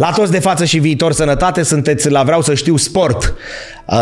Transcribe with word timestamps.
La 0.00 0.10
toți 0.10 0.30
de 0.30 0.38
față 0.38 0.64
și 0.64 0.78
viitor 0.78 1.12
sănătate, 1.12 1.62
sunteți 1.62 2.10
la 2.10 2.22
Vreau 2.22 2.42
să 2.42 2.54
știu 2.54 2.76
sport. 2.76 3.34
Uh, 3.86 3.96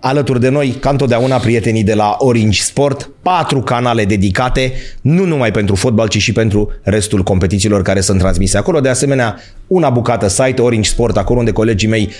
alături 0.00 0.40
de 0.40 0.48
noi, 0.48 0.70
ca 0.80 0.90
întotdeauna, 0.90 1.36
prietenii 1.36 1.84
de 1.84 1.94
la 1.94 2.16
Orange 2.18 2.62
Sport, 2.62 3.10
patru 3.22 3.60
canale 3.60 4.04
dedicate, 4.04 4.72
nu 5.00 5.24
numai 5.24 5.50
pentru 5.50 5.74
fotbal, 5.74 6.08
ci 6.08 6.18
și 6.18 6.32
pentru 6.32 6.72
restul 6.82 7.22
competițiilor 7.22 7.82
care 7.82 8.00
sunt 8.00 8.18
transmise 8.18 8.58
acolo. 8.58 8.80
De 8.80 8.88
asemenea, 8.88 9.36
una 9.66 9.90
bucată 9.90 10.28
site, 10.28 10.62
Orange 10.62 10.90
Sport, 10.90 11.16
acolo 11.16 11.38
unde 11.38 11.52
colegii 11.52 11.88
mei 11.88 12.10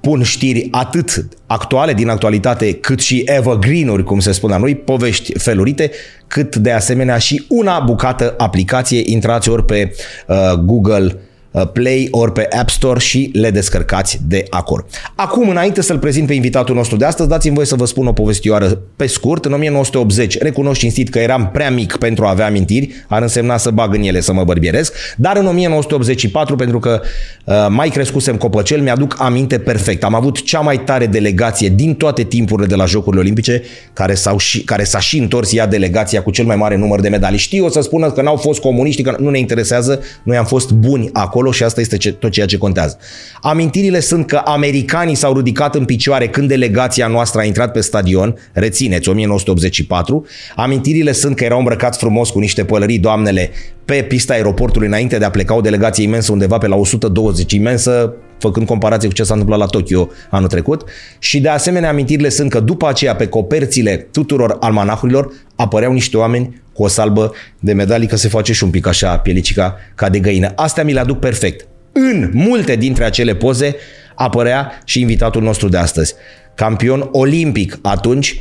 pun 0.00 0.22
știri 0.22 0.68
atât 0.70 1.28
actuale 1.46 1.92
din 1.92 2.08
actualitate, 2.08 2.72
cât 2.72 3.00
și 3.00 3.22
evergreen-uri, 3.26 4.04
cum 4.04 4.20
se 4.20 4.32
spune 4.32 4.52
la 4.52 4.58
noi, 4.58 4.74
povești 4.74 5.38
felurite, 5.38 5.90
cât 6.26 6.56
de 6.56 6.72
asemenea 6.72 7.18
și 7.18 7.44
una 7.48 7.78
bucată 7.78 8.34
aplicație. 8.36 9.02
Intrați 9.04 9.48
ori 9.48 9.64
pe 9.64 9.94
uh, 10.26 10.52
Google 10.52 11.04
Uh, 11.06 11.25
Play 11.64 12.08
ori 12.10 12.32
pe 12.32 12.48
App 12.58 12.70
Store 12.70 12.98
și 12.98 13.30
le 13.32 13.50
descărcați 13.50 14.20
de 14.26 14.44
acolo. 14.50 14.86
Acum, 15.14 15.48
înainte 15.48 15.82
să-l 15.82 15.98
prezint 15.98 16.26
pe 16.26 16.34
invitatul 16.34 16.74
nostru 16.74 16.96
de 16.96 17.04
astăzi, 17.04 17.28
dați-mi 17.28 17.54
voie 17.54 17.66
să 17.66 17.74
vă 17.74 17.84
spun 17.84 18.06
o 18.06 18.12
povestioară 18.12 18.80
pe 18.96 19.06
scurt. 19.06 19.44
În 19.44 19.52
1980, 19.52 20.38
recunosc 20.38 20.78
cinstit 20.78 21.08
că 21.08 21.18
eram 21.18 21.50
prea 21.52 21.70
mic 21.70 21.96
pentru 21.96 22.24
a 22.26 22.30
avea 22.30 22.46
amintiri, 22.46 23.04
ar 23.08 23.22
însemna 23.22 23.56
să 23.56 23.70
bag 23.70 23.94
în 23.94 24.02
ele 24.02 24.20
să 24.20 24.32
mă 24.32 24.44
bărbieresc, 24.44 24.94
dar 25.16 25.36
în 25.36 25.46
1984, 25.46 26.56
pentru 26.56 26.78
că 26.78 27.00
uh, 27.44 27.54
mai 27.68 27.88
crescusem 27.88 28.36
copăcel, 28.36 28.80
mi-aduc 28.80 29.16
aminte 29.18 29.58
perfect. 29.58 30.04
Am 30.04 30.14
avut 30.14 30.42
cea 30.42 30.60
mai 30.60 30.78
tare 30.78 31.06
delegație 31.06 31.68
din 31.68 31.94
toate 31.94 32.22
timpurile 32.22 32.66
de 32.66 32.74
la 32.74 32.84
Jocurile 32.84 33.20
Olimpice, 33.22 33.62
care, 33.92 34.14
s-au 34.14 34.38
și, 34.38 34.64
care 34.64 34.84
s-a 34.84 34.98
și 34.98 35.18
întors 35.18 35.52
ea 35.52 35.66
delegația 35.66 36.22
cu 36.22 36.30
cel 36.30 36.44
mai 36.44 36.56
mare 36.56 36.76
număr 36.76 37.00
de 37.00 37.08
medalii. 37.08 37.38
Știu 37.38 37.64
o 37.64 37.68
să 37.68 37.80
spună 37.80 38.10
că 38.10 38.22
n-au 38.22 38.36
fost 38.36 38.60
comuniști, 38.60 39.02
că 39.02 39.16
nu 39.18 39.30
ne 39.30 39.38
interesează, 39.38 40.00
noi 40.22 40.36
am 40.36 40.44
fost 40.44 40.70
buni 40.70 41.10
acolo 41.12 41.45
acolo 41.46 41.52
și 41.52 41.62
asta 41.62 41.80
este 41.80 41.96
ce, 41.96 42.12
tot 42.12 42.30
ceea 42.30 42.46
ce 42.46 42.58
contează. 42.58 42.98
Amintirile 43.40 44.00
sunt 44.00 44.26
că 44.26 44.36
americanii 44.44 45.14
s-au 45.14 45.36
ridicat 45.36 45.74
în 45.74 45.84
picioare 45.84 46.28
când 46.28 46.48
delegația 46.48 47.06
noastră 47.06 47.40
a 47.40 47.44
intrat 47.44 47.72
pe 47.72 47.80
stadion, 47.80 48.36
rețineți, 48.52 49.08
1984. 49.08 50.26
Amintirile 50.56 51.12
sunt 51.12 51.36
că 51.36 51.44
erau 51.44 51.58
îmbrăcați 51.58 51.98
frumos 51.98 52.30
cu 52.30 52.38
niște 52.38 52.64
pălării 52.64 52.98
doamnele 52.98 53.50
pe 53.84 54.02
pista 54.08 54.32
aeroportului 54.32 54.86
înainte 54.86 55.18
de 55.18 55.24
a 55.24 55.30
pleca 55.30 55.54
o 55.54 55.60
delegație 55.60 56.04
imensă 56.04 56.32
undeva 56.32 56.58
pe 56.58 56.66
la 56.66 56.76
120 56.76 57.52
imensă, 57.52 58.14
făcând 58.38 58.66
comparație 58.66 59.08
cu 59.08 59.14
ce 59.14 59.22
s-a 59.22 59.32
întâmplat 59.32 59.58
la 59.58 59.66
Tokyo 59.66 60.08
anul 60.30 60.48
trecut. 60.48 60.84
Și 61.18 61.40
de 61.40 61.48
asemenea 61.48 61.88
amintirile 61.88 62.28
sunt 62.28 62.50
că 62.50 62.60
după 62.60 62.88
aceea 62.88 63.16
pe 63.16 63.26
coperțile 63.26 64.08
tuturor 64.12 64.56
almanahurilor 64.60 65.32
apăreau 65.56 65.92
niște 65.92 66.16
oameni 66.16 66.62
cu 66.76 66.82
o 66.82 66.88
salbă 66.88 67.32
de 67.60 67.72
medalii, 67.72 68.06
că 68.06 68.16
se 68.16 68.28
face 68.28 68.52
și 68.52 68.64
un 68.64 68.70
pic 68.70 68.86
așa 68.86 69.16
pielicica 69.16 69.76
ca 69.94 70.08
de 70.08 70.18
găină. 70.18 70.52
Astea 70.56 70.84
mi 70.84 70.92
le 70.92 71.00
aduc 71.00 71.18
perfect. 71.18 71.66
În 71.92 72.30
multe 72.32 72.76
dintre 72.76 73.04
acele 73.04 73.34
poze 73.34 73.76
apărea 74.14 74.80
și 74.84 75.00
invitatul 75.00 75.42
nostru 75.42 75.68
de 75.68 75.76
astăzi. 75.76 76.14
Campion 76.54 77.08
olimpic 77.12 77.78
atunci, 77.82 78.40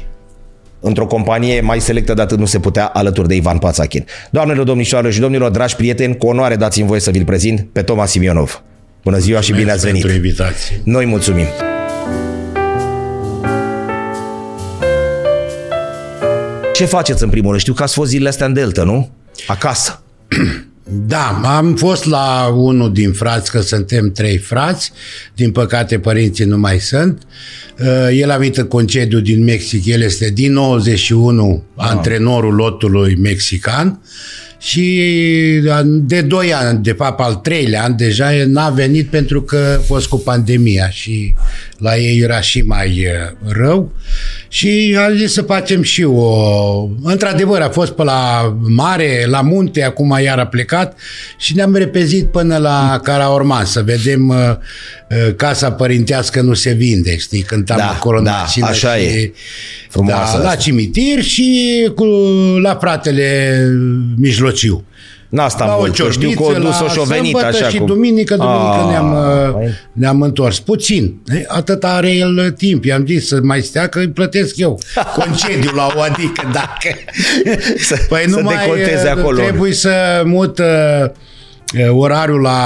într-o 0.79 1.05
companie 1.05 1.61
mai 1.61 1.79
selectă 1.79 2.13
de 2.13 2.21
atât 2.21 2.37
nu 2.37 2.45
se 2.45 2.59
putea 2.59 2.85
alături 2.85 3.27
de 3.27 3.35
Ivan 3.35 3.57
Pațachin. 3.57 4.05
Doamnelor, 4.31 4.65
domnișoarelor 4.65 5.13
și 5.13 5.19
domnilor, 5.19 5.51
dragi 5.51 5.75
prieteni, 5.75 6.17
cu 6.17 6.27
onoare 6.27 6.55
dați-mi 6.55 6.87
voie 6.87 6.99
să 6.99 7.11
vi-l 7.11 7.25
prezint 7.25 7.67
pe 7.71 7.81
Toma 7.81 8.05
Simionov. 8.05 8.63
Bună 9.03 9.17
ziua 9.17 9.37
Mulțumesc 9.37 9.45
și 9.45 9.63
bine 9.63 9.71
ați 9.71 9.85
venit! 9.85 10.01
Pentru 10.01 10.25
invitație. 10.25 10.81
Noi 10.83 11.05
mulțumim! 11.05 11.74
Ce 16.75 16.85
faceți 16.85 17.23
în 17.23 17.29
primul 17.29 17.49
rând? 17.49 17.61
Știu 17.61 17.73
că 17.73 17.83
ați 17.83 17.93
fost 17.93 18.09
zilele 18.09 18.29
astea 18.29 18.45
în 18.45 18.53
Delta, 18.53 18.83
nu? 18.83 19.11
Acasă. 19.47 20.01
Da, 21.07 21.41
am 21.43 21.75
fost 21.75 22.05
la 22.05 22.53
unul 22.55 22.93
din 22.93 23.11
frați, 23.11 23.51
că 23.51 23.61
suntem 23.61 24.11
trei 24.11 24.37
frați, 24.37 24.91
din 25.35 25.51
păcate 25.51 25.99
părinții 25.99 26.45
nu 26.45 26.57
mai 26.57 26.79
sunt. 26.79 27.21
Uh, 27.79 28.07
el 28.11 28.31
a 28.31 28.37
venit 28.37 28.57
în 28.57 28.67
concediu 28.67 29.19
din 29.19 29.43
Mexic, 29.43 29.85
el 29.85 30.01
este 30.01 30.29
din 30.29 30.53
91 30.53 31.63
ah. 31.75 31.87
antrenorul 31.89 32.53
lotului 32.53 33.15
mexican 33.15 34.01
și 34.57 35.01
de 35.85 36.21
2 36.21 36.53
ani, 36.53 36.83
de 36.83 36.91
fapt 36.91 37.19
al 37.19 37.35
treilea 37.35 37.83
an 37.83 37.95
deja, 37.95 38.29
n-a 38.47 38.69
venit 38.69 39.09
pentru 39.09 39.41
că 39.41 39.77
a 39.79 39.81
fost 39.81 40.07
cu 40.07 40.17
pandemia 40.17 40.89
și 40.89 41.33
la 41.77 41.97
ei 41.97 42.19
era 42.19 42.41
și 42.41 42.61
mai 42.61 43.07
rău 43.47 43.91
și 44.47 44.97
a 44.99 45.15
zis 45.15 45.33
să 45.33 45.41
facem 45.41 45.81
și 45.81 46.03
o... 46.03 46.89
Într-adevăr, 47.03 47.61
a 47.61 47.69
fost 47.69 47.91
pe 47.91 48.03
la 48.03 48.53
mare, 48.61 49.25
la 49.27 49.41
munte, 49.41 49.83
acum 49.83 50.17
iar 50.23 50.39
a 50.39 50.47
plecat 50.47 50.97
și 51.37 51.55
ne-am 51.55 51.75
repezit 51.75 52.25
până 52.25 52.57
la 52.57 52.99
Caraorman 53.03 53.65
să 53.65 53.81
vedem 53.81 54.27
uh, 54.27 55.35
casa 55.35 55.71
părintească 55.71 56.41
nu 56.41 56.53
se 56.53 56.71
vinde, 56.71 57.17
știi, 57.17 57.41
cântam 57.41 57.77
da, 57.77 57.89
acolo 57.89 58.21
da, 58.21 58.45
în 58.55 58.63
așa 58.63 58.95
și, 58.95 59.03
e. 59.03 59.33
Frumoasă 59.89 60.37
da, 60.37 60.43
la 60.43 60.55
cimitir 60.55 61.21
și 61.21 61.89
cu, 61.95 62.05
la 62.61 62.75
fratele 62.75 63.59
mijlociu. 64.17 64.85
N-a 65.35 65.47
stat 65.47 65.67
la 65.67 65.75
mult, 65.75 65.97
că 65.97 66.11
știu 66.11 66.29
că 66.31 66.43
o 66.43 66.53
dus-o 66.53 66.87
și-o 66.87 67.03
venit 67.03 67.35
așa 67.35 67.69
și 67.69 67.77
cu... 67.77 67.85
duminică, 67.85 68.35
duminică 68.35 68.79
Ah, 68.83 68.89
ne-am, 68.89 69.15
păi. 69.53 69.67
ne-am 69.91 70.21
întors. 70.21 70.59
Puțin. 70.59 71.21
Atât 71.47 71.83
are 71.83 72.11
el 72.11 72.51
timp. 72.57 72.85
I-am 72.85 73.05
zis 73.07 73.27
să 73.27 73.39
mai 73.43 73.61
stea 73.61 73.87
că 73.87 73.99
îi 73.99 74.07
plătesc 74.09 74.57
eu. 74.57 74.79
Concediu 75.19 75.71
la 75.75 75.87
o 75.95 76.01
adică 76.01 76.49
dacă... 76.53 76.95
Să- 77.77 78.05
păi 78.09 78.23
să 78.27 78.35
nu 78.35 78.41
mai 78.41 78.55
decolteze 78.57 79.07
acolo. 79.07 79.37
trebuie 79.41 79.73
să 79.73 80.21
mut 80.25 80.59
uh, 80.59 80.65
orarul 81.89 82.41
la 82.41 82.57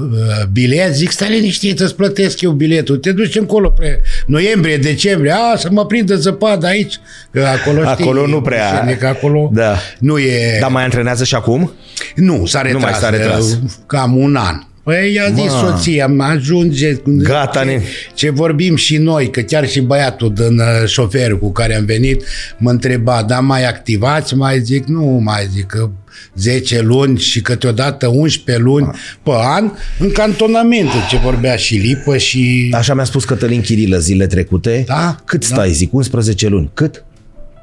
uh, 0.00 0.46
bilet, 0.52 0.94
zic, 0.94 1.10
stai 1.10 1.28
liniștit, 1.30 1.80
îți 1.80 1.94
plătesc 1.94 2.40
eu 2.40 2.50
biletul, 2.50 2.96
te 2.96 3.12
duci 3.12 3.36
încolo 3.36 3.68
pe 3.70 4.00
noiembrie, 4.26 4.76
decembrie, 4.76 5.32
a, 5.52 5.56
să 5.56 5.68
mă 5.70 5.86
prindă 5.86 6.14
zăpadă 6.16 6.66
aici, 6.66 7.00
că 7.30 7.44
acolo 7.60 7.80
știi, 7.80 8.04
Acolo 8.04 8.26
nu 8.26 8.40
prea- 8.40 8.82
Știi, 8.84 8.96
că 8.96 9.06
acolo 9.06 9.50
Da. 9.52 9.76
nu 9.98 10.18
e... 10.18 10.58
Dar 10.60 10.70
mai 10.70 10.84
antrenează 10.84 11.24
și 11.24 11.34
acum? 11.34 11.72
Nu, 12.14 12.46
s-a 12.46 12.62
retras. 12.62 12.82
mai 12.82 12.92
s-a 12.92 13.10
retras. 13.10 13.50
uh, 13.52 13.58
Cam 13.86 14.16
un 14.16 14.36
an. 14.36 14.60
Păi 14.86 15.12
i-a 15.12 15.30
zis 15.34 15.52
Mă. 15.52 15.68
soția, 15.70 16.06
mă 16.06 16.22
ajunge 16.22 16.96
Gata, 17.04 17.58
ce, 17.58 17.64
ne- 17.64 17.82
ce 18.14 18.30
vorbim 18.30 18.76
și 18.76 18.96
noi, 18.96 19.30
că 19.30 19.40
chiar 19.40 19.68
și 19.68 19.80
băiatul 19.80 20.32
din 20.32 20.58
uh, 20.58 20.86
șofer 20.88 21.38
cu 21.38 21.52
care 21.52 21.74
am 21.76 21.84
venit 21.84 22.22
mă 22.58 22.70
întreba, 22.70 23.22
dar 23.22 23.40
mai 23.40 23.64
activați? 23.66 24.34
Mai 24.34 24.60
zic, 24.60 24.84
nu, 24.86 25.04
mai 25.04 25.46
zic 25.52 25.66
că 25.66 25.90
10 26.34 26.80
luni 26.80 27.18
și 27.18 27.40
câteodată 27.40 28.06
11 28.06 28.64
luni 28.64 28.90
pe 29.22 29.30
an 29.34 29.70
în 29.98 30.10
cantonamente, 30.12 30.94
ce 31.10 31.16
vorbea 31.16 31.56
și 31.56 31.76
Lipă 31.76 32.16
și... 32.16 32.70
Așa 32.74 32.94
mi-a 32.94 33.04
spus 33.04 33.24
Cătălin 33.24 33.60
Chirilă 33.60 33.98
zile 33.98 34.26
trecute. 34.26 34.84
Da, 34.86 35.16
Cât 35.24 35.48
da. 35.48 35.54
stai, 35.54 35.70
zic? 35.70 35.92
11 35.92 36.48
luni. 36.48 36.70
Cât? 36.74 37.04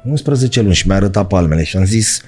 11 0.04 0.60
luni 0.60 0.74
și 0.74 0.86
mi-a 0.86 0.96
arătat 0.96 1.26
palmele 1.26 1.64
și 1.64 1.76
am 1.76 1.84
zis, 1.84 2.20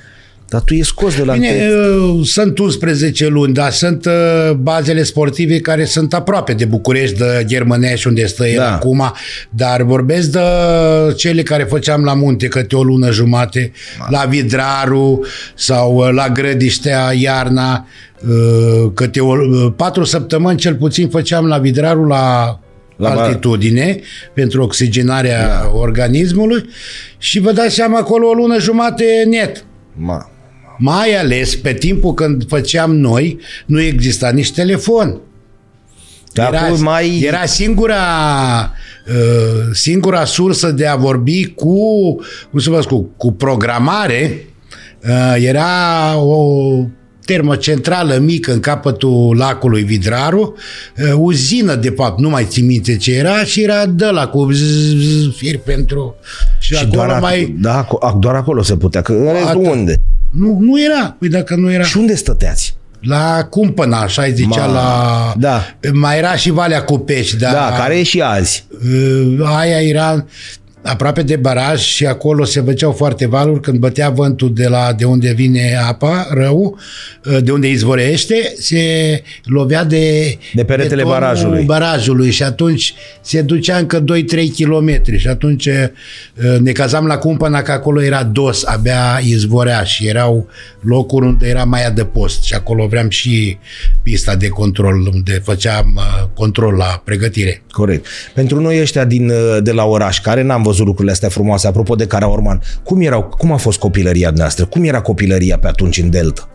dar 0.49 0.61
tu 0.61 0.75
e 0.75 0.83
scos 0.83 1.17
de 1.17 1.23
la... 1.25 1.33
Bine, 1.33 1.53
Bine, 1.53 1.69
uh, 1.69 2.27
sunt 2.27 2.59
11 2.59 3.27
luni, 3.27 3.53
dar 3.53 3.71
sunt 3.73 4.05
uh, 4.05 4.53
bazele 4.53 5.03
sportive 5.03 5.61
care 5.61 5.85
sunt 5.85 6.15
aproape 6.15 6.53
de 6.53 6.65
București, 6.65 7.17
de 7.17 7.43
Germănești, 7.47 8.07
unde 8.07 8.27
stă 8.27 8.47
el 8.47 8.57
Da. 8.59 8.75
acum, 8.75 9.13
dar 9.51 9.83
vorbesc 9.83 10.31
de 10.31 10.41
cele 11.17 11.43
care 11.43 11.63
făceam 11.63 12.05
la 12.05 12.15
munte 12.15 12.47
câte 12.49 12.77
o 12.77 12.83
lună 12.83 13.11
jumate, 13.11 13.73
la 14.09 14.25
Vidraru 14.25 15.25
sau 15.55 15.95
uh, 15.97 16.09
la 16.13 16.29
Grădiștea 16.29 17.13
iarna, 17.19 17.87
uh, 18.29 18.91
câte 18.95 19.21
o, 19.21 19.33
uh, 19.37 19.73
patru 19.77 20.05
săptămâni 20.05 20.59
cel 20.59 20.75
puțin 20.75 21.09
făceam 21.09 21.47
la 21.47 21.59
Vidraru 21.59 22.05
la 22.07 22.59
La 22.97 23.09
la 23.09 23.15
ba- 23.15 23.23
altitudine 23.23 24.01
pentru 24.35 24.63
oxigenarea 24.63 25.47
da. 25.49 25.71
organismului 25.75 26.65
și 27.19 27.41
vă 27.41 27.53
dați 27.53 27.75
seama 27.75 27.99
acolo 27.99 28.29
o 28.29 28.33
lună 28.33 28.59
jumate 28.59 29.05
net. 29.29 29.65
Ma. 29.95 30.31
Mai 30.79 31.15
ales 31.19 31.57
pe 31.57 31.73
timpul 31.73 32.15
când 32.15 32.49
făceam 32.49 32.97
noi, 32.97 33.39
nu 33.67 33.81
exista 33.81 34.31
nici 34.31 34.53
telefon. 34.53 35.21
Dar 36.33 36.55
acum 36.55 36.83
mai... 36.83 37.21
era 37.21 37.47
singura, 37.47 37.97
uh, 39.09 39.71
singura 39.73 40.25
sursă 40.25 40.71
de 40.71 40.87
a 40.87 40.97
vorbi 40.97 41.47
cu, 41.47 41.77
cum 42.51 42.61
să 42.61 42.71
vă 42.71 42.81
spun, 42.81 42.99
cu, 42.99 43.11
cu 43.17 43.33
programare. 43.33 44.47
Uh, 45.09 45.35
era 45.39 46.17
o 46.17 46.85
termocentrală 47.25 48.19
mică 48.19 48.53
în 48.53 48.61
capătul 48.61 49.37
lacului 49.37 49.83
Vidraru, 49.83 50.55
uh, 50.99 51.13
uzină 51.17 51.75
de 51.75 51.91
fapt, 51.91 52.21
nu 52.21 52.29
mai 52.29 52.45
țin 52.49 52.67
minte 52.67 52.97
ce 52.97 53.15
era 53.15 53.45
și 53.45 53.63
era 53.63 53.87
de 53.87 54.07
la 54.07 54.27
cu 54.27 54.51
zzz, 54.53 55.35
fir 55.37 55.59
pentru... 55.59 56.15
Și, 56.59 56.75
și 56.75 56.85
acolo 56.85 56.93
doar, 56.95 57.09
mai... 57.09 57.21
mai... 57.21 57.55
da, 57.61 57.87
aco- 57.87 58.19
doar 58.19 58.35
acolo 58.35 58.63
se 58.63 58.77
putea. 58.77 59.03
Că 59.03 59.13
în 59.13 59.33
rest, 59.33 59.47
Atât. 59.47 59.67
unde? 59.67 60.03
Nu, 60.31 60.59
nu 60.61 60.83
era. 60.83 61.17
Păi 61.19 61.29
dacă 61.29 61.55
nu 61.55 61.73
era... 61.73 61.83
Și 61.85 61.97
unde 61.97 62.15
stăteați? 62.15 62.75
La 63.01 63.45
Cumpăna, 63.45 64.01
așa 64.01 64.23
îi 64.23 64.33
zicea 64.33 64.67
Ma, 64.67 64.73
la... 64.73 65.35
da. 65.37 65.63
Mai 65.93 66.19
era 66.19 66.37
și 66.37 66.51
Valea 66.51 66.83
Cupești, 66.85 67.37
dar... 67.37 67.53
Da, 67.53 67.77
care 67.77 67.99
e 67.99 68.03
și 68.03 68.21
azi. 68.21 68.67
uh, 69.39 69.57
Aia 69.57 69.81
era... 69.81 70.25
aproape 70.87 71.23
de 71.23 71.37
baraj 71.37 71.81
și 71.81 72.07
acolo 72.07 72.45
se 72.45 72.61
făceau 72.61 72.93
foarte 72.93 73.27
valuri 73.27 73.61
când 73.61 73.79
bătea 73.79 74.11
vântul 74.11 74.55
de 74.55 74.69
la 74.69 74.93
de 74.97 75.05
unde 75.05 75.33
vine 75.33 75.79
apa, 75.89 76.27
rău, 76.31 76.79
de 77.41 77.51
unde 77.51 77.69
izvorește, 77.69 78.55
se 78.59 79.23
lovea 79.45 79.85
de 79.85 80.37
De 80.55 80.65
peretele 80.65 81.03
betonul 81.03 81.21
barajului. 81.21 81.65
barajului 81.65 82.31
și 82.31 82.43
atunci 82.43 82.95
se 83.21 83.43
ducea 83.43 83.77
încă 83.77 84.05
2-3 84.05 84.05
km 84.57 85.17
și 85.17 85.29
atunci 85.29 85.67
uh, 85.67 86.59
ne 86.59 86.73
cazam 86.73 87.07
la 87.07 87.19
Cumpăna 87.19 87.63
că 87.63 87.73
acolo 87.73 88.03
era 88.03 88.23
dos, 88.23 88.65
abia 88.65 89.21
izvorea 89.23 89.83
și 89.83 90.07
erau 90.07 90.49
locuri 90.81 91.27
unde 91.27 91.49
era 91.49 91.65
mai 91.65 91.87
adăpost 91.87 92.43
și 92.43 92.55
acolo 92.55 92.87
vreau 92.87 93.09
și 93.09 93.59
pista 94.03 94.37
de 94.37 94.49
control 94.49 95.11
unde 95.15 95.41
făceam 95.45 95.93
uh, 95.97 96.29
control 96.35 96.75
la 96.75 97.03
pregătire. 97.05 97.63
Corect. 97.71 98.07
Pentru 98.35 98.61
noi 98.61 98.81
ăștia 98.81 99.05
din, 99.05 99.29
uh, 99.29 99.57
de 99.63 99.73
la 99.73 99.85
oraș, 99.85 100.21
care 100.21 100.43
n-am 100.43 100.63
văzut 100.63 100.76
lucrurile 100.85 101.13
astea 101.13 101.29
frumoase, 101.29 101.67
apropo 101.67 101.95
de 101.95 102.07
Caraorman, 102.07 102.61
cum, 102.83 103.01
erau, 103.01 103.23
cum 103.39 103.53
a 103.53 103.57
fost 103.57 103.79
copilăria 103.79 104.31
noastră? 104.35 104.65
Cum 104.65 104.85
era 104.85 105.01
copilăria 105.01 105.59
pe 105.59 105.67
atunci 105.67 105.99
în 105.99 106.11
Delta? 106.11 106.49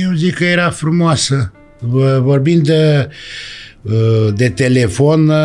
Eu 0.00 0.12
zic 0.16 0.34
că 0.34 0.44
era 0.44 0.70
frumoasă. 0.70 1.52
V- 1.78 2.18
Vorbind 2.22 2.66
de, 2.66 3.08
uh, 3.82 4.28
de 4.36 4.48
telefon, 4.48 5.28
uh, 5.28 5.36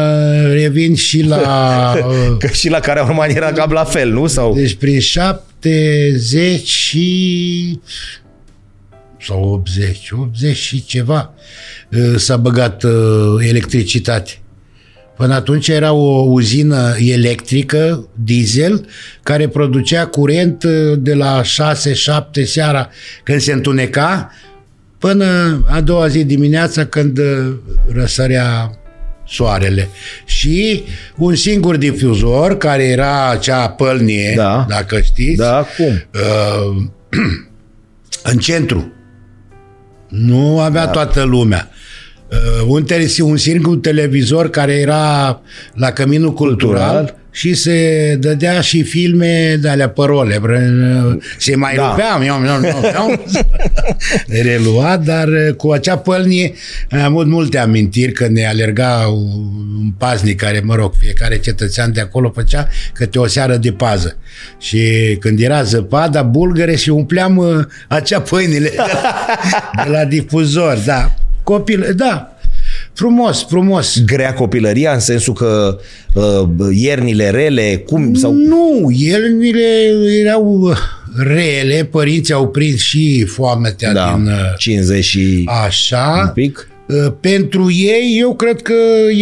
revin 0.51 0.95
și 0.95 1.21
la... 1.21 1.93
uh, 1.97 2.37
Că 2.39 2.47
și 2.47 2.69
la 2.69 2.79
Caraorman 2.79 3.29
era 3.29 3.51
cam 3.51 3.71
la 3.71 3.83
fel, 3.83 4.11
nu? 4.11 4.27
Sau... 4.27 4.53
Deci 4.53 4.73
prin 4.75 4.99
70 4.99 6.67
și... 6.67 7.79
sau 9.21 9.43
80, 9.43 10.09
80 10.11 10.55
și 10.57 10.85
ceva 10.85 11.33
uh, 11.91 12.13
s-a 12.15 12.37
băgat 12.37 12.83
uh, 12.83 12.91
electricitate. 13.47 14.31
Până 15.15 15.33
atunci 15.33 15.67
era 15.67 15.91
o 15.91 16.25
uzină 16.27 16.95
electrică, 16.99 18.07
diesel, 18.23 18.85
care 19.23 19.47
producea 19.47 20.07
curent 20.07 20.63
uh, 20.63 20.71
de 20.97 21.13
la 21.13 21.41
6-7 21.41 22.43
seara 22.45 22.89
când 23.23 23.39
se 23.39 23.51
întuneca 23.51 24.31
până 24.97 25.61
a 25.69 25.81
doua 25.81 26.07
zi 26.07 26.23
dimineața 26.23 26.85
când 26.85 27.17
uh, 27.17 27.53
răsărea 27.93 28.77
soarele. 29.27 29.89
Și 30.25 30.83
un 31.17 31.35
singur 31.35 31.75
difuzor, 31.75 32.57
care 32.57 32.83
era 32.83 33.29
acea 33.29 33.69
pălnie, 33.69 34.33
Da. 34.35 34.65
dacă 34.69 35.01
știți, 35.01 35.37
Da, 35.37 35.65
cum? 35.77 36.03
uh, 36.13 36.83
în 38.31 38.37
centru. 38.37 38.91
Nu 40.07 40.59
avea 40.59 40.85
da. 40.85 40.91
toată 40.91 41.23
lumea. 41.23 41.69
Uh, 42.33 42.65
un, 42.67 42.83
tele, 42.83 43.07
un 43.21 43.37
singur 43.37 43.77
televizor 43.77 44.49
care 44.49 44.73
era 44.73 45.41
la 45.73 45.91
Căminul 45.91 46.33
Cultural, 46.33 46.95
Cultural. 46.95 47.15
și 47.31 47.53
se 47.53 48.15
dădea 48.19 48.61
și 48.61 48.83
filme 48.83 49.57
de 49.61 49.69
alea 49.69 49.89
părole. 49.89 50.37
Vră- 50.39 51.17
Se 51.37 51.55
mai 51.55 51.75
Da. 51.75 51.81
da. 51.81 51.89
rupeam, 51.89 52.21
eu, 52.21 52.45
eu, 52.45 52.61
eu, 52.63 52.81
eu. 52.93 53.23
reluat, 54.43 55.03
dar 55.03 55.27
uh, 55.27 55.53
cu 55.57 55.71
acea 55.71 55.97
pălnie 55.97 56.53
am 56.91 56.99
avut 57.01 57.27
multe 57.27 57.57
amintiri 57.57 58.11
că 58.11 58.27
ne 58.27 58.45
alerga 58.47 59.07
un 59.07 59.91
paznic 59.97 60.37
care, 60.39 60.61
mă 60.65 60.75
rog, 60.75 60.93
fiecare 60.99 61.37
cetățean 61.39 61.91
de 61.91 61.99
acolo 62.01 62.31
făcea 62.35 62.67
câte 62.93 63.19
o 63.19 63.27
seară 63.27 63.55
de 63.57 63.71
pază. 63.71 64.17
Și 64.59 64.81
când 65.19 65.39
era 65.41 65.63
zăpada 65.63 66.21
bulgăre 66.21 66.75
și 66.75 66.89
umpleam 66.89 67.37
uh, 67.37 67.59
acea 67.87 68.21
pâinile 68.21 68.69
de 68.75 68.75
la, 68.77 69.25
de 69.83 69.89
la 69.89 70.05
difuzor, 70.05 70.77
da. 70.85 71.13
Copil, 71.43 71.93
da, 71.95 72.37
frumos, 72.93 73.45
frumos. 73.49 74.03
Grea 74.05 74.33
copilăria 74.33 74.93
în 74.93 74.99
sensul 74.99 75.33
că 75.33 75.79
uh, 76.13 76.47
iernile 76.71 77.29
rele, 77.29 77.83
cum? 77.85 78.13
Sau... 78.13 78.31
Nu, 78.33 78.89
iernile 78.97 79.67
erau 80.21 80.59
uh, 80.61 80.77
rele, 81.17 81.83
părinții 81.91 82.33
au 82.33 82.47
prins 82.47 82.79
și 82.79 83.23
foametea 83.25 83.93
Da, 83.93 84.13
din... 84.15 84.25
uh, 84.27 84.33
50 84.57 85.03
și 85.03 85.45
un 85.47 85.53
Așa, 85.65 86.31
pic. 86.33 86.67
Uh, 86.87 87.13
pentru 87.19 87.71
ei 87.71 88.17
eu 88.19 88.35
cred 88.35 88.61
că 88.61 88.73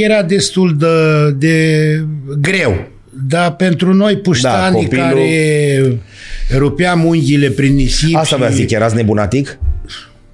era 0.04 0.24
destul 0.24 0.76
de, 0.80 1.32
de 1.32 2.06
greu. 2.42 2.90
Dar 3.28 3.56
pentru 3.56 3.94
noi 3.94 4.18
puștanii 4.18 4.58
Da, 4.58 4.68
da, 4.70 4.72
copilul- 4.74 5.08
care 5.08 6.00
rupeam 6.58 7.06
unghiile 7.06 7.50
prin 7.50 7.76
nisip 7.76 8.16
Asta 8.16 8.28
și... 8.28 8.36
vrea 8.36 8.50
să 8.50 8.56
zic, 8.56 8.72
erați 8.72 8.96
nebunatic? 8.96 9.58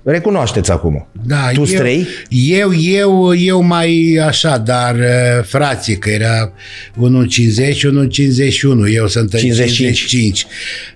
Recunoașteți 0.10 0.72
acum. 0.72 1.08
Da, 1.26 1.50
Tu 1.54 1.60
eu, 1.60 1.66
străi? 1.66 2.08
Eu, 2.30 2.74
eu, 2.74 3.36
eu 3.36 3.62
mai 3.62 4.20
așa, 4.26 4.58
dar 4.58 4.96
uh, 4.96 5.44
frații, 5.44 5.98
că 5.98 6.10
era 6.10 6.52
unul 6.98 7.26
50 7.26 7.84
unul 7.84 8.06
51, 8.06 8.90
eu 8.90 9.08
sunt 9.08 9.34
în 9.34 9.40
55. 9.40 9.98
55. 9.98 10.46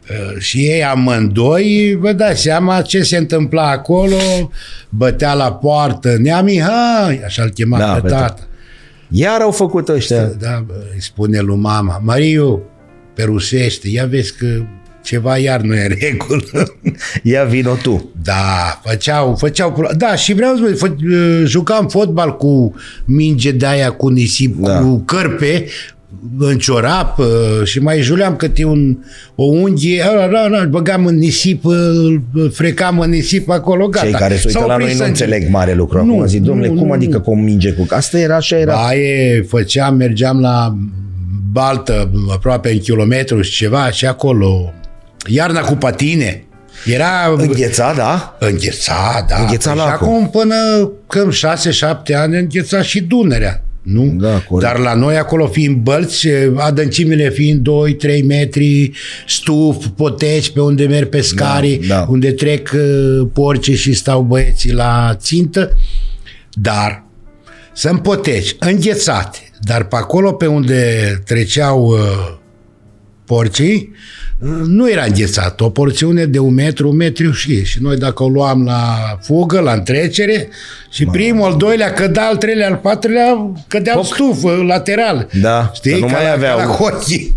Uh, 0.10 0.42
și 0.42 0.58
ei 0.58 0.84
amândoi, 0.84 1.98
vă 2.00 2.14
dați 2.14 2.42
seama 2.42 2.82
ce 2.82 3.04
se 3.04 3.18
întâmpla 3.18 3.70
acolo, 3.70 4.52
bătea 4.90 5.34
la 5.34 5.54
poartă, 5.54 6.16
Nea 6.20 6.42
Mihai, 6.42 7.22
așa-l 7.26 7.50
chema 7.50 7.78
Da, 7.78 7.86
da, 7.86 7.94
pe 7.94 8.02
pe 8.02 8.08
tată. 8.08 8.48
Iar 9.10 9.42
au 9.42 9.52
făcut 9.52 9.90
ăștia. 9.90 10.24
Da, 10.24 10.64
bă, 10.68 10.74
îi 10.94 11.02
spune 11.02 11.40
lui 11.40 11.58
mama, 11.58 12.02
Mariu, 12.04 12.62
pe 13.14 13.24
rusește, 13.24 13.90
ia 13.90 14.06
vezi 14.06 14.38
că 14.38 14.64
ceva 15.04 15.38
iar 15.38 15.62
nu 15.62 15.74
e 15.76 15.86
în 15.90 15.96
regulă. 16.00 16.76
Ia 17.24 17.44
vino 17.44 17.74
tu. 17.74 18.10
Da, 18.24 18.82
făceau, 18.86 19.36
făceau, 19.36 19.72
pro- 19.72 19.90
da, 19.98 20.16
și 20.16 20.34
vreau 20.34 20.56
să 20.56 20.62
vă 20.62 20.76
fă, 20.76 20.92
jucam 21.46 21.88
fotbal 21.88 22.38
cu 22.38 22.74
minge 23.06 23.52
de 23.52 23.66
aia 23.66 23.92
cu 23.92 24.08
nisip, 24.10 24.56
Da. 24.60 24.72
da. 24.74 24.80
cu 24.80 24.98
cărpe, 25.06 25.66
în 26.40 26.58
ciorap 26.58 27.18
uh, 27.20 27.26
și 27.64 27.80
mai 27.80 28.02
juleam 28.02 28.36
câte 28.36 28.64
un, 28.64 28.98
o 29.36 29.44
unghie, 29.44 30.04
ăla, 30.12 30.24
ăla, 30.26 30.46
ăla, 30.46 30.64
băgam 30.66 31.06
în 31.06 31.16
nisip, 31.18 31.66
îl 31.66 32.22
frecam 32.54 33.00
în 33.00 33.10
nisip 33.10 33.50
acolo, 33.50 33.88
gata. 33.88 34.06
Cei 34.06 34.14
care 34.14 34.36
se 34.36 34.44
uită 34.48 34.60
S-au 34.60 34.68
la 34.68 34.76
noi 34.78 34.86
prins 34.86 35.00
nu 35.00 35.06
sânge. 35.06 35.24
înțeleg 35.24 35.50
mare 35.52 35.74
lucru. 35.74 36.06
Nu, 36.06 36.14
Acum 36.14 36.26
zic, 36.26 36.42
domnule, 36.42 36.68
nu, 36.68 36.74
cum 36.74 36.88
nu, 36.88 36.94
adică 36.94 37.18
nu. 37.18 37.24
cu 37.24 37.32
o 37.32 37.36
minge 37.36 37.72
cu... 37.72 37.86
Asta 37.90 38.20
era, 38.20 38.36
așa 38.36 38.58
era. 38.58 38.74
Baie, 38.74 39.42
făceam, 39.48 39.96
mergeam 39.96 40.40
la 40.40 40.76
baltă 41.52 42.12
aproape 42.32 42.72
în 42.72 42.80
kilometru 42.80 43.42
și 43.42 43.52
ceva 43.52 43.92
și 43.92 44.06
acolo 44.06 44.74
iarna 45.28 45.62
cu 45.62 45.76
patine. 45.76 46.44
Era 46.86 47.36
Îngheța, 47.38 47.94
da? 47.94 48.38
Îngheța, 48.40 49.26
da. 49.30 49.36
Îngheța 49.42 49.72
și 49.72 49.78
lacul. 49.78 50.08
acum 50.08 50.30
până 50.30 50.56
când 51.08 51.34
6-7 51.34 52.16
ani 52.16 52.38
îngheța 52.38 52.82
și 52.82 53.02
Dunărea. 53.02 53.64
Nu? 53.82 54.06
Da, 54.20 54.40
corect. 54.40 54.72
Dar 54.72 54.80
la 54.80 54.94
noi 54.94 55.18
acolo 55.18 55.48
fiind 55.48 55.76
bălți, 55.76 56.28
adâncimile 56.56 57.30
fiind 57.30 57.68
2-3 58.22 58.26
metri, 58.26 58.92
stuf, 59.28 59.86
poteci 59.96 60.50
pe 60.52 60.62
unde 60.62 60.86
merg 60.86 61.10
pescarii, 61.10 61.78
Da, 61.78 61.96
da. 61.96 62.06
unde 62.10 62.32
trec 62.32 62.72
uh, 62.76 63.28
porci 63.34 63.72
și 63.78 63.94
stau 63.94 64.22
băieții 64.22 64.72
la 64.74 65.16
țintă, 65.20 65.78
dar 66.52 67.04
sunt 67.74 68.02
poteci 68.02 68.56
înghețate, 68.60 69.52
dar 69.60 69.84
pe 69.84 69.96
acolo 69.96 70.32
pe 70.32 70.46
unde 70.46 71.22
treceau 71.26 71.86
uh, 71.86 72.38
porcii, 73.26 73.90
uh, 73.92 73.98
nu 74.66 74.90
era 74.92 75.04
înghețat. 75.04 75.62
O 75.62 75.70
porțiune 75.70 76.26
de 76.26 76.40
un 76.40 76.54
metru, 76.54 76.90
un 76.90 76.96
metru 76.96 77.32
și 77.32 77.66
și 77.66 77.82
noi 77.82 77.98
dacă 77.98 78.24
o 78.24 78.28
luam 78.30 78.64
la 78.64 78.96
fugă, 79.22 79.60
la 79.60 79.74
întrecere 79.74 80.48
și 80.90 81.06
primul, 81.06 81.46
al 81.52 81.58
doilea 81.58 81.94
cădea, 81.94 82.24
al 82.28 82.36
treilea, 82.38 82.68
al 82.68 82.76
patrulea 82.76 83.52
cădea 83.68 83.94
în 83.98 84.04
stufă, 84.04 84.64
lateral. 84.68 85.28
Da, 85.42 85.72
Știi? 85.74 85.92
că 85.92 85.98
nu 86.00 86.06
Ca 86.06 86.12
mai 86.12 86.24
la- 86.24 86.32
aveau. 86.32 86.58
ca 86.58 86.66
La 86.66 86.72
hockey. 86.72 87.36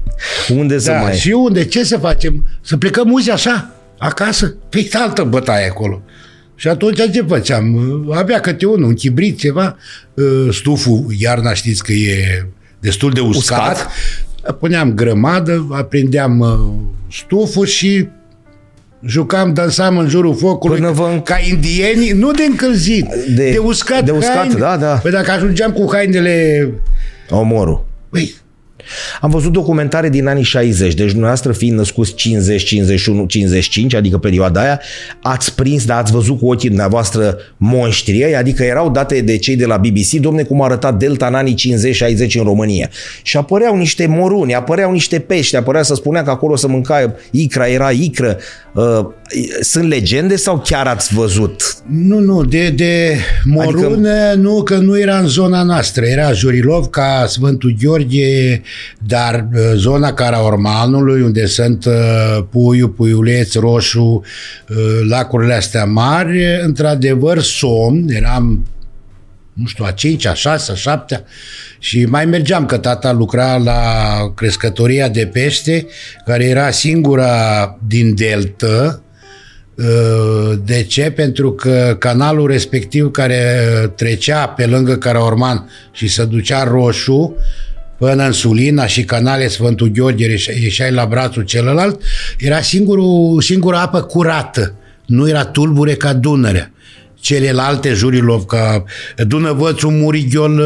Unde 0.49 0.79
să 0.79 0.91
Da, 0.91 1.01
mai... 1.01 1.17
și 1.17 1.31
unde? 1.31 1.65
Ce 1.65 1.85
să 1.85 1.97
facem? 1.97 2.45
Să 2.61 2.77
plecăm 2.77 3.13
uzi 3.13 3.31
așa, 3.31 3.71
acasă? 3.99 4.55
Păi 4.69 4.89
altă 4.93 5.23
bătaie 5.23 5.67
acolo. 5.67 6.03
Și 6.57 6.69
atunci 6.69 6.97
ce 7.13 7.25
făceam? 7.29 7.77
Avea 8.15 8.41
câte 8.41 8.67
unul, 8.67 8.89
un 8.89 8.95
chibrit, 8.95 9.39
ceva. 9.39 9.77
Uh, 10.15 10.49
Stuful, 10.53 11.05
iarna 11.19 11.55
știți 11.55 11.83
că 11.85 11.93
e 11.93 12.47
destul 12.81 13.11
de 13.13 13.21
uscat. 13.21 13.73
Uscat. 13.73 13.91
Puneam 14.59 14.93
grămadă, 14.95 15.67
aprindeam 15.71 16.39
uh, 16.39 16.49
stuful 17.13 17.67
și 17.67 18.09
jucam, 19.07 19.53
dansam 19.53 19.99
în 19.99 20.09
jurul 20.09 20.35
focului 20.37 20.77
Până 20.79 20.91
vă- 20.91 21.21
ca 21.25 21.37
indienii, 21.51 22.11
nu 22.13 22.31
de 22.31 22.43
încălzit, 22.45 23.05
De- 23.09 23.33
de, 23.35 23.51
de 23.51 23.59
uscat. 23.59 24.05
de 24.05 24.11
uscat, 24.11 24.35
haine. 24.37 24.55
da, 24.59 24.77
da. 24.77 24.95
Păi 24.95 25.11
dacă 25.11 25.31
ajungeam 25.31 25.73
cu 25.73 25.89
hainele... 25.93 26.69
Omorul. 27.31 27.85
Păi, 28.09 28.35
Am 29.21 29.31
văzut 29.31 29.53
documentare 29.53 30.09
din 30.09 30.27
anii 30.27 30.43
60, 30.43 30.95
deci 30.95 31.09
dumneavoastră 31.09 31.53
fiind 31.53 31.77
născuți 31.77 32.15
50, 32.15 32.65
51, 32.65 33.27
55, 33.27 33.95
adică 33.95 34.19
perioada 34.19 34.61
aia, 34.61 34.81
ați 35.23 35.55
prins, 35.55 35.85
dar 35.85 35.99
ați 35.99 36.13
văzut 36.13 36.39
cu 36.39 36.51
ochii 36.51 36.69
dumneavoastră 36.69 37.37
monștri, 37.57 38.35
adică 38.35 38.63
erau 38.63 38.91
date 38.91 39.21
de 39.21 39.37
cei 39.37 39.57
de 39.57 39.67
la 39.67 39.77
BBC, 39.77 40.11
domne, 40.11 40.43
cum 40.43 40.63
arăta 40.63 40.93
Delta 40.93 41.27
în 41.27 41.35
anii 41.35 41.55
50-60 41.55 42.33
în 42.39 42.45
România. 42.45 42.91
Și 43.23 43.37
apăreau 43.37 43.77
niște 43.77 44.07
moruni, 44.07 44.55
apăreau 44.55 44.93
niște 44.93 45.19
pești, 45.19 45.57
apărea 45.57 45.83
să 45.83 45.95
spunea 45.95 46.23
că 46.23 46.31
acolo 46.31 46.57
să 46.57 46.69
mânca 46.69 47.15
icra, 47.31 47.69
era 47.69 47.91
icră. 47.91 48.39
Uh, 48.75 49.07
sunt 49.61 49.89
legende 49.89 50.37
sau 50.37 50.63
chiar 50.65 50.87
ați 50.87 51.15
văzut? 51.15 51.77
Nu, 51.89 52.19
nu, 52.19 52.45
de, 52.45 52.71
de 52.71 53.17
morune, 53.45 54.11
adică... 54.11 54.41
nu, 54.41 54.63
că 54.63 54.77
nu 54.77 54.99
era 54.99 55.19
în 55.19 55.27
zona 55.27 55.63
noastră. 55.63 56.05
Era 56.05 56.33
Jurilovca, 56.33 57.25
Sfântul 57.29 57.77
Gheorghe, 57.83 58.63
dar 58.99 59.49
uh, 59.55 59.61
zona 59.75 60.13
Caraormanului, 60.13 61.23
unde 61.23 61.47
sunt 61.47 61.85
uh, 61.85 62.45
Puiu, 62.51 62.89
Puiuleț, 62.89 63.55
Roșu, 63.55 64.23
uh, 64.69 64.77
lacurile 65.09 65.55
astea 65.55 65.85
mari, 65.85 66.45
într-adevăr 66.63 67.41
somn, 67.41 68.09
eram 68.09 68.67
nu 69.53 69.67
știu, 69.67 69.85
a 69.85 69.91
cincea, 69.91 70.31
a 70.31 70.35
șasea, 70.35 70.75
a 70.75 70.77
șaptea 70.77 71.25
și 71.79 72.05
mai 72.05 72.25
mergeam 72.25 72.67
că 72.67 72.79
tata 72.79 73.13
lucra 73.13 73.57
la 73.57 73.83
crescătoria 74.35 75.09
de 75.09 75.27
pește, 75.27 75.87
care 76.25 76.45
era 76.45 76.71
singura 76.71 77.79
din 77.87 78.15
Delta, 78.15 79.03
de 80.65 80.83
ce? 80.83 81.11
Pentru 81.11 81.53
că 81.53 81.97
canalul 81.99 82.47
respectiv 82.47 83.11
care 83.11 83.67
trecea 83.97 84.47
pe 84.47 84.67
lângă 84.67 84.97
Caraorman 84.97 85.71
și 85.93 86.09
se 86.09 86.25
ducea 86.25 86.65
roșu 86.65 87.37
până 87.99 88.25
în 88.25 88.33
Sulina 88.33 88.87
și 88.87 89.05
canale 89.05 89.49
Sfântul 89.49 89.89
Gheorghe 89.89 90.37
ieșai 90.61 90.93
la 90.93 91.07
brațul 91.07 91.43
celălalt, 91.43 92.01
era 92.39 92.61
singurul, 92.61 93.41
singura 93.41 93.81
apă 93.81 94.03
curată. 94.03 94.75
Nu 95.07 95.29
era 95.29 95.45
tulbure 95.45 95.95
ca 95.95 96.13
Dunărea 96.13 96.75
celelalte 97.25 97.93
jurilor, 97.93 98.45
ca 98.45 98.85
Dunăvățul, 99.17 99.91
Murighiol, 99.91 100.63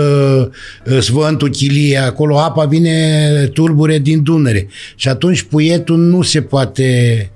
Sfântul 1.00 1.48
Chilie, 1.48 1.98
acolo 1.98 2.38
apa 2.38 2.64
vine 2.64 3.50
tulbure 3.52 3.98
din 3.98 4.22
Dunăre. 4.22 4.68
Și 4.96 5.08
atunci 5.08 5.42
puietul 5.42 5.96
nu 5.96 6.22
se 6.22 6.42
poate 6.42 7.30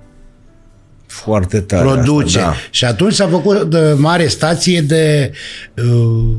foarte 1.06 1.61
tare 1.61 1.82
produce. 1.82 2.38
Asta, 2.38 2.50
da. 2.50 2.56
Și 2.70 2.84
atunci 2.84 3.12
s-a 3.12 3.26
făcut 3.26 3.70
de 3.70 3.94
mare 3.96 4.26
stație 4.26 4.80
de 4.80 5.32
uh, 5.76 6.34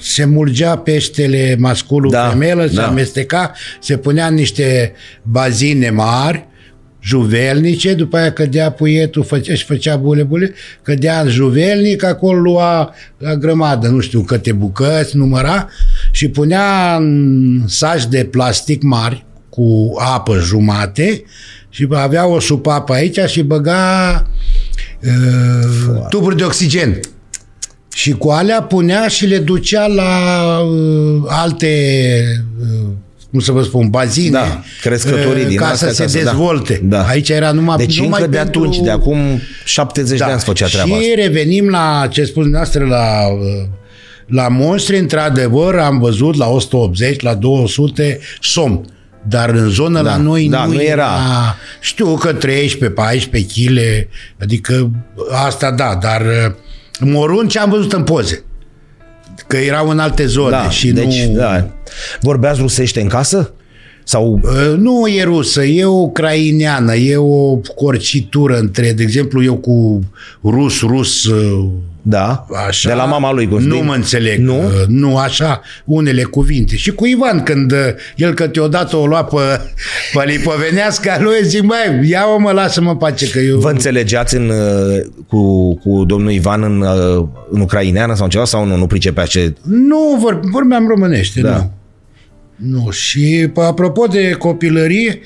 se 0.00 0.24
mulgea 0.24 0.76
peștele 0.76 1.56
masculul 1.58 2.10
da, 2.10 2.28
femelă, 2.28 2.66
se 2.66 2.74
da. 2.74 2.86
amesteca, 2.86 3.52
se 3.80 3.96
punea 3.96 4.28
niște 4.28 4.92
bazine 5.22 5.90
mari, 5.90 6.48
juvelnice, 7.00 7.94
după 7.94 8.16
aia 8.16 8.32
cădea 8.32 8.70
puietul, 8.70 9.24
făcea, 9.24 9.54
și 9.54 9.64
făcea 9.64 9.96
bule-bule, 9.96 10.54
cădea 10.82 11.20
în 11.20 11.28
juvelnic, 11.28 12.04
acolo 12.04 12.38
lua 12.38 12.94
la 13.18 13.34
grămadă, 13.34 13.88
nu 13.88 14.00
știu 14.00 14.20
câte 14.20 14.52
bucăți, 14.52 15.16
număra 15.16 15.68
și 16.10 16.28
punea 16.28 16.96
în 16.96 17.62
saci 17.66 18.06
de 18.06 18.24
plastic 18.24 18.82
mari 18.82 19.24
cu 19.48 19.94
apă 19.98 20.38
jumate 20.38 21.22
și 21.68 21.88
avea 21.90 22.26
o 22.26 22.40
supapă 22.40 22.92
aici 22.92 23.18
și 23.26 23.42
băga 23.42 24.26
uh, 25.00 26.06
tuburi 26.08 26.36
de 26.36 26.44
oxigen. 26.44 27.00
Și 28.00 28.12
cu 28.12 28.30
alea 28.30 28.62
punea 28.62 29.08
și 29.08 29.26
le 29.26 29.38
ducea 29.38 29.86
la 29.86 30.08
uh, 30.58 31.22
alte 31.26 31.68
uh, 32.60 32.88
cum 33.30 33.40
să 33.40 33.52
vă 33.52 33.62
spun, 33.62 33.88
bazine. 33.88 34.30
Da, 34.30 34.62
crescătorii 34.80 35.42
uh, 35.42 35.48
din 35.48 35.56
ca 35.56 35.66
astea, 35.66 35.88
să 35.88 35.94
se 35.94 36.18
ca 36.18 36.24
dezvolte. 36.24 36.74
Să, 36.74 36.80
da. 36.82 37.06
Aici 37.06 37.28
era 37.28 37.52
numai 37.52 37.76
Deci 37.76 38.00
numai 38.00 38.20
încă 38.20 38.30
de 38.30 38.36
pentru... 38.36 38.60
atunci, 38.60 38.78
de 38.78 38.90
acum 38.90 39.18
70 39.64 40.18
da. 40.18 40.24
de 40.24 40.30
ani 40.30 40.40
se 40.40 40.46
făcea 40.46 40.66
treaba 40.66 40.88
Și 40.88 40.94
asta. 40.94 41.22
revenim 41.22 41.68
la 41.68 42.08
ce 42.10 42.24
spus 42.24 42.46
noastră 42.46 42.84
la 42.84 43.26
uh, 43.32 43.68
la 44.26 44.48
monstri, 44.48 44.98
într-adevăr, 44.98 45.74
am 45.74 45.98
văzut 45.98 46.36
la 46.36 46.48
180, 46.48 47.20
la 47.20 47.34
200 47.34 48.18
somn. 48.40 48.84
Dar 49.28 49.50
în 49.50 49.68
zonă 49.68 50.02
da, 50.02 50.10
la 50.10 50.16
noi 50.16 50.48
da, 50.48 50.64
nu, 50.64 50.72
nu 50.72 50.82
era. 50.82 50.90
era. 50.92 51.56
Știu 51.80 52.14
că 52.14 52.36
13-14 52.36 52.40
kg, 53.30 53.78
adică 54.40 54.90
asta 55.46 55.70
da, 55.70 55.98
dar 56.02 56.20
uh, 56.20 56.54
morun 57.00 57.48
ce 57.48 57.58
am 57.58 57.70
văzut 57.70 57.92
în 57.92 58.02
poze. 58.02 58.44
Că 59.46 59.56
erau 59.56 59.88
în 59.88 59.98
alte 59.98 60.26
zone 60.26 60.50
da, 60.50 60.70
și 60.70 60.90
deci, 60.90 61.24
nu... 61.24 61.36
Da. 61.36 61.70
Vorbeați 62.20 62.60
rusește 62.60 63.00
în 63.00 63.08
casă? 63.08 63.52
Sau... 64.04 64.40
Uh, 64.42 64.74
nu 64.78 65.06
e 65.06 65.22
rusă, 65.22 65.64
e 65.64 65.84
o 65.84 66.00
ucraineană, 66.00 66.94
e 66.94 67.16
o 67.16 67.56
corcitură 67.56 68.58
între, 68.58 68.92
de 68.92 69.02
exemplu, 69.02 69.42
eu 69.42 69.56
cu 69.56 70.00
rus, 70.44 70.80
rus, 70.80 71.24
uh, 71.24 71.68
da, 72.02 72.46
așa, 72.68 72.88
de 72.88 72.94
la 72.94 73.04
mama 73.04 73.32
lui 73.32 73.48
Cosmin. 73.48 73.68
Nu 73.68 73.82
mă 73.82 73.94
înțeleg. 73.94 74.38
Nu? 74.38 74.56
Uh, 74.56 74.72
nu 74.86 75.16
așa, 75.16 75.60
unele 75.84 76.22
cuvinte. 76.22 76.76
Și 76.76 76.90
cu 76.90 77.06
Ivan, 77.06 77.42
când 77.42 77.74
el 78.16 78.34
câteodată 78.34 78.96
o 78.96 79.06
lua 79.06 79.24
pe, 79.24 79.60
pe 80.12 80.24
lipovenească, 80.24 81.16
lui 81.20 81.44
zic, 81.44 81.62
mai 81.62 82.08
ia-o 82.08 82.38
mă, 82.38 82.50
lasă-mă 82.50 82.96
pace 82.96 83.28
că 83.28 83.38
eu... 83.38 83.58
Vă 83.58 83.70
înțelegeați 83.70 84.36
în, 84.36 84.52
cu, 85.28 85.74
cu 85.74 86.04
domnul 86.04 86.30
Ivan 86.30 86.62
în, 86.62 86.84
în 87.50 87.60
ucraineană 87.60 88.14
sau 88.14 88.28
ceva 88.28 88.44
sau 88.44 88.66
nu, 88.66 88.76
nu 88.76 88.86
pricepea 88.86 89.24
ce... 89.24 89.54
Nu, 89.62 90.16
vor, 90.20 90.40
vorbeam 90.42 90.86
românește, 90.86 91.40
da. 91.40 91.56
nu. 91.56 91.72
Nu, 92.56 92.90
și 92.90 93.50
apropo 93.54 94.06
de 94.06 94.30
copilărie, 94.30 95.20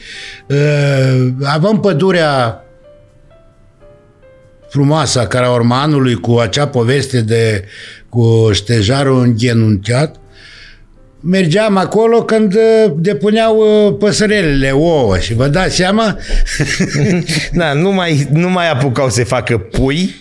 uh, 0.49 1.29
avem 1.43 1.77
pădurea 1.77 2.64
frumoasă 4.75 5.21
a 5.21 5.27
Caraormanului 5.27 6.15
cu 6.15 6.33
acea 6.39 6.67
poveste 6.67 7.21
de 7.21 7.65
cu 8.09 8.51
ștejarul 8.53 9.23
înghenunchiat, 9.23 10.17
mergeam 11.21 11.77
acolo 11.77 12.23
când 12.23 12.55
uh, 12.55 12.93
depuneau 12.97 13.57
uh, 13.57 13.97
păsărelele 13.99 14.71
ouă 14.71 15.19
și 15.19 15.35
vă 15.35 15.49
dați 15.49 15.77
seama? 15.77 16.19
da, 17.61 17.73
nu 17.73 17.93
mai, 17.93 18.29
nu 18.33 18.51
mai 18.51 18.71
apucau 18.71 19.11
să 19.11 19.25
facă 19.25 19.59
pui, 19.59 20.15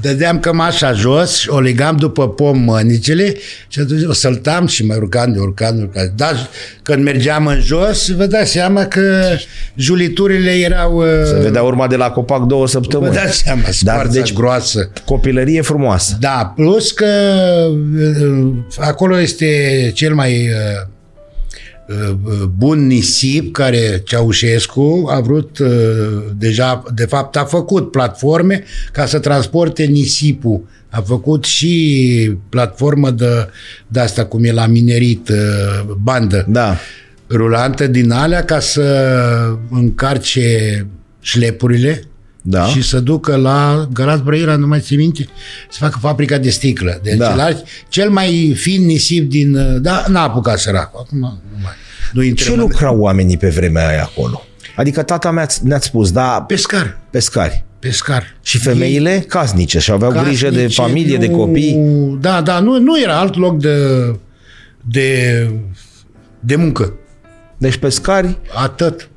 dădeam 0.00 0.40
cămașa 0.40 0.92
jos, 0.92 1.46
o 1.46 1.60
legam 1.60 1.96
după 1.96 2.28
pom 2.28 2.58
mănicele 2.58 3.34
și 3.68 3.80
atunci 3.80 4.02
o 4.04 4.12
săltam 4.12 4.66
și 4.66 4.84
mai 4.84 4.96
urcam 4.96 5.32
de 5.32 5.38
urcam, 5.38 5.76
de 5.76 5.82
urcam. 5.82 6.12
Dar 6.16 6.48
când 6.82 7.02
mergeam 7.02 7.46
în 7.46 7.60
jos, 7.60 8.10
vă 8.10 8.26
dați 8.26 8.50
seama 8.50 8.84
că 8.84 9.36
juliturile 9.76 10.50
erau... 10.50 11.04
Se 11.24 11.40
vedea 11.42 11.62
urma 11.62 11.86
de 11.86 11.96
la 11.96 12.10
copac 12.10 12.46
două 12.46 12.66
săptămâni. 12.66 13.10
Vă 13.10 13.16
dați 13.16 13.38
seama, 13.38 13.62
Dar 13.80 14.06
deci 14.06 14.32
groasă. 14.32 14.90
Copilărie 15.04 15.60
frumoasă. 15.60 16.16
Da, 16.20 16.52
plus 16.56 16.92
că 16.92 17.06
uh, 17.66 18.52
acolo 18.76 19.20
este 19.20 19.90
cel 19.94 20.14
mai 20.14 20.32
uh, 20.32 20.94
bun 22.56 22.86
nisip 22.86 23.52
care 23.52 24.02
Ceaușescu 24.04 25.08
a 25.10 25.20
vrut 25.20 25.58
uh, 25.58 25.68
deja, 26.38 26.82
de 26.94 27.04
fapt 27.04 27.36
a 27.36 27.44
făcut 27.44 27.90
platforme 27.90 28.64
ca 28.92 29.06
să 29.06 29.18
transporte 29.18 29.84
nisipul. 29.84 30.64
A 30.88 31.00
făcut 31.00 31.44
și 31.44 32.36
platformă 32.48 33.10
de, 33.10 33.48
de 33.88 34.00
asta 34.00 34.24
cum 34.24 34.44
e 34.44 34.52
la 34.52 34.66
minerit, 34.66 35.28
uh, 35.28 35.94
bandă 36.02 36.46
da. 36.48 36.76
rulantă 37.28 37.86
din 37.86 38.10
alea 38.10 38.44
ca 38.44 38.60
să 38.60 39.10
încarce 39.70 40.86
șlepurile 41.20 42.02
da. 42.48 42.66
și 42.66 42.82
să 42.82 43.00
ducă 43.00 43.36
la 43.36 43.88
Galați 43.92 44.22
Brăila, 44.22 44.56
nu 44.56 44.66
mai 44.66 44.80
ți 44.80 44.96
minte, 44.96 45.28
să 45.70 45.78
facă 45.80 45.98
fabrica 46.00 46.38
de 46.38 46.50
sticlă. 46.50 47.00
Deci 47.02 47.16
da. 47.16 47.34
la 47.34 47.48
cel 47.88 48.10
mai 48.10 48.54
fin 48.56 48.84
nisip 48.84 49.30
din... 49.30 49.80
Da, 49.82 50.04
n-a 50.08 50.22
apucat 50.22 50.58
săracul. 50.58 51.00
Acum 51.04 51.18
nu 51.18 51.58
mai... 51.62 51.72
Nu 52.12 52.34
Ce 52.34 52.54
lucrau 52.54 52.98
oamenii 52.98 53.36
pe 53.36 53.48
vremea 53.48 53.88
aia 53.88 54.02
acolo? 54.02 54.42
Adică 54.76 55.02
tata 55.02 55.30
mea 55.30 55.46
ne-a 55.62 55.80
spus, 55.80 56.12
da... 56.12 56.44
Pescar. 56.46 56.98
Pescari. 57.10 57.64
Pescar. 57.78 58.36
Și 58.42 58.58
femeile 58.58 59.12
Ei, 59.12 59.24
casnice 59.24 59.78
și 59.78 59.90
aveau 59.90 60.10
casnice, 60.10 60.28
grijă 60.28 60.50
de 60.50 60.66
familie, 60.68 61.16
nu, 61.16 61.20
de 61.20 61.30
copii. 61.30 61.76
Da, 62.20 62.40
da, 62.40 62.58
nu, 62.58 62.78
nu 62.78 63.00
era 63.00 63.18
alt 63.18 63.36
loc 63.36 63.60
de, 63.60 63.76
de, 64.80 65.50
de 66.40 66.56
muncă. 66.56 66.92
Deci 67.58 67.76
pescari... 67.76 68.38
Atât. 68.54 69.08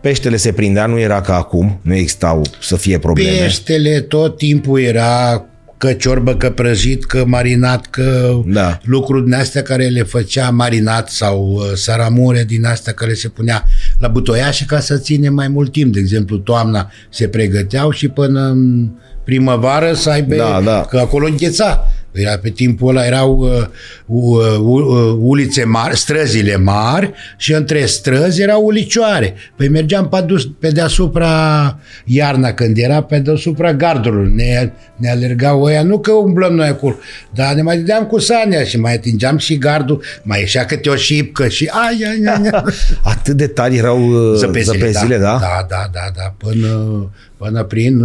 Peștele 0.00 0.36
se 0.36 0.52
prindea, 0.52 0.86
nu 0.86 0.98
era 0.98 1.20
ca 1.20 1.36
acum, 1.36 1.78
nu 1.82 1.94
existau 1.94 2.42
să 2.60 2.76
fie 2.76 2.98
probleme. 2.98 3.36
Peștele 3.36 4.00
tot 4.00 4.36
timpul 4.36 4.80
era 4.80 5.44
că 5.84 5.92
ciorbă, 5.92 6.34
că 6.34 6.50
prăjit, 6.50 7.04
că 7.04 7.24
marinat, 7.26 7.86
că 7.86 8.40
da. 8.46 8.78
lucruri 8.84 9.24
din 9.24 9.34
astea 9.34 9.62
care 9.62 9.86
le 9.86 10.02
făcea 10.02 10.50
marinat 10.50 11.08
sau 11.08 11.52
uh, 11.52 11.72
saramure 11.74 12.44
din 12.44 12.64
astea 12.64 12.92
care 12.92 13.14
se 13.14 13.28
punea 13.28 13.64
la 13.98 14.08
butoiașe 14.08 14.64
ca 14.64 14.80
să 14.80 14.96
ține 14.96 15.28
mai 15.28 15.48
mult 15.48 15.72
timp. 15.72 15.92
De 15.92 15.98
exemplu, 15.98 16.36
toamna 16.36 16.90
se 17.10 17.28
pregăteau 17.28 17.90
și 17.90 18.08
până 18.08 18.40
în 18.40 18.88
primăvară 19.24 19.92
să 19.94 20.10
aibă, 20.10 20.34
da, 20.34 20.60
da. 20.64 20.80
că 20.80 20.98
acolo 20.98 21.26
îngheța. 21.26 21.93
Era 22.14 22.38
pe 22.38 22.50
timpul 22.50 22.88
ăla 22.88 23.06
erau 23.06 23.38
uh, 23.38 23.66
uh, 24.06 24.58
uh, 24.58 25.16
ulițe 25.18 25.64
mari, 25.64 25.96
străzile 25.96 26.56
mari 26.56 27.12
și 27.36 27.52
între 27.52 27.84
străzi 27.84 28.42
erau 28.42 28.64
ulicioare. 28.64 29.34
Păi 29.56 29.68
mergeam 29.68 30.08
pe, 30.08 30.20
dus, 30.20 30.48
pe 30.58 30.70
deasupra 30.70 31.78
iarna 32.04 32.52
când 32.52 32.78
era 32.78 33.02
pe 33.02 33.18
deasupra 33.18 33.72
gardului. 33.72 34.32
Ne, 34.34 34.72
ne 34.96 35.10
alergau 35.10 35.62
ăia, 35.62 35.82
nu 35.82 35.98
că 35.98 36.12
umblăm 36.12 36.54
noi 36.54 36.68
acolo, 36.68 36.96
dar 37.34 37.54
ne 37.54 37.62
mai 37.62 37.76
dădeam 37.76 38.06
cu 38.06 38.18
sania 38.18 38.64
și 38.64 38.78
mai 38.78 38.94
atingeam 38.94 39.36
și 39.36 39.58
gardul, 39.58 40.02
mai 40.22 40.40
ieșea 40.40 40.64
câte 40.64 40.88
o 40.88 40.94
șipcă 40.94 41.48
și 41.48 41.70
ai, 41.72 42.04
ai, 42.08 42.34
ai, 42.34 42.48
ai. 42.52 42.62
Atât 43.14 43.36
de 43.36 43.46
tari 43.46 43.76
erau 43.76 44.08
uh, 44.08 44.36
zăpezile, 44.36 44.78
zăpezile 44.78 45.18
da, 45.18 45.22
da? 45.24 45.38
Da, 45.38 45.66
da, 45.68 45.90
da, 45.92 46.10
da, 46.16 46.34
până, 46.38 47.10
până 47.36 47.62
prin 47.62 48.02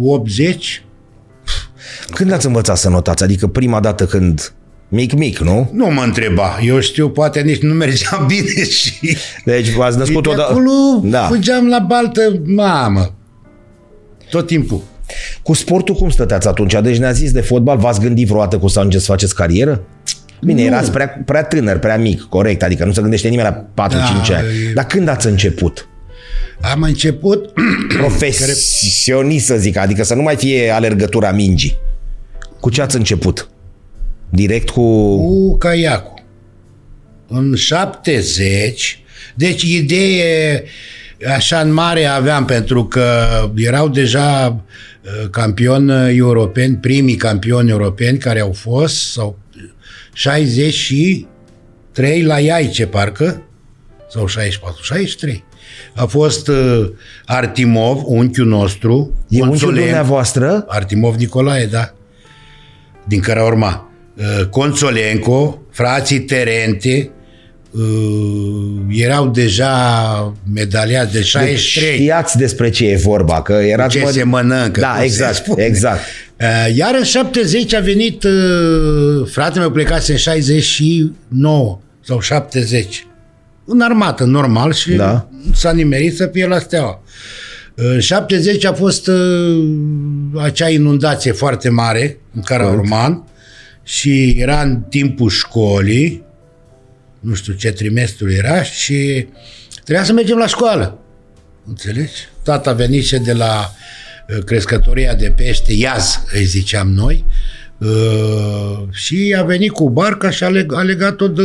80 0.00 0.82
când 2.10 2.32
ați 2.32 2.46
învățat 2.46 2.76
să 2.76 2.88
notați? 2.88 3.22
Adică 3.22 3.46
prima 3.46 3.80
dată 3.80 4.06
când 4.06 4.52
Mic-mic, 4.90 5.38
nu? 5.38 5.70
Nu 5.72 5.86
mă 5.86 6.02
întreba. 6.02 6.58
Eu 6.64 6.80
știu, 6.80 7.10
poate 7.10 7.40
nici 7.40 7.60
nu 7.62 7.74
mergea 7.74 8.16
bine 8.28 8.64
și... 8.64 9.16
Deci 9.44 9.70
v-ați 9.70 9.98
născut 9.98 10.22
de 10.22 10.28
odată... 10.28 10.50
acolo 10.50 10.70
Da. 11.02 11.22
fugeam 11.26 11.68
la 11.68 11.78
baltă, 11.78 12.20
mamă. 12.44 13.14
Tot 14.30 14.46
timpul. 14.46 14.82
Cu 15.42 15.52
sportul 15.54 15.94
cum 15.94 16.10
stăteați 16.10 16.48
atunci? 16.48 16.74
Deci 16.82 16.98
ne-a 16.98 17.12
zis 17.12 17.32
de 17.32 17.40
fotbal, 17.40 17.78
v-ați 17.78 18.00
gândit 18.00 18.26
vreodată 18.28 18.58
că 18.58 18.64
o 18.64 18.68
să 18.68 18.78
ajungeți 18.78 19.04
să 19.04 19.10
faceți 19.10 19.34
carieră? 19.34 19.82
Bine, 20.40 20.60
Nu. 20.60 20.66
erați 20.66 20.90
prea, 20.90 21.22
prea 21.24 21.42
tânăr, 21.44 21.78
prea 21.78 21.98
mic, 21.98 22.20
corect, 22.22 22.62
adică 22.62 22.84
nu 22.84 22.92
se 22.92 23.00
gândește 23.00 23.28
nimeni 23.28 23.48
la 23.48 23.86
4-5 23.88 24.28
Da, 24.28 24.36
ani. 24.36 24.46
e- 24.68 24.72
Dar 24.74 24.84
când 24.86 25.08
ați 25.08 25.26
început? 25.26 25.87
Am 26.60 26.82
început 26.82 27.52
Profesionist, 27.98 29.46
să 29.46 29.56
zic, 29.56 29.76
adică 29.76 30.04
să 30.04 30.14
nu 30.14 30.22
mai 30.22 30.36
fie 30.36 30.70
alergătura 30.70 31.32
mingii. 31.32 31.76
Cu 32.60 32.70
ce 32.70 32.82
ați 32.82 32.96
început? 32.96 33.48
Direct 34.30 34.70
cu... 34.70 35.16
cu 35.16 35.56
caiacul. 35.56 36.22
În 37.28 37.54
70, 37.54 39.02
deci 39.34 39.62
idee 39.62 40.64
așa 41.36 41.60
în 41.60 41.72
mare 41.72 42.04
aveam 42.04 42.44
pentru 42.44 42.84
că 42.84 43.26
erau 43.56 43.88
deja 43.88 44.46
uh, 44.46 44.60
campioni 45.30 46.16
europeni, 46.16 46.76
primii 46.76 47.16
campioni 47.16 47.70
europeni 47.70 48.18
care 48.18 48.40
au 48.40 48.52
fost, 48.52 49.10
sau 49.10 49.38
63 50.12 52.22
la 52.22 52.38
Iaice, 52.38 52.86
parcă, 52.86 53.42
sau 54.10 54.26
64, 54.26 54.82
63. 54.82 55.44
A 55.94 56.04
fost 56.06 56.48
uh, 56.48 56.86
Artimov, 57.26 58.02
unchiul 58.04 58.46
nostru, 58.46 59.14
E 59.28 59.40
unchiul 59.40 59.58
Consolen- 59.58 59.74
dumneavoastră? 59.84 60.64
Artimov 60.68 61.14
Nicolae, 61.14 61.66
da. 61.66 61.94
Din 63.04 63.20
care 63.20 63.42
urma. 63.42 63.90
Uh, 64.16 64.46
Consolenco, 64.46 65.62
frații 65.70 66.20
Terente, 66.20 67.10
uh, 67.70 67.80
erau 68.90 69.26
deja 69.28 70.34
medaliați 70.54 71.12
de 71.12 71.22
63. 71.22 71.90
Deci 71.90 71.94
știați 72.00 72.36
despre 72.38 72.70
ce 72.70 72.86
e 72.86 72.96
vorba, 72.96 73.42
că 73.42 73.52
erați... 73.52 73.96
ce 73.96 74.02
mă- 74.02 74.10
se 74.10 74.22
mănâncă. 74.22 74.80
Da, 74.80 74.88
cum 74.88 74.98
se 74.98 75.04
exact, 75.04 75.34
spune. 75.34 75.64
exact. 75.64 76.00
Uh, 76.40 76.76
Iar 76.76 76.94
în 76.98 77.04
70 77.04 77.74
a 77.74 77.80
venit, 77.80 78.22
uh, 78.24 79.28
fratele 79.30 79.60
meu 79.60 79.70
plecase 79.70 80.12
în 80.12 80.18
69 80.18 81.78
sau 82.04 82.20
70. 82.20 83.06
În 83.70 83.80
armată, 83.80 84.24
normal, 84.24 84.72
și 84.72 84.92
Da. 84.92 85.28
s-a 85.54 85.72
nimerit 85.72 86.16
să 86.16 86.26
fie 86.32 86.46
la 86.46 86.58
steaua. 86.58 87.02
În 87.74 88.00
70 88.00 88.64
a 88.64 88.72
fost 88.72 89.06
uh, 89.06 89.64
acea 90.36 90.68
inundație 90.68 91.32
foarte 91.32 91.68
mare 91.68 92.18
în 92.34 92.42
Caraurman 92.42 93.24
și 93.82 94.28
era 94.38 94.62
în 94.62 94.80
timpul 94.88 95.28
școlii, 95.30 96.22
nu 97.20 97.34
știu 97.34 97.52
ce 97.52 97.70
trimestru 97.72 98.30
era 98.32 98.62
și 98.62 99.26
trebuia 99.84 100.04
să 100.04 100.12
mergem 100.12 100.36
la 100.38 100.46
școală. 100.46 100.98
Înțelegi? 101.66 102.12
Tata 102.42 102.72
venise 102.72 103.18
de 103.18 103.32
la 103.32 103.70
uh, 104.28 104.44
crescătoria 104.44 105.14
de 105.14 105.30
pește, 105.36 105.72
Iaz, 105.72 106.20
îi 106.34 106.44
ziceam 106.44 106.92
noi, 106.92 107.24
uh, 107.78 108.78
și 108.90 109.36
a 109.38 109.42
venit 109.42 109.70
cu 109.70 109.90
barca 109.90 110.30
și 110.30 110.44
a, 110.44 110.50
leg- 110.50 110.74
a 110.74 110.82
legat-o 110.82 111.28
de 111.28 111.42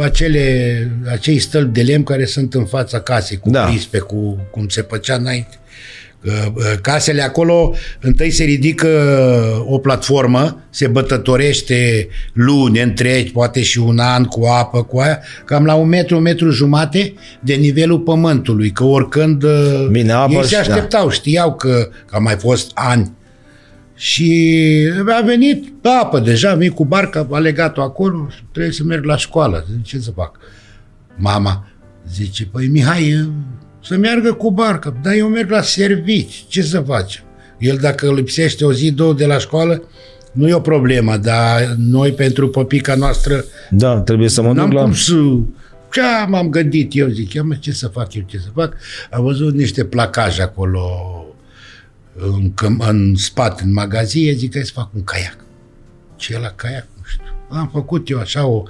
acele, 0.00 0.90
acei 1.10 1.38
stălpi 1.38 1.72
de 1.72 1.82
lemn 1.82 2.02
care 2.04 2.24
sunt 2.24 2.54
în 2.54 2.64
fața 2.64 3.00
casei, 3.00 3.36
cu 3.38 3.50
Da. 3.50 3.60
da. 3.62 3.66
prispe, 3.70 3.98
cu 3.98 4.38
cum 4.50 4.68
se 4.68 4.82
păcea 4.82 5.14
înainte. 5.14 5.56
Că, 6.24 6.32
uh, 6.54 6.62
Casele 6.80 7.22
acolo, 7.22 7.74
întâi 8.00 8.30
se 8.30 8.44
ridică 8.44 8.88
o 9.66 9.78
platformă, 9.78 10.62
se 10.70 10.86
bătătorește 10.86 12.08
luni 12.32 12.80
întregi, 12.82 13.32
poate 13.32 13.62
și 13.62 13.78
un 13.78 13.98
an 13.98 14.24
cu 14.24 14.44
apă, 14.44 14.82
cu 14.82 14.98
aia, 14.98 15.18
cam 15.44 15.64
la 15.64 15.74
un 15.74 15.88
metru, 15.88 16.16
un 16.16 16.22
metru 16.22 16.50
jumate 16.50 17.14
de 17.40 17.54
nivelul 17.54 17.98
pământului, 18.00 18.70
că 18.70 18.84
oricând 18.84 19.42
uh, 19.42 19.86
Bine, 19.90 20.12
apă 20.12 20.32
ei 20.32 20.42
și- 20.42 20.48
se 20.48 20.56
așteptau, 20.56 21.10
știau 21.10 21.54
că, 21.54 21.88
că 22.06 22.16
a 22.16 22.18
mai 22.18 22.34
fost 22.34 22.70
ani. 22.74 23.12
Și 24.02 24.88
a 25.18 25.22
venit 25.24 25.72
apă 26.02 26.18
deja, 26.18 26.50
a 26.50 26.54
venit 26.54 26.74
cu 26.74 26.84
barca, 26.84 27.26
a 27.30 27.38
legat-o 27.38 27.82
acolo 27.82 28.26
și 28.30 28.42
trebuie 28.52 28.72
să 28.72 28.82
merg 28.84 29.04
la 29.04 29.16
școală. 29.16 29.66
Zic, 29.72 29.82
ce 29.82 29.98
să 29.98 30.10
fac? 30.10 30.36
Mama 31.16 31.66
zice, 32.08 32.46
păi 32.46 32.66
Mihai, 32.66 33.30
să 33.82 33.96
meargă 33.96 34.32
cu 34.32 34.50
barca, 34.50 34.94
dar 35.02 35.12
eu 35.12 35.28
merg 35.28 35.50
la 35.50 35.62
servici, 35.62 36.44
ce 36.48 36.62
să 36.62 36.80
facem? 36.80 37.22
El 37.58 37.78
dacă 37.80 38.12
lipsește 38.12 38.64
o 38.64 38.72
zi, 38.72 38.90
două 38.90 39.12
de 39.12 39.26
la 39.26 39.38
școală, 39.38 39.82
nu 40.32 40.48
e 40.48 40.54
o 40.54 40.60
problemă, 40.60 41.16
dar 41.16 41.74
noi 41.78 42.12
pentru 42.12 42.48
păpica 42.48 42.94
noastră 42.94 43.44
Da, 43.70 44.00
trebuie 44.00 44.28
să 44.28 44.42
mă 44.42 44.52
N-am 44.52 44.68
duc 44.68 44.78
la... 44.78 44.82
cum 44.82 44.94
să... 44.94 45.14
Ce 45.92 46.00
m-am 46.28 46.48
gândit 46.48 46.90
eu, 46.94 47.08
zic, 47.08 47.32
eu, 47.32 47.44
mă, 47.46 47.54
ce 47.54 47.72
să 47.72 47.88
fac 47.88 48.14
eu, 48.14 48.22
ce 48.26 48.38
să 48.38 48.48
fac? 48.54 48.76
Am 49.10 49.22
văzut 49.22 49.54
niște 49.54 49.84
placaje 49.84 50.42
acolo 50.42 50.80
în, 52.16 52.52
căm- 52.54 52.88
în 52.88 53.14
spate, 53.16 53.62
în 53.62 53.72
magazie, 53.72 54.32
zic, 54.32 54.52
hai 54.54 54.64
să 54.64 54.72
fac 54.74 54.94
un 54.94 55.04
caiac. 55.04 55.36
Ce 56.16 56.34
e 56.34 56.38
la 56.38 56.50
caiac? 56.50 56.86
Nu 56.96 57.02
știu. 57.06 57.24
Am 57.48 57.70
făcut 57.72 58.08
eu 58.08 58.18
așa 58.18 58.46
o, 58.46 58.62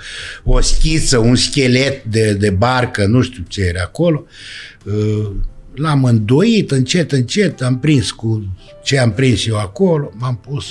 o 0.44 0.60
schiță, 0.60 1.18
un 1.18 1.36
schelet 1.36 2.04
de, 2.04 2.32
de 2.32 2.50
barcă, 2.50 3.06
nu 3.06 3.22
știu 3.22 3.44
ce 3.48 3.60
era 3.60 3.82
acolo. 3.82 4.24
Uh, 4.84 5.30
L-am 5.74 6.04
îndoit 6.04 6.70
încet, 6.70 7.12
încet, 7.12 7.62
am 7.62 7.78
prins 7.78 8.10
cu 8.10 8.56
ce 8.82 8.98
am 8.98 9.12
prins 9.12 9.46
eu 9.46 9.58
acolo, 9.58 10.12
m-am 10.14 10.36
pus 10.36 10.64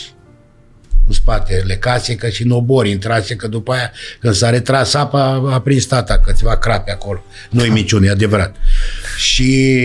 în 1.08 1.14
spatele 1.14 1.76
casei, 1.76 2.16
că 2.16 2.30
și 2.30 2.44
în 2.44 2.52
obor 2.52 2.86
intrase, 2.86 3.36
că 3.36 3.48
după 3.48 3.74
aia, 3.74 3.92
când 4.20 4.34
s-a 4.34 4.50
retras 4.50 4.94
apa, 4.94 5.50
a 5.54 5.62
prins 5.62 5.86
tata 5.86 6.20
câțiva 6.20 6.58
crape 6.58 6.92
acolo. 6.92 7.24
Nu-i 7.50 7.70
minciună, 7.70 8.06
e 8.06 8.10
adevărat. 8.10 8.56
Și 9.18 9.78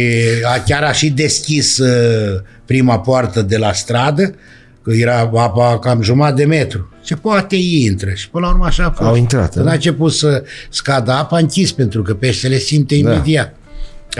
a, 0.44 0.62
chiar 0.62 0.82
a 0.82 0.92
și 0.92 1.10
deschis 1.10 1.78
uh, 1.78 2.40
prima 2.66 3.00
poartă 3.00 3.42
de 3.42 3.56
la 3.56 3.72
stradă, 3.72 4.34
că 4.82 4.92
era 4.92 5.18
apa 5.34 5.78
cam 5.78 6.02
jumătate 6.02 6.34
de 6.34 6.44
metru. 6.44 6.90
Ce 7.02 7.14
poate 7.16 7.56
intră. 7.56 8.10
Și 8.14 8.30
până 8.30 8.46
la 8.46 8.52
urmă 8.52 8.64
așa 8.64 8.84
a 8.84 8.90
fost. 8.90 9.08
Au 9.08 9.16
intrat, 9.16 9.52
Când 9.52 9.64
da? 9.64 9.70
a 9.70 9.74
început 9.74 10.12
să 10.12 10.44
scadă 10.70 11.12
apa, 11.12 11.36
a 11.36 11.38
închis, 11.38 11.72
pentru 11.72 12.02
că 12.02 12.14
peștele 12.14 12.58
simte 12.58 12.94
imediat. 12.94 13.54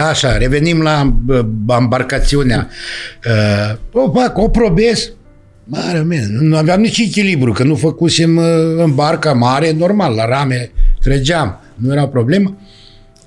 Așa, 0.09 0.37
revenim 0.37 0.83
la 0.83 1.15
bă, 1.25 1.77
embarcațiunea. 1.81 2.69
Uh, 3.27 4.03
o 4.03 4.13
fac, 4.13 4.39
o 4.39 4.49
probez. 4.49 5.11
Mare 5.65 6.03
mine, 6.03 6.27
nu 6.31 6.57
aveam 6.57 6.81
nici 6.81 6.99
echilibru, 6.99 7.53
că 7.53 7.65
nu 7.65 7.75
făcusem 7.75 8.37
uh, 8.37 8.45
în 8.77 8.95
barca 8.95 9.33
mare, 9.33 9.73
normal, 9.73 10.15
la 10.15 10.25
rame 10.25 10.71
trăgeam, 11.03 11.61
nu 11.75 11.93
era 11.93 12.09
problemă. 12.09 12.57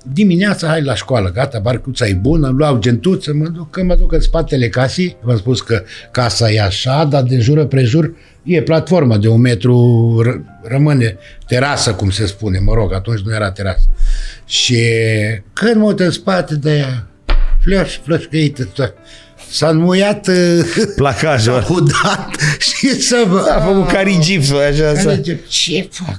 Dimineața, 0.02 0.66
hai 0.68 0.82
la 0.82 0.94
școală, 0.94 1.30
gata, 1.30 1.58
barcuța 1.58 2.06
e 2.06 2.12
bună, 2.12 2.48
îmi 2.48 2.58
luau 2.58 2.78
gentuță, 2.78 3.32
mă 3.34 3.48
duc, 3.48 3.70
că 3.70 3.82
mă 3.82 3.94
duc 3.94 4.12
în 4.12 4.20
spatele 4.20 4.68
casei, 4.68 5.16
v-am 5.22 5.36
spus 5.36 5.60
că 5.60 5.82
casa 6.10 6.50
e 6.50 6.60
așa, 6.62 7.04
dar 7.04 7.22
de 7.22 7.38
jur 7.38 7.58
împrejur 7.58 8.12
e 8.42 8.62
platformă 8.62 9.16
de 9.16 9.28
un 9.28 9.40
metru, 9.40 10.22
r- 10.26 10.68
rămâne 10.68 11.16
terasă, 11.46 11.92
cum 11.94 12.10
se 12.10 12.26
spune, 12.26 12.58
mă 12.58 12.74
rog, 12.74 12.92
atunci 12.94 13.20
nu 13.20 13.34
era 13.34 13.50
terasă. 13.50 13.84
Și 14.46 14.82
când 15.52 15.74
mă 15.76 15.84
uit 15.84 16.00
în 16.00 16.10
spate 16.10 16.54
de 16.56 16.76
ea, 16.76 17.06
flash, 17.62 17.96
flășcăită, 18.04 18.64
tot. 18.64 18.94
S-a 19.50 19.68
înmuiat 19.68 20.26
uh, 20.28 20.60
Placajul. 20.96 21.62
s-a 21.62 21.72
udat 21.74 22.30
și 22.58 23.00
să 23.00 23.24
vă... 23.28 23.38
A 23.56 23.60
făcut 23.60 23.88
carigipsul, 23.88 24.58
așa. 24.58 24.72
Să... 24.74 24.88
Înțelege? 24.90 25.38
Ce 25.48 25.88
fac? 25.92 26.18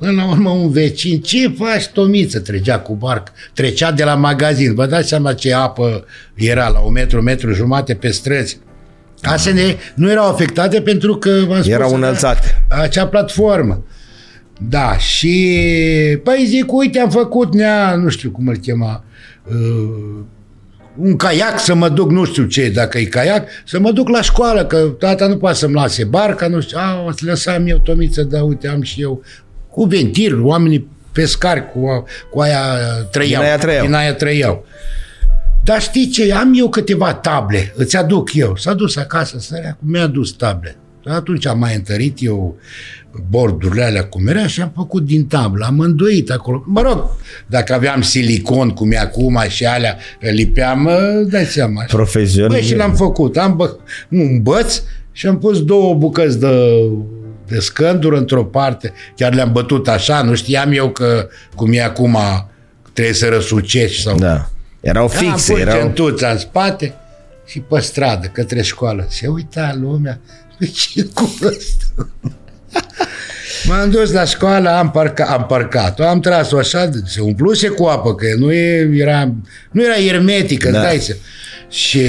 Până 0.00 0.12
la 0.12 0.30
urmă 0.30 0.50
un 0.50 0.70
vecin, 0.70 1.20
ce 1.20 1.48
faci, 1.48 1.86
Tomiță? 1.86 2.40
Trecea 2.40 2.78
cu 2.78 2.94
barcă, 2.94 3.32
trecea 3.54 3.92
de 3.92 4.04
la 4.04 4.14
magazin. 4.14 4.74
Vă 4.74 4.86
dați 4.86 5.08
seama 5.08 5.32
ce 5.32 5.54
apă 5.54 6.04
era 6.34 6.68
la 6.68 6.78
un 6.78 6.92
metru, 6.92 7.22
metru 7.22 7.52
jumate 7.52 7.94
pe 7.94 8.10
străzi. 8.10 8.58
Casele 9.20 9.76
nu 9.94 10.10
erau 10.10 10.28
afectate 10.28 10.80
pentru 10.80 11.14
că, 11.14 11.30
v-am 11.30 11.60
spus, 11.60 11.66
Erau 11.66 11.88
era 11.88 11.96
înălțate. 11.96 12.64
Acea 12.68 13.06
platformă. 13.06 13.84
Da, 14.68 14.96
și 14.96 15.58
păi 16.22 16.44
zic, 16.46 16.72
uite, 16.72 16.98
am 16.98 17.10
făcut 17.10 17.54
nea, 17.54 17.94
nu 17.94 18.08
știu 18.08 18.30
cum 18.30 18.48
îl 18.48 18.56
chema, 18.56 19.04
uh, 19.50 20.24
un 20.96 21.16
caiac 21.16 21.58
să 21.58 21.74
mă 21.74 21.88
duc, 21.88 22.10
nu 22.10 22.24
știu 22.24 22.44
ce, 22.44 22.68
dacă 22.68 22.98
e 22.98 23.04
caiac, 23.04 23.48
să 23.64 23.80
mă 23.80 23.90
duc 23.90 24.08
la 24.08 24.22
școală, 24.22 24.64
că 24.64 24.76
tata 24.98 25.26
nu 25.26 25.36
poate 25.36 25.56
să-mi 25.56 25.74
lase 25.74 26.04
barca, 26.04 26.48
nu 26.48 26.60
știu, 26.60 26.78
a, 26.80 27.04
o 27.06 27.10
să 27.10 27.24
lăsam 27.24 27.66
eu, 27.66 27.78
Tomiță, 27.78 28.22
da, 28.22 28.42
uite, 28.42 28.68
am 28.68 28.82
și 28.82 29.02
eu, 29.02 29.22
cu 29.70 29.84
ventil, 29.84 30.42
oamenii 30.42 30.88
pescari, 31.12 31.70
cu, 31.72 32.04
cu 32.30 32.40
aia 32.40 32.62
trăiau. 33.10 33.40
Din 33.42 33.48
aia 33.48 33.58
trăiau. 33.58 33.84
Din 33.84 33.94
aia 33.94 34.14
trăiau. 34.14 34.64
Dar 35.64 35.80
știi 35.80 36.08
ce? 36.08 36.32
Am 36.32 36.52
eu 36.56 36.68
câteva 36.68 37.14
table, 37.14 37.72
îți 37.76 37.96
aduc 37.96 38.34
eu. 38.34 38.56
S-a 38.56 38.74
dus 38.74 38.96
acasă, 38.96 39.38
săreacul, 39.38 39.88
mi-a 39.88 40.02
adus 40.02 40.32
table. 40.32 40.76
Atunci 41.04 41.46
am 41.46 41.58
mai 41.58 41.74
întărit 41.74 42.16
eu 42.20 42.58
bordurile 43.28 43.82
alea 43.82 44.04
cum 44.04 44.26
era 44.26 44.46
și 44.46 44.60
am 44.60 44.72
făcut 44.74 45.04
din 45.04 45.26
tablă, 45.26 45.64
am 45.64 45.78
îndoit 45.78 46.30
acolo. 46.30 46.62
Mă 46.66 46.80
rog, 46.80 47.10
dacă 47.46 47.74
aveam 47.74 48.02
silicon 48.02 48.70
cum 48.70 48.92
e 48.92 48.96
acum 48.96 49.38
și 49.48 49.66
alea, 49.66 49.96
lipeam, 50.20 50.80
mă, 50.80 51.26
dai 51.30 51.44
seama. 51.44 51.84
Profesionist. 51.86 52.60
Băi, 52.60 52.68
și 52.68 52.76
l-am 52.76 52.94
făcut. 52.94 53.36
Am 53.36 53.56
bă, 53.56 53.76
un 54.08 54.42
băț 54.42 54.80
și 55.12 55.26
am 55.26 55.38
pus 55.38 55.64
două 55.64 55.94
bucăți 55.94 56.40
de 56.40 56.46
de 57.50 57.58
scânduri 57.60 58.16
într-o 58.16 58.44
parte, 58.44 58.92
chiar 59.16 59.34
le-am 59.34 59.52
bătut 59.52 59.88
așa, 59.88 60.22
nu 60.22 60.34
știam 60.34 60.72
eu 60.72 60.90
că 60.90 61.28
cum 61.54 61.72
e 61.72 61.82
acum 61.82 62.16
trebuie 62.92 63.14
să 63.14 63.28
răsucești 63.28 64.02
sau... 64.02 64.18
Da. 64.18 64.48
Erau 64.80 65.10
Da, 65.12 65.18
am 65.18 65.24
fixe, 65.24 65.52
pus 65.52 65.60
erau... 65.60 65.76
centuța 65.78 66.30
în 66.30 66.38
spate 66.38 66.94
și 67.46 67.60
pe 67.60 67.80
stradă, 67.80 68.26
către 68.26 68.62
școală. 68.62 69.06
Se 69.08 69.26
uita 69.26 69.76
lumea, 69.80 70.20
pe 70.58 70.66
ce 70.66 71.04
cu 71.14 71.38
ăsta? 71.42 71.84
M-am 73.68 73.90
dus 73.90 74.12
la 74.12 74.24
școală, 74.24 74.68
am, 74.70 74.90
parca, 74.90 75.24
am 75.24 75.46
parcat-o, 75.46 76.04
am 76.04 76.20
tras-o 76.20 76.56
așa, 76.58 76.90
se 77.06 77.20
umpluse 77.20 77.68
cu 77.68 77.84
apă, 77.84 78.14
că 78.14 78.26
nu 78.38 78.52
e, 78.52 78.90
era, 78.92 79.34
nu 79.70 79.84
era 79.84 79.94
hermetică, 79.94 80.70
Da. 80.70 80.78
da. 80.78 80.84
dai 80.84 80.98
să... 80.98 81.16
Și 81.68 82.00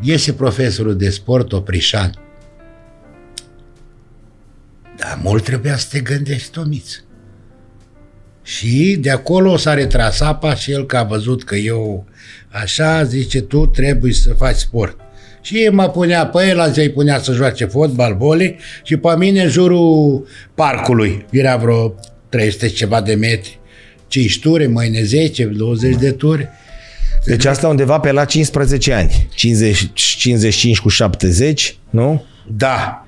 iese 0.00 0.32
profesorul 0.32 0.96
de 0.96 1.10
sport, 1.10 1.52
Oprișan. 1.52 2.21
Dar 5.02 5.18
mult 5.22 5.44
trebuia 5.44 5.76
să 5.76 5.86
te 5.90 6.00
gândești, 6.00 6.50
Tomiță. 6.50 6.98
Și 8.42 8.96
de 9.00 9.10
acolo 9.10 9.56
s-a 9.56 9.74
retras 9.74 10.20
apa 10.20 10.54
și 10.54 10.70
el 10.70 10.86
că 10.86 10.96
a 10.96 11.02
văzut 11.02 11.44
că 11.44 11.54
eu 11.54 12.06
așa, 12.48 13.04
zice, 13.04 13.40
tu 13.40 13.66
trebuie 13.66 14.12
să 14.12 14.34
faci 14.38 14.56
sport. 14.56 14.96
Și 15.40 15.68
mă 15.72 15.88
punea 15.88 16.26
pe 16.26 16.46
el, 16.46 16.60
alții 16.60 16.82
îi 16.82 16.90
punea 16.90 17.18
să 17.18 17.32
joace 17.32 17.64
fotbal, 17.64 18.16
vole 18.16 18.56
și 18.82 18.96
pe 18.96 19.16
mine 19.16 19.42
în 19.42 19.48
jurul 19.48 20.26
parcului. 20.54 21.26
Era 21.30 21.56
vreo 21.56 21.94
300 22.28 22.68
și 22.68 22.74
ceva 22.74 23.00
de 23.00 23.14
metri. 23.14 23.60
5 24.06 24.38
ture, 24.38 24.66
mâine 24.66 25.02
10, 25.02 25.44
20 25.44 25.96
de 25.96 26.10
ture. 26.10 26.50
Deci 27.24 27.44
asta 27.44 27.68
undeva 27.68 27.98
pe 27.98 28.12
la 28.12 28.24
15 28.24 28.92
ani. 28.92 29.28
50, 29.34 29.90
55 29.94 30.78
cu 30.78 30.88
70, 30.88 31.76
nu? 31.90 32.24
Da. 32.56 33.06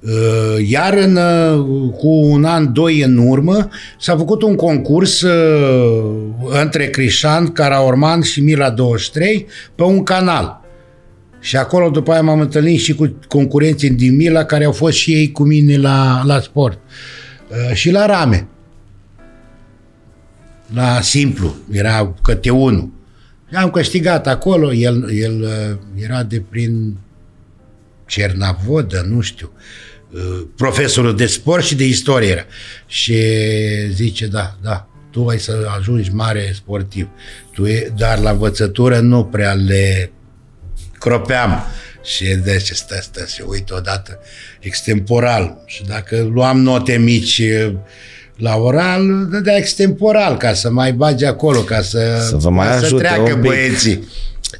Uh, 0.00 0.68
Iar 0.68 0.94
în, 0.94 1.16
uh, 1.16 1.90
cu 1.96 2.08
un 2.08 2.44
an, 2.44 2.72
doi 2.72 3.00
în 3.00 3.16
urmă, 3.16 3.68
s-a 3.98 4.16
făcut 4.16 4.42
un 4.42 4.54
concurs 4.54 5.20
uh, 5.20 6.14
între 6.62 6.86
Crișan, 6.86 7.46
Caraorman 7.52 8.20
și 8.22 8.40
Mila 8.40 8.70
23 8.70 9.46
pe 9.74 9.82
un 9.82 10.02
canal. 10.02 10.60
Și 11.40 11.56
acolo 11.56 11.90
după 11.90 12.12
aia 12.12 12.22
m-am 12.22 12.40
întâlnit 12.40 12.80
și 12.80 12.94
cu 12.94 13.18
concurenții 13.28 13.90
din 13.90 14.16
Mila 14.16 14.44
care 14.44 14.64
au 14.64 14.72
fost 14.72 14.96
și 14.96 15.12
ei 15.12 15.32
cu 15.32 15.42
mine 15.42 15.76
la, 15.76 16.22
la 16.24 16.40
sport. 16.40 16.78
Uh, 17.48 17.74
Și 17.74 17.90
la 17.90 18.06
rame. 18.06 18.48
La 20.74 21.00
simplu. 21.00 21.54
Era 21.70 22.14
câte 22.22 22.50
unul. 22.50 22.90
Am 23.52 23.70
câștigat 23.70 24.26
acolo. 24.26 24.72
El, 24.72 25.10
el 25.12 25.40
uh, 25.42 26.04
era 26.04 26.22
de 26.22 26.42
prin 26.48 26.96
Cernavodă, 28.06 29.06
nu 29.08 29.20
știu, 29.20 29.52
uh, 30.10 30.46
profesorul 30.56 31.16
de 31.16 31.26
sport 31.26 31.64
și 31.64 31.74
de 31.74 31.84
istorie 31.86 32.28
era. 32.28 32.44
Și 32.86 33.16
zice, 33.92 34.26
da, 34.26 34.56
da, 34.62 34.88
tu 35.10 35.26
ai 35.26 35.38
să 35.38 35.68
ajungi 35.78 36.10
mare 36.12 36.52
sportiv. 36.54 37.08
Tu 37.52 37.66
e, 37.66 37.92
dar 37.96 38.18
la 38.18 38.30
învățătură 38.30 38.98
nu 38.98 39.24
prea 39.24 39.52
le 39.52 40.12
cropeam. 40.98 41.64
Și 42.04 42.24
deci 42.24 42.70
stă, 42.70 42.98
stă, 43.02 43.24
se 43.26 43.42
uită 43.46 43.74
odată 43.76 44.18
extemporal. 44.60 45.62
Și 45.66 45.84
dacă 45.84 46.28
luam 46.32 46.60
note 46.60 46.96
mici 46.96 47.38
uh, 47.38 47.72
la 48.36 48.56
oral, 48.56 49.26
dădea 49.30 49.56
extemporal 49.56 50.36
ca 50.36 50.54
să 50.54 50.70
mai 50.70 50.92
bage 50.92 51.26
acolo, 51.26 51.60
ca 51.60 51.82
să, 51.82 52.26
Să 52.28 52.36
vă 52.36 52.50
mai 52.50 52.66
ca 52.66 52.78
să 52.78 52.84
ajute 52.84 53.02
treacă 53.02 53.20
un 53.20 53.40
pic. 53.40 53.50
băieții. 53.50 54.08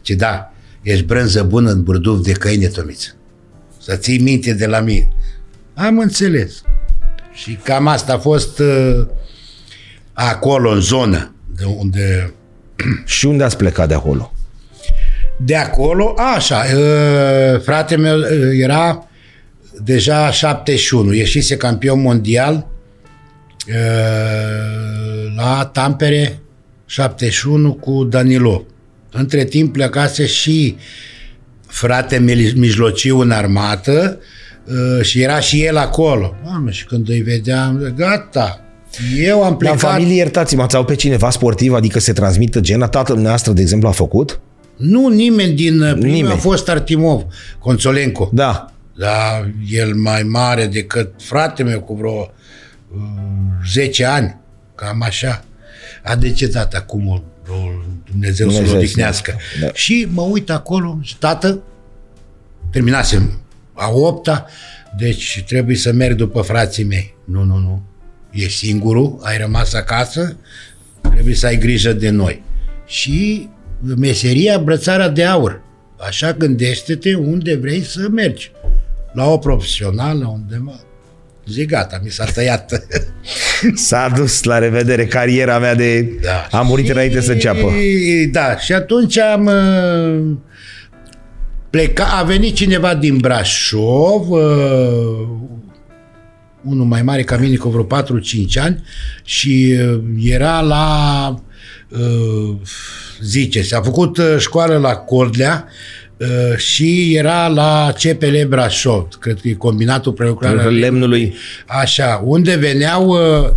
Ce 0.02 0.14
da, 0.14 0.52
ești 0.82 1.04
brânză 1.04 1.42
bună 1.42 1.70
în 1.70 1.82
burduf 1.82 2.24
de 2.24 2.32
câine, 2.32 2.66
Tomiță. 2.66 3.15
Să 3.86 3.96
ții 3.96 4.18
minte 4.18 4.52
de 4.52 4.66
la 4.66 4.80
mine. 4.80 5.08
Am 5.74 5.98
înțeles. 5.98 6.62
Și 7.32 7.58
cam 7.62 7.86
asta 7.86 8.12
a 8.12 8.18
fost 8.18 8.58
uh, 8.58 9.06
acolo, 10.12 10.70
în 10.70 10.80
zonă, 10.80 11.34
de 11.56 11.64
unde... 11.64 12.34
Și 13.04 13.26
unde 13.26 13.44
ați 13.44 13.56
plecat 13.56 13.88
de 13.88 13.94
acolo? 13.94 14.32
De 15.38 15.56
acolo, 15.56 16.14
așa, 16.34 16.64
uh, 16.74 17.60
fratele 17.60 18.00
meu 18.00 18.18
uh, 18.18 18.60
era 18.60 19.08
deja 19.82 20.30
71, 20.30 21.12
ieșise 21.12 21.56
campion 21.56 22.00
mondial 22.00 22.68
uh, 23.68 23.74
la 25.36 25.70
Tampere 25.72 26.38
71 26.86 27.74
cu 27.74 28.04
Danilo. 28.04 28.64
Între 29.10 29.44
timp 29.44 29.72
plecase 29.72 30.26
și 30.26 30.76
frate 31.66 32.18
mil- 32.18 32.52
mijlociu 32.56 33.18
în 33.18 33.30
armată 33.30 34.18
uh, 34.64 35.04
și 35.04 35.22
era 35.22 35.40
și 35.40 35.64
el 35.64 35.76
acolo. 35.76 36.34
Mamă, 36.44 36.70
și 36.70 36.84
când 36.86 37.08
îi 37.08 37.20
vedeam, 37.20 37.92
gata, 37.96 38.60
eu 39.18 39.42
am 39.44 39.50
La 39.50 39.56
plecat... 39.56 39.78
familie, 39.78 40.14
iertați-mă, 40.16 40.62
ați 40.62 40.74
avut 40.76 40.88
pe 40.88 40.94
cineva 40.94 41.30
sportiv, 41.30 41.72
adică 41.72 41.98
se 41.98 42.12
transmită 42.12 42.60
gena? 42.60 42.88
Tatăl 42.88 43.12
dumneavoastră, 43.14 43.52
de 43.52 43.60
exemplu, 43.60 43.88
a 43.88 43.92
făcut? 43.92 44.40
Nu, 44.76 45.08
nimeni 45.08 45.52
din... 45.54 45.78
Primul 45.78 45.98
Nimeni. 46.06 46.34
a 46.34 46.36
fost 46.36 46.68
Artimov, 46.68 47.22
Consolenco. 47.58 48.30
Da. 48.32 48.70
Da, 48.98 49.50
el 49.70 49.94
mai 49.94 50.22
mare 50.22 50.66
decât 50.66 51.12
frate 51.18 51.62
meu 51.62 51.80
cu 51.80 51.94
vreo 51.94 52.30
uh, 52.94 53.00
10 53.72 54.04
ani, 54.04 54.36
cam 54.74 55.02
așa. 55.02 55.44
A 56.04 56.16
decedat 56.16 56.74
acum, 56.74 57.08
o, 57.08 57.12
o, 57.48 57.54
Dumnezeu, 58.18 58.46
să-l 58.48 58.54
Dumnezeu 58.56 58.78
odihnească. 58.80 59.30
să- 59.58 59.64
da. 59.64 59.70
Și 59.74 60.08
mă 60.12 60.22
uit 60.22 60.50
acolo, 60.50 60.98
și 61.02 61.16
tată, 61.18 61.62
terminasem 62.70 63.40
a 63.72 63.90
opta, 63.90 64.46
deci 64.98 65.44
trebuie 65.46 65.76
să 65.76 65.92
merg 65.92 66.16
după 66.16 66.40
frații 66.40 66.84
mei. 66.84 67.14
Nu, 67.24 67.42
nu, 67.42 67.56
nu. 67.56 67.82
Ești 68.30 68.66
singurul, 68.66 69.18
ai 69.22 69.38
rămas 69.38 69.72
acasă, 69.72 70.36
trebuie 71.00 71.34
să 71.34 71.46
ai 71.46 71.58
grijă 71.58 71.92
de 71.92 72.08
noi. 72.10 72.42
Și 72.86 73.48
meseria 73.96 74.58
brățara 74.58 75.08
de 75.08 75.24
aur. 75.24 75.62
Așa 76.06 76.32
gândește-te 76.32 77.14
unde 77.14 77.54
vrei 77.56 77.82
să 77.82 78.08
mergi. 78.10 78.50
La 79.12 79.26
o 79.26 79.38
profesională, 79.38 80.26
undeva. 80.26 80.80
Zic, 81.48 81.68
gata, 81.68 82.00
mi 82.02 82.10
s-a 82.10 82.24
tăiat. 82.24 82.86
S-a 83.74 84.12
dus 84.16 84.42
la 84.42 84.58
revedere 84.58 85.06
cariera 85.06 85.58
mea 85.58 85.74
de... 85.74 86.02
Da. 86.22 86.58
A 86.58 86.62
murit 86.62 86.88
înainte 86.88 87.20
să 87.20 87.32
înceapă. 87.32 87.72
Da, 88.30 88.56
și 88.56 88.72
atunci 88.72 89.18
am 89.18 89.46
uh, 89.46 90.36
plecat, 91.70 92.08
a 92.12 92.22
venit 92.22 92.54
cineva 92.54 92.94
din 92.94 93.16
Brașov, 93.16 94.30
uh, 94.30 94.40
unul 96.64 96.84
mai 96.84 97.02
mare 97.02 97.22
ca 97.22 97.36
mine 97.36 97.56
cu 97.56 97.68
vreo 97.68 98.02
4-5 98.02 98.62
ani 98.62 98.82
și 99.24 99.76
uh, 99.80 100.00
era 100.22 100.60
la 100.60 101.28
uh, 101.88 102.56
zice, 103.20 103.62
s-a 103.62 103.80
făcut 103.80 104.18
uh, 104.18 104.34
școală 104.38 104.78
la 104.78 104.94
Cordlea 104.94 105.64
uh, 105.66 106.05
și 106.56 107.14
era 107.14 107.46
la 107.46 107.92
CPL 108.02 108.46
Brașov, 108.48 109.08
cred 109.20 109.38
că 109.40 109.48
e 109.48 109.52
combinatul 109.52 110.12
prelucrare 110.12 110.60
al 110.60 110.78
Lemnului. 110.78 111.34
Așa, 111.66 112.22
unde 112.24 112.56
veneau 112.56 113.08
uh, 113.08 113.48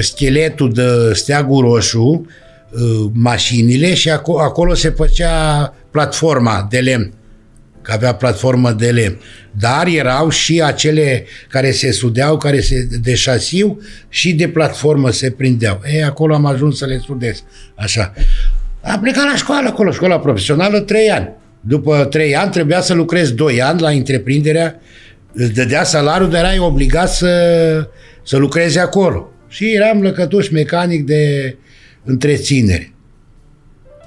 scheletul 0.00 0.72
de 0.72 1.12
steagul 1.12 1.60
roșu, 1.60 2.26
uh, 2.70 3.10
mașinile 3.12 3.94
și 3.94 4.10
acolo, 4.10 4.40
acolo 4.40 4.74
se 4.74 4.90
făcea 4.90 5.74
platforma 5.90 6.66
de 6.70 6.78
lemn, 6.78 7.12
că 7.82 7.92
avea 7.92 8.14
platformă 8.14 8.70
de 8.70 8.90
lemn. 8.90 9.20
Dar 9.50 9.86
erau 9.86 10.28
și 10.28 10.62
acele 10.62 11.26
care 11.48 11.70
se 11.70 11.92
sudeau, 11.92 12.36
care 12.36 12.60
se 12.60 12.88
de 13.00 13.14
șasiu 13.14 13.80
și 14.08 14.32
de 14.32 14.48
platformă 14.48 15.10
se 15.10 15.30
prindeau. 15.30 15.80
E, 15.84 16.04
acolo 16.04 16.34
am 16.34 16.46
ajuns 16.46 16.78
să 16.78 16.86
le 16.86 16.98
sudez. 16.98 17.42
Așa. 17.74 18.12
Am 18.80 19.00
plecat 19.00 19.24
la 19.24 19.36
școală 19.36 19.68
acolo, 19.68 19.92
școala 19.92 20.18
profesională, 20.18 20.80
trei 20.80 21.10
ani. 21.10 21.28
După 21.66 22.04
trei 22.04 22.36
ani 22.36 22.50
trebuia 22.50 22.80
să 22.80 22.94
lucrez 22.94 23.32
doi 23.32 23.62
ani 23.62 23.80
la 23.80 23.88
întreprinderea, 23.88 24.80
îți 25.32 25.52
dădea 25.52 25.84
salariul, 25.84 26.30
dar 26.30 26.44
erai 26.44 26.58
obligat 26.58 27.10
să, 27.10 27.30
să 28.22 28.36
lucrezi 28.36 28.78
acolo. 28.78 29.28
Și 29.48 29.74
eram 29.74 30.02
lăcătuș 30.02 30.48
mecanic 30.48 31.06
de 31.06 31.56
întreținere. 32.04 32.92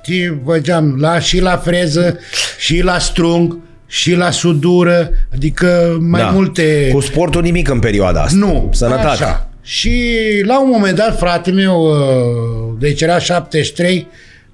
Și 0.04 0.34
făceam 0.46 0.96
la, 1.00 1.20
și 1.20 1.42
la 1.42 1.58
freză, 1.58 2.20
și 2.58 2.82
la 2.82 3.00
strung, 3.00 3.58
și 3.88 4.16
la 4.16 4.32
sudură, 4.32 5.10
adică 5.34 5.98
mai 6.02 6.22
da. 6.22 6.30
multe... 6.30 6.90
Cu 6.94 7.00
sportul 7.00 7.42
nimic 7.42 7.70
în 7.70 7.80
perioada 7.80 8.22
asta. 8.22 8.38
Nu, 8.38 8.70
Sănătate. 8.74 9.08
Așa. 9.08 9.50
Și 9.62 10.14
la 10.46 10.62
un 10.62 10.70
moment 10.70 10.96
dat, 10.96 11.18
frate 11.18 11.52
meu, 11.52 11.82
uh, 11.82 12.80
deci 12.80 13.02
era 13.02 13.20
73, 13.20 14.08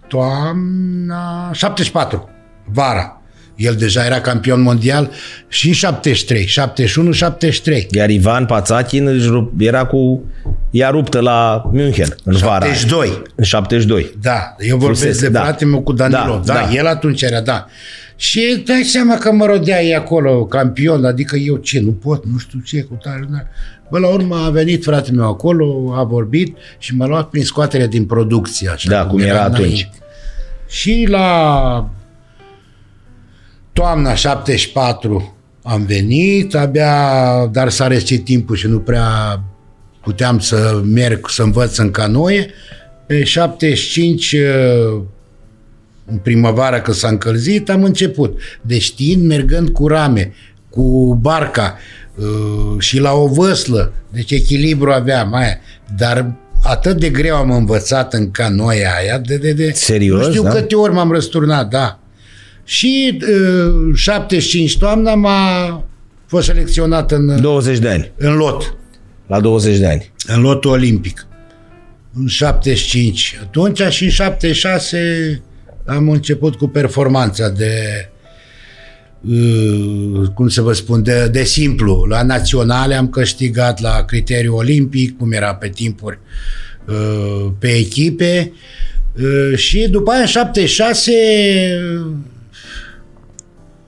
toamna, 0.07 1.49
74, 1.53 2.29
vara. 2.65 3.17
El 3.55 3.75
deja 3.75 4.05
era 4.05 4.19
campion 4.21 4.61
mondial 4.61 5.09
și 5.47 5.67
în 5.67 5.73
73, 5.73 6.45
71, 6.45 7.11
73. 7.11 7.87
Iar 7.91 8.09
Ivan 8.09 8.45
Pațachin 8.45 9.07
își 9.07 9.27
rup- 9.29 9.51
era 9.57 9.85
cu... 9.85 10.23
Ea 10.71 10.89
ruptă 10.89 11.19
la 11.19 11.69
München 11.73 12.15
în 12.23 12.35
vara. 12.37 12.65
aia. 12.65 12.73
72. 12.73 13.21
În 13.35 13.43
72. 13.43 14.11
Da, 14.21 14.55
eu 14.59 14.77
vorbesc 14.77 15.01
Fusese, 15.01 15.25
de 15.25 15.31
da. 15.31 15.39
fratele 15.41 15.69
meu 15.69 15.81
cu 15.81 15.93
Danilo. 15.93 16.19
Da, 16.45 16.53
Da, 16.53 16.59
da, 16.59 16.65
da. 16.65 16.73
el 16.73 16.87
atunci 16.87 17.21
era, 17.21 17.41
da. 17.41 17.65
Și 18.15 18.63
dai 18.65 18.83
seama 18.83 19.17
că 19.17 19.31
mă 19.31 19.45
rodea 19.45 19.81
ei 19.83 19.95
acolo, 19.95 20.45
campion, 20.45 21.05
adică 21.05 21.35
eu 21.35 21.55
ce, 21.55 21.79
nu 21.79 21.91
pot, 21.91 22.25
nu 22.25 22.37
știu 22.37 22.59
ce, 22.59 22.81
cu 22.81 22.97
tare. 23.03 23.25
Nu. 23.29 23.37
Bă, 23.89 23.99
la 23.99 24.07
urmă 24.07 24.35
a 24.45 24.49
venit 24.49 24.83
fratele 24.83 25.17
meu 25.17 25.27
acolo, 25.29 25.93
a 25.97 26.03
vorbit 26.03 26.57
și 26.77 26.95
m-a 26.95 27.07
luat 27.07 27.29
prin 27.29 27.43
scoaterea 27.43 27.87
din 27.87 28.05
producție. 28.05 28.69
Așa, 28.69 28.89
Da, 28.89 29.05
cum 29.05 29.19
era 29.19 29.41
atunci. 29.41 29.57
înainte. 29.59 29.89
Și 30.67 31.05
la 31.09 31.89
toamna 33.73 34.15
74 34.15 35.35
am 35.63 35.85
venit, 35.85 36.55
abia, 36.55 37.49
dar 37.51 37.69
s-a 37.69 37.87
răcit 37.87 38.23
timpul 38.23 38.55
și 38.55 38.67
nu 38.67 38.79
prea 38.79 39.43
puteam 40.03 40.39
să 40.39 40.81
merg, 40.83 41.29
să 41.29 41.43
învăț 41.43 41.77
în 41.77 41.91
canoe. 41.91 42.49
Pe 43.05 43.23
75 43.23 44.31
uh, 44.31 45.01
în 46.05 46.17
primăvară 46.17 46.81
când 46.81 46.95
s-a 46.95 47.07
încălzit, 47.07 47.69
am 47.69 47.83
început. 47.83 48.39
Deci 48.61 48.81
știind, 48.81 49.25
mergând 49.25 49.69
cu 49.69 49.87
rame, 49.87 50.33
cu 50.69 51.17
barca 51.21 51.77
uh, 52.15 52.79
și 52.79 52.99
la 52.99 53.11
o 53.11 53.27
văslă, 53.27 53.93
deci 54.09 54.31
echilibru 54.31 54.91
aveam 54.91 55.33
aia, 55.33 55.57
dar 55.97 56.31
atât 56.63 56.99
de 56.99 57.09
greu 57.09 57.35
am 57.35 57.51
învățat 57.51 58.13
în 58.13 58.31
canoia 58.31 58.91
aia, 58.97 59.17
de, 59.17 59.37
de, 59.37 59.53
de 59.53 59.71
Serios, 59.71 60.25
nu 60.25 60.31
știu 60.31 60.43
da? 60.43 60.49
câte 60.49 60.75
ori 60.75 60.93
m-am 60.93 61.11
răsturnat, 61.11 61.69
da. 61.69 62.02
Și 62.63 63.17
uh, 63.21 63.95
75 63.95 64.77
toamna 64.77 65.15
m-a 65.15 65.83
fost 66.25 66.45
selecționat 66.45 67.11
în, 67.11 67.41
20 67.41 67.77
de 67.77 67.89
ani. 67.89 68.11
în 68.17 68.35
lot, 68.35 68.75
La 69.27 69.39
20 69.39 69.77
de 69.77 69.87
ani. 69.87 70.11
în 70.27 70.41
lotul 70.41 70.71
olimpic. 70.71 71.27
În 72.13 72.27
75. 72.27 73.37
Atunci 73.41 73.81
și 73.89 74.03
în 74.03 74.09
76 74.09 75.41
am 75.85 76.09
început 76.09 76.55
cu 76.55 76.67
performanța 76.67 77.49
de 77.49 77.73
uh, 79.21 80.27
cum 80.33 80.47
să 80.47 80.61
vă 80.61 80.73
spun, 80.73 81.03
de, 81.03 81.27
de 81.27 81.43
simplu. 81.43 82.05
La 82.09 82.23
naționale 82.23 82.95
am 82.95 83.09
câștigat 83.09 83.81
la 83.81 84.03
criteriu 84.05 84.55
olimpic, 84.55 85.17
cum 85.17 85.31
era 85.31 85.55
pe 85.55 85.69
timpuri, 85.69 86.19
uh, 86.87 87.51
pe 87.59 87.67
echipe 87.67 88.51
uh, 89.21 89.57
și 89.57 89.87
după 89.89 90.11
aia 90.11 90.19
în 90.21 90.25
76 90.27 91.11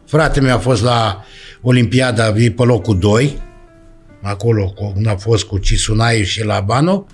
fratele 0.08 0.46
meu 0.46 0.56
a 0.56 0.60
fost 0.60 0.84
la 0.84 1.24
Olimpiada, 1.62 2.26
a 2.26 2.32
venit 2.32 2.56
pe 2.56 2.64
locul 2.64 3.00
2 3.00 3.42
acolo 4.22 4.66
cu- 4.70 4.94
a 5.06 5.16
fost 5.16 5.44
cu 5.44 5.58
Cisunaiu 5.58 6.24
și 6.24 6.44
Labano, 6.44 7.08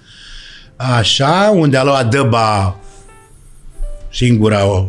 așa, 0.76 1.52
unde 1.56 1.78
a 1.78 1.84
luat 1.84 2.10
dăba 2.10 2.80
singura 4.14 4.66
o, 4.66 4.88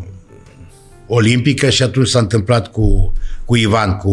olimpică 1.07 1.71
și 1.71 1.83
atunci 1.83 2.09
s-a 2.09 2.19
întâmplat 2.19 2.71
cu, 2.71 3.13
cu 3.45 3.57
Ivan, 3.57 3.97
cu 3.97 4.13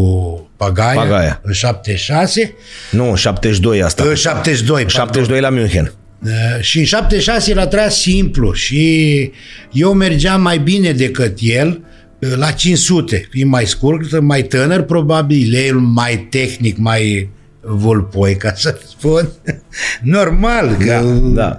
Pagaia, 0.58 0.94
Pagaia. 1.00 1.40
în 1.44 1.54
76, 1.54 2.54
Nu, 2.92 3.16
72 3.16 3.82
asta. 3.84 4.04
în 4.04 4.16
72, 4.16 4.74
pardon. 4.84 4.90
72 4.90 5.40
la 5.40 5.50
München. 5.50 5.94
Uh, 6.24 6.62
Și 6.62 6.80
în 6.80 6.86
76 6.86 7.52
el 7.52 7.60
a 7.60 7.68
tras 7.68 8.00
simplu 8.00 8.54
și 8.54 9.32
eu 9.72 9.94
mergeam 9.94 10.42
mai 10.42 10.58
bine 10.58 10.92
decât 10.92 11.38
el 11.42 11.68
uh, 11.68 11.88
la 12.20 12.52
500, 12.52 13.28
fiind 13.30 13.50
mai 13.50 13.66
scurt, 13.66 14.20
mai 14.20 14.42
tânăr, 14.42 14.82
probabil 14.82 15.56
el 15.56 15.78
mai 15.78 16.28
tehnic, 16.30 16.78
mai 16.78 17.30
vulpoi, 17.62 18.36
ca 18.36 18.54
să 18.56 18.80
spun. 18.88 19.30
Normal, 20.02 20.76
că... 20.76 21.20
Da. 21.34 21.58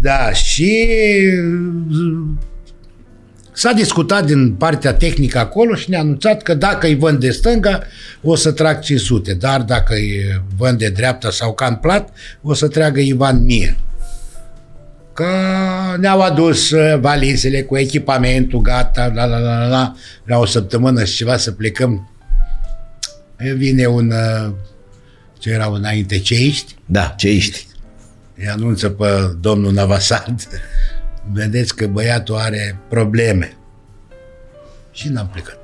Da, 0.00 0.32
și 0.32 0.88
uh, 1.90 2.26
s-a 3.52 3.72
discutat 3.72 4.26
din 4.26 4.52
partea 4.52 4.94
tehnică 4.94 5.38
acolo 5.38 5.74
și 5.74 5.90
ne-a 5.90 6.00
anunțat 6.00 6.42
că 6.42 6.54
dacă 6.54 6.86
îi 6.86 6.94
vând 6.94 7.20
de 7.20 7.30
stânga, 7.30 7.82
o 8.22 8.34
să 8.34 8.52
trag 8.52 8.80
500, 8.80 9.34
dar 9.34 9.62
dacă 9.62 9.94
îi 9.94 10.42
vând 10.56 10.78
de 10.78 10.88
dreapta 10.88 11.30
sau 11.30 11.54
can 11.54 11.74
plat, 11.74 12.08
o 12.42 12.54
să 12.54 12.68
tragă 12.68 13.00
Ivan 13.00 13.44
mie. 13.44 13.76
Că 15.16 15.26
ne-au 15.98 16.20
adus 16.20 16.70
uh, 16.70 16.98
valizele 17.00 17.62
cu 17.62 17.76
echipamentul, 17.76 18.60
gata, 18.60 19.10
la 19.14 19.24
la 19.24 19.38
la 19.38 19.58
la, 19.58 19.66
la, 19.66 19.94
la 20.24 20.38
o 20.38 20.46
săptămână 20.46 21.04
și 21.04 21.16
ceva 21.16 21.36
să 21.36 21.52
plecăm. 21.52 22.10
E, 23.38 23.52
Vine 23.52 23.86
un, 23.86 24.10
uh, 24.10 24.52
ce 25.38 25.50
erau 25.50 25.72
înainte, 25.72 26.18
ceiști, 26.18 26.74
Da, 26.86 27.14
ce 27.16 27.28
ești? 27.28 27.66
îi 28.38 28.48
anunță 28.48 28.88
pe 28.88 29.06
domnul 29.40 29.72
Navasad, 29.72 30.48
vedeți 31.32 31.76
că 31.76 31.86
băiatul 31.86 32.36
are 32.36 32.78
probleme. 32.88 33.56
Și 34.92 35.08
n-am 35.08 35.28
plecat. 35.32 35.58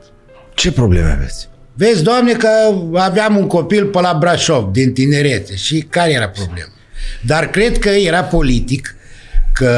Ce 0.54 0.72
probleme 0.72 1.10
aveți? 1.10 1.48
Vezi, 1.74 2.02
doamne, 2.02 2.32
că 2.32 2.48
aveam 2.94 3.36
un 3.36 3.46
copil 3.46 3.86
pe 3.86 4.00
la 4.00 4.16
Brașov, 4.20 4.72
din 4.72 4.92
tinerețe. 4.92 5.54
Și 5.56 5.80
care 5.80 6.12
era 6.12 6.28
problema? 6.28 6.70
Dar 7.26 7.50
cred 7.50 7.78
că 7.78 7.88
era 7.88 8.22
politic, 8.22 8.96
că 9.52 9.70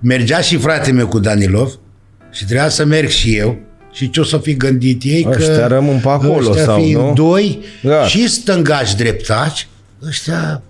mergea 0.00 0.40
și 0.40 0.56
frate 0.56 0.90
meu 0.92 1.06
cu 1.08 1.18
Danilov 1.18 1.78
și 2.30 2.44
trebuia 2.44 2.68
să 2.68 2.84
merg 2.84 3.08
și 3.08 3.36
eu. 3.36 3.58
Și 3.92 4.10
ce 4.10 4.20
o 4.20 4.24
să 4.24 4.38
fi 4.38 4.54
gândit 4.56 5.02
ei? 5.04 5.22
că 5.22 5.36
Ăștia 5.38 5.66
rămân 5.66 5.98
pe 6.02 6.08
acolo, 6.08 6.48
ăștia 6.48 6.64
sau 6.64 6.78
fiind 6.80 7.00
nu? 7.00 7.12
doi 7.12 7.58
Da. 7.82 8.06
și 8.06 8.28
stângaci 8.28 8.94
dreptaci, 8.94 9.68
ăștia 10.06 10.62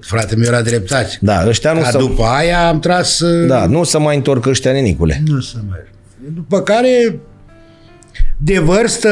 Frate 0.00 0.36
meu 0.36 0.46
era 0.46 0.62
dreptaci. 0.62 1.18
Da, 1.20 1.44
ăștia 1.48 1.72
nu 1.72 1.80
Ca 1.80 1.90
să... 1.90 1.98
după 1.98 2.22
aia 2.24 2.68
am 2.68 2.78
tras... 2.78 3.20
uh, 3.20 3.46
Da, 3.46 3.66
nu 3.66 3.84
să 3.84 3.98
mai 3.98 4.16
întorc 4.16 4.46
ăștia 4.46 4.72
nenicule. 4.72 5.22
Nu 5.26 5.40
să 5.40 5.56
merg. 5.70 5.88
După 6.34 6.60
care, 6.60 7.18
de 8.36 8.58
vârstă, 8.58 9.08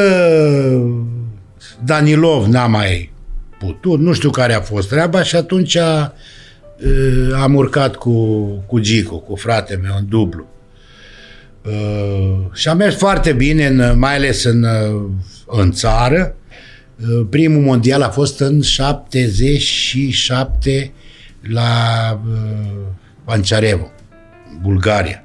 Danilov 1.85 2.46
n-a 2.46 2.66
mai 2.66 3.12
putut, 3.59 4.00
nu 4.00 4.12
știu 4.12 4.31
care 4.31 4.55
a 4.55 4.61
fost 4.61 4.88
treaba 4.88 5.22
și 5.22 5.37
atunci 5.37 5.77
a, 5.77 6.12
uh, 6.14 6.22
am 7.35 7.55
urcat 7.55 7.97
cu, 7.97 8.45
cu 8.67 8.79
Gico, 8.79 9.19
cu 9.19 9.35
frate 9.35 9.79
meu, 9.83 9.97
în 9.99 10.09
dublu. 10.09 10.47
Uh, 11.65 12.41
și 12.53 12.69
a 12.69 12.75
mers 12.75 12.97
foarte 12.97 13.33
bine, 13.33 13.67
în, 13.67 13.99
mai 13.99 14.15
ales 14.15 14.45
în, 14.45 14.63
uh, 14.63 15.11
în 15.47 15.73
țară. 15.73 16.37
Uh, 17.01 17.27
Primul 17.31 17.63
mondial 17.63 18.03
a 18.03 18.09
fost 18.09 18.41
în 18.41 18.61
77 18.61 20.93
la 21.43 21.73
uh, 22.27 22.71
Panciarevo, 23.25 23.91
Bulgaria. 24.63 25.25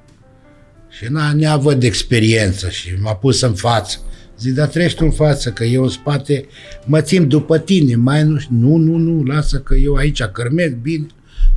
Și 0.89 1.05
n-a, 1.09 1.33
ne-a 1.33 1.57
văd 1.57 1.83
experiență 1.83 2.69
și 2.69 2.89
m-a 3.01 3.15
pus 3.15 3.41
în 3.41 3.53
față. 3.53 3.99
Zic, 4.39 4.53
dar 4.53 4.67
treci 4.67 4.95
tu 4.95 5.05
în 5.05 5.11
față, 5.11 5.49
că 5.49 5.63
eu 5.63 5.83
în 5.83 5.89
spate 5.89 6.45
mă 6.85 7.01
țin 7.01 7.27
după 7.27 7.57
tine, 7.57 7.95
mai 7.95 8.23
nu 8.23 8.37
știu. 8.37 8.55
Nu, 8.55 8.75
nu, 8.75 8.97
nu, 8.97 9.23
lasă 9.23 9.57
că 9.57 9.75
eu 9.75 9.93
aici 9.93 10.23
cărmesc 10.23 10.73
bine. 10.73 11.05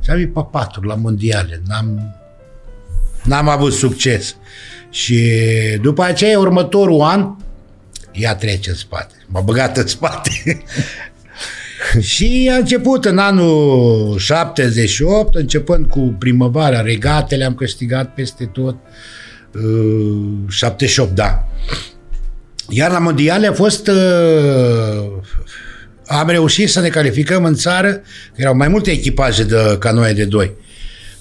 Și 0.03 0.09
am 0.09 0.15
venit 0.15 0.33
pe 0.33 0.45
patru 0.51 0.81
la 0.81 0.95
mondiale. 0.95 1.61
N-am, 1.67 2.15
n-am 3.23 3.49
avut 3.49 3.73
succes. 3.73 4.35
Și 4.89 5.31
după 5.81 6.03
aceea, 6.03 6.39
următorul 6.39 7.01
an, 7.01 7.35
ea 8.11 8.35
trece 8.35 8.69
în 8.69 8.75
spate. 8.75 9.13
M-a 9.27 9.41
băgat 9.41 9.77
în 9.77 9.87
spate. 9.87 10.31
și 12.13 12.49
a 12.53 12.55
început 12.55 13.05
în 13.05 13.17
anul 13.17 14.17
78, 14.17 15.35
începând 15.35 15.87
cu 15.87 16.15
primăvara, 16.19 16.81
regatele 16.81 17.43
am 17.43 17.55
câștigat 17.55 18.13
peste 18.13 18.45
tot. 18.45 18.75
Uh, 19.53 20.49
78, 20.49 21.15
da. 21.15 21.47
Iar 22.69 22.91
la 22.91 22.99
mondiale 22.99 23.47
a 23.47 23.53
fost... 23.53 23.87
Uh, 23.87 25.11
am 26.07 26.29
reușit 26.29 26.69
să 26.69 26.79
ne 26.79 26.89
calificăm 26.89 27.45
în 27.45 27.55
țară, 27.55 27.91
că 27.93 28.01
erau 28.35 28.55
mai 28.55 28.67
multe 28.67 28.91
echipaje 28.91 29.43
de 29.43 29.75
canoe 29.79 30.13
de 30.13 30.25
doi. 30.25 30.51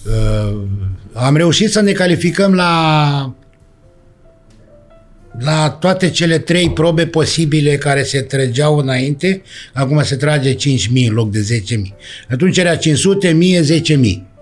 Uh, 0.06 0.60
am 1.12 1.36
reușit 1.36 1.70
să 1.70 1.80
ne 1.80 1.92
calificăm 1.92 2.54
la 2.54 3.34
la 5.38 5.70
toate 5.70 6.10
cele 6.10 6.38
trei 6.38 6.70
probe 6.70 7.06
posibile 7.06 7.76
care 7.76 8.02
se 8.02 8.20
trăgeau 8.20 8.78
înainte, 8.78 9.42
acum 9.72 10.02
se 10.02 10.16
trage 10.16 10.54
5.000 10.54 10.58
în 11.08 11.14
loc 11.14 11.30
de 11.30 11.64
10.000. 11.74 11.76
Atunci 12.28 12.58
era 12.58 12.76
500, 12.76 13.28
1000, 13.28 13.62
10.000. 13.62 14.32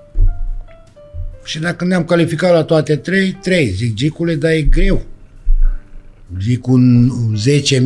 Și 1.44 1.59
dacă 1.59 1.85
ne-am 1.85 2.05
calificat 2.05 2.53
la 2.53 2.62
toate 2.62 2.96
trei, 2.96 3.38
trei. 3.42 3.68
Zic, 3.68 3.94
Gicule, 3.94 4.35
dar 4.35 4.50
e 4.50 4.62
greu. 4.62 5.07
Zic, 6.40 6.66
un 6.66 7.11
10.000, 7.37 7.81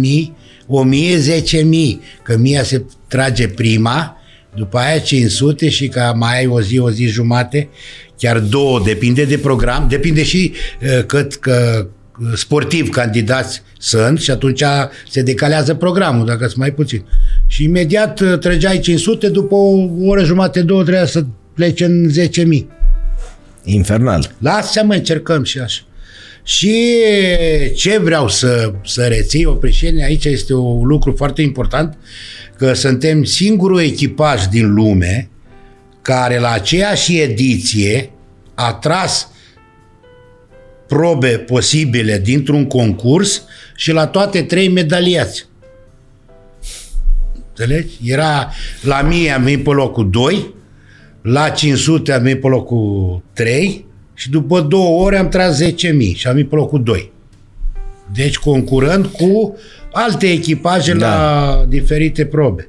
1000, 0.67 1.19
10.000, 1.19 2.23
că 2.23 2.37
mia 2.37 2.63
se 2.63 2.85
trage 3.09 3.49
prima, 3.49 4.17
după 4.55 4.79
aia 4.79 4.99
500 4.99 5.69
și 5.69 5.89
că 5.89 6.13
mai 6.17 6.39
ai 6.39 6.47
o 6.47 6.61
zi, 6.61 6.79
o 6.79 6.91
zi 6.91 7.07
jumate, 7.07 7.69
chiar 8.19 8.39
două, 8.39 8.81
depinde 8.85 9.25
de 9.25 9.39
program, 9.39 9.87
depinde 9.89 10.23
și 10.23 10.53
uh, 10.83 11.05
cât 11.07 11.35
că 11.35 11.87
sportiv 12.35 12.91
candidați 12.91 13.63
sunt 13.79 14.21
și 14.21 14.31
atunci 14.31 14.63
se 15.09 15.23
decalează 15.23 15.75
programul, 15.75 16.27
dacă 16.27 16.45
sunt 16.45 16.57
mai 16.57 16.73
puțin. 16.73 17.05
Și 17.47 17.65
imediat 17.65 18.21
uh, 18.21 18.39
trăgeai 18.39 18.79
500, 18.79 19.29
după 19.29 19.55
o 19.55 19.89
oră 20.05 20.25
jumate, 20.25 20.63
două, 20.63 20.83
trebuia 20.83 21.07
să 21.07 21.25
pleci 21.55 21.81
în 21.81 22.11
10.000. 22.11 22.65
Infernal. 23.65 24.31
Lasă 24.39 24.85
mă, 24.85 24.95
încercăm 24.95 25.45
și 25.45 25.59
așa. 25.59 25.83
Și 26.45 26.95
ce 27.75 27.99
vreau 27.99 28.29
să, 28.29 28.73
să 28.85 29.07
reții, 29.07 29.45
Opreșeni, 29.45 30.03
aici 30.03 30.25
este 30.25 30.55
un 30.55 30.87
lucru 30.87 31.15
foarte 31.17 31.43
important, 31.43 31.99
că 32.57 32.73
suntem 32.73 33.25
singurul 33.25 33.81
echipaj 33.81 34.47
din 34.47 34.75
lume 34.75 35.29
care 36.03 36.39
la 36.39 36.51
aceeași 36.51 37.21
ediție 37.21 38.11
a 38.55 38.73
tras 38.73 39.29
probe 40.87 41.29
posibile 41.29 42.19
dintr-un 42.19 42.67
concurs 42.67 43.43
și 43.77 43.93
la 43.93 44.07
toate 44.07 44.43
trei 44.43 44.69
medaliați. 44.69 45.47
Înțelegi? 47.49 47.95
Era 48.05 48.53
la 48.83 49.03
mie 49.03 49.31
am 49.31 49.43
venit 49.43 49.65
pe 49.65 49.71
locul 49.71 50.11
2, 50.11 50.55
la 51.23 51.49
500 51.49 52.13
am 52.13 52.23
venit 52.23 52.41
pe 52.41 52.49
locul 52.49 53.23
3 53.33 53.87
și 54.15 54.31
după 54.31 54.61
două 54.61 55.05
ore 55.05 55.19
am 55.19 55.29
tras 55.29 55.63
10.000 55.63 55.73
și 56.15 56.27
am 56.27 56.35
venit 56.35 56.49
pe 56.49 56.55
locul 56.55 56.83
2. 56.83 57.13
Deci 58.13 58.37
concurând 58.37 59.07
cu 59.07 59.57
alte 59.93 60.27
echipaje 60.27 60.95
da. 60.95 61.07
la 61.07 61.65
diferite 61.69 62.25
probe. 62.25 62.69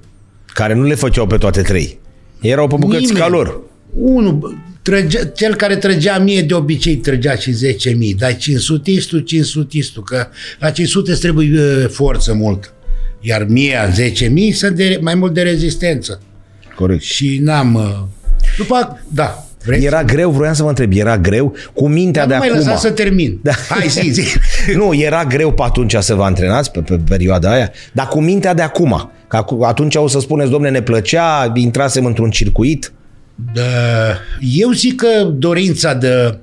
Care 0.53 0.73
nu 0.73 0.83
le 0.83 0.95
făceau 0.95 1.27
pe 1.27 1.37
toate 1.37 1.61
trei. 1.61 1.99
Erau 2.41 2.67
pe 2.67 2.75
bucăți 2.79 3.13
ca 3.13 3.27
lor. 3.27 3.61
Unul, 3.93 4.57
trăgea, 4.81 5.25
cel 5.25 5.55
care 5.55 5.75
trăgea 5.75 6.19
mie 6.19 6.41
de 6.41 6.53
obicei 6.53 6.95
trăgea 6.95 7.35
și 7.35 7.51
10.000, 7.51 8.17
dar 8.17 8.37
500 8.37 8.91
500 9.25 10.01
că 10.05 10.27
la 10.59 10.69
500 10.69 11.11
îți 11.11 11.19
trebuie 11.19 11.49
uh, 11.59 11.89
forță 11.89 12.33
mult. 12.33 12.73
Iar 13.19 13.45
mie 13.49 13.77
10.000 14.51 14.53
sunt 14.53 14.75
de, 14.75 14.99
mai 15.01 15.15
mult 15.15 15.33
de 15.33 15.41
rezistență. 15.41 16.21
Corect. 16.75 17.01
Și 17.01 17.37
n-am... 17.41 17.73
Uh, 17.73 18.03
după, 18.57 19.03
da, 19.07 19.44
Vreți? 19.65 19.85
Era 19.85 20.03
greu, 20.03 20.31
vroiam 20.31 20.53
să 20.53 20.63
vă 20.63 20.69
întreb, 20.69 20.91
era 20.93 21.17
greu 21.17 21.55
cu 21.73 21.87
mintea 21.87 22.25
Dar 22.25 22.39
de 22.39 22.45
nu 22.47 22.53
acum. 22.53 22.67
mai 22.67 22.77
să 22.77 22.91
termin. 22.91 23.39
Da. 23.41 23.51
Hai, 23.69 23.87
zi, 23.87 24.09
zi. 24.09 24.23
nu, 24.79 24.93
era 24.93 25.23
greu 25.23 25.51
pe 25.51 25.61
atunci 25.63 25.95
să 25.99 26.15
vă 26.15 26.23
antrenați, 26.23 26.71
pe, 26.71 26.79
pe 26.79 26.99
perioada 27.07 27.51
aia, 27.51 27.71
dar 27.91 28.07
cu 28.07 28.21
mintea 28.21 28.53
de 28.53 28.61
acum. 28.61 29.11
Că 29.27 29.45
atunci 29.61 29.95
o 29.95 30.07
să 30.07 30.19
spuneți, 30.19 30.49
domne, 30.49 30.69
ne 30.69 30.81
plăcea, 30.81 31.51
intrasem 31.55 32.05
într-un 32.05 32.29
circuit. 32.29 32.91
Da, 33.53 33.61
eu 34.39 34.71
zic 34.71 34.95
că 34.95 35.23
dorința 35.23 35.93
de, 35.93 36.37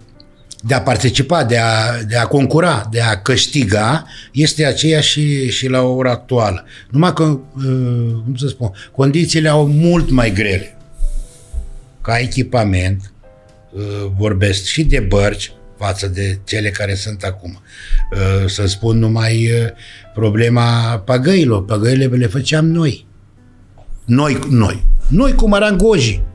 de 0.61 0.75
a 0.75 0.81
participa, 0.81 1.45
de 1.45 1.59
a, 1.59 2.03
de 2.09 2.17
a 2.17 2.25
concura, 2.25 2.89
de 2.91 3.01
a 3.01 3.17
câștiga, 3.17 4.05
este 4.33 4.65
aceeași 4.65 5.11
și, 5.11 5.51
și 5.51 5.69
la 5.69 5.83
ora 5.83 6.11
actuală. 6.11 6.65
Numai 6.91 7.13
că, 7.13 7.23
uh, 7.23 7.41
cum 8.25 8.35
să 8.37 8.47
spun, 8.49 8.71
condițiile 8.95 9.49
au 9.49 9.67
mult 9.67 10.11
mai 10.11 10.33
grele. 10.33 10.77
Ca 12.01 12.19
echipament, 12.19 13.01
uh, 13.03 13.12
vorbesc 14.17 14.65
și 14.65 14.85
de 14.85 15.01
bărci, 15.01 15.53
față 15.79 16.07
de 16.07 16.39
cele 16.45 16.71
care 16.71 16.95
sunt 16.95 17.23
acum. 17.23 17.63
Uh, 18.13 18.49
să 18.49 18.67
spun 18.67 18.99
numai 18.99 19.51
problema 20.15 20.99
pagăilor. 20.99 21.65
Pagăile 21.65 22.07
le 22.07 22.27
făceam 22.27 22.67
noi. 22.67 23.07
Noi, 24.05 24.39
noi. 24.51 24.85
Noi 25.09 25.35
cu 25.35 25.49
marangojii 25.49 26.31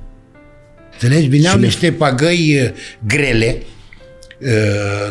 Înțelegi? 1.02 1.28
Vineau 1.28 1.56
și 1.56 1.64
niște 1.64 1.92
pagăi 1.92 2.74
grele 3.08 3.62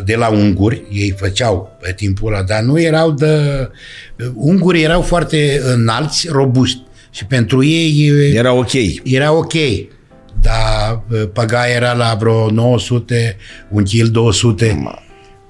de 0.05 0.15
la 0.15 0.29
unguri, 0.29 0.83
ei 0.91 1.13
făceau 1.17 1.77
pe 1.81 1.93
timpul 1.93 2.33
ăla, 2.33 2.43
dar 2.43 2.61
nu 2.61 2.81
erau 2.81 3.11
de... 3.11 3.27
Ungurii 4.33 4.83
erau 4.83 5.01
foarte 5.01 5.61
înalți, 5.63 6.27
robuști 6.31 6.81
și 7.11 7.25
pentru 7.25 7.63
ei... 7.63 8.07
Era 8.35 8.53
ok. 8.53 8.71
Era 9.03 9.33
ok. 9.33 9.53
Dar 10.41 11.01
păga 11.33 11.67
era 11.67 11.93
la 11.93 12.15
vreo 12.19 12.51
900, 12.51 13.37
un 13.69 13.83
kil 13.83 14.07
200. 14.07 14.79
Ma. 14.83 14.99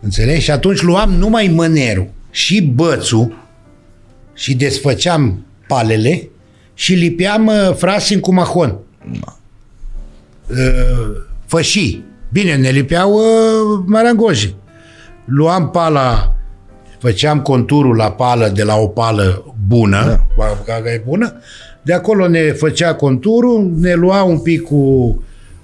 Înțelegi? 0.02 0.44
Și 0.44 0.52
atunci 0.52 0.82
luam 0.82 1.12
numai 1.12 1.48
mânerul 1.48 2.10
și 2.32 2.62
bățul 2.62 3.36
și 4.34 4.56
desfăceam 4.56 5.46
palele 5.68 6.30
și 6.74 6.94
lipeam 6.94 7.52
frasin 7.78 8.20
cu 8.20 8.34
mahon. 8.34 8.78
Ma 9.22 9.38
uh, 10.50 11.18
fășii. 11.46 12.06
Bine, 12.32 12.56
ne 12.56 12.70
lipeau 12.70 13.14
uh, 13.14 13.84
marangoji. 13.86 14.56
Luam 15.26 15.70
pala, 15.70 16.36
făceam 17.00 17.42
conturul 17.42 17.96
la 17.96 18.12
pală 18.12 18.48
de 18.48 18.64
la 18.64 18.76
o 18.76 18.88
pală 18.88 19.56
bună, 19.68 20.26
da. 20.38 20.58
care 20.66 20.90
e 20.90 21.02
bună, 21.06 21.42
de 21.88 21.94
acolo 21.94 22.28
ne 22.28 22.52
făcea 22.52 22.96
conturul, 22.96 23.72
ne 23.76 23.94
lua 23.94 24.24
un 24.24 24.40
pic 24.40 24.62
cu, 24.62 24.76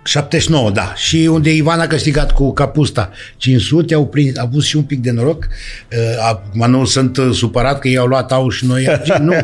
79, 0.07 0.71
da. 0.71 0.93
Și 0.95 1.29
unde 1.31 1.55
Ivan 1.55 1.81
a 1.81 1.87
câștigat 1.87 2.33
cu 2.33 2.53
Capusta 2.53 3.11
500, 3.37 3.95
au 3.95 4.07
prins, 4.07 4.37
a 4.37 4.43
avut 4.43 4.63
și 4.63 4.77
un 4.77 4.83
pic 4.83 5.01
de 5.01 5.11
noroc. 5.11 5.49
Uh, 5.93 5.99
acum 6.31 6.71
nu 6.71 6.85
sunt 6.85 7.17
uh, 7.17 7.31
supărat 7.33 7.79
că 7.79 7.89
i-au 7.89 8.07
luat 8.07 8.33
au 8.33 8.49
și 8.49 8.67
noi 8.67 8.87
nu. 9.21 9.35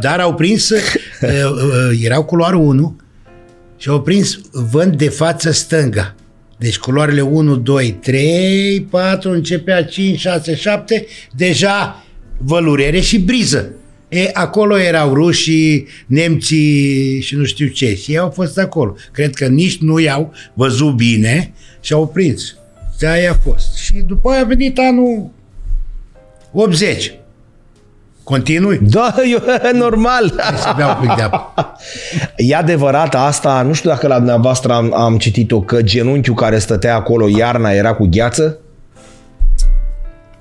Dar 0.00 0.20
au 0.20 0.34
prins, 0.34 0.70
uh, 0.70 0.80
erau 2.02 2.24
culoarul 2.24 2.60
1 2.60 3.00
și 3.76 3.88
au 3.88 4.02
prins 4.02 4.38
vânt 4.52 4.96
de 4.96 5.08
față 5.08 5.50
stânga. 5.50 6.14
Deci 6.58 6.78
culoarele 6.78 7.20
1, 7.20 7.56
2, 7.56 7.92
3, 7.92 8.86
4, 8.90 9.30
începea 9.30 9.84
5, 9.84 10.18
6, 10.18 10.54
7, 10.54 11.06
deja 11.36 12.04
vălurere 12.38 13.00
și 13.00 13.18
briză. 13.18 13.74
E, 14.10 14.30
acolo 14.32 14.78
erau 14.78 15.14
rușii, 15.14 15.86
nemții 16.06 17.20
și 17.20 17.34
nu 17.34 17.44
știu 17.44 17.66
ce. 17.66 17.94
Și 17.94 18.10
ei 18.10 18.18
au 18.18 18.30
fost 18.30 18.58
acolo. 18.58 18.94
Cred 19.12 19.34
că 19.34 19.46
nici 19.46 19.78
nu 19.78 19.98
i-au 19.98 20.32
văzut 20.54 20.94
bine 20.94 21.52
și 21.80 21.92
au 21.92 22.06
prins. 22.06 22.54
De 22.98 23.06
aia 23.06 23.30
a 23.30 23.38
fost. 23.50 23.76
Și 23.76 23.92
după 23.92 24.30
aia 24.30 24.40
a 24.40 24.44
venit 24.44 24.78
anul 24.78 25.30
80. 26.52 27.14
Continui? 28.22 28.78
Da, 28.82 29.14
eu, 29.32 29.38
normal. 29.72 30.34
Să 30.56 30.72
bea 30.76 30.86
un 30.86 31.06
pic 31.06 31.14
de 31.14 31.22
apă. 31.22 31.52
E 32.36 32.56
adevărat 32.56 33.14
asta, 33.14 33.62
nu 33.62 33.72
știu 33.72 33.90
dacă 33.90 34.06
la 34.06 34.16
dumneavoastră 34.16 34.72
am, 34.72 34.94
am 34.94 35.18
citit-o, 35.18 35.60
că 35.60 35.82
genunchiul 35.82 36.34
care 36.34 36.58
stătea 36.58 36.94
acolo 36.94 37.28
iarna 37.28 37.70
era 37.70 37.94
cu 37.94 38.06
gheață? 38.10 38.58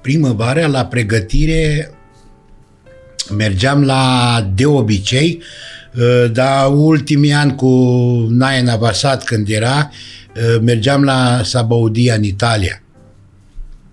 Primăvara, 0.01 0.67
la 0.67 0.85
pregătire, 0.85 1.91
mergeam 3.37 3.83
la 3.83 4.45
de 4.55 4.65
obicei, 4.65 5.41
uh, 5.95 6.31
dar 6.31 6.67
ultimii 6.71 7.33
ani 7.33 7.55
cu 7.55 7.67
Naia 8.29 8.61
Navasat 8.61 9.23
când 9.23 9.49
era, 9.49 9.89
uh, 10.35 10.61
mergeam 10.61 11.03
la 11.03 11.41
Sabaudia 11.43 12.13
în 12.13 12.23
Italia. 12.23 12.81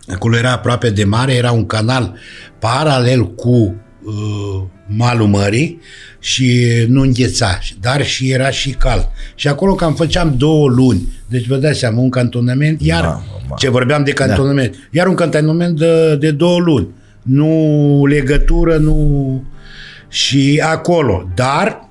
Acolo 0.09 0.37
era 0.37 0.53
aproape 0.53 0.90
de 0.90 1.05
mare, 1.05 1.35
era 1.35 1.53
un 1.53 1.66
canal 1.66 2.14
paralel 2.59 3.35
cu 3.35 3.75
uh, 4.05 4.62
malul 4.87 5.27
mării 5.27 5.81
și 6.18 6.68
nu 6.88 7.01
îngheța, 7.01 7.59
dar 7.81 8.05
și 8.05 8.31
era 8.31 8.51
și 8.51 8.70
cald. 8.70 9.09
Și 9.35 9.49
acolo 9.49 9.75
cam 9.75 9.94
făceam 9.94 10.35
două 10.37 10.68
luni. 10.68 11.09
Deci 11.27 11.46
vă 11.46 11.57
dați 11.57 11.79
seama, 11.79 12.01
un 12.01 12.11
cantonament, 12.11 12.81
iar 12.81 13.05
ma, 13.05 13.22
ma. 13.49 13.57
ce 13.57 13.70
vorbeam 13.70 14.05
de 14.05 14.12
cantonament, 14.12 14.72
da. 14.72 14.79
iar 14.90 15.07
un 15.07 15.14
cantonament 15.14 15.79
de, 15.79 16.16
de 16.16 16.31
două 16.31 16.59
luni 16.59 16.88
nu 17.27 18.07
legătură, 18.07 18.77
nu... 18.77 19.45
Și 20.09 20.62
acolo. 20.65 21.29
Dar 21.35 21.89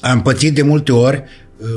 am 0.00 0.22
pățit 0.22 0.54
de 0.54 0.62
multe 0.62 0.92
ori 0.92 1.24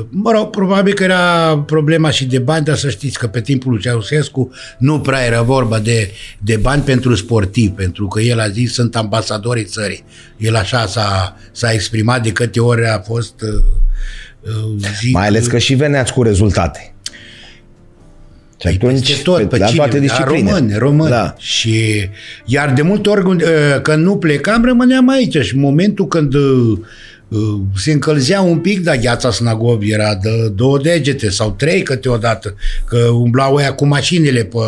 Mă 0.08 0.30
rog, 0.30 0.50
probabil 0.50 0.94
că 0.94 1.02
era 1.02 1.58
problema 1.58 2.10
și 2.10 2.26
de 2.26 2.38
bani, 2.38 2.64
dar 2.64 2.76
să 2.76 2.90
știți 2.90 3.18
că 3.18 3.26
pe 3.26 3.40
timpul 3.40 3.70
lui 3.72 3.80
Ceausescu 3.80 4.50
nu 4.78 5.00
prea 5.00 5.24
era 5.24 5.42
vorba 5.42 5.78
de, 5.78 6.12
de 6.38 6.56
bani 6.56 6.82
pentru 6.82 7.14
sportivi, 7.14 7.72
pentru 7.72 8.06
că 8.06 8.20
el 8.20 8.40
a 8.40 8.48
zis 8.48 8.72
sunt 8.72 8.96
ambasadorii 8.96 9.64
țării. 9.64 10.04
El 10.36 10.56
așa 10.56 10.86
s-a, 10.86 11.36
s-a 11.52 11.72
exprimat 11.72 12.22
de 12.22 12.32
câte 12.32 12.60
ori 12.60 12.86
a 12.86 12.98
fost 12.98 13.40
uh, 13.40 13.64
uh, 14.40 14.90
zic, 15.00 15.12
Mai 15.12 15.26
ales 15.26 15.46
că 15.46 15.58
și 15.58 15.74
veneați 15.74 16.12
cu 16.12 16.22
rezultate. 16.22 16.94
Și 18.60 18.66
păi 18.66 18.74
atunci, 18.74 19.06
peste 19.06 19.22
tot, 19.22 19.48
pe, 19.48 19.58
la 19.58 19.66
cine? 19.66 19.76
toate 19.76 20.00
discipline. 20.00 20.50
Români, 20.50 20.74
români. 20.78 21.10
Da. 21.10 21.34
Și, 21.38 22.08
iar 22.44 22.72
de 22.72 22.82
multe 22.82 23.08
ori 23.08 23.24
uh, 23.24 23.80
când 23.82 24.04
nu 24.04 24.16
plecam, 24.16 24.64
rămâneam 24.64 25.08
aici 25.08 25.36
și 25.36 25.54
în 25.54 25.60
momentul 25.60 26.06
când 26.06 26.34
uh, 26.34 26.78
uh, 27.28 27.60
se 27.76 27.92
încălzea 27.92 28.40
un 28.40 28.58
pic, 28.58 28.82
dar 28.82 28.96
gheața 28.96 29.30
Snagov 29.30 29.82
era 29.82 30.14
de 30.14 30.48
două 30.54 30.78
degete 30.78 31.30
sau 31.30 31.50
trei 31.50 31.82
câteodată, 31.82 32.54
că 32.84 32.96
umblau 32.96 33.54
ăia 33.54 33.72
cu 33.72 33.86
mașinile 33.86 34.44
pe, 34.44 34.58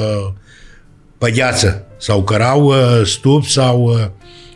pe 1.19 1.31
gheață 1.31 1.85
sau 1.99 2.23
cărau 2.23 2.65
uh, 2.65 3.01
stup 3.05 3.45
sau 3.45 3.83
uh, 3.83 4.07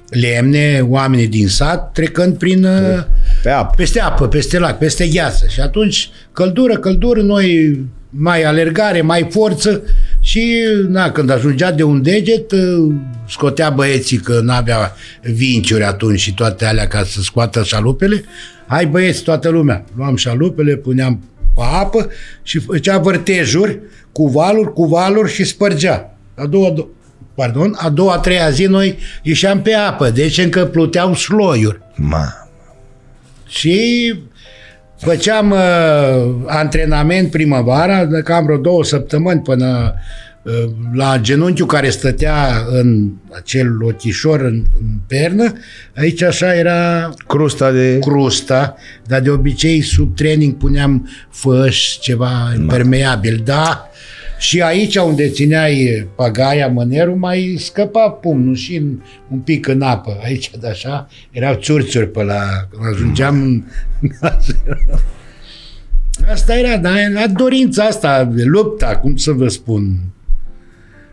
lemne, 0.08 0.80
oamenii 0.88 1.26
din 1.26 1.48
sat, 1.48 1.92
trecând 1.92 2.38
prin... 2.38 2.64
Uh, 2.64 3.02
Pe 3.42 3.50
apă. 3.50 3.74
Peste 3.76 4.00
apă, 4.00 4.28
peste 4.28 4.58
lac, 4.58 4.78
peste 4.78 5.08
gheață. 5.08 5.46
Și 5.48 5.60
atunci, 5.60 6.10
căldură, 6.32 6.76
căldură, 6.76 7.20
noi 7.20 7.78
mai 8.10 8.42
alergare, 8.42 9.00
mai 9.00 9.26
forță 9.30 9.82
și, 10.20 10.54
na, 10.88 11.10
când 11.10 11.30
ajungea 11.30 11.72
de 11.72 11.82
un 11.82 12.02
deget, 12.02 12.52
uh, 12.52 12.94
scotea 13.28 13.70
băieții 13.70 14.16
că 14.16 14.40
n-avea 14.42 14.92
vinciuri 15.22 15.84
atunci 15.84 16.20
și 16.20 16.34
toate 16.34 16.64
alea 16.64 16.88
ca 16.88 17.04
să 17.04 17.20
scoată 17.20 17.62
șalupele. 17.62 18.24
Hai 18.66 18.86
băieți, 18.86 19.22
toată 19.22 19.48
lumea. 19.48 19.84
Luam 19.96 20.16
șalupele, 20.16 20.76
puneam 20.76 21.20
pe 21.54 21.62
apă 21.72 22.10
și 22.42 22.58
făcea 22.58 22.98
vârtejuri 22.98 23.80
cu 24.12 24.28
valuri, 24.28 24.72
cu 24.72 24.86
valuri 24.86 25.32
și 25.32 25.44
spărgea. 25.44 26.16
A 26.34 26.46
doua, 26.46 26.72
do- 26.72 26.86
pardon, 27.34 27.76
a 27.78 27.88
doua, 27.88 28.14
a 28.14 28.18
treia 28.18 28.50
zi 28.50 28.64
noi 28.64 28.98
ieșeam 29.22 29.62
pe 29.62 29.72
apă, 29.72 30.10
deci 30.10 30.38
încă 30.38 30.64
pluteau 30.64 31.14
sloiuri. 31.14 31.80
Ma. 31.94 32.48
Și 33.48 34.14
făceam 34.98 35.50
uh, 35.50 36.34
antrenament 36.46 37.30
primăvara, 37.30 38.04
de 38.04 38.20
cam 38.20 38.44
vreo 38.44 38.56
două 38.56 38.84
săptămâni 38.84 39.40
până 39.40 39.94
uh, 40.42 40.52
la 40.92 41.18
genunchiul 41.18 41.66
care 41.66 41.90
stătea 41.90 42.66
în 42.70 43.10
acel 43.30 43.82
ochișor 43.82 44.40
în, 44.40 44.62
în 44.80 44.86
pernă, 45.06 45.52
aici 45.96 46.22
așa 46.22 46.54
era 46.54 47.10
Crusta 47.26 47.70
de... 47.70 47.98
crusta, 47.98 48.76
dar 49.06 49.20
de 49.20 49.30
obicei 49.30 49.80
sub 49.82 50.16
training 50.16 50.54
puneam 50.54 51.08
făș, 51.30 51.98
ceva 51.98 52.52
impermeabil, 52.56 53.40
da? 53.44 53.90
Și 54.38 54.60
aici 54.60 54.96
unde 54.96 55.28
țineai 55.28 56.06
pagaia, 56.16 56.68
mânerul, 56.68 57.16
mai 57.16 57.56
scăpa 57.58 58.10
pumnul 58.10 58.54
și 58.54 58.76
în, 58.76 59.00
un 59.30 59.38
pic 59.38 59.66
în 59.66 59.82
apă. 59.82 60.18
Aici, 60.24 60.50
de 60.60 60.68
așa, 60.68 61.08
erau 61.30 61.54
țurțuri 61.54 62.08
pe 62.08 62.22
la... 62.22 62.42
Când 62.70 62.94
ajungeam 62.94 63.42
în... 63.42 63.62
Asta 66.30 66.58
era, 66.58 66.76
da, 66.76 66.90
la 67.12 67.26
dorința 67.26 67.84
asta, 67.84 68.32
lupta, 68.34 68.96
cum 68.96 69.16
să 69.16 69.32
vă 69.32 69.48
spun. 69.48 69.98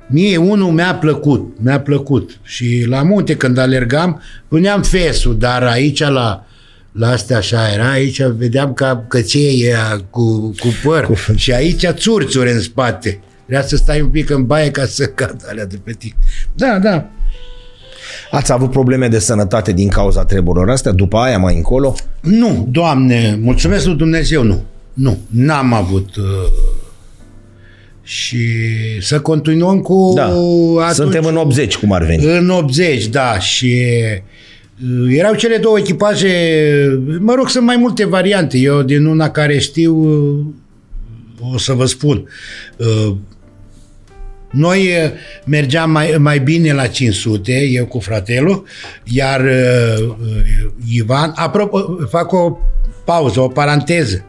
Mie 0.07 0.37
unul 0.37 0.71
mi-a 0.71 0.95
plăcut, 0.95 1.57
mi-a 1.61 1.79
plăcut. 1.79 2.39
Și 2.43 2.85
la 2.87 3.03
munte 3.03 3.35
când 3.35 3.57
alergam, 3.57 4.21
puneam 4.47 4.81
fesul, 4.81 5.37
dar 5.37 5.63
aici 5.63 5.99
la, 5.99 6.45
la 6.93 7.09
astea 7.09 7.37
așa 7.37 7.71
era, 7.73 7.89
aici 7.91 8.21
vedeam 8.23 8.73
ca 8.73 9.05
cățeie 9.07 9.75
cu, 10.09 10.39
cu 10.59 10.67
păr 10.83 11.05
Cu- 11.05 11.33
și 11.35 11.51
aici 11.53 11.85
țurțuri 11.91 12.51
în 12.51 12.59
spate. 12.61 13.19
Trebuia 13.45 13.67
să 13.67 13.75
stai 13.75 14.01
un 14.01 14.07
pic 14.09 14.29
în 14.29 14.45
baie 14.45 14.71
ca 14.71 14.85
să 14.85 15.05
cadă 15.05 15.45
alea 15.49 15.65
de 15.65 15.79
pe 15.83 15.91
tine. 15.91 16.15
Da, 16.55 16.79
da. 16.79 17.09
Ați 18.31 18.51
avut 18.51 18.71
probleme 18.71 19.07
de 19.07 19.19
sănătate 19.19 19.71
din 19.71 19.87
cauza 19.87 20.25
treburilor 20.25 20.69
astea? 20.69 20.91
După 20.91 21.17
aia, 21.17 21.37
mai 21.37 21.55
încolo? 21.55 21.95
Nu, 22.21 22.67
Doamne, 22.71 23.37
mulțumesc 23.41 23.85
lui 23.85 23.95
Dumnezeu, 23.95 24.43
nu. 24.43 24.63
Nu, 24.93 25.17
n-am 25.29 25.73
avut... 25.73 26.15
Uh, 26.15 26.23
și 28.05 28.37
să 29.01 29.19
continuăm 29.19 29.79
cu... 29.79 30.11
Da. 30.15 30.25
atunci- 30.25 30.93
Suntem 30.93 31.25
în 31.25 31.35
80, 31.37 31.77
cum 31.77 31.91
ar 31.91 32.03
veni. 32.05 32.25
În 32.37 32.49
80, 32.49 33.05
da, 33.05 33.39
și 33.39 33.85
uh, 34.15 34.21
erau 35.09 35.33
cele 35.35 35.57
două 35.57 35.79
echipaje, 35.79 36.31
mă 37.19 37.33
rog, 37.33 37.49
sunt 37.49 37.65
mai 37.65 37.75
multe 37.75 38.05
variante. 38.05 38.57
Eu 38.57 38.81
din 38.81 39.05
una 39.05 39.29
care 39.29 39.59
știu, 39.59 39.95
uh, 39.95 40.45
o 41.53 41.57
să 41.57 41.73
vă 41.73 41.85
spun. 41.85 42.27
Uh, 42.77 43.15
Noi 44.51 44.79
uh, 44.79 45.11
mergeam 45.45 45.91
mai, 45.91 46.15
mai 46.19 46.39
bine 46.39 46.73
la 46.73 46.87
500, 46.87 47.63
eu 47.63 47.85
cu 47.85 47.99
fratelul, 47.99 48.65
iar 49.03 49.41
uh, 49.41 50.07
uh, 50.07 50.71
Ivan, 50.89 51.31
apropo, 51.35 51.97
fac 52.09 52.31
o 52.31 52.57
pauză, 53.05 53.39
o 53.39 53.47
paranteză. 53.47 54.25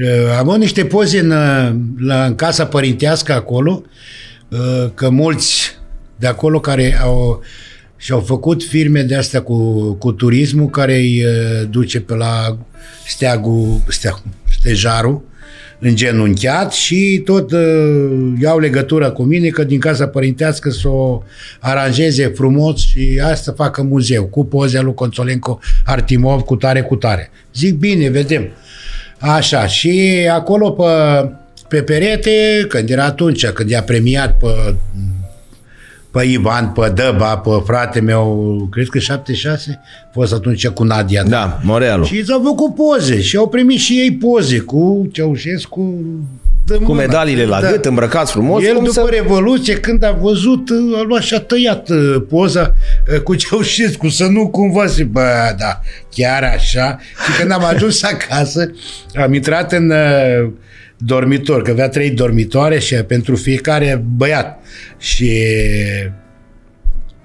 Uh, 0.00 0.38
Am 0.38 0.56
niște 0.58 0.84
poze 0.84 1.18
în, 1.18 1.30
uh, 1.30 1.74
la, 1.98 2.24
în 2.24 2.34
casa 2.34 2.66
părintească 2.66 3.32
acolo, 3.32 3.82
uh, 4.48 4.90
că 4.94 5.08
mulți 5.10 5.78
de 6.16 6.26
acolo 6.26 6.60
care 6.60 6.98
au 7.02 7.42
și-au 7.96 8.20
făcut 8.20 8.62
firme 8.62 9.02
de 9.02 9.16
astea 9.16 9.42
cu, 9.42 9.92
cu 9.92 10.12
turismul 10.12 10.70
care 10.70 10.96
îi 10.96 11.24
uh, 11.24 11.68
duce 11.70 12.00
pe 12.00 12.14
la 12.14 12.58
steagul, 13.06 13.82
steagul 13.88 14.22
stejarul 14.50 15.24
îngenunchiat 15.78 16.72
și 16.72 17.22
tot 17.24 17.52
uh, 17.52 18.32
iau 18.40 18.58
legătură 18.58 19.10
cu 19.10 19.22
mine 19.22 19.48
că 19.48 19.64
din 19.64 19.80
casa 19.80 20.08
părintească 20.08 20.70
să 20.70 20.88
o 20.88 21.22
aranjeze 21.60 22.26
frumos 22.26 22.78
și 22.78 23.20
asta 23.24 23.52
facă 23.56 23.82
muzeu 23.82 24.24
cu 24.24 24.44
poze 24.44 24.80
lui 24.80 24.94
Consolenco 24.94 25.58
Artimov 25.84 26.40
cu 26.40 26.56
tare 26.56 26.82
cu 26.82 26.96
tare. 26.96 27.30
Zic 27.54 27.74
bine, 27.74 28.08
vedem. 28.08 28.48
Așa, 29.18 29.66
și 29.66 30.26
acolo 30.32 30.70
pe, 30.70 30.84
pe 31.68 31.82
perete, 31.82 32.64
când 32.68 32.90
era 32.90 33.04
atunci, 33.04 33.46
când 33.46 33.70
i-a 33.70 33.82
premiat 33.82 34.38
pe, 34.38 34.74
pe 36.16 36.24
Ivan, 36.24 36.68
pe 36.68 36.92
Dăba, 36.94 37.36
pe 37.38 37.50
frate 37.66 38.00
meu, 38.00 38.68
cred 38.70 38.88
că 38.88 38.98
76, 38.98 39.80
a 40.04 40.08
fost 40.12 40.32
atunci 40.32 40.68
cu 40.68 40.84
Nadia. 40.84 41.22
Da, 41.22 41.58
Morealu. 41.62 42.04
Și 42.04 42.24
s-au 42.24 42.40
făcut 42.44 42.74
poze 42.74 43.20
și 43.20 43.36
au 43.36 43.48
primit 43.48 43.78
și 43.78 43.92
ei 43.92 44.12
poze 44.12 44.58
cu 44.58 45.08
Ceaușescu 45.12 45.94
de 46.66 46.74
Cu 46.74 46.82
mână. 46.82 46.94
medaliile 47.00 47.44
la 47.44 47.60
Da. 47.60 47.70
gât, 47.70 47.84
îmbrăcați 47.84 48.32
frumos. 48.32 48.62
El 48.64 48.74
cum 48.74 48.84
după 48.84 49.00
să... 49.00 49.06
Revoluție, 49.10 49.74
când 49.76 50.04
a 50.04 50.18
văzut, 50.20 50.68
a 50.98 51.02
luat 51.02 51.22
și 51.22 51.34
a 51.34 51.40
tăiat 51.40 51.88
uh, 51.88 52.22
poza 52.28 52.74
uh, 53.12 53.20
cu 53.20 53.34
Ceaușescu, 53.34 54.08
să 54.08 54.24
nu 54.24 54.48
cumva 54.48 54.86
să 54.86 55.04
bă, 55.04 55.54
da, 55.58 55.80
chiar 56.14 56.42
așa. 56.56 56.98
Și 57.24 57.38
când 57.40 57.50
am 57.52 57.64
ajuns 57.64 58.02
acasă, 58.12 58.70
am 59.14 59.34
intrat 59.34 59.72
în 59.72 59.90
uh, 59.90 60.50
dormitor, 60.98 61.62
că 61.62 61.70
avea 61.70 61.88
trei 61.88 62.10
dormitoare 62.10 62.78
și 62.78 62.94
pentru 62.94 63.36
fiecare 63.36 64.04
băiat. 64.16 64.58
Și 64.98 65.42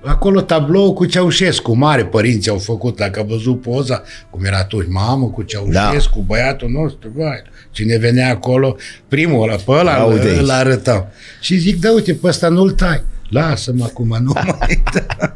Acolo 0.03 0.41
tablou 0.41 0.93
cu 0.93 1.05
Ceaușescu, 1.05 1.77
mare 1.77 2.05
părinți 2.05 2.49
au 2.49 2.57
făcut, 2.57 2.95
dacă 2.95 3.19
a 3.19 3.23
văzut 3.23 3.61
poza, 3.61 4.01
cum 4.29 4.43
era 4.43 4.57
atunci, 4.57 4.85
mamă 4.89 5.25
cu 5.25 5.41
Ceaușescu, 5.41 6.17
da. 6.17 6.23
băiatul 6.27 6.69
nostru, 6.69 7.11
vai, 7.15 7.41
cine 7.71 7.97
venea 7.97 8.29
acolo, 8.29 8.75
primul 9.07 9.43
ăla, 9.43 9.55
pe 9.55 9.71
ăla 9.71 9.91
Ia 9.91 10.03
uite 10.03 10.21
îl, 10.23 10.29
aici. 10.29 10.39
îl 10.39 10.49
arătau. 10.49 11.11
Și 11.41 11.57
zic, 11.57 11.79
da 11.79 11.91
uite, 11.91 12.13
pe 12.13 12.27
ăsta 12.27 12.47
nu-l 12.49 12.71
tai. 12.71 13.01
Lasă-mă 13.29 13.83
acum, 13.83 14.17
nu 14.21 14.31
mai 14.59 14.83
da. 14.93 15.33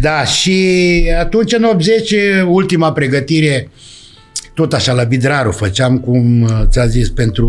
Da, 0.00 0.24
și 0.24 1.02
atunci 1.18 1.52
în 1.52 1.64
80, 1.64 2.14
ultima 2.46 2.92
pregătire, 2.92 3.70
tot 4.58 4.72
așa 4.72 4.92
la 4.92 5.04
Vidraru, 5.04 5.50
făceam 5.50 5.98
cum 5.98 6.42
uh, 6.42 6.62
ți-a 6.66 6.86
zis 6.86 7.08
pentru 7.10 7.48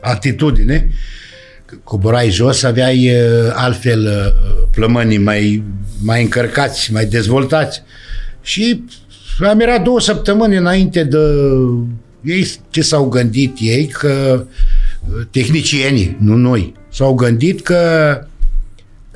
atitudine, 0.00 0.90
coborai 1.84 2.30
jos, 2.30 2.62
aveai 2.62 3.10
uh, 3.10 3.52
altfel 3.54 4.04
uh, 4.04 4.68
plămânii 4.70 5.18
mai, 5.18 5.62
mai 6.02 6.22
încărcați, 6.22 6.92
mai 6.92 7.04
dezvoltați. 7.04 7.82
Și 8.42 8.84
am 9.40 9.60
era 9.60 9.78
două 9.78 10.00
săptămâni 10.00 10.56
înainte 10.56 11.04
de 11.04 11.18
ei, 12.22 12.50
ce 12.70 12.82
s-au 12.82 13.08
gândit 13.08 13.56
ei, 13.60 13.86
că 13.86 14.44
uh, 14.44 15.26
tehnicienii, 15.30 16.16
nu 16.20 16.34
noi, 16.34 16.74
s-au 16.92 17.14
gândit 17.14 17.62
că 17.62 17.80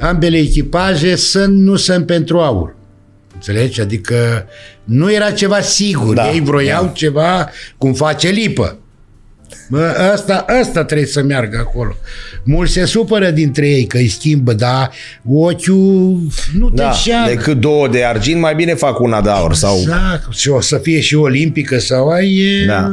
ambele 0.00 0.36
echipaje 0.36 1.16
sunt, 1.16 1.57
nu 1.57 1.76
sunt 1.76 2.07
pentru 2.07 2.40
aur. 2.40 2.74
Înțelegi? 3.47 3.80
Adică 3.80 4.47
nu 4.84 5.12
era 5.12 5.30
ceva 5.30 5.61
sigur. 5.61 6.14
Da, 6.14 6.22
Da, 6.22 6.30
ei 6.30 6.40
vroiau 6.40 6.80
da. 6.82 6.86
da. 6.86 6.93
ceva 6.93 7.49
cum 7.78 7.93
face 7.93 8.28
lipă. 8.28 8.76
Bă, 9.68 10.11
asta, 10.12 10.45
asta 10.61 10.84
trebuie 10.84 11.07
să 11.07 11.22
meargă 11.22 11.57
acolo. 11.59 11.95
Mulți 12.45 12.72
se 12.72 12.84
supără 12.84 13.30
dintre 13.30 13.68
ei 13.68 13.84
că 13.86 13.97
îi 13.97 14.09
schimbă, 14.09 14.53
dar 14.53 14.90
ochiul 15.28 16.20
nu 16.59 16.68
te 16.70 16.74
Da, 16.74 16.86
înșeamnă. 16.88 17.28
decât 17.28 17.61
două 17.61 17.88
de 17.88 18.05
argint, 18.05 18.40
mai 18.40 18.55
bine 18.55 18.74
fac 18.74 19.01
una 19.01 19.20
de 19.20 19.28
aur. 19.30 19.55
Sau... 19.55 19.78
Exact. 19.78 20.32
Și 20.34 20.49
o 20.49 20.61
să 20.61 20.78
fie 20.78 21.01
și 21.01 21.14
olimpică 21.14 21.78
sau 21.78 22.09
ai... 22.09 22.34
e- 22.36 22.66
Da. 22.66 22.93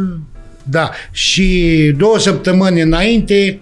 Da. 0.64 0.89
Și 1.12 1.72
două 1.97 2.20
săptămâni 2.20 2.82
înainte, 2.82 3.60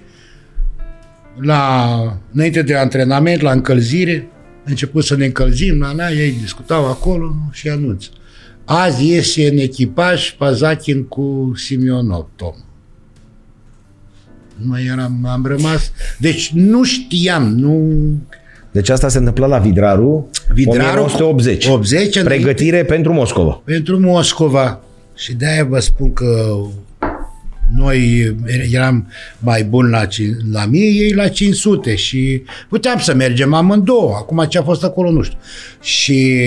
la, 1.41 1.89
înainte 2.33 2.61
de 2.61 2.75
antrenament, 2.75 3.41
la 3.41 3.51
încălzire, 3.51 4.27
a 4.33 4.36
început 4.69 5.03
să 5.03 5.15
ne 5.15 5.25
încălzim, 5.25 5.79
la 5.79 5.93
la 5.93 6.11
ei 6.11 6.31
discutau 6.31 6.85
acolo 6.85 7.25
nu, 7.25 7.49
și 7.51 7.69
anunț. 7.69 8.05
Azi 8.65 9.07
iese 9.07 9.47
în 9.47 9.57
echipaj 9.57 10.31
Pazachin 10.37 11.03
cu 11.03 11.51
Simionov, 11.55 12.25
Tom. 12.35 12.53
Noi 14.55 14.85
eram, 14.91 15.25
am 15.29 15.45
rămas... 15.45 15.91
Deci 16.19 16.51
nu 16.53 16.83
știam, 16.83 17.47
nu... 17.55 17.91
Deci 18.71 18.89
asta 18.89 19.07
se 19.07 19.17
întâmpla 19.17 19.47
la 19.47 19.57
Vidraru, 19.57 20.29
Vidraru 20.53 20.99
1980. 20.99 21.67
80, 21.67 21.99
înainte- 22.15 22.23
Pregătire 22.23 22.83
pentru 22.83 23.13
Moscova. 23.13 23.61
pentru 23.65 23.99
Moscova. 23.99 24.81
Și 25.15 25.33
de-aia 25.33 25.65
vă 25.65 25.79
spun 25.79 26.13
că 26.13 26.55
noi 27.75 28.35
eram 28.71 29.11
mai 29.39 29.63
buni 29.63 29.89
la, 29.89 30.07
la 30.51 30.65
mie, 30.65 30.87
ei 30.87 31.13
la 31.13 31.27
500 31.27 31.95
și 31.95 32.43
puteam 32.69 32.99
să 32.99 33.13
mergem 33.13 33.53
amândouă. 33.53 34.15
Acum 34.15 34.45
ce 34.49 34.57
a 34.57 34.63
fost 34.63 34.83
acolo, 34.83 35.11
nu 35.11 35.21
știu. 35.21 35.37
Și 35.81 36.39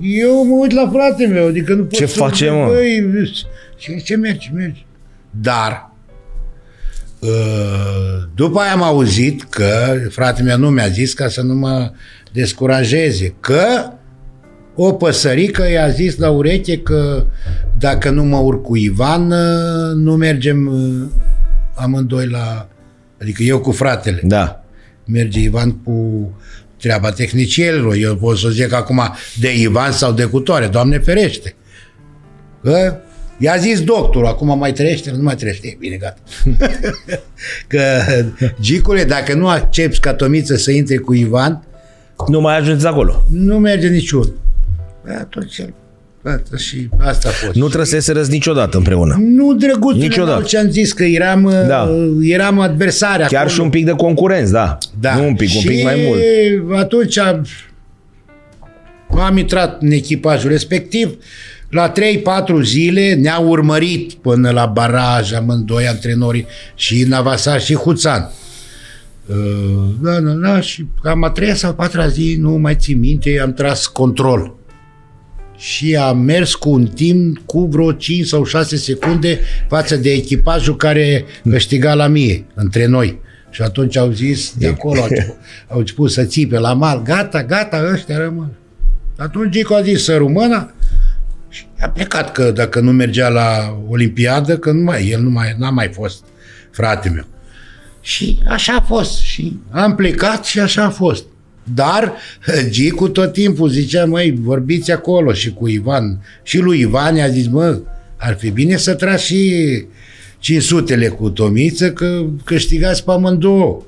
eu 0.00 0.44
mă 0.44 0.54
uit 0.54 0.72
la 0.72 0.90
frate 0.92 1.26
meu, 1.26 1.46
adică 1.46 1.74
nu 1.74 1.82
pot 1.82 1.98
Ce 1.98 2.06
să 2.06 2.16
facem, 2.16 2.54
mă? 2.54 2.66
Băi, 2.66 3.32
ce, 3.78 3.96
ce 4.04 4.16
mergi, 4.16 4.50
mergi. 4.54 4.86
Dar, 5.30 5.90
uh, 7.18 8.28
după 8.34 8.58
aia 8.58 8.72
am 8.72 8.82
auzit 8.82 9.42
că 9.42 9.98
fratele 10.10 10.48
meu 10.48 10.58
nu 10.58 10.70
mi-a 10.70 10.88
zis 10.88 11.12
ca 11.12 11.28
să 11.28 11.42
nu 11.42 11.54
mă 11.54 11.92
descurajeze, 12.32 13.34
că 13.40 13.92
o 14.76 14.92
păsărică 14.92 15.70
i-a 15.70 15.88
zis 15.88 16.16
la 16.16 16.30
ureche 16.30 16.78
că 16.78 17.24
dacă 17.78 18.10
nu 18.10 18.24
mă 18.24 18.36
urc 18.36 18.62
cu 18.62 18.76
Ivan, 18.76 19.30
uh, 19.30 19.94
nu 19.94 20.16
mergem 20.16 20.66
uh, 20.66 21.08
amândoi 21.74 22.26
la... 22.26 22.68
Adică 23.20 23.42
eu 23.42 23.60
cu 23.60 23.72
fratele. 23.72 24.20
Da. 24.22 24.64
Merge 25.04 25.40
Ivan 25.40 25.70
cu 25.70 26.30
treaba 26.76 27.10
tehnicienilor. 27.10 27.94
Eu 27.94 28.16
pot 28.16 28.38
să 28.38 28.48
zic 28.48 28.72
acum 28.72 29.02
de 29.40 29.60
Ivan 29.60 29.92
sau 29.92 30.12
de 30.12 30.24
cutoare. 30.24 30.66
Doamne 30.66 30.98
ferește. 30.98 31.54
Că 32.62 32.96
I-a 33.38 33.56
zis 33.56 33.82
doctorul, 33.82 34.26
acum 34.28 34.58
mai 34.58 34.72
trăiește, 34.72 35.10
nu 35.10 35.22
mai 35.22 35.34
trăiește. 35.34 35.66
E 35.66 35.76
bine, 35.78 35.96
gata. 35.96 36.20
că, 37.68 38.00
Gicule, 38.60 39.04
dacă 39.04 39.34
nu 39.34 39.48
accepti 39.48 39.98
ca 39.98 40.14
Tomiță 40.14 40.56
să 40.56 40.70
intre 40.70 40.96
cu 40.96 41.14
Ivan, 41.14 41.64
Nu 42.28 42.40
mai 42.40 42.56
ajungeți 42.56 42.86
acolo. 42.86 43.24
nu 43.30 43.58
merge 43.58 43.88
niciun. 43.88 44.32
Atunci, 45.18 45.60
gata, 46.24 46.56
și 46.56 46.88
asta 46.98 47.28
a 47.28 47.32
fost. 47.32 47.54
Nu 47.54 47.68
trăseserăți 47.68 48.30
niciodată 48.30 48.76
împreună. 48.76 49.16
Nu, 49.20 49.54
drăguț, 49.54 49.96
Niciodată. 49.96 50.42
ce 50.42 50.58
am 50.58 50.70
zis, 50.70 50.92
că 50.92 51.04
eram, 51.04 51.50
Da. 51.66 51.82
uh, 51.82 52.16
eram 52.22 52.58
adversari 52.60 53.18
Chiar 53.26 53.34
acolo. 53.34 53.48
și 53.54 53.60
un 53.60 53.70
pic 53.70 53.84
de 53.84 53.90
concurenți, 53.90 54.52
da. 54.52 54.78
Da. 55.00 55.14
Nu 55.16 55.26
un 55.26 55.34
pic, 55.34 55.54
un 55.54 55.60
și 55.60 55.66
pic 55.66 55.82
mai 55.82 56.04
mult. 56.06 56.78
atunci 56.78 57.18
am, 57.18 57.46
am 59.08 59.36
intrat 59.36 59.82
în 59.82 59.90
echipajul 59.90 60.50
respectiv. 60.50 61.16
La 61.70 61.92
3-4 61.92 62.60
zile 62.62 63.14
ne-au 63.14 63.48
urmărit 63.48 64.12
până 64.12 64.50
la 64.50 64.66
baraj 64.66 65.32
amândoi 65.32 65.86
antrenorii 65.86 66.46
și 66.74 67.02
Navasar 67.08 67.60
și 67.60 67.74
Huțan. 67.74 68.30
Uh, 69.26 69.36
Da, 70.02 70.20
da, 70.20 70.30
da, 70.30 70.60
și 70.60 70.86
cam 71.02 71.24
a 71.24 71.30
treia 71.30 71.54
sau 71.54 71.70
a 71.70 71.74
patra 71.74 72.08
zi, 72.08 72.36
nu 72.40 72.50
mai 72.50 72.76
țin 72.78 72.98
minte, 72.98 73.40
am 73.42 73.52
tras 73.52 73.86
control. 73.86 74.54
Și 75.56 75.96
am 75.96 76.18
mers 76.18 76.54
cu 76.54 76.70
un 76.70 76.86
timp 76.86 77.38
cu 77.46 77.66
vreo 77.66 77.92
5 77.92 78.26
sau 78.26 78.44
6 78.44 78.76
secunde 78.76 79.40
față 79.68 79.96
de 79.96 80.12
echipajul 80.12 80.76
care 80.76 81.24
câștiga 81.50 81.94
la 81.94 82.06
mie, 82.06 82.44
între 82.54 82.86
noi. 82.86 83.20
Și 83.50 83.62
atunci 83.62 83.96
au 83.96 84.10
zis, 84.10 84.54
de 84.58 84.66
acolo 84.66 85.00
au 85.00 85.06
început, 85.08 85.36
au 85.68 85.78
început 85.78 86.10
să 86.10 86.24
țipe 86.24 86.58
la 86.58 86.72
mal, 86.72 87.02
gata, 87.02 87.44
gata, 87.44 87.90
ăștia 87.92 88.18
rămân. 88.18 88.52
Atunci 89.16 89.52
Gico 89.52 89.74
a 89.74 89.82
zis 89.82 90.04
să 90.04 90.16
rămână 90.16 90.74
și 91.48 91.64
a 91.78 91.88
plecat 91.88 92.32
că 92.32 92.50
dacă 92.50 92.80
nu 92.80 92.92
mergea 92.92 93.28
la 93.28 93.78
Olimpiadă, 93.88 94.58
că 94.58 94.70
nu 94.70 94.82
mai, 94.82 95.08
el 95.08 95.20
nu 95.20 95.30
mai, 95.30 95.54
n-a 95.58 95.70
mai 95.70 95.88
fost 95.92 96.24
frate 96.70 97.08
meu. 97.08 97.24
Și 98.00 98.38
așa 98.48 98.72
a 98.72 98.80
fost. 98.80 99.18
Și 99.18 99.58
am 99.70 99.94
plecat 99.94 100.44
și 100.44 100.60
așa 100.60 100.84
a 100.84 100.90
fost. 100.90 101.24
Dar 101.74 102.12
Gicu 102.70 103.08
tot 103.08 103.32
timpul 103.32 103.68
zicea, 103.68 104.04
măi, 104.04 104.34
vorbiți 104.40 104.90
acolo 104.92 105.32
și 105.32 105.50
cu 105.52 105.68
Ivan. 105.68 106.18
Și 106.42 106.58
lui 106.58 106.80
Ivan 106.80 107.16
i-a 107.16 107.28
zis, 107.28 107.46
mă, 107.46 107.80
ar 108.16 108.36
fi 108.38 108.50
bine 108.50 108.76
să 108.76 108.94
tragi 108.94 109.24
și 109.24 109.84
500-le 110.40 111.08
cu 111.08 111.30
Tomiță, 111.30 111.92
că 111.92 112.24
câștigați 112.44 113.04
pe 113.04 113.10
amândouă. 113.10 113.82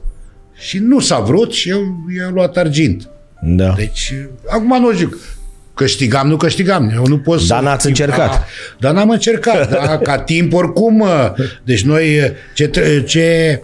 Și 0.59 0.79
nu 0.79 1.01
s-a 1.01 1.19
vrut 1.19 1.53
și 1.53 1.69
eu 1.69 1.81
i-am 2.19 2.33
luat 2.35 2.57
argint. 2.57 3.09
Da. 3.43 3.75
Deci, 3.77 4.15
acum 4.47 4.81
nu 4.81 4.93
zic, 4.93 5.19
câștigam, 5.75 6.29
nu 6.29 6.37
câștigam, 6.37 6.91
eu 6.95 7.07
nu 7.07 7.19
pot 7.19 7.41
să... 7.41 7.47
Dar 7.47 7.63
n-ați 7.63 7.87
încercat. 7.87 8.31
Da, 8.31 8.45
dar 8.79 8.95
n-am 8.95 9.11
încercat, 9.11 9.71
da, 9.71 9.99
ca 9.99 10.19
timp 10.19 10.53
oricum. 10.53 10.97
mă. 10.97 11.35
Deci 11.65 11.83
noi, 11.83 12.33
ce, 12.55 12.67
tre- 12.69 13.03
ce 13.05 13.61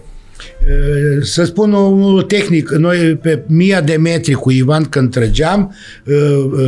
să 1.21 1.43
spun 1.43 1.73
o 1.73 2.21
tehnic, 2.21 2.69
noi 2.69 2.97
pe 2.97 3.43
mia 3.47 3.81
de 3.81 3.95
metri 3.95 4.33
cu 4.33 4.51
Ivan 4.51 4.83
când 4.83 5.11
trăgeam, 5.11 5.75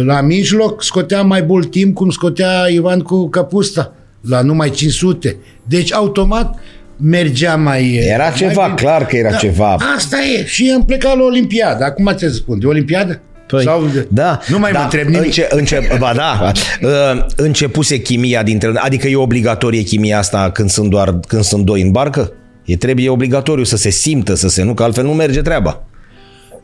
la 0.05 0.21
mijloc 0.21 0.83
scoteam 0.83 1.27
mai 1.27 1.43
mult 1.47 1.71
timp 1.71 1.95
cum 1.95 2.09
scotea 2.09 2.65
Ivan 2.69 2.99
cu 2.99 3.29
capusta, 3.29 3.93
la 4.29 4.41
numai 4.41 4.69
500. 4.69 5.37
Deci 5.63 5.93
automat 5.93 6.59
mergea 6.97 7.55
mai... 7.55 7.93
Era 7.93 8.29
ceva, 8.29 8.53
mai 8.53 8.73
bine. 8.75 8.89
clar 8.89 9.05
că 9.05 9.15
era 9.15 9.29
Da, 9.29 9.37
ceva. 9.37 9.77
Asta 9.95 10.17
e. 10.37 10.45
Și 10.45 10.71
am 10.75 10.85
plecat 10.85 11.17
la 11.17 11.23
Olimpiadă. 11.23 11.83
Acum 11.83 12.13
ce 12.17 12.27
să 12.27 12.33
spun? 12.33 12.59
De 12.59 12.65
Olimpiadă? 12.65 13.21
Păi, 13.47 13.63
Sau 13.63 13.85
de... 13.93 14.07
da, 14.09 14.39
Nu 14.47 14.59
mai 14.59 14.71
da, 14.71 14.77
mă 14.77 14.83
întreb 14.83 15.07
nimic. 15.07 15.25
Înce, 15.25 15.47
înce, 15.49 15.87
ba 15.99 16.13
da, 16.15 16.51
uh, 16.81 17.25
începuse 17.35 17.97
chimia 17.97 18.43
dintre... 18.43 18.71
Adică 18.75 19.07
e 19.07 19.15
obligatorie 19.15 19.81
chimia 19.81 20.17
asta 20.17 20.49
când 20.53 20.69
sunt, 20.69 20.89
doar, 20.89 21.19
când 21.27 21.43
sunt 21.43 21.65
doi 21.65 21.81
în 21.81 21.91
barcă? 21.91 22.31
E 22.65 22.77
trebuie 22.77 23.09
obligatoriu 23.09 23.63
să 23.63 23.77
se 23.77 23.89
simtă, 23.89 24.33
să 24.33 24.47
se 24.47 24.63
nu, 24.63 24.73
că 24.73 24.83
altfel 24.83 25.03
nu 25.03 25.13
merge 25.13 25.41
treaba. 25.41 25.83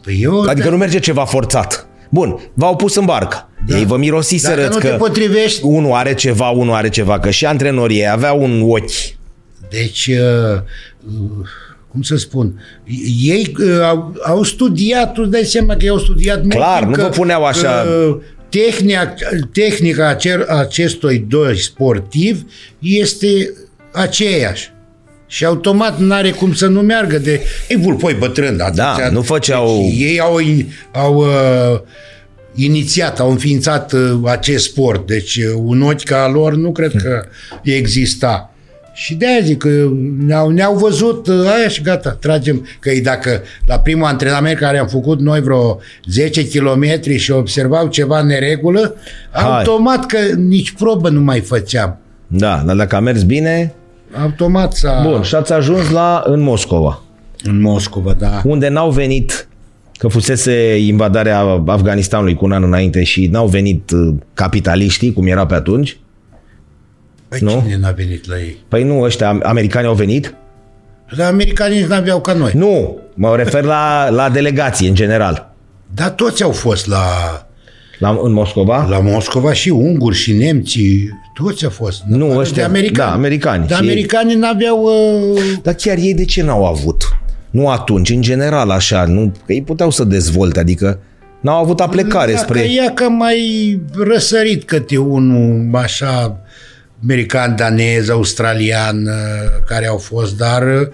Păi 0.04 0.20
eu, 0.22 0.41
Adică 0.41 0.70
nu 0.70 0.78
merge 0.78 0.99
ceva 0.99 1.26
forțat. 1.26 1.88
Bun, 2.10 2.39
v-au 2.54 2.76
pus 2.76 2.95
în 2.95 3.06
barcă. 3.06 3.49
Da. 3.68 3.78
Ei 3.78 3.86
vă 3.86 3.97
mirosiseră 3.97 4.62
Dacă 4.62 4.74
nu 4.74 4.80
că 4.80 4.88
te 4.88 4.95
potrivești- 4.95 5.62
unul 5.62 5.91
are 5.91 6.14
ceva, 6.14 6.49
unul 6.49 6.74
are 6.74 6.89
ceva, 6.89 7.20
că 7.20 7.30
și 7.30 7.45
antrenorii 7.45 7.97
ei 7.99 8.10
aveau 8.10 8.41
un 8.43 8.62
ochi. 8.70 8.91
Deci, 9.70 10.08
uh, 10.08 10.60
uh, 11.08 11.47
cum 11.91 12.02
să 12.02 12.16
spun, 12.18 12.62
ei 13.24 13.56
uh, 13.60 13.82
au, 13.84 14.16
au 14.24 14.43
studiat, 14.43 15.14
tu 15.14 15.22
îți 15.22 15.32
dai 15.32 15.43
seama 15.43 15.74
că 15.76 15.84
ei 15.84 15.89
au 15.89 15.97
studiat 15.99 16.41
mult 16.41 16.54
Clar, 16.56 16.78
timp 16.78 16.89
nu 16.89 16.95
că, 16.95 17.02
vă 17.02 17.08
puneau 17.10 17.43
așa- 17.45 17.82
că 17.86 18.18
Tehnica, 18.49 19.14
tehnica 19.52 20.08
acer, 20.10 20.45
acestui 20.47 21.26
doi 21.30 21.58
sportivi 21.58 22.41
este 22.80 23.28
aceeași. 23.91 24.72
Și 25.34 25.45
automat 25.45 25.99
nu 25.99 26.13
are 26.13 26.29
cum 26.32 26.53
să 26.53 26.67
nu 26.67 26.82
meargă 26.82 27.17
de... 27.17 27.41
Ei, 27.69 27.77
vulpoi 27.77 28.13
bătrân. 28.19 28.57
Da, 28.57 28.65
atâția- 28.65 29.11
nu 29.11 29.21
făceau- 29.21 29.88
Deci 29.89 29.99
ei 30.01 30.19
au, 30.19 30.38
au 30.93 31.15
uh, 31.15 31.79
inițiat, 32.55 33.19
au 33.19 33.29
înființat 33.32 33.91
uh, 33.93 34.19
acest 34.25 34.63
sport. 34.63 35.07
Deci 35.07 35.36
uh, 35.36 35.53
un 35.55 35.82
ochi 35.82 36.03
ca 36.03 36.23
al 36.23 36.32
lor 36.32 36.53
nu 36.55 36.71
cred 36.71 36.91
că 37.03 37.23
exista. 37.63 38.53
Și 38.93 39.13
de 39.13 39.27
aia 39.27 39.39
zic 39.43 39.57
că 39.57 39.89
ne-au, 40.25 40.49
ne-au 40.49 40.75
văzut 40.77 41.27
uh, 41.27 41.36
aia 41.57 41.67
și 41.67 41.82
gata, 41.82 42.09
tragem. 42.09 42.67
Că 42.79 42.89
e 42.89 43.01
dacă 43.01 43.41
la 43.65 43.79
primul 43.79 44.05
antrenament 44.05 44.57
care 44.57 44.77
am 44.77 44.88
făcut 44.88 45.19
noi 45.19 45.41
vreo 45.41 45.79
10 46.09 46.47
km 46.47 46.86
și 47.17 47.32
observau 47.32 47.88
ceva 47.88 48.21
neregulă, 48.21 48.95
Hai. 49.32 49.43
automat 49.57 50.05
că 50.05 50.17
nici 50.36 50.71
probă 50.71 51.09
nu 51.09 51.21
mai 51.21 51.39
făceam. 51.39 51.97
Da, 52.27 52.63
dar 52.65 52.75
dacă 52.75 52.95
a 52.95 52.99
mers 52.99 53.23
bine... 53.23 53.73
Automat 54.22 54.74
s-a... 54.74 55.01
Bun, 55.09 55.22
și 55.22 55.36
ați 55.36 55.53
ajuns 55.53 55.89
la 55.89 56.24
în 56.26 56.39
Moscova, 56.39 57.01
În 57.43 57.62
Moscova, 57.62 58.14
da. 58.14 58.41
unde 58.45 58.68
n-au 58.70 58.89
venit 58.91 59.47
că 59.97 60.07
fusese 60.07 60.78
invadarea 60.78 61.39
Afganistanului 61.66 62.34
cu 62.36 62.45
un 62.45 62.51
an 62.51 62.64
înainte 62.64 63.03
și 63.03 63.28
n-au 63.28 63.47
venit 63.47 63.91
uh, 63.91 64.14
capitaliștii, 64.34 65.14
cum 65.14 65.28
era 65.28 65.45
pe 65.45 65.53
atunci. 65.53 65.97
Păi 67.28 67.39
Nu? 67.41 67.62
cine 67.66 67.78
n-a 67.78 67.91
venit 67.91 68.28
la 68.28 68.38
ei? 68.39 68.57
Păi 68.68 68.84
nu, 68.84 69.01
ăștia 69.01 69.39
americani 69.43 69.88
au 69.88 69.93
venit? 69.93 70.36
Dar 71.18 71.28
americanii 71.32 71.78
nici 71.80 71.88
n-aveau 71.88 72.22
ca 72.22 72.34
noi. 72.34 72.51
Nu, 72.55 72.97
mă 73.14 73.36
refer 73.36 73.64
la, 73.64 74.09
la 74.09 74.30
delegație 74.30 74.88
în 74.88 74.95
general. 74.95 75.53
Dar 75.95 76.09
toți 76.09 76.43
au 76.43 76.51
fost 76.51 76.88
la, 76.88 77.03
La, 77.99 78.20
în 78.24 78.32
Moscova? 78.32 78.86
la 78.89 78.99
Moscova 78.99 79.53
și 79.53 79.70
unguri 79.70 80.16
și 80.16 80.34
nemții, 80.34 81.09
toți 81.43 81.63
au 81.63 81.69
fost. 81.69 82.01
Nu, 82.07 82.25
Afară 82.25 82.39
ăștia- 82.39 82.55
de 82.55 82.61
americani. 82.61 82.95
da, 83.09 83.11
americani. 83.13 83.67
Dar 83.67 83.77
Și- 83.77 83.83
americanii 83.83 84.35
n-aveau... 84.35 84.83
Uh, 84.83 85.41
Dar 85.63 85.73
chiar 85.73 85.97
ei 85.97 86.13
de 86.13 86.25
ce 86.25 86.43
n-au 86.43 86.65
avut? 86.65 87.03
Nu 87.49 87.69
atunci, 87.69 88.09
în 88.09 88.21
general 88.21 88.69
așa, 88.69 89.05
nu, 89.05 89.31
că 89.45 89.53
ei 89.53 89.61
puteau 89.61 89.89
să 89.89 90.03
dezvolte, 90.03 90.59
adică 90.59 90.99
n-au 91.41 91.63
avut 91.63 91.79
aplecare 91.79 92.31
dacă 92.33 92.43
spre... 92.43 92.71
ea 92.71 92.91
că 92.93 93.09
mai 93.09 93.79
răsărit 93.97 94.63
câte 94.63 94.97
unul 94.97 95.69
așa 95.75 96.39
american, 97.03 97.55
danez, 97.55 98.09
australian 98.09 99.05
uh, 99.05 99.63
care 99.67 99.87
au 99.87 99.97
fost, 99.97 100.37
dar 100.37 100.61
uh, 100.63 100.87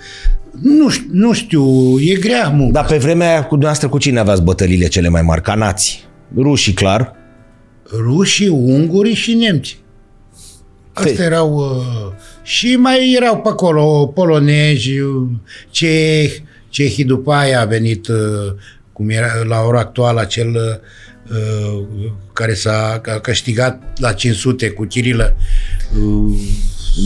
nu, 0.61 0.89
ș- 0.91 1.11
nu 1.11 1.33
știu, 1.33 1.65
e 1.99 2.13
grea 2.19 2.47
muncă. 2.49 2.71
Dar 2.73 2.85
pe 2.85 2.97
vremea 2.97 3.27
aia 3.29 3.39
cu 3.41 3.47
dumneavoastră 3.49 3.87
cu 3.89 3.97
cine 3.97 4.19
aveați 4.19 4.41
bătăliile 4.43 4.87
cele 4.87 5.09
mai 5.09 5.21
mari? 5.21 5.41
Ca 5.41 5.53
nații. 5.55 5.99
Rușii, 6.37 6.73
clar. 6.73 7.13
rușii, 7.97 8.47
ungurii 8.47 9.13
și 9.13 9.33
nemții. 9.33 9.77
Astea 11.05 11.13
Păi- 11.13 11.25
erau... 11.25 11.55
Uh, 11.55 12.13
și 12.43 12.75
mai 12.75 13.13
erau 13.21 13.37
pe 13.37 13.47
acolo 13.49 14.05
polonezi, 14.15 14.99
uh, 14.99 15.27
cehi, 15.69 16.43
cehii 16.69 17.03
după 17.03 17.31
aia 17.33 17.61
a 17.61 17.65
venit, 17.65 18.07
uh, 18.07 18.17
cum 18.93 19.09
era 19.09 19.27
la 19.47 19.61
ora 19.61 19.79
actuală, 19.79 20.19
acel 20.19 20.81
uh, 21.29 21.83
care 22.33 22.53
s-a 22.53 23.01
a 23.05 23.19
câștigat 23.19 23.81
la 23.99 24.11
500 24.13 24.69
cu 24.69 24.85
Chirilă, 24.85 25.35
uh, 26.03 26.35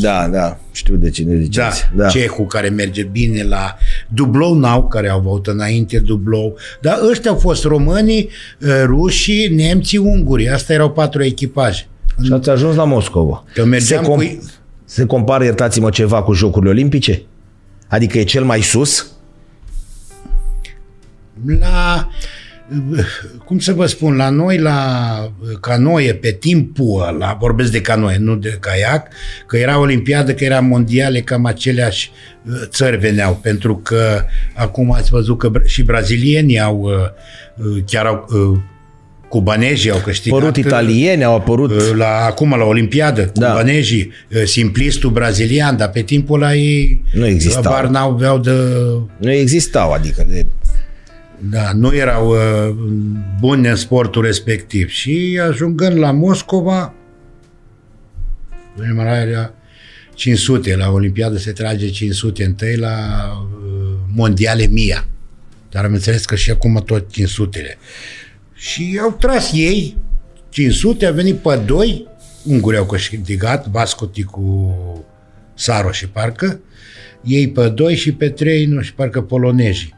Da, 0.02 0.28
da, 0.28 0.60
știu 0.72 0.96
de 0.96 1.10
cine 1.10 1.34
Da, 1.34 1.42
ziceți. 1.42 1.90
da. 1.96 2.08
cehul 2.08 2.46
care 2.46 2.70
merge 2.70 3.04
bine 3.04 3.44
la 3.44 3.78
Dublou 4.14 4.54
n-au, 4.54 4.88
care 4.88 5.10
au 5.10 5.18
avut 5.18 5.48
înainte 5.48 6.00
Dublou. 6.00 6.58
Dar 6.82 7.00
ăștia 7.10 7.32
au 7.32 7.38
fost 7.38 7.64
românii, 7.64 8.30
uh, 8.62 8.70
rușii, 8.86 9.48
nemții, 9.48 9.98
ungurii. 9.98 10.50
Asta 10.50 10.74
erau 10.74 10.92
patru 10.92 11.24
echipaje. 11.24 11.86
Și 12.24 12.34
ați 12.34 12.50
ajuns 12.50 12.76
la 12.76 12.84
Moscova. 12.84 13.44
Că 13.54 13.66
mergeam 13.66 14.04
se, 14.04 14.10
cu- 14.10 14.44
se 14.86 15.06
compară, 15.06 15.44
iertați-mă, 15.44 15.90
ceva 15.90 16.24
cu 16.24 16.34
Jocurile 16.34 16.72
Olimpice? 16.72 17.22
Adică 17.88 18.18
e 18.18 18.24
cel 18.24 18.44
mai 18.44 18.62
sus? 18.62 19.12
La, 21.60 22.10
cum 23.46 23.60
să 23.60 23.74
vă 23.74 23.86
spun, 23.86 24.16
la 24.16 24.30
noi, 24.30 24.58
la 24.58 24.98
canoe, 25.62 26.14
pe 26.14 26.32
timpul 26.32 27.04
ăla, 27.08 27.38
vorbesc 27.40 27.72
de 27.72 27.82
canoe, 27.82 28.18
nu 28.18 28.36
de 28.36 28.58
caiac, 28.60 29.08
că 29.48 29.58
era 29.58 29.80
olimpiadă, 29.80 30.34
că 30.34 30.44
era 30.44 30.60
mondiale, 30.60 31.22
cam 31.22 31.46
aceleași 31.46 32.12
uh, 32.46 32.54
țări 32.68 32.98
veneau, 32.98 33.40
pentru 33.42 33.78
că 33.78 34.24
acum 34.56 34.92
ați 34.92 35.10
văzut 35.10 35.38
că 35.38 35.52
bra- 35.52 35.66
și 35.66 35.84
brazilienii 35.84 36.60
au, 36.60 36.80
uh, 36.82 36.92
uh, 37.66 37.84
chiar 37.86 38.06
au, 38.06 38.26
uh, 38.52 38.60
cubanezii 39.32 39.92
au 39.92 40.00
câștigat. 40.00 40.40
Părut 40.40 40.56
italieni, 40.56 41.24
au 41.24 41.36
apărut... 41.36 41.72
uh, 41.72 41.92
La, 41.96 42.26
acum 42.26 42.50
la 42.58 42.64
Olimpiadă, 42.64 43.32
Da. 43.34 43.46
da. 43.46 43.48
cubanezii, 43.52 44.12
uh, 44.36 44.44
simplistul 44.44 45.10
brazilian, 45.10 45.78
dar 45.78 45.90
pe 45.90 46.02
timpul 46.02 46.42
ăla 46.42 46.56
ei 46.56 47.04
Nu 47.14 47.26
existau. 47.26 47.72
Var 47.72 47.88
n-aveau 47.88 48.38
de 48.38 48.52
Nu 49.18 49.32
existau, 49.32 49.92
adică 49.92 50.26
de... 50.30 50.46
da, 51.40 51.72
nu 51.74 51.96
erau 51.96 52.28
uh, 52.30 52.76
buni 53.40 53.68
în 53.68 53.76
sportul 53.76 54.24
respectiv. 54.24 54.90
Și 54.90 55.40
ajungând 55.50 55.98
la 55.98 56.12
Moscova, 56.12 56.94
prima 58.78 59.16
era 59.18 59.54
500, 60.14 60.76
la 60.76 60.90
Olimpiadă 60.90 61.38
se 61.38 61.52
trage 61.52 61.90
500 61.90 62.44
întâi, 62.44 62.76
la 62.76 62.90
uh, 63.64 63.98
mondiale 64.16 64.66
1000. 64.70 65.06
Dar 65.72 65.86
am 65.86 65.94
înțeles 65.94 66.26
că 66.26 66.36
și 66.36 66.52
acum 66.52 66.84
tot 66.86 67.12
500 67.12 67.78
Și 68.62 69.00
au 69.02 69.12
tras 69.12 69.52
ei 69.54 69.98
500, 70.50 71.06
a 71.06 71.12
venit 71.12 71.38
pe 71.38 71.56
2, 71.66 72.08
ungurii 72.44 72.80
au 72.80 72.86
câștigat, 72.86 73.68
Vascoti 73.68 74.24
cu 74.24 74.76
Saro 75.54 75.92
și 75.92 76.08
parcă, 76.08 76.60
ei 77.24 77.50
pe 77.50 77.70
2 77.70 77.96
și 77.96 78.12
pe 78.12 78.30
3, 78.30 78.66
nu 78.66 78.82
și 78.82 78.94
parcă 78.94 79.22
polonezii. 79.22 79.94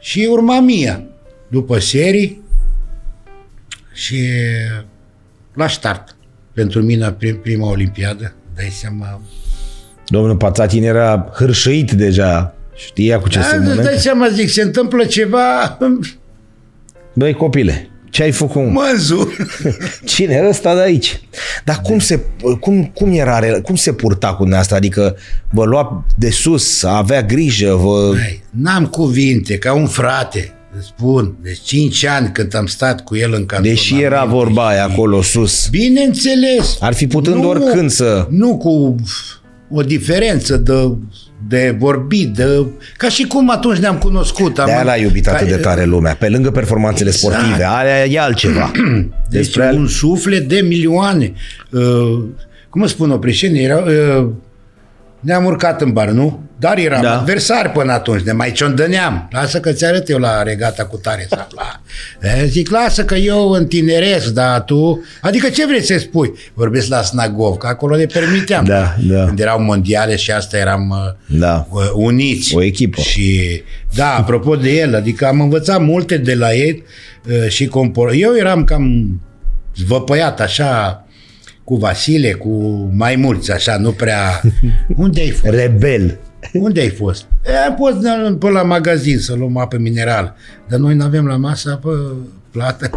Și 0.00 0.28
urma 0.30 0.60
Mia, 0.60 1.02
după 1.48 1.78
serii 1.78 2.42
și 3.92 4.18
la 5.54 5.68
start. 5.68 6.16
Pentru 6.52 6.82
mine 6.82 7.12
prim, 7.12 7.36
prima 7.36 7.68
olimpiadă, 7.68 8.34
dai 8.54 8.68
seama. 8.72 9.20
Domnul 10.06 10.36
Pațatin 10.36 10.82
era 10.84 11.30
hârșăit 11.34 11.90
deja. 11.92 12.54
Știa 12.74 13.18
cu 13.18 13.28
ce 13.28 13.38
Da, 13.38 13.44
se 13.44 13.56
îți 13.56 13.64
dai 13.64 13.74
mănâncă. 13.74 13.98
seama, 13.98 14.28
zic, 14.28 14.48
se 14.48 14.62
întâmplă 14.62 15.04
ceva, 15.04 15.78
Băi, 17.14 17.32
copile, 17.32 17.88
ce 18.10 18.22
ai 18.22 18.30
făcut? 18.30 18.70
măzu. 18.70 19.32
Cine 20.04 20.34
e 20.34 20.48
ăsta 20.48 20.74
de 20.74 20.80
aici? 20.80 21.20
Dar 21.64 21.80
cum 21.82 21.98
se, 21.98 22.20
cum, 22.60 22.84
cum 22.94 23.12
era, 23.12 23.40
rela- 23.40 23.62
cum 23.62 23.74
se 23.74 23.92
purta 23.92 24.28
cu 24.28 24.34
dumneavoastră? 24.36 24.76
Adică 24.76 25.16
vă 25.50 25.64
lua 25.64 26.04
de 26.18 26.30
sus, 26.30 26.82
avea 26.82 27.22
grijă, 27.22 27.74
vă... 27.74 28.12
Hai, 28.20 28.42
N-am 28.50 28.86
cuvinte, 28.86 29.58
ca 29.58 29.72
un 29.74 29.86
frate, 29.86 30.52
îți 30.76 30.86
spun. 30.86 31.36
Deci 31.42 31.60
5 31.60 32.04
ani 32.04 32.30
când 32.32 32.54
am 32.54 32.66
stat 32.66 33.04
cu 33.04 33.16
el 33.16 33.32
în 33.32 33.46
cantonament. 33.46 33.74
Deși 33.76 34.02
era 34.02 34.24
vorba 34.24 34.66
aia 34.68 34.84
acolo 34.84 35.22
sus. 35.22 35.68
Bineînțeles. 35.68 36.76
Ar 36.80 36.94
fi 36.94 37.06
putând 37.06 37.44
oricând 37.44 37.90
să- 37.90 38.26
Nu 38.30 38.56
cu 38.56 38.94
o 39.70 39.82
diferență 39.82 40.56
de, 40.56 40.72
de 41.48 41.76
vorbit, 41.78 42.28
de, 42.34 42.66
ca 42.96 43.08
și 43.08 43.26
cum 43.26 43.50
atunci 43.50 43.78
ne-am 43.78 43.98
cunoscut. 43.98 44.58
Am, 44.58 44.66
De-aia 44.66 44.82
l-a 44.82 44.94
iubit 44.96 45.28
atât 45.28 45.48
ca- 45.48 45.56
de 45.56 45.60
tare 45.60 45.84
lumea. 45.84 46.14
Pe 46.14 46.28
lângă 46.28 46.50
performanțele 46.50 47.08
Exact. 47.10 47.34
sportive, 47.34 47.66
aia 47.68 48.04
e 48.04 48.18
altceva. 48.20 48.70
Deci 49.30 49.42
Despre 49.44 49.70
un 49.74 49.86
suflet 49.86 50.48
de 50.48 50.60
milioane. 50.60 51.32
Uh, 51.70 52.24
cum 52.70 52.82
îți 52.82 52.92
spun, 52.92 53.10
oprișeni, 53.10 53.62
era, 53.62 53.76
uh, 54.18 54.28
ne-am 55.20 55.44
urcat 55.44 55.80
în 55.80 55.92
bar, 55.92 56.08
nu? 56.08 56.40
Dar 56.58 56.78
eram 56.78 57.02
Da. 57.02 57.08
da. 57.08 57.18
adversari 57.18 57.68
până 57.68 57.92
atunci, 57.92 58.22
ne 58.22 58.32
mai 58.32 58.52
ciondăneam. 58.52 59.28
Lasă 59.32 59.60
că 59.60 59.72
ți 59.72 59.84
arăt 59.84 60.08
eu 60.08 60.18
la 60.18 60.42
regata 60.42 60.84
cu 60.84 60.96
tare 60.96 61.26
sapla. 61.30 61.80
E, 62.42 62.46
zic, 62.46 62.70
lasă 62.70 63.04
că 63.04 63.14
eu 63.14 63.50
întineresc, 63.50 64.26
dar 64.26 64.60
tu... 64.60 65.04
Adică 65.20 65.48
ce 65.48 65.66
vrei 65.66 65.82
să 65.82 65.98
spui? 65.98 66.32
Vorbesc 66.54 66.88
la 66.88 67.02
Snagov, 67.02 67.56
că 67.56 67.66
acolo 67.66 67.94
le 67.96 68.06
permiteam. 68.06 68.64
Da, 68.64 68.94
da. 69.08 69.24
Când 69.24 69.40
erau 69.40 69.60
mondiale 69.60 70.16
și 70.16 70.30
asta 70.30 70.56
eram 70.56 70.88
uh, 70.90 71.38
Da. 71.38 71.66
uh, 71.70 71.90
uniți. 71.94 72.54
O 72.56 72.62
echipă. 72.62 73.00
Și 73.00 73.62
da, 73.94 74.14
apropo 74.16 74.56
de 74.56 74.70
el, 74.70 74.94
adică 74.94 75.26
am 75.26 75.40
învățat 75.40 75.80
multe 75.80 76.16
de 76.16 76.34
la 76.34 76.54
ei 76.54 76.82
uh, 77.28 77.48
și 77.48 77.66
compor... 77.66 78.10
Eu 78.14 78.36
eram 78.36 78.64
cam 78.64 79.20
zvăpăiat 79.76 80.40
așa 80.40 81.04
cu 81.70 81.76
Vasile, 81.76 82.32
cu 82.32 82.48
mai 82.94 83.16
mulți, 83.16 83.52
așa, 83.52 83.76
nu 83.76 83.92
prea... 83.92 84.40
Unde 84.96 85.20
ai 85.20 85.30
fost? 85.30 85.52
Rebel. 85.54 86.18
Unde 86.52 86.80
ai 86.80 86.88
fost? 86.88 87.26
E, 87.46 87.56
am 87.66 87.76
fost 87.78 87.96
în- 88.26 88.36
până 88.36 88.52
la 88.52 88.62
magazin 88.62 89.18
să 89.18 89.34
luăm 89.34 89.56
apă 89.56 89.76
mineral. 89.78 90.36
Dar 90.68 90.78
noi 90.78 90.94
nu 90.94 91.04
avem 91.04 91.26
la 91.26 91.36
masă 91.36 91.70
apă 91.72 92.16
plată. 92.50 92.90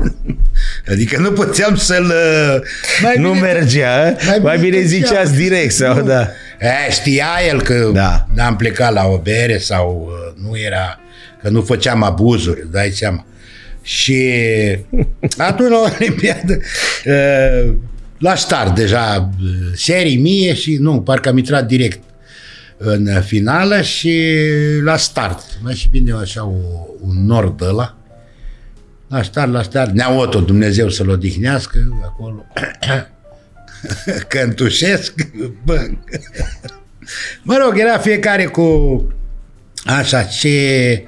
Adică 0.92 1.20
nu 1.20 1.32
puteam 1.32 1.76
să-l... 1.76 2.04
uh, 2.06 2.62
Mai 3.02 3.16
Nu 3.18 3.32
bine- 3.32 3.42
mergea, 3.42 4.08
eh? 4.08 4.16
mai, 4.28 4.40
mai 4.44 4.58
bine 4.58 4.70
mergea. 4.78 4.88
ziceați 4.88 5.34
direct 5.36 5.72
sau 5.74 5.96
Nu. 5.96 6.02
da. 6.06 6.22
E, 6.60 6.92
știa 6.92 7.28
el 7.50 7.62
că 7.62 7.74
Da. 7.74 7.90
da. 7.92 8.28
n-am 8.34 8.56
plecat 8.56 8.94
la 8.94 9.06
o 9.08 9.18
bere 9.18 9.58
sau 9.58 10.08
uh, 10.10 10.44
nu 10.50 10.58
era, 10.66 11.00
că 11.42 11.50
nu 11.50 11.62
făceam 11.62 12.04
abuzuri, 12.04 12.62
îți 12.62 12.72
dai 12.72 12.90
seama. 12.90 13.26
Și 13.82 14.30
atunci 15.38 15.70
la 15.70 15.78
Olimpiadă, 15.96 16.58
uh, 17.06 17.74
la 18.24 18.36
start 18.36 18.76
deja, 18.76 19.30
uh, 19.44 19.50
serii 19.76 20.18
mie 20.18 20.54
și 20.54 20.76
nu, 20.76 21.02
parcă 21.02 21.30
am 21.30 21.38
intrat 21.38 21.68
direct 21.68 22.04
în 22.78 23.22
finală 23.22 23.82
și 23.82 24.28
la 24.84 24.98
start. 24.98 25.44
Mai 25.62 25.74
și 25.74 25.90
bine 25.90 26.14
așa 26.14 26.46
o, 26.46 26.56
un 27.02 27.26
nord 27.26 27.62
ăla. 27.62 27.98
La 29.08 29.22
start, 29.24 29.52
la 29.52 29.62
start. 29.62 29.94
Neaoto, 29.94 30.40
Dumnezeu 30.40 30.90
să-l 30.90 31.10
odihnească 31.10 32.00
acolo. 32.04 32.46
Cântușesc, 34.28 35.14
bă. 35.66 35.90
Mă 37.42 37.58
rog, 37.64 37.80
era 37.80 37.98
fiecare 37.98 38.46
cu 38.46 38.68
așa 39.86 40.24
ce... 40.24 41.04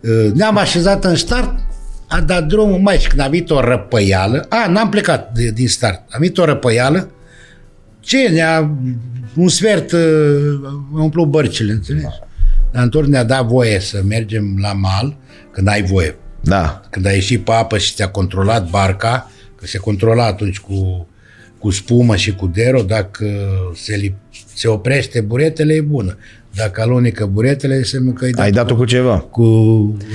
uh, 0.00 0.30
Ne-am 0.34 0.56
așezat 0.56 1.04
în 1.04 1.16
start, 1.16 1.58
a 2.08 2.20
dat 2.20 2.46
drumul, 2.46 2.78
mai 2.78 2.98
și 2.98 3.08
când 3.08 3.20
a 3.20 3.28
venit 3.28 3.50
o 3.50 3.60
răpăială, 3.60 4.46
a, 4.48 4.68
n-am 4.68 4.88
plecat 4.88 5.32
de, 5.32 5.50
din 5.50 5.68
start, 5.68 6.02
a 6.10 6.18
venit 6.18 6.38
o 6.38 6.44
răpăială, 6.44 7.10
ce 8.00 8.28
ne-a, 8.28 8.70
un 9.36 9.48
sfert, 9.48 9.92
uh, 9.92 10.00
a 10.96 11.02
umplut 11.02 11.28
bărcile, 11.28 11.72
înțelegi? 11.72 12.06
Dar 12.72 12.82
întors 12.82 13.08
ne-a 13.08 13.24
dat 13.24 13.46
voie 13.46 13.80
să 13.80 14.02
mergem 14.08 14.58
la 14.60 14.72
mal, 14.72 15.16
când 15.50 15.68
ai 15.68 15.82
voie. 15.82 16.16
Da. 16.40 16.80
Când 16.90 17.06
ai 17.06 17.14
ieșit 17.14 17.44
pe 17.44 17.52
apă 17.52 17.78
și 17.78 17.94
ți-a 17.94 18.08
controlat 18.08 18.70
barca, 18.70 19.30
că 19.56 19.66
se 19.66 19.78
controla 19.78 20.24
atunci 20.24 20.60
cu, 20.60 21.08
cu 21.58 21.70
spumă 21.70 22.16
și 22.16 22.34
cu 22.34 22.46
dero, 22.46 22.82
dacă 22.82 23.26
se, 23.74 23.96
li, 23.96 24.14
se 24.54 24.68
oprește 24.68 25.20
buretele, 25.20 25.74
e 25.74 25.80
bună. 25.80 26.16
Dacă 26.56 26.80
alunecă 26.80 27.26
buretele, 27.26 27.74
înseamnă 27.76 28.10
că 28.12 28.24
îi 28.24 28.32
Ai 28.36 28.50
dat 28.50 28.66
dat-o 28.66 28.76
cu 28.76 28.84
ceva. 28.84 29.18
cu 29.18 29.44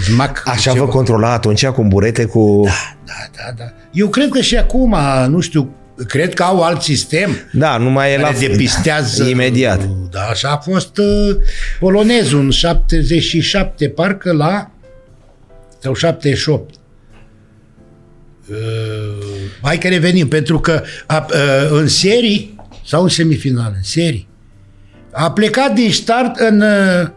smac. 0.02 0.44
cu 0.44 0.50
Așa 0.50 0.72
ceva. 0.72 0.86
vă 0.86 0.92
controla 0.92 1.32
atunci 1.34 1.66
cu 1.66 1.84
burete, 1.84 2.26
cu... 2.26 2.62
Da, 2.66 3.14
da, 3.36 3.54
da. 3.58 3.74
Eu 3.92 4.08
cred 4.08 4.30
că 4.30 4.42
și 4.42 4.58
acum, 4.58 4.96
nu 5.28 5.40
știu, 5.40 5.76
cred 6.08 6.34
că 6.34 6.44
au 6.44 6.62
alt 6.64 6.82
sistem 6.82 7.30
Da, 7.52 7.78
nu 7.78 7.90
mai 7.90 8.14
e 8.14 8.18
la... 8.18 8.24
care 8.24 8.38
depistează. 8.48 9.24
Imediat. 9.24 9.90
Da, 10.12 10.22
așa 10.22 10.50
a 10.50 10.58
fost 10.58 10.98
uh, 10.98 11.36
polonezul 11.80 12.40
în 12.40 12.50
77, 12.50 13.90
parcă 13.90 14.32
la 14.32 14.72
sau 15.82 15.94
78. 15.94 16.74
Uh, 18.50 18.56
hai 19.62 19.78
că 19.78 19.88
revenim, 19.88 20.28
pentru 20.28 20.60
că 20.60 20.82
a, 21.08 21.26
uh, 21.34 21.70
în 21.72 21.88
serii 21.88 22.56
sau 22.86 23.04
în 23.04 23.10
semifinală, 23.10 23.74
în 23.76 23.84
serii, 23.84 24.28
a 25.22 25.32
plecat 25.32 25.74
din 25.74 25.92
start 25.92 26.36
în 26.40 26.62
uh, 26.62 27.08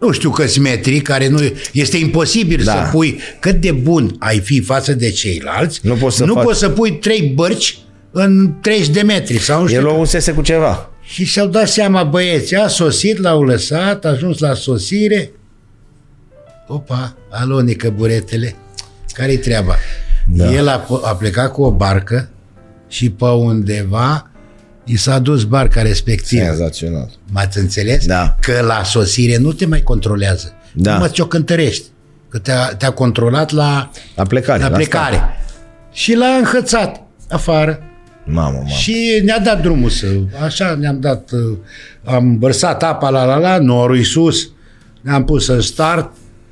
nu 0.00 0.10
știu 0.10 0.30
câți 0.30 0.60
metri, 0.60 1.00
care 1.00 1.28
nu 1.28 1.38
este 1.72 1.96
imposibil 1.96 2.62
Da. 2.64 2.72
să 2.72 2.88
pui 2.92 3.18
cât 3.40 3.60
de 3.60 3.72
bun 3.72 4.16
ai 4.18 4.38
fi 4.40 4.60
față 4.60 4.92
de 4.94 5.10
ceilalți. 5.10 5.80
Nu 5.82 5.94
poți 5.94 6.16
să 6.16 6.24
nu 6.24 6.34
faci. 6.34 6.44
poți 6.44 6.58
să 6.58 6.68
pui 6.68 6.92
trei 6.92 7.32
bărci 7.34 7.78
în 8.10 8.52
30 8.60 8.88
de 8.88 9.02
metri 9.02 9.38
sau 9.38 9.60
nu 9.60 9.66
știu 9.66 9.80
El 9.80 9.86
o 9.86 9.92
unsese 9.92 10.32
cu 10.32 10.42
ceva. 10.42 10.90
și 11.02 11.24
și-au 11.24 11.46
dat 11.46 11.68
seama 11.68 12.02
băieții, 12.04 12.56
a 12.56 12.66
sosit, 12.68 13.18
l-au 13.18 13.42
lăsat, 13.42 14.04
a 14.04 14.08
ajuns 14.08 14.38
la 14.38 14.54
sosire. 14.54 15.30
Opa, 16.66 17.16
alunică 17.30 17.90
buretele. 17.96 18.54
Care-i 19.12 19.36
treaba? 19.38 19.74
Da. 20.26 20.44
Da. 20.44 20.52
El 20.52 20.68
a, 20.68 20.86
a 21.02 21.14
plecat 21.16 21.52
cu 21.52 21.62
o 21.62 21.70
barcă 21.70 22.28
și 22.88 23.10
pe 23.10 23.24
undeva 23.24 24.30
i 24.84 24.96
s-a 24.96 25.18
dus 25.18 25.44
barca 25.44 25.82
respectivă. 25.82 26.44
Senzațional. 26.44 27.10
M-ați 27.30 27.58
înțeles? 27.58 28.06
Da. 28.06 28.36
Că 28.40 28.60
la 28.66 28.82
sosire 28.84 29.36
nu 29.36 29.52
te 29.52 29.66
mai 29.66 29.82
controlează. 29.82 30.52
Da. 30.74 30.92
Nu 30.92 30.98
mă 30.98 31.08
ți-o 31.08 31.26
cântărești. 31.26 31.84
Că 32.28 32.38
te-a, 32.38 32.74
te-a 32.74 32.90
controlat 32.90 33.50
la, 33.50 33.90
La 34.16 34.22
plecare. 34.22 34.62
la 34.62 34.70
plecare. 34.70 35.20
Și 35.92 36.14
l-a 36.14 36.26
înhățat 36.26 37.00
afară. 37.28 37.82
Mamă, 38.24 38.56
mamă. 38.56 38.68
Și 38.68 39.20
ne-a 39.24 39.38
dat 39.38 39.62
drumul 39.62 39.90
să... 39.90 40.06
Așa 40.42 40.74
ne-am 40.74 41.00
dat... 41.00 41.30
uh, 41.30 41.58
Am 42.04 42.38
vărsat 42.38 42.82
apa 42.82 43.08
la 43.08 43.24
la 43.24 43.36
la, 43.36 43.58
norul 43.58 44.02
sus, 44.02 44.48
ne-am 45.00 45.24
pus 45.24 45.46
în 45.48 45.60
start, 45.60 46.10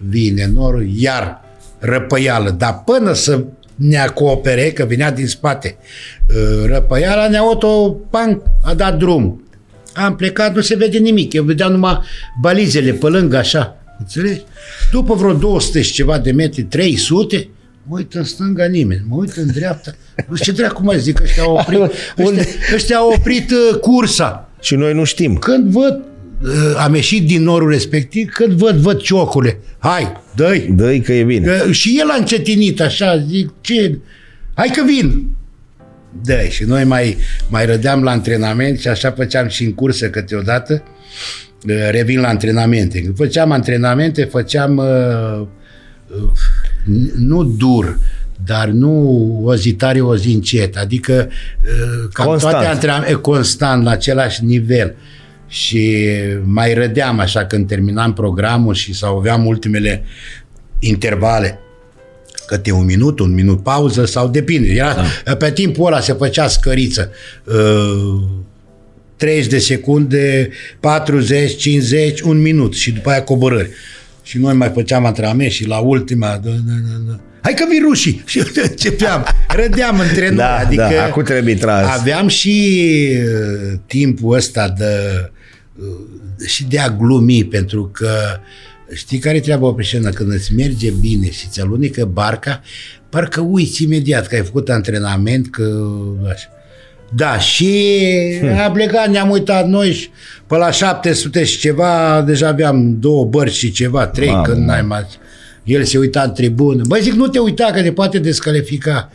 vine 0.09 0.51
norul, 0.55 0.89
iar 0.97 1.41
răpăială. 1.79 2.51
Dar 2.51 2.83
până 2.85 3.13
să 3.13 3.45
ne 3.81 3.99
acopere, 3.99 4.71
că 4.71 4.85
vinea 4.85 5.11
din 5.11 5.27
spate, 5.27 5.77
uh, 6.29 6.65
răpăiala 6.67 7.29
ne-a 7.29 7.41
auto, 7.41 7.91
pang, 7.91 8.43
a 8.63 8.75
dat 8.75 8.99
drum. 8.99 9.45
Am 9.95 10.17
plecat, 10.17 10.55
nu 10.55 10.61
se 10.61 10.75
vede 10.75 10.99
nimic. 10.99 11.33
Eu 11.33 11.45
vedeam 11.45 11.73
numai 11.73 11.99
balizele 12.41 12.93
pe 12.93 13.07
lângă, 13.07 13.37
așa. 13.37 13.77
Înțelegi? 13.99 14.43
După 14.93 15.15
vreo 15.15 15.33
200 15.33 15.83
și 15.83 15.93
ceva 15.93 16.19
de 16.19 16.31
metri, 16.31 16.63
300, 16.63 17.49
mă 17.89 17.97
uit 17.97 18.15
în 18.15 18.25
stânga 18.25 18.65
nimeni, 18.65 19.05
mă 19.09 19.17
uit 19.17 19.33
în 19.37 19.47
dreapta. 19.47 19.95
Nu 20.29 20.37
știu 20.37 20.53
ce 20.53 20.61
dracu 20.61 20.83
mai 20.85 21.01
zic, 21.01 21.21
ăștia 21.21 21.43
au 21.43 21.55
oprit, 21.55 21.79
Unde? 22.27 22.41
ăștia, 22.41 22.75
ăștia 22.75 22.97
au 22.97 23.13
oprit 23.17 23.51
uh, 23.51 23.79
cursa. 23.79 24.49
Și 24.61 24.75
noi 24.75 24.95
nu 24.95 25.05
știm. 25.05 25.37
Când 25.37 25.71
văd, 25.71 25.95
uh, 25.95 26.05
am 26.79 26.95
ieșit 26.95 27.27
din 27.27 27.43
norul 27.43 27.71
respectiv, 27.71 28.31
când 28.33 28.53
văd, 28.53 28.77
văd 28.77 29.01
ciocule. 29.01 29.59
Hai, 29.79 30.13
dă-i. 30.35 30.69
dă 30.71 30.99
că 31.05 31.13
e 31.13 31.23
bine. 31.25 31.47
Că 31.47 31.73
și 31.73 31.97
el 32.01 32.09
a 32.11 32.17
încetinit 32.19 32.81
așa, 32.81 33.25
zic, 33.29 33.53
ce? 33.61 33.99
Hai 34.55 34.71
că 34.75 34.83
vin. 34.87 35.27
Da, 36.25 36.39
și 36.49 36.65
noi 36.65 36.85
mai, 36.85 37.17
mai 37.49 37.67
rădeam 37.67 38.03
la 38.03 38.11
antrenament 38.11 38.79
și 38.79 38.89
așa 38.89 39.11
făceam 39.11 39.49
și 39.49 39.65
în 39.65 39.73
cursă 39.75 40.11
câteodată. 40.11 40.83
Uh, 41.69 41.89
Revin 41.91 42.21
la 42.21 42.29
antrenamente. 42.29 43.03
Când 43.03 43.17
făceam 43.17 43.51
antrenamente, 43.51 44.25
făceam 44.25 44.77
uh, 44.77 45.47
uh, 46.23 46.31
n- 46.85 47.15
nu 47.17 47.45
dur, 47.45 47.99
dar 48.45 48.69
nu 48.69 48.93
o 49.45 49.55
zi 49.55 49.73
tare, 49.73 50.01
o 50.01 50.17
zi 50.17 50.33
încet. 50.33 50.77
Adică 50.77 51.29
uh, 51.65 52.09
cam 52.13 52.27
Constant. 52.27 52.53
toate 52.53 52.69
antrenamente 52.69 53.13
constant, 53.15 53.85
la 53.85 53.91
același 53.91 54.45
nivel. 54.45 54.95
Și 55.51 56.07
mai 56.45 56.75
rădeam 56.75 57.19
așa 57.19 57.45
când 57.45 57.67
terminam 57.67 58.13
programul 58.13 58.75
și 58.75 58.95
sau 58.95 59.19
aveam 59.19 59.47
ultimele 59.47 60.05
intervale 60.79 61.59
câte 62.47 62.73
un 62.73 62.85
minut, 62.85 63.19
un 63.19 63.35
minut 63.35 63.63
pauză 63.63 64.05
sau 64.05 64.29
depinde. 64.29 64.69
Era, 64.69 64.97
da. 65.25 65.35
Pe 65.35 65.53
timpul 65.53 65.87
ăla 65.87 66.01
se 66.01 66.13
făcea 66.13 66.49
scăriță. 66.49 67.11
Uh, 67.45 68.23
30 69.17 69.47
de 69.47 69.59
secunde, 69.59 70.51
40, 70.81 71.57
50, 71.57 72.21
un 72.21 72.41
minut 72.41 72.75
și 72.75 72.93
după 72.93 73.11
aia 73.11 73.23
coborâri. 73.23 73.71
Și 74.23 74.39
noi 74.39 74.55
mai 74.55 74.71
făceam 74.75 75.05
antrenament 75.05 75.51
și 75.51 75.67
la 75.67 75.79
ultima... 75.79 76.27
Da, 76.27 76.51
da, 76.51 76.73
da, 76.89 77.11
da. 77.11 77.21
Hai 77.43 77.55
că 77.55 77.65
vin 77.71 77.83
rușii! 77.83 78.23
Și 78.27 78.43
începeam, 78.71 79.27
rădeam 79.49 80.01
între 80.01 80.29
noi. 80.29 80.37
Da, 80.37 80.57
adică 80.57 80.89
da, 80.95 81.05
acum 81.05 81.23
trebuie 81.23 81.55
tras. 81.55 81.99
Aveam 81.99 82.29
și 82.29 82.79
uh, 83.17 83.79
timpul 83.87 84.37
ăsta 84.37 84.75
de, 84.79 84.85
uh, 84.85 85.40
și 86.47 86.65
de 86.65 86.79
a 86.79 86.91
glumi, 86.91 87.45
pentru 87.45 87.91
că 87.93 88.11
știi 88.93 89.19
care 89.19 89.37
e 89.37 89.41
treaba 89.41 89.73
pe 89.73 89.83
scenă? 89.83 90.11
Când 90.11 90.33
îți 90.33 90.55
merge 90.55 90.91
bine 90.91 91.31
și 91.31 91.49
ți 91.49 91.61
alunecă 91.61 92.05
barca, 92.05 92.61
parcă 93.09 93.41
uiți 93.41 93.83
imediat 93.83 94.27
că 94.27 94.35
ai 94.35 94.43
făcut 94.43 94.69
antrenament, 94.69 95.51
că 95.51 95.87
așa. 96.33 96.49
Da, 97.15 97.39
și 97.39 97.95
a 98.67 98.71
plecat, 98.71 99.09
ne-am 99.09 99.31
uitat 99.31 99.69
noi 99.69 99.93
și 99.93 100.09
pe 100.47 100.57
la 100.57 100.71
700 100.71 101.45
și 101.45 101.59
ceva, 101.59 102.23
deja 102.23 102.49
aveam 102.49 102.99
două 102.99 103.25
bărci 103.25 103.53
și 103.53 103.73
ceva, 103.73 104.07
trei, 104.07 104.29
Mamă, 104.29 104.43
când 104.43 104.67
n-ai 104.67 104.83
mai... 104.83 105.07
El 105.65 105.85
se 105.85 105.99
uita 105.99 106.23
în 106.23 106.33
tribună. 106.33 106.83
Băi, 106.87 107.01
zic, 107.03 107.13
nu 107.13 107.27
te 107.27 107.39
uita 107.39 107.71
că 107.75 107.83
te 107.83 107.93
poate 107.93 108.19
descalifica, 108.19 109.13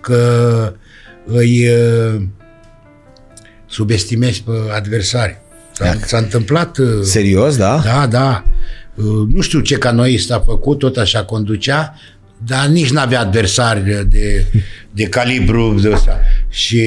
că 0.00 0.72
îi 1.26 1.68
uh, 1.68 2.22
subestimezi 3.66 4.42
pe 4.42 4.50
adversari. 4.74 5.42
S-a, 5.74 5.96
s-a 6.06 6.16
întâmplat... 6.18 6.78
uh, 6.78 6.86
Serios, 7.02 7.56
da? 7.56 7.80
da, 7.84 8.06
da. 8.06 8.44
Uh, 8.94 9.04
Nu 9.32 9.40
știu 9.40 9.60
ce 9.60 9.74
canoist 9.78 10.30
a 10.32 10.42
făcut, 10.46 10.78
tot 10.78 10.96
așa 10.96 11.24
conducea, 11.24 11.94
dar 12.46 12.66
nici 12.66 12.90
n-avea 12.90 13.20
adversari 13.20 14.08
de, 14.08 14.46
de 14.90 15.04
calibru 15.04 15.74
de 15.82 15.90
ăsta. 15.92 16.20
Și 16.48 16.82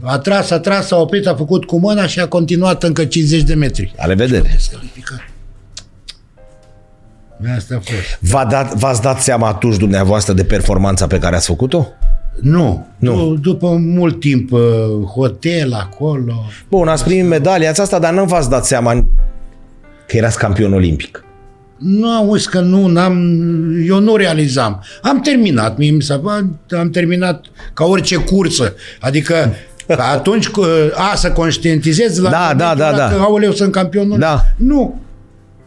a 0.00 0.18
tras, 0.18 0.50
a 0.50 0.58
tras, 0.58 0.90
a 0.90 0.96
oprit, 0.96 1.26
a 1.26 1.34
făcut 1.34 1.64
cu 1.64 1.78
mâna 1.78 2.06
și 2.06 2.20
a 2.20 2.28
continuat 2.28 2.82
încă 2.82 3.04
50 3.04 3.42
de 3.42 3.54
metri. 3.54 3.94
La 3.96 4.04
revedere. 4.04 4.48
Descalificat. 4.52 5.20
Asta 7.56 7.74
a 7.74 7.78
fost. 7.78 8.18
V-a 8.20 8.44
dat, 8.44 8.74
v-ați 8.74 9.02
dat 9.02 9.22
seama 9.22 9.48
atunci 9.48 9.76
dumneavoastră 9.76 10.32
de 10.32 10.44
performanța 10.44 11.06
pe 11.06 11.18
care 11.18 11.36
ați 11.36 11.46
făcut-o? 11.46 11.88
Nu. 12.40 12.86
Nu. 12.98 13.16
nu. 13.16 13.34
După 13.34 13.68
mult 13.68 14.20
timp, 14.20 14.52
uh, 14.52 14.60
hotel 15.14 15.72
acolo. 15.72 16.44
Bun, 16.68 16.88
ați 16.88 17.04
primit 17.04 17.26
medalia 17.26 17.70
asta, 17.70 17.98
dar 17.98 18.12
nu 18.12 18.24
v-ați 18.24 18.50
dat 18.50 18.66
seama 18.66 19.06
că 20.06 20.16
erați 20.16 20.38
campion 20.38 20.72
olimpic. 20.72 21.24
Nu 21.78 22.08
auzi 22.08 22.48
că 22.48 22.60
nu, 22.60 22.86
n-am, 22.86 23.16
eu 23.86 23.98
nu 23.98 24.16
realizam. 24.16 24.82
Am 25.02 25.20
terminat, 25.20 25.76
mie 25.76 25.90
mi 25.90 26.02
s-a 26.02 26.20
am 26.78 26.90
terminat 26.90 27.44
ca 27.74 27.84
orice 27.84 28.16
cursă. 28.16 28.74
Adică 29.00 29.54
că 29.86 30.02
atunci 30.16 30.48
că, 30.48 30.92
a, 30.94 31.14
să 31.14 31.30
conștientizez 31.32 32.18
la 32.18 32.30
Da, 32.30 32.38
momentul 32.38 32.66
da, 32.66 32.74
da, 32.74 32.88
ăla 32.88 32.96
da. 32.96 33.14
că, 33.14 33.20
aoleu, 33.20 33.52
sunt 33.52 33.72
campionul. 33.72 34.18
Da. 34.18 34.42
Nu. 34.56 35.00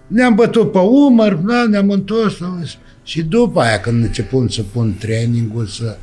Ne-am 0.08 0.36
bătut 0.36 0.72
pe 0.72 0.78
umăr, 0.78 1.34
da, 1.34 1.66
ne-am 1.70 1.90
întors. 1.90 2.42
auzi. 2.42 2.78
Și 3.04 3.22
după 3.22 3.60
aia, 3.62 3.80
când 3.80 4.04
început 4.04 4.52
să 4.52 4.62
pun 4.72 4.96
trainingul, 5.00 5.66
să 5.66 5.98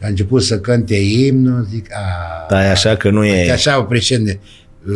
a 0.00 0.06
început 0.06 0.42
să 0.42 0.58
cânte 0.58 0.94
imnul, 0.94 1.66
zic, 1.70 1.86
a, 1.92 2.46
Da, 2.48 2.64
e 2.64 2.70
așa 2.70 2.96
că 2.96 3.10
nu 3.10 3.20
că 3.20 3.26
e... 3.26 3.52
așa 3.52 3.78
o 3.78 3.82
președinte. 3.82 4.40
Uh, 4.88 4.94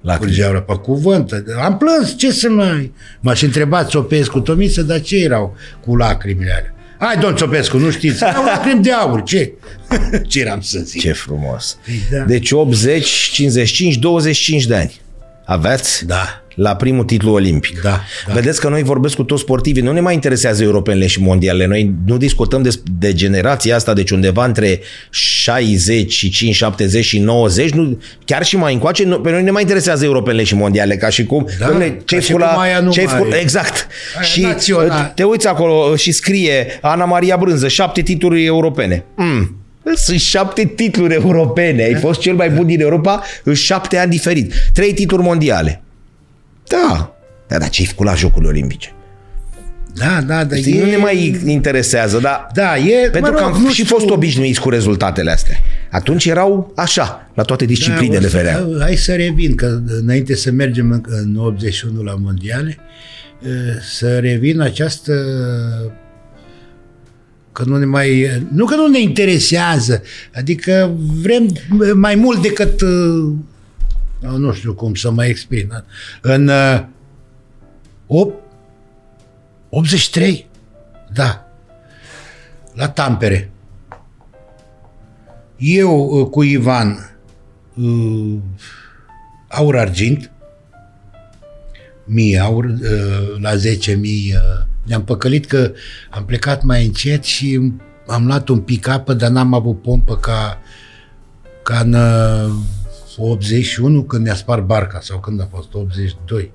La 0.00 0.16
Curgeau 0.16 0.62
pe 0.62 0.74
cuvânt. 0.74 1.44
Am 1.62 1.76
plâns, 1.76 2.16
ce 2.16 2.32
să 2.32 2.48
mai... 2.48 2.92
M-aș 3.20 3.42
întreba 3.42 3.84
Țopescu, 3.84 4.40
Tomiță, 4.40 4.82
dar 4.82 5.00
ce 5.00 5.16
erau 5.16 5.56
cu 5.80 5.96
lacrimile 5.96 6.50
alea? 6.52 6.74
Hai, 6.98 7.18
domn 7.18 7.36
Țopescu, 7.36 7.78
nu 7.78 7.90
știți? 7.90 8.24
Erau 8.24 8.44
lacrimi 8.44 8.82
de 8.82 8.92
aur, 8.92 9.22
ce? 9.22 9.52
ce 10.28 10.40
eram 10.40 10.60
să 10.60 10.78
zic? 10.78 11.00
Ce 11.00 11.12
frumos. 11.12 11.78
da. 12.10 12.18
Deci 12.18 12.50
80, 12.50 13.06
55, 13.08 13.96
25 13.96 14.66
de 14.66 14.74
ani. 14.74 15.00
Aveați? 15.44 16.06
Da. 16.06 16.42
La 16.58 16.76
primul 16.76 17.04
titlu 17.04 17.32
olimpic. 17.32 17.80
Da, 17.82 18.00
da. 18.26 18.32
Vedeți 18.32 18.60
că 18.60 18.68
noi 18.68 18.82
vorbesc 18.82 19.14
cu 19.16 19.22
toți 19.22 19.42
sportivii, 19.42 19.82
nu 19.82 19.92
ne 19.92 20.00
mai 20.00 20.14
interesează 20.14 20.62
europenele 20.62 21.06
și 21.06 21.20
mondiale. 21.20 21.66
Noi 21.66 21.94
nu 22.06 22.16
discutăm 22.16 22.62
de, 22.62 22.70
de 22.98 23.12
generația 23.12 23.76
asta, 23.76 23.92
deci 23.92 24.10
undeva 24.10 24.44
între 24.44 24.80
65, 25.10 26.54
70 26.54 27.04
și 27.04 27.18
90, 27.18 27.70
nu, 27.70 28.00
chiar 28.24 28.44
și 28.44 28.56
mai 28.56 28.72
încoace, 28.72 29.04
nu, 29.04 29.20
pe 29.20 29.30
noi 29.30 29.42
ne 29.42 29.50
mai 29.50 29.62
interesează 29.62 30.04
europenele 30.04 30.42
și 30.42 30.54
mondiale, 30.54 30.96
ca 30.96 31.08
și 31.08 31.24
cum, 31.24 31.46
Da, 31.58 31.66
dom'le, 31.66 31.96
ca 31.96 32.02
ce-ai 32.04 32.20
și 32.20 32.30
făcut 32.30 32.44
cum 32.44 32.54
la... 32.54 32.60
aia 32.60 32.80
nu 32.80 32.90
ce-ai 32.90 33.06
mai 33.06 33.14
făcut, 33.14 33.32
e. 33.32 33.36
exact. 33.36 33.86
Aia 34.16 34.24
și 34.24 34.40
național. 34.40 34.88
uh, 34.88 35.12
te 35.14 35.22
uiți 35.22 35.46
acolo 35.48 35.96
și 35.96 36.12
scrie 36.12 36.78
Ana 36.80 37.04
Maria 37.04 37.36
Brânză, 37.36 37.68
șapte 37.68 38.02
titluri 38.02 38.44
europene. 38.44 39.04
Mm. 39.16 39.56
Sunt 39.94 40.20
șapte 40.20 40.64
titluri 40.64 41.14
europene. 41.14 41.82
Ai 41.82 41.94
fost 41.94 42.20
cel 42.20 42.34
mai 42.34 42.50
bun 42.50 42.66
din 42.66 42.80
Europa 42.80 43.22
în 43.42 43.54
șapte 43.54 43.98
ani 43.98 44.10
diferit. 44.10 44.52
Trei 44.72 44.92
titluri 44.92 45.22
mondiale. 45.22 45.82
Da. 46.68 47.16
Da, 47.48 47.58
dar 47.58 47.68
ce-ai 47.68 47.86
făcut 47.86 48.06
la 48.06 48.14
Jocurile 48.14 48.50
Olimpice? 48.50 48.92
Da, 49.94 50.20
da, 50.26 50.44
da. 50.44 50.56
Știi, 50.56 50.78
e... 50.78 50.84
nu 50.84 50.90
ne 50.90 50.96
mai 50.96 51.40
interesează, 51.46 52.18
dar 52.18 52.46
Da, 52.54 52.76
e... 52.76 53.08
pentru 53.10 53.30
mă 53.32 53.36
că 53.38 53.44
rog, 53.44 53.54
am 53.54 53.62
nu 53.62 53.68
și 53.70 53.82
știu. 53.84 53.96
fost 53.96 54.10
obișnuiți 54.10 54.60
cu 54.60 54.70
rezultatele 54.70 55.30
astea. 55.30 55.56
Atunci 55.90 56.24
erau 56.26 56.72
așa, 56.76 57.30
la 57.34 57.42
toate 57.42 57.64
disciplinele 57.64 58.18
Da, 58.20 58.26
o 58.26 58.28
să- 58.28 58.36
ferea. 58.36 58.66
Hai 58.80 58.96
să 58.96 59.14
revin, 59.14 59.54
că 59.54 59.80
înainte 59.86 60.34
să 60.34 60.50
mergem 60.50 60.90
în, 60.90 61.02
în 61.06 61.36
81 61.36 62.02
la 62.02 62.14
mondiale, 62.20 62.76
eh, 63.42 63.48
să 63.96 64.18
revin 64.18 64.60
această 64.60 65.12
că 67.52 67.64
nu 67.66 67.76
ne 67.76 67.84
mai, 67.84 68.26
nu 68.52 68.64
că 68.64 68.74
nu 68.74 68.86
ne 68.86 69.00
interesează, 69.00 70.02
adică 70.34 70.96
vrem 71.22 71.48
mai 71.94 72.14
mult 72.14 72.42
decât 72.42 72.80
eh, 72.80 72.88
nu 74.20 74.52
știu 74.52 74.74
cum 74.74 74.94
să 74.94 75.10
mă 75.10 75.24
exprim. 75.24 75.68
da? 75.68 75.84
În 76.20 76.48
eh, 76.48 76.84
8, 78.06 78.34
83, 79.70 80.46
da, 81.12 81.46
la 82.74 82.88
Tampere. 82.88 83.50
Eu 85.56 86.08
uh, 86.08 86.26
cu 86.26 86.42
Ivan 86.42 87.16
uh, 87.74 88.38
aur 89.48 89.76
argint, 89.76 90.30
mie 92.04 92.38
aur, 92.38 92.64
uh, 92.64 93.40
la 93.40 93.56
10 93.56 93.94
mii 93.94 94.32
uh, 94.34 94.66
ne-am 94.84 95.04
păcălit 95.04 95.46
că 95.46 95.72
am 96.10 96.24
plecat 96.24 96.62
mai 96.62 96.86
încet 96.86 97.24
și 97.24 97.72
am 98.06 98.26
luat 98.26 98.48
un 98.48 98.60
pick-up, 98.60 99.10
dar 99.10 99.30
n-am 99.30 99.54
avut 99.54 99.82
pompă 99.82 100.16
ca 100.16 100.58
ca 101.62 101.78
în 101.78 101.92
uh, 101.92 102.52
81 103.18 104.02
când 104.02 104.24
ne-a 104.24 104.34
spart 104.34 104.62
barca 104.62 105.00
sau 105.00 105.18
când 105.20 105.40
a 105.40 105.48
fost 105.54 105.74
82. 105.74 106.52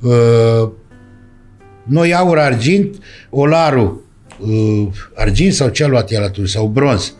Uh, 0.00 0.70
noi 1.84 2.14
aur, 2.14 2.38
argint, 2.38 2.96
Olaru, 3.30 4.02
uh, 4.38 4.88
argint 5.14 5.52
sau 5.52 5.68
ce 5.68 5.84
a 5.84 5.86
luat 5.86 6.10
el 6.10 6.22
atunci, 6.22 6.48
sau 6.48 6.66
bronz. 6.66 7.14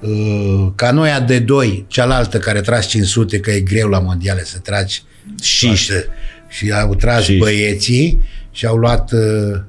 Uh, 0.00 0.66
canoia 0.74 1.20
de 1.20 1.38
2, 1.38 1.84
cealaltă 1.88 2.38
care 2.38 2.60
tras 2.60 2.86
500, 2.86 3.40
că 3.40 3.50
e 3.50 3.60
greu 3.60 3.88
la 3.88 3.98
mondiale 3.98 4.44
să 4.44 4.58
tragi. 4.58 5.02
Șiș 5.42 5.86
toate. 5.86 6.08
și 6.48 6.72
au 6.72 6.94
tras 6.94 7.22
Și- 7.22 7.36
băieții 7.36 8.20
și 8.50 8.66
au 8.66 8.76
luat 8.76 9.12
uh, 9.12 9.60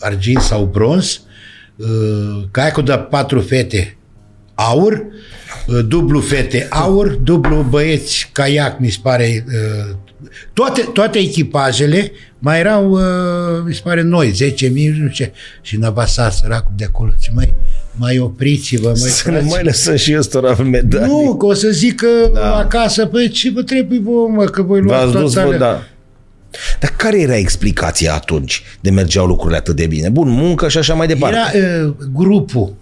argint 0.00 0.40
sau 0.40 0.64
bronz. 0.64 1.20
Uh, 1.76 2.42
caiacul 2.50 2.84
de 2.84 2.92
patru 3.10 3.40
fete 3.40 3.96
aur, 4.54 4.92
uh, 4.92 5.00
dublu 5.86 6.20
fete 6.20 6.66
aur, 6.70 7.08
dublu 7.08 7.66
băieți 7.68 8.28
caiac, 8.32 8.78
mi 8.78 8.88
se 8.90 8.98
pare. 9.02 9.44
uh, 9.46 9.96
Toate, 10.52 10.80
toate 10.92 11.18
echipajele 11.18 12.12
mai 12.38 12.58
erau, 12.58 12.90
uh, 12.90 13.00
mi 13.66 13.74
se 13.74 13.80
pare, 13.84 14.02
noi, 14.02 14.32
10.000, 14.32 14.36
nu 14.38 14.94
știu 14.94 15.08
ce. 15.08 15.32
Și 15.62 15.76
Navasar, 15.76 16.30
săracul 16.30 16.72
de 16.76 16.84
acolo, 16.84 17.10
ce 17.20 17.30
mai, 17.34 17.54
mai 17.96 18.18
opriți-vă, 18.18 18.86
mai 18.86 18.96
să 19.10 19.30
nu 19.30 19.40
mai 19.44 19.64
lăsăm 19.64 19.96
și 19.96 20.16
ăstora 20.18 20.56
medalii. 20.62 21.06
nu, 21.06 21.36
că 21.36 21.46
o 21.46 21.52
să 21.52 21.68
zică 21.68 22.06
da. 22.34 22.56
acasă, 22.56 23.06
păi 23.06 23.28
ce 23.28 23.50
vă 23.50 23.62
trebuie 23.62 24.00
vă, 24.04 24.10
mă, 24.28 24.44
că 24.44 24.62
voi 24.62 24.80
luați 24.80 25.04
V-ați 25.04 25.22
dus, 25.22 25.32
toate 25.32 25.48
bă, 25.48 25.54
alea. 25.54 25.72
da. 25.72 25.82
Dar 26.80 26.94
care 26.96 27.20
era 27.20 27.36
explicația 27.36 28.14
atunci 28.14 28.62
de 28.80 28.90
mergeau 28.90 29.26
lucrurile 29.26 29.58
atât 29.58 29.76
de 29.76 29.86
bine? 29.86 30.08
Bun, 30.08 30.28
muncă 30.28 30.68
și 30.68 30.78
așa 30.78 30.94
mai 30.94 31.06
departe. 31.06 31.58
Era 31.58 31.84
uh, 31.86 31.94
grupul. 32.12 32.74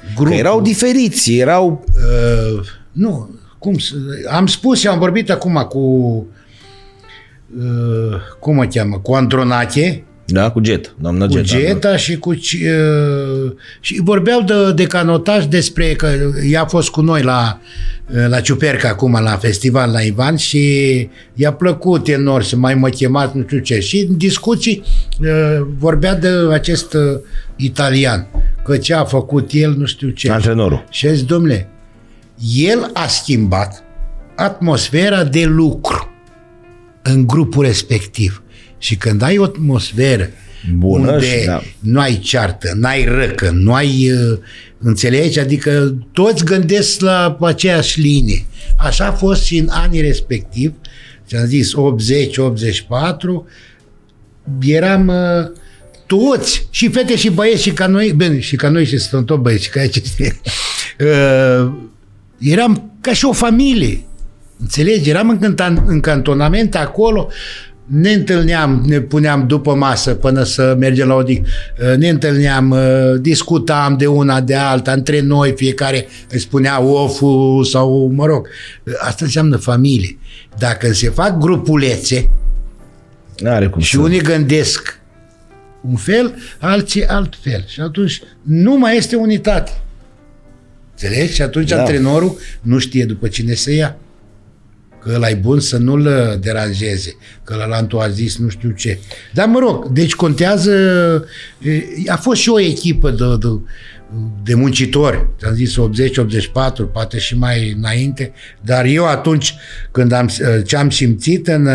Că 0.00 0.12
grupul. 0.14 0.38
erau 0.38 0.60
diferiți, 0.60 1.38
erau... 1.38 1.84
Uh, 1.88 2.66
nu, 2.92 3.30
cum 3.58 3.78
să, 3.78 3.94
am 4.30 4.46
spus 4.46 4.78
și 4.78 4.88
am 4.88 4.98
vorbit 4.98 5.30
acum 5.30 5.66
cu 5.68 5.78
uh, 7.58 8.16
cum 8.40 8.58
o 8.58 8.64
cheamă, 8.70 8.98
cu 8.98 9.12
Andronache, 9.12 10.04
Da, 10.32 10.50
cu 10.50 10.60
Jet, 10.64 10.94
doamna 11.00 11.26
cu 11.26 11.32
Jet. 11.32 11.50
da. 11.50 11.58
Geta 11.58 11.96
și 11.96 12.16
cu 12.18 12.34
ci- 12.34 12.52
uh, 13.46 13.52
și 13.80 14.00
vorbeau 14.04 14.42
de, 14.42 14.72
de 14.72 14.84
canotaj 14.84 15.44
despre 15.46 15.92
că 15.92 16.08
ea 16.50 16.62
a 16.62 16.66
fost 16.66 16.88
cu 16.88 17.00
noi 17.00 17.22
la 17.22 17.60
uh, 18.14 18.26
la 18.28 18.40
Ciuperca 18.40 18.88
acum 18.88 19.18
la 19.22 19.36
festival 19.36 19.90
la 19.90 20.00
Ivan 20.00 20.36
și 20.36 20.60
i-a 21.34 21.52
plăcut 21.52 22.08
enorm 22.08 22.44
să 22.44 22.56
mai 22.56 22.74
mă 22.74 22.88
chemați 22.88 23.36
nu 23.36 23.42
știu 23.42 23.58
ce 23.58 23.80
și 23.80 24.06
în 24.08 24.16
discuții 24.16 24.82
uh, 25.20 25.66
vorbea 25.78 26.14
de 26.14 26.28
acest 26.52 26.92
uh, 26.94 27.00
italian 27.56 28.26
că 28.64 28.76
ce 28.76 28.94
a 28.94 29.04
făcut 29.04 29.50
el 29.52 29.74
nu 29.76 29.84
știu 29.86 30.08
ce 30.08 30.30
Antrenorul. 30.30 30.84
și 30.90 31.06
a 31.06 31.12
zis, 31.12 31.24
domnule, 31.24 31.68
el 32.56 32.90
a 32.92 33.06
schimbat 33.06 33.82
atmosfera 34.36 35.24
de 35.24 35.44
lucru 35.44 36.10
în 37.02 37.26
grupul 37.26 37.64
respectiv. 37.64 38.42
Și 38.80 38.96
când 38.96 39.22
ai 39.22 39.38
o 39.38 39.42
atmosferă 39.42 40.30
Bună 40.76 41.12
unde 41.12 41.26
și 41.26 41.46
da. 41.46 41.62
nu 41.78 42.00
ai 42.00 42.18
ceartă, 42.18 42.72
n-ai 42.74 43.04
răcă, 43.04 43.50
nu 43.50 43.72
ai 43.74 44.12
uh, 44.12 44.38
înțelegi, 44.78 45.38
adică 45.38 45.94
toți 46.12 46.44
gândesc 46.44 47.00
la 47.00 47.36
aceeași 47.40 48.00
linie. 48.00 48.44
Așa 48.78 49.06
a 49.06 49.12
fost 49.12 49.42
și 49.42 49.58
în 49.58 49.68
anii 49.70 50.00
respectiv, 50.00 50.72
ți-am 51.26 51.44
zis 51.44 51.72
80-84, 51.72 51.76
eram 54.60 55.08
uh, 55.08 55.50
toți, 56.06 56.66
și 56.70 56.88
fete 56.88 57.16
și 57.16 57.30
băieți, 57.30 57.62
și 57.62 57.70
ca 57.70 57.86
noi, 57.86 58.12
bine, 58.16 58.40
și 58.40 58.56
ca 58.56 58.68
noi 58.68 58.84
și 58.84 58.98
sunt 58.98 59.26
tot 59.26 59.38
băieți, 59.38 59.64
și 59.64 59.70
ca 59.70 59.80
acestea. 59.80 60.32
Uh, 61.00 61.72
eram 62.38 62.92
ca 63.00 63.12
și 63.12 63.24
o 63.24 63.32
familie. 63.32 64.04
Înțelegi? 64.60 65.10
Eram 65.10 65.28
în, 65.28 65.38
cantan, 65.38 65.84
în 65.86 66.00
cantonament 66.00 66.74
acolo, 66.74 67.30
ne 67.90 68.12
întâlneam, 68.12 68.82
ne 68.86 69.00
puneam 69.00 69.46
după 69.46 69.74
masă 69.74 70.14
până 70.14 70.42
să 70.42 70.76
mergem 70.78 71.08
la 71.08 71.14
odihnă, 71.14 71.46
Uh, 71.90 71.96
ne 71.96 72.08
întâlneam, 72.08 72.70
uh, 72.70 73.20
discutam 73.20 73.96
de 73.96 74.06
una 74.06 74.40
de 74.40 74.54
alta, 74.54 74.92
între 74.92 75.20
noi, 75.20 75.52
fiecare 75.56 76.06
își 76.30 76.42
spunea 76.42 76.82
oful 76.82 77.64
sau, 77.64 78.10
mă 78.14 78.26
rog, 78.26 78.46
uh, 78.84 78.92
asta 78.98 79.24
înseamnă 79.24 79.56
familie. 79.56 80.18
Dacă 80.58 80.92
se 80.92 81.08
fac 81.08 81.38
grupulețe, 81.38 82.30
N-are 83.38 83.68
cum 83.68 83.80
și 83.80 83.94
să... 83.94 84.00
unii 84.00 84.20
gândesc 84.20 85.00
un 85.80 85.96
fel, 85.96 86.34
alții 86.58 87.06
alt 87.06 87.34
fel. 87.42 87.64
Și 87.66 87.80
atunci 87.80 88.22
nu 88.42 88.78
mai 88.78 88.96
este 88.96 89.16
unitate. 89.16 89.70
Înțelegi? 90.90 91.32
Și 91.32 91.42
atunci 91.42 91.68
Da. 91.68 91.74
da. 91.74 91.80
antrenorul 91.80 92.36
nu 92.60 92.78
știe 92.78 93.04
după 93.04 93.28
cine 93.28 93.54
să 93.54 93.72
ia. 93.72 93.96
Că 95.02 95.12
ăla 95.14 95.28
e 95.28 95.34
bun 95.34 95.60
să 95.60 95.76
nu-l 95.76 96.38
deranjeze. 96.40 97.16
Că 97.44 97.56
ăla 97.62 97.86
a 97.98 98.08
zis 98.08 98.36
nu 98.36 98.48
știu 98.48 98.70
ce. 98.70 98.98
Dar 99.32 99.46
mă 99.46 99.58
rog, 99.58 99.88
deci 99.88 100.14
contează... 100.14 100.72
e, 101.58 102.10
A 102.10 102.16
fost 102.16 102.40
și 102.40 102.48
o 102.48 102.60
echipă 102.60 103.10
de, 103.10 103.24
de, 103.38 103.48
de 104.42 104.54
muncitori. 104.54 105.26
Ți-am 105.38 105.54
zis 105.54 105.74
80-84, 105.78 106.92
poate 106.92 107.18
și 107.18 107.36
mai 107.36 107.74
înainte. 107.76 108.32
Dar 108.60 108.84
eu 108.84 109.06
atunci, 109.06 109.54
când 109.90 110.12
am, 110.12 110.30
ce 110.64 110.76
am 110.76 110.90
simțit 110.90 111.46
în, 111.46 111.66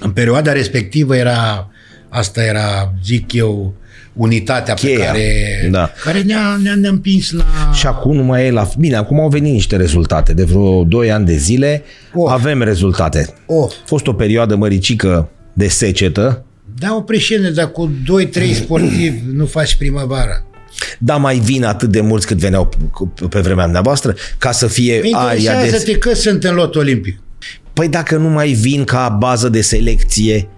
în 0.00 0.10
perioada 0.10 0.52
respectivă 0.52 1.16
era, 1.16 1.70
asta 2.08 2.44
era, 2.44 2.94
zic 3.04 3.32
eu, 3.32 3.74
unitatea 4.16 4.74
Cheia, 4.74 4.98
pe 4.98 5.04
care, 5.04 5.68
da. 5.70 5.90
care 6.04 6.20
ne-a, 6.22 6.58
ne-a, 6.62 6.74
ne-a 6.74 6.90
împins 6.90 7.30
la... 7.32 7.44
Și 7.74 7.86
acum 7.86 8.16
nu 8.16 8.22
mai 8.22 8.46
e 8.46 8.50
la... 8.50 8.68
Bine, 8.78 8.96
acum 8.96 9.20
au 9.20 9.28
venit 9.28 9.52
niște 9.52 9.76
rezultate. 9.76 10.32
De 10.34 10.44
vreo 10.44 10.84
2 10.84 11.10
ani 11.10 11.26
de 11.26 11.36
zile 11.36 11.82
Of. 12.14 12.30
avem 12.32 12.62
rezultate. 12.62 13.34
Oh, 13.46 13.70
A 13.70 13.82
fost 13.86 14.06
o 14.06 14.12
perioadă 14.12 14.56
măricică 14.56 15.28
de 15.52 15.68
secetă, 15.68 16.44
da, 16.78 16.94
o 16.94 17.00
preșene, 17.00 17.50
dar 17.50 17.70
cu 17.70 17.90
2-3 18.50 18.54
sportivi 18.54 19.20
nu 19.32 19.46
faci 19.46 19.74
primăvara. 19.74 20.44
dar 20.98 21.18
mai 21.18 21.38
vin 21.38 21.64
atât 21.64 21.88
de 21.90 22.00
mulți 22.00 22.26
cât 22.26 22.36
veneau 22.36 22.68
p- 22.68 23.28
pe 23.28 23.40
vremea 23.40 23.62
dumneavoastră 23.64 24.14
ca 24.38 24.52
să 24.52 24.66
fie 24.66 24.92
aia 25.12 25.34
de... 25.34 25.40
Interesează-te 25.42 25.98
că 25.98 26.14
sunt 26.14 26.44
în 26.44 26.54
lot 26.54 26.74
olimpic. 26.74 27.18
Păi 27.72 27.88
dacă 27.88 28.16
nu 28.16 28.28
mai 28.28 28.48
vin 28.48 28.84
ca 28.84 29.08
bază 29.18 29.48
de 29.48 29.60
selecție, 29.60 30.48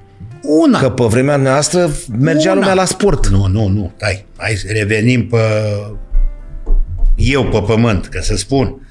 Una. 0.43 0.80
că 0.80 0.91
pe 0.91 1.05
vremea 1.05 1.36
noastră 1.36 1.91
mergea 2.18 2.51
Una. 2.51 2.61
lumea 2.61 2.74
la 2.74 2.84
sport. 2.84 3.26
Nu, 3.26 3.47
nu, 3.47 3.66
nu, 3.66 3.93
stai. 3.97 4.26
Hai 4.36 4.55
să 4.55 4.66
revenim 4.70 5.26
pe 5.26 5.36
eu 7.16 7.45
pe 7.45 7.62
pământ, 7.66 8.07
că 8.07 8.20
să 8.22 8.36
spun. 8.36 8.89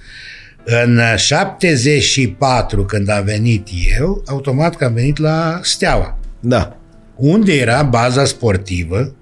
În 0.83 0.99
74, 1.15 2.85
când 2.85 3.09
am 3.09 3.23
venit 3.23 3.67
eu, 3.99 4.23
automat 4.25 4.75
că 4.75 4.85
am 4.85 4.93
venit 4.93 5.17
la 5.17 5.59
Steaua, 5.63 6.17
Da. 6.39 6.77
unde 7.15 7.53
era 7.53 7.83
baza 7.83 8.25
sportivă 8.25 9.15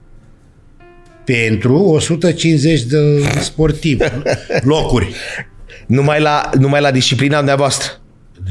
pentru 1.25 1.77
150 1.83 2.81
de 2.81 3.23
sportivi, 3.41 4.03
locuri. 4.63 5.13
Numai 5.87 6.21
la, 6.21 6.49
numai 6.59 6.81
la 6.81 6.91
disciplina 6.91 7.35
dumneavoastră. 7.37 7.91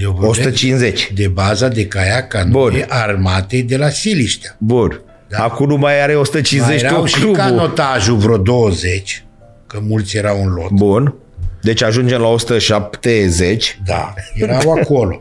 Eu 0.00 0.10
vorbesc 0.10 0.38
150. 0.38 1.12
De 1.14 1.28
baza 1.28 1.68
de 1.68 1.86
caiac 1.86 2.44
Bun. 2.48 2.62
canoe 2.62 2.86
armatei 2.88 3.62
de 3.62 3.76
la 3.76 3.88
Siliștea. 3.88 4.56
Bun. 4.58 5.00
Da. 5.28 5.38
Acum 5.44 5.66
nu 5.66 5.76
mai 5.76 6.02
are 6.02 6.14
150 6.14 6.80
Mai 6.82 6.88
erau 6.90 7.00
tot 7.00 7.08
și 7.08 7.14
clubul. 7.14 7.36
canotajul 7.36 8.16
vreo 8.16 8.36
20, 8.36 9.24
că 9.66 9.78
mulți 9.88 10.16
erau 10.16 10.42
în 10.42 10.52
lot. 10.52 10.70
Bun. 10.70 11.14
Deci 11.62 11.82
ajungem 11.82 12.20
la 12.20 12.26
170. 12.26 13.78
Da, 13.86 14.14
erau 14.34 14.72
acolo. 14.72 15.20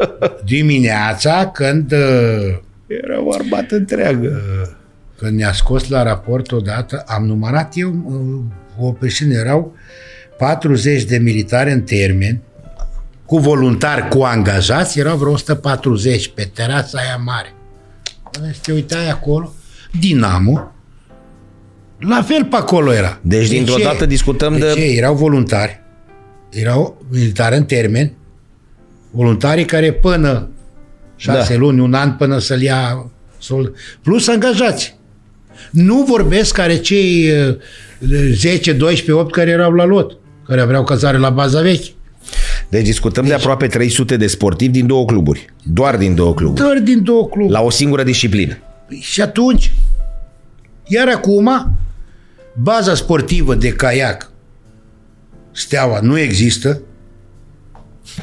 Dimineața, 0.44 1.50
când, 1.54 1.92
uh, 1.92 1.98
Era 2.86 3.22
o 3.24 3.32
armată 3.32 3.74
întreagă. 3.74 4.40
când 5.18 5.38
ne-a 5.38 5.52
scos 5.52 5.88
la 5.88 6.02
raport 6.02 6.52
odată, 6.52 7.04
am 7.06 7.26
numărat 7.26 7.72
eu 7.76 7.88
uh, 8.04 8.86
o 8.86 8.92
persoană, 8.92 9.34
erau 9.34 9.76
40 10.38 11.02
de 11.04 11.16
militari 11.18 11.70
în 11.72 11.80
termen, 11.82 12.40
cu 13.26 13.38
voluntari, 13.38 14.08
cu 14.08 14.22
angajați, 14.22 14.98
erau 14.98 15.16
vreo 15.16 15.32
140 15.32 16.28
pe 16.28 16.50
terasa 16.54 16.98
aia 16.98 17.16
mare. 17.24 17.54
Până 18.30 18.46
să 18.52 18.58
te 18.62 18.72
uitai 18.72 19.10
acolo, 19.10 19.52
Dinamo, 20.00 20.72
la 21.98 22.22
fel 22.22 22.44
pe 22.44 22.56
acolo 22.56 22.92
era. 22.92 23.18
Deci, 23.22 23.48
dintr-o 23.48 23.76
ce? 23.76 23.82
dată 23.82 24.06
discutăm 24.06 24.58
de- 24.58 24.72
ce? 24.74 24.80
Erau 24.84 25.14
voluntari, 25.14 25.80
erau 26.50 27.04
militari 27.10 27.56
în 27.56 27.64
termen, 27.64 28.12
voluntarii 29.10 29.64
care 29.64 29.92
până 29.92 30.48
șase 31.16 31.52
Da. 31.52 31.58
luni, 31.58 31.80
un 31.80 31.94
an 31.94 32.12
până 32.12 32.38
să-l 32.38 32.62
ia 32.62 33.10
sol, 33.38 33.74
plus 34.02 34.28
angajați. 34.28 34.96
Nu 35.70 36.02
vorbesc 36.02 36.54
care 36.54 36.76
cei 36.76 37.30
uh, 37.48 37.56
10, 38.32 38.72
12, 38.72 39.12
8 39.12 39.32
care 39.32 39.50
erau 39.50 39.72
la 39.72 39.84
lot, 39.84 40.16
care 40.46 40.60
aveau 40.60 40.84
cazare 40.84 41.18
la 41.18 41.30
baza 41.30 41.60
veche. 41.60 41.90
Deci 42.74 42.84
discutăm 42.84 43.24
de 43.24 43.34
aproape 43.34 43.66
300 43.66 44.16
de 44.16 44.26
sportivi 44.26 44.72
din 44.72 44.86
două 44.86 45.04
cluburi. 45.04 45.46
Doar 45.62 45.96
din 45.96 46.14
două 46.14 46.34
cluburi. 46.34 46.60
Doar 46.60 46.78
din 46.78 47.04
două 47.04 47.28
cluburi. 47.28 47.52
La 47.52 47.60
o 47.62 47.70
singură 47.70 48.02
disciplină. 48.02 48.58
Și 49.00 49.20
atunci, 49.20 49.72
iar 50.86 51.08
acum, 51.08 51.76
baza 52.56 52.94
sportivă 52.94 53.54
de 53.54 53.68
caiac 53.72 54.30
Steaua 55.52 56.00
nu 56.00 56.18
există, 56.18 56.80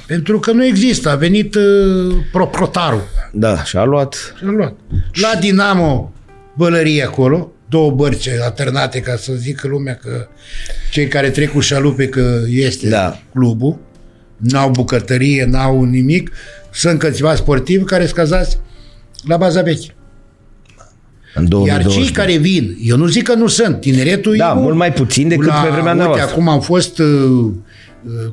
Pentru 0.07 0.39
că 0.39 0.51
nu 0.51 0.65
există. 0.65 1.09
A 1.09 1.15
venit 1.15 1.55
uh, 1.55 2.15
proprietarul 2.31 3.03
Da, 3.33 3.63
și 3.63 3.77
a 3.77 3.83
luat... 3.83 4.33
și 4.37 4.43
a 4.45 4.49
luat. 4.51 4.75
La 5.21 5.39
Dinamo, 5.39 6.13
bălărie 6.55 7.03
acolo, 7.03 7.51
două 7.69 7.91
bărci 7.91 8.27
alternate 8.27 8.99
ca 8.99 9.15
să 9.15 9.33
zică 9.33 9.67
lumea 9.67 9.95
că 9.95 10.27
cei 10.91 11.07
care 11.07 11.29
trec 11.29 11.51
cu 11.51 11.59
șalupe 11.59 12.07
că 12.07 12.39
este 12.49 12.89
Da. 12.89 13.19
clubul, 13.33 13.79
n-au 14.41 14.69
bucătărie, 14.69 15.45
n-au 15.49 15.83
nimic, 15.83 16.31
sunt 16.73 16.99
câțiva 16.99 17.35
sportivi 17.35 17.83
care 17.83 18.03
sunt 18.03 18.15
cazați 18.15 18.57
la 19.27 19.37
baza 19.37 19.61
veche. 19.61 19.95
În 21.33 21.41
Iar 21.43 21.49
2020. 21.49 22.03
cei 22.03 22.13
care 22.13 22.37
vin, 22.37 22.77
eu 22.81 22.97
nu 22.97 23.05
zic 23.05 23.23
că 23.23 23.33
nu 23.33 23.47
sunt, 23.47 23.79
tineretul 23.79 24.35
Da, 24.37 24.53
e 24.57 24.59
mult 24.61 24.75
mai 24.75 24.93
puțin 24.93 25.27
decât 25.27 25.49
pe 25.63 25.69
vremea 25.71 25.91
uite, 25.93 26.03
noastră. 26.05 26.29
acum 26.31 26.49
au 26.49 26.59
fost 26.59 26.99
uh, 26.99 27.05
uh, 27.07 27.51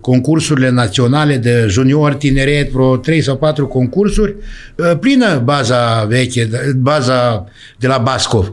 concursurile 0.00 0.70
naționale 0.70 1.36
de 1.36 1.64
junior, 1.68 2.14
tineret, 2.14 2.70
vreo 2.70 2.96
3 2.96 3.22
sau 3.22 3.36
4 3.36 3.66
concursuri, 3.66 4.34
uh, 4.76 4.92
plină 5.00 5.38
baza 5.44 6.04
veche, 6.04 6.44
de- 6.44 6.72
baza 6.76 7.44
de 7.78 7.86
la 7.86 7.98
Bascov, 7.98 8.50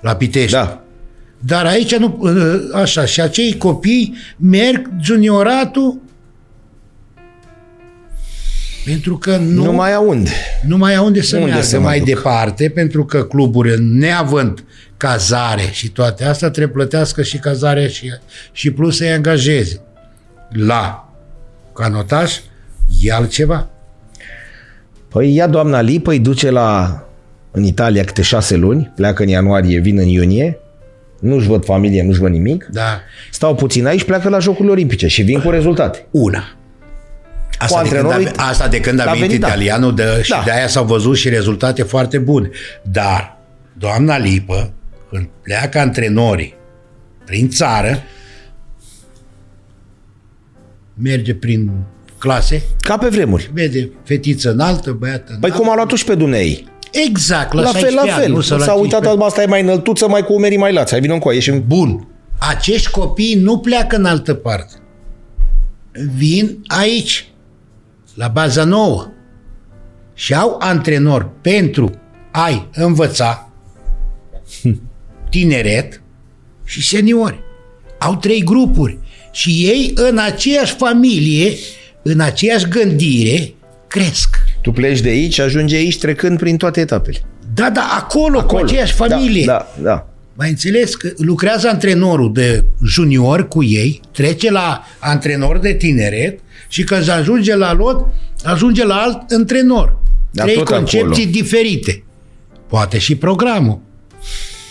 la 0.00 0.14
Pitești. 0.16 0.52
Da. 0.52 0.82
Dar 1.40 1.66
aici 1.66 1.96
nu, 1.96 2.16
uh, 2.20 2.32
așa, 2.74 3.04
și 3.04 3.20
acei 3.20 3.56
copii 3.56 4.14
merg 4.36 4.90
junioratul 5.02 6.00
pentru 8.90 9.18
că 9.18 9.36
nu, 9.36 9.64
Nu 9.64 9.72
mai 9.72 9.94
au 9.94 10.08
unde. 10.08 10.30
nu 10.66 10.76
mai 10.76 10.94
au 10.94 11.04
unde 11.06 11.20
să 11.22 11.36
Unde 11.36 11.48
meargă 11.48 11.66
să 11.66 11.76
mai 11.76 11.84
mai 11.84 11.98
duc? 11.98 12.06
departe, 12.06 12.68
pentru 12.68 13.04
că 13.04 13.24
cluburile, 13.24 13.76
neavând 13.76 14.64
cazare 14.96 15.68
și 15.70 15.88
toate 15.88 16.24
astea, 16.24 16.50
trebuie 16.50 16.72
plătească 16.74 17.22
și 17.22 17.38
cazare 17.38 17.88
și, 17.88 18.12
și 18.52 18.70
plus 18.70 18.96
să-i 18.96 19.10
angajeze. 19.10 19.80
La 20.50 21.12
canotaj 21.74 22.40
e 23.02 23.12
altceva. 23.12 23.68
Păi 25.08 25.34
ia 25.34 25.46
doamna 25.46 25.80
Lipă, 25.80 26.10
îi 26.10 26.18
duce 26.18 26.50
la 26.50 27.02
în 27.50 27.62
Italia 27.64 28.04
câte 28.04 28.22
șase 28.22 28.56
luni, 28.56 28.92
pleacă 28.96 29.22
în 29.22 29.28
ianuarie, 29.28 29.78
vin 29.78 29.98
în 29.98 30.06
iunie, 30.06 30.58
nu-și 31.20 31.46
văd 31.46 31.64
familie, 31.64 32.02
nu-și 32.02 32.20
văd 32.20 32.30
nimic, 32.30 32.68
Da, 32.72 33.00
stau 33.30 33.54
puțin 33.54 33.86
aici, 33.86 34.04
pleacă 34.04 34.28
la 34.28 34.38
Jocurile 34.38 34.72
Olimpice 34.72 35.06
și 35.06 35.22
vin 35.22 35.40
cu 35.40 35.50
rezultate. 35.50 36.06
una. 36.10 36.57
Asta 37.58 37.82
de, 37.82 37.88
când 37.88 38.04
a, 38.04 38.08
antrenorul- 38.08 38.32
asta 38.36 38.68
de 38.68 38.80
când 38.80 39.00
a 39.00 39.02
a 39.02 39.06
venit 39.06 39.20
venit, 39.26 39.40
da. 39.40 39.46
italianul 39.46 39.94
de, 39.94 40.20
și 40.22 40.30
Da. 40.30 40.42
de 40.44 40.50
aia 40.52 40.66
s-au 40.68 40.84
văzut 40.84 41.16
și 41.16 41.28
rezultate 41.28 41.82
foarte 41.82 42.18
bune. 42.18 42.50
Dar 42.82 43.36
doamna 43.72 44.18
Lipă, 44.18 44.72
când 45.10 45.28
pleacă 45.42 45.78
antrenorii 45.78 46.54
prin 47.24 47.48
țară, 47.48 48.02
merge 50.94 51.34
prin 51.34 51.70
clase, 52.18 52.62
Ca 52.80 52.98
pe 52.98 53.08
vremuri. 53.08 53.50
vede 53.52 53.90
fetiță 54.04 54.50
înaltă, 54.50 54.92
băiată 54.92 55.24
Păi 55.26 55.34
înaltă. 55.36 55.56
cum 55.58 55.70
a 55.70 55.74
luat-o 55.74 55.96
și 55.96 56.04
pe 56.04 56.14
dumnei. 56.14 56.66
Exact, 56.92 57.52
la, 57.52 57.60
La 57.62 57.68
fel, 57.68 57.80
16 57.80 57.94
la 57.94 58.14
ani, 58.14 58.22
fel. 58.22 58.32
nu 58.32 58.40
sau 58.40 58.58
la 58.58 58.64
S-a 58.64 58.72
uitat, 58.72 59.00
15. 59.02 59.24
asta 59.24 59.42
e 59.42 59.46
mai 59.46 59.60
înăltuță, 59.62 60.08
mai 60.08 60.22
cu 60.24 60.32
umerii 60.32 60.58
mai 60.58 60.72
lați. 60.72 60.90
Hai, 60.90 61.00
vină 61.00 61.12
încoa, 61.12 61.32
ieșim. 61.32 61.64
Bun. 61.66 62.06
Acești 62.38 62.90
copii 62.90 63.34
nu 63.34 63.58
pleacă 63.58 63.96
în 63.96 64.04
altă 64.04 64.34
parte. 64.34 64.74
Vin 66.16 66.58
aici, 66.66 67.27
la 68.18 68.28
baza 68.28 68.64
nouă. 68.64 69.06
Și 70.14 70.34
au 70.34 70.56
antrenori 70.60 71.26
pentru 71.42 71.90
a-i 72.30 72.68
învăța 72.72 73.50
tineret 75.30 76.02
și 76.64 76.86
seniori. 76.86 77.40
Au 77.98 78.16
trei 78.16 78.42
grupuri. 78.42 78.98
Și 79.32 79.50
ei 79.50 79.92
în 79.94 80.18
aceeași 80.18 80.74
familie, 80.74 81.52
în 82.02 82.20
aceeași 82.20 82.68
gândire, 82.68 83.54
cresc. 83.86 84.36
Tu 84.62 84.72
pleci 84.72 85.00
de 85.00 85.08
aici, 85.08 85.38
ajungi 85.38 85.74
aici 85.74 85.98
trecând 85.98 86.38
prin 86.38 86.56
toate 86.56 86.80
etapele. 86.80 87.20
Da, 87.54 87.70
da, 87.70 87.88
acolo, 87.96 88.38
acolo. 88.38 88.58
cu 88.58 88.64
aceeași 88.64 88.92
familie. 88.92 89.44
Da, 89.44 89.72
da, 89.76 89.82
da. 89.82 90.06
Mai 90.40 90.48
înțeles 90.48 90.94
că 90.94 91.08
lucrează 91.16 91.68
antrenorul 91.68 92.32
de 92.32 92.64
junior 92.86 93.48
cu 93.48 93.62
ei, 93.64 94.00
trece 94.12 94.50
la 94.50 94.84
antrenor 94.98 95.58
de 95.58 95.72
tineret 95.74 96.38
și 96.68 96.84
când 96.84 97.02
se 97.04 97.10
ajunge 97.10 97.56
la 97.56 97.72
lot, 97.72 98.06
ajunge 98.44 98.84
la 98.84 98.94
alt 98.94 99.30
antrenor. 99.30 99.98
Dar 100.30 100.44
Trei 100.44 100.56
tot 100.56 100.68
concepții 100.68 101.00
acolo. 101.00 101.30
diferite. 101.30 102.02
Poate 102.68 102.98
și 102.98 103.14
programul. 103.16 103.78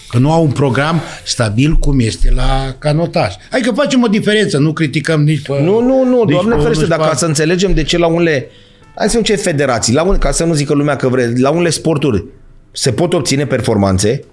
Că 0.10 0.18
nu 0.18 0.32
au 0.32 0.44
un 0.44 0.52
program 0.52 1.02
stabil 1.24 1.74
cum 1.74 2.00
este 2.00 2.32
la 2.36 2.76
canotaj. 2.80 3.34
Hai 3.52 3.62
că 3.62 3.72
facem 3.72 4.04
o 4.04 4.08
diferență, 4.08 4.58
nu 4.58 4.74
criticăm 4.74 5.24
nici 5.24 5.42
pe... 5.42 5.62
Nu, 5.62 5.82
nu, 5.82 6.04
nu, 6.04 6.24
nici 6.24 6.34
doamne 6.34 6.56
pe 6.56 6.62
ferește, 6.62 6.84
unul 6.84 6.90
dar 6.90 7.00
și 7.00 7.06
ca 7.06 7.12
pe 7.12 7.18
să 7.18 7.26
înțelegem 7.26 7.74
de 7.74 7.84
ce 7.84 7.98
la 7.98 8.08
unele, 8.08 8.48
hai 8.96 9.10
să 9.10 9.22
ce 9.22 9.36
federații, 9.36 9.94
la 9.94 10.04
un, 10.04 10.18
ca 10.18 10.32
să 10.32 10.44
nu 10.44 10.54
zică 10.54 10.74
lumea 10.74 10.96
că 10.96 11.08
vre, 11.08 11.34
la 11.38 11.50
unele 11.50 11.70
sporturi 11.70 12.26
se 12.72 12.92
pot 12.92 13.14
obține 13.14 13.46
performanțe, 13.46 14.24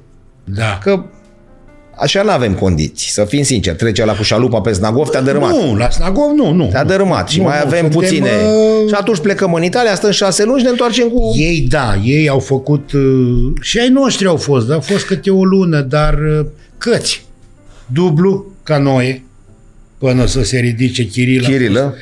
Da. 0.44 0.78
că 0.82 1.04
așa 1.98 2.22
nu 2.22 2.30
avem 2.30 2.54
condiții, 2.54 3.10
să 3.10 3.24
fim 3.24 3.42
sinceri, 3.42 3.76
trece 3.76 4.04
la 4.04 4.12
cu 4.14 4.22
șalupa 4.22 4.60
pe 4.60 4.72
Snagov, 4.72 5.08
te-a 5.08 5.22
dărâmat. 5.22 5.50
Nu, 5.50 5.76
la 5.76 5.90
Snagov 5.90 6.30
nu, 6.36 6.52
nu. 6.52 6.66
Te-a 6.66 6.84
dărâmat 6.84 7.28
și 7.28 7.38
Nu, 7.38 7.44
mai 7.44 7.58
nu, 7.60 7.66
avem 7.66 7.80
suntem, 7.80 8.00
puține. 8.00 8.30
uh, 8.30 8.88
Și 8.88 8.94
atunci 8.94 9.18
plecăm 9.18 9.54
în 9.54 9.62
Italia, 9.62 9.94
stăm 9.94 10.10
șase 10.10 10.44
luni 10.44 10.58
și 10.58 10.64
ne 10.64 10.70
întoarcem 10.70 11.08
cu... 11.08 11.32
Ei, 11.36 11.66
da, 11.68 11.94
ei 12.04 12.28
au 12.28 12.38
făcut, 12.38 12.92
uh, 12.92 13.52
și 13.60 13.78
ai 13.78 13.88
noștri 13.88 14.26
au 14.26 14.36
fost, 14.36 14.66
dar 14.66 14.74
au 14.74 14.80
fost 14.80 15.04
câte 15.06 15.30
o 15.30 15.44
lună, 15.44 15.80
dar 15.80 16.14
uh, 16.14 16.46
câți? 16.78 17.24
Dublu, 17.86 18.52
ca 18.62 18.78
noi, 18.78 19.24
până 19.98 20.26
să 20.26 20.42
se 20.42 20.58
ridice 20.58 21.06
Chirila. 21.06 21.48
Chirilă. 21.48 21.94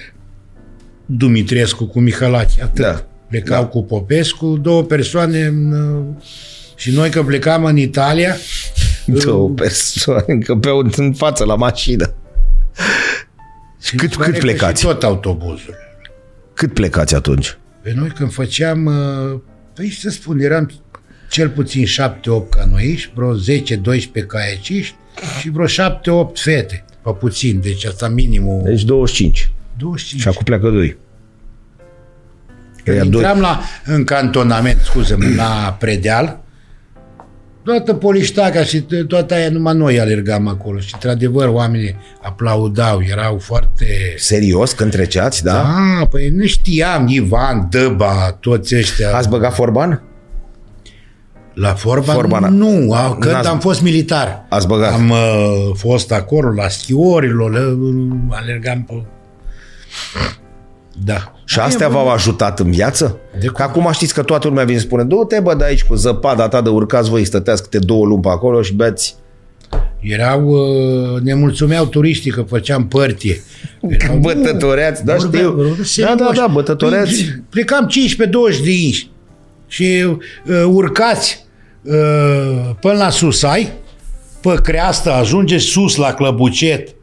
Dumitrescu 1.07 1.85
cu 1.85 2.01
Mihalache, 2.01 2.63
atât. 2.63 2.85
Da. 2.85 3.05
Plecau 3.29 3.63
Da. 3.63 3.67
cu 3.69 3.85
Popescu, 3.85 4.59
două 4.63 4.83
persoane 4.83 5.53
uh, 5.73 6.03
și 6.77 6.91
noi 6.91 7.11
că 7.11 7.23
plecam 7.23 7.65
în 7.65 7.77
Italia, 7.77 8.37
Două 9.25 9.49
persoane, 9.49 10.39
că 10.45 10.57
pe 10.57 10.71
un, 10.71 10.91
în 10.97 11.13
față 11.13 11.45
la 11.45 11.55
mașină. 11.55 12.15
Și 13.81 13.97
cât, 13.97 14.17
pare 14.17 14.31
cât 14.31 14.39
că 14.39 14.47
plecați? 14.47 14.81
Și 14.81 14.87
tot 14.87 15.03
autobuzul. 15.03 15.75
Cât 16.55 16.75
plecați 16.75 17.15
atunci? 17.15 17.59
Pe 17.83 17.93
noi 17.97 18.09
când 18.09 18.33
făceam, 18.33 18.85
uh, 18.85 19.41
păi 19.75 19.91
să 19.91 20.11
spun, 20.11 20.39
eram 20.41 20.71
cel 21.31 21.49
puțin 21.49 21.85
7-8 21.87 21.89
canoiști, 22.51 23.13
vreo 23.15 23.35
10-12 23.35 24.27
caiaciști 24.27 24.95
și 25.41 25.51
vreo 25.51 25.67
7-8 25.67 25.69
fete, 26.35 26.85
pe 27.03 27.11
puțin, 27.19 27.61
deci 27.61 27.85
asta 27.85 28.09
minimul 28.09 28.63
Deci 28.65 28.83
25. 28.83 29.51
25. 29.79 30.21
Și 30.21 30.29
acum 30.29 30.43
pleacă 30.45 30.71
doi. 30.71 30.97
Când 32.85 32.97
Ăia 32.97 33.05
doi. 33.05 33.21
intram 33.21 33.41
la, 33.41 33.61
în 33.85 34.05
cantonament, 34.05 34.81
scuze-mă, 34.81 35.25
la 35.37 35.77
Predeal, 35.79 36.41
toată 37.65 37.95
poliștaca 37.95 38.65
și 38.65 38.81
to- 38.85 39.07
toată 39.09 39.35
aia, 39.35 39.49
numai 39.51 39.75
noi 39.75 40.01
alergam 40.01 40.49
acolo 40.49 40.79
și, 40.79 40.91
într-adevăr, 40.95 41.49
oamenii 41.49 41.97
aplaudau, 42.23 43.01
erau 43.11 43.39
foarte... 43.39 43.87
Serios, 44.17 44.73
când 44.73 44.91
treceați, 44.91 45.43
da? 45.45 45.63
Ah, 45.63 46.07
păi 46.11 46.29
nu 46.29 46.45
știam, 46.47 47.07
Ivan, 47.09 47.67
Dăba, 47.71 48.37
toți 48.41 48.77
ăștia. 48.77 49.17
Ați 49.17 49.29
băgat 49.29 49.55
forban? 49.55 50.03
La 51.55 51.75
Forban? 51.75 52.15
Forban. 52.15 52.57
Nu, 52.57 52.93
a, 52.93 53.17
când 53.21 53.33
N-ați- 53.35 53.49
am 53.49 53.59
fost 53.61 53.83
militar. 53.83 54.47
Ați 54.49 54.67
băgat. 54.67 54.93
Am 54.93 55.11
uh, 55.11 55.17
fost 55.75 56.13
acolo 56.13 56.51
la 56.51 56.69
schiorilor, 56.69 57.53
le- 57.53 57.77
alergam 58.31 58.83
pe... 58.83 58.95
Da. 61.05 61.33
Și 61.45 61.59
astea 61.59 61.89
v-au 61.89 62.09
ajutat 62.11 62.61
în 62.61 62.71
viață? 62.71 63.17
De 63.41 63.47
Că 63.47 63.63
acum 63.63 63.89
știți 63.93 64.15
că 64.15 64.23
toată 64.23 64.49
lumea 64.49 64.65
vine 64.65 64.79
și 64.79 64.85
spune 64.85 65.03
du-te 65.05 65.41
bă 65.41 65.55
de 65.55 65.65
aici 65.65 65.85
cu 65.85 65.95
zăpada 65.95 66.49
ta 66.49 66.61
de 66.61 66.69
urcați 66.69 67.11
voi, 67.11 67.25
stăteați 67.25 67.63
câte 67.63 67.79
două 67.79 68.07
luni 68.07 68.23
pe 68.23 68.29
acolo 68.29 68.63
și 68.63 68.75
beți. 68.75 69.15
Erau, 70.01 70.47
uh, 70.49 71.21
ne 71.21 71.35
mulțumeau 71.35 71.87
turiștii 71.87 72.31
că 72.31 72.43
făceam 72.43 72.87
părtie. 72.89 73.41
Erau, 74.01 74.17
Bătătoreați, 74.17 75.05
da 75.05 75.15
vorbeam- 75.17 75.29
știu. 75.41 75.49
vorbeam 75.53 75.75
Da, 75.79 75.85
serios. 75.85 76.17
da, 76.17 76.31
da, 76.35 76.47
bătătoreați. 76.53 77.25
Păi, 77.25 77.43
Plecam 77.51 77.89
15-20 77.89 78.63
de 78.65 78.71
inși 78.71 79.11
și 79.67 80.05
uh, 80.47 80.63
urcați 80.67 81.47
uh, 81.83 82.71
până 82.81 82.95
la 82.95 83.11
Susai, 83.11 83.73
pe 84.41 84.55
creastă, 84.63 85.13
ajungeți 85.13 85.65
sus 85.65 85.97
la 85.97 86.13
Clăbucet, 86.15 86.95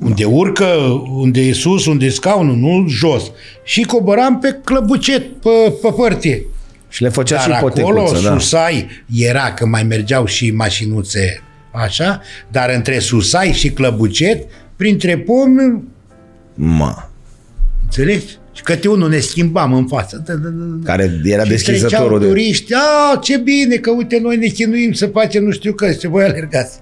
unde 0.00 0.24
urcă, 0.24 0.66
unde 1.10 1.40
e 1.40 1.52
sus, 1.52 1.86
unde 1.86 2.04
e 2.04 2.08
scaunul, 2.10 2.56
nu 2.56 2.88
jos. 2.88 3.30
Și 3.64 3.82
coboram 3.82 4.38
pe 4.38 4.60
Clăbucet, 4.64 5.40
pe, 5.40 5.72
pe 5.82 5.88
părtie. 5.96 6.44
Și 6.88 7.02
le 7.02 7.08
făcea 7.08 7.38
și 7.38 7.48
Dar 7.48 7.56
acolo, 7.56 7.72
ipotecuță, 7.76 8.28
da. 8.28 8.38
Susai, 8.38 8.88
era 9.14 9.52
că 9.52 9.66
mai 9.66 9.82
mergeau 9.82 10.26
și 10.26 10.50
mașinuțe 10.50 11.42
așa, 11.72 12.20
dar 12.48 12.70
între 12.70 12.98
Susai 12.98 13.52
și 13.52 13.70
Clăbucet, 13.70 14.46
printre 14.76 15.18
pomi, 15.18 15.82
Mă, 16.54 16.94
înțelegi? 17.82 18.38
Și 18.58 18.64
câte 18.64 18.88
unul 18.88 19.08
ne 19.08 19.18
schimbam 19.18 19.72
în 19.72 19.86
față. 19.86 20.22
Da, 20.26 20.32
da, 20.32 20.48
da, 20.48 20.64
da. 20.82 20.92
care 20.92 21.02
era 21.24 21.42
Și 21.42 21.48
treceau 21.48 21.74
deschizătorul 21.74 22.18
de... 22.20 22.26
turiști, 22.26 22.72
a, 22.74 23.16
ce 23.16 23.36
bine 23.36 23.76
că 23.76 23.90
uite 23.90 24.18
noi 24.22 24.36
ne 24.36 24.46
chinuim 24.46 24.92
să 24.92 25.06
facem 25.06 25.44
nu 25.44 25.50
știu 25.50 25.72
că, 25.72 25.92
ce 25.92 26.08
voi 26.08 26.24
alergați. 26.24 26.78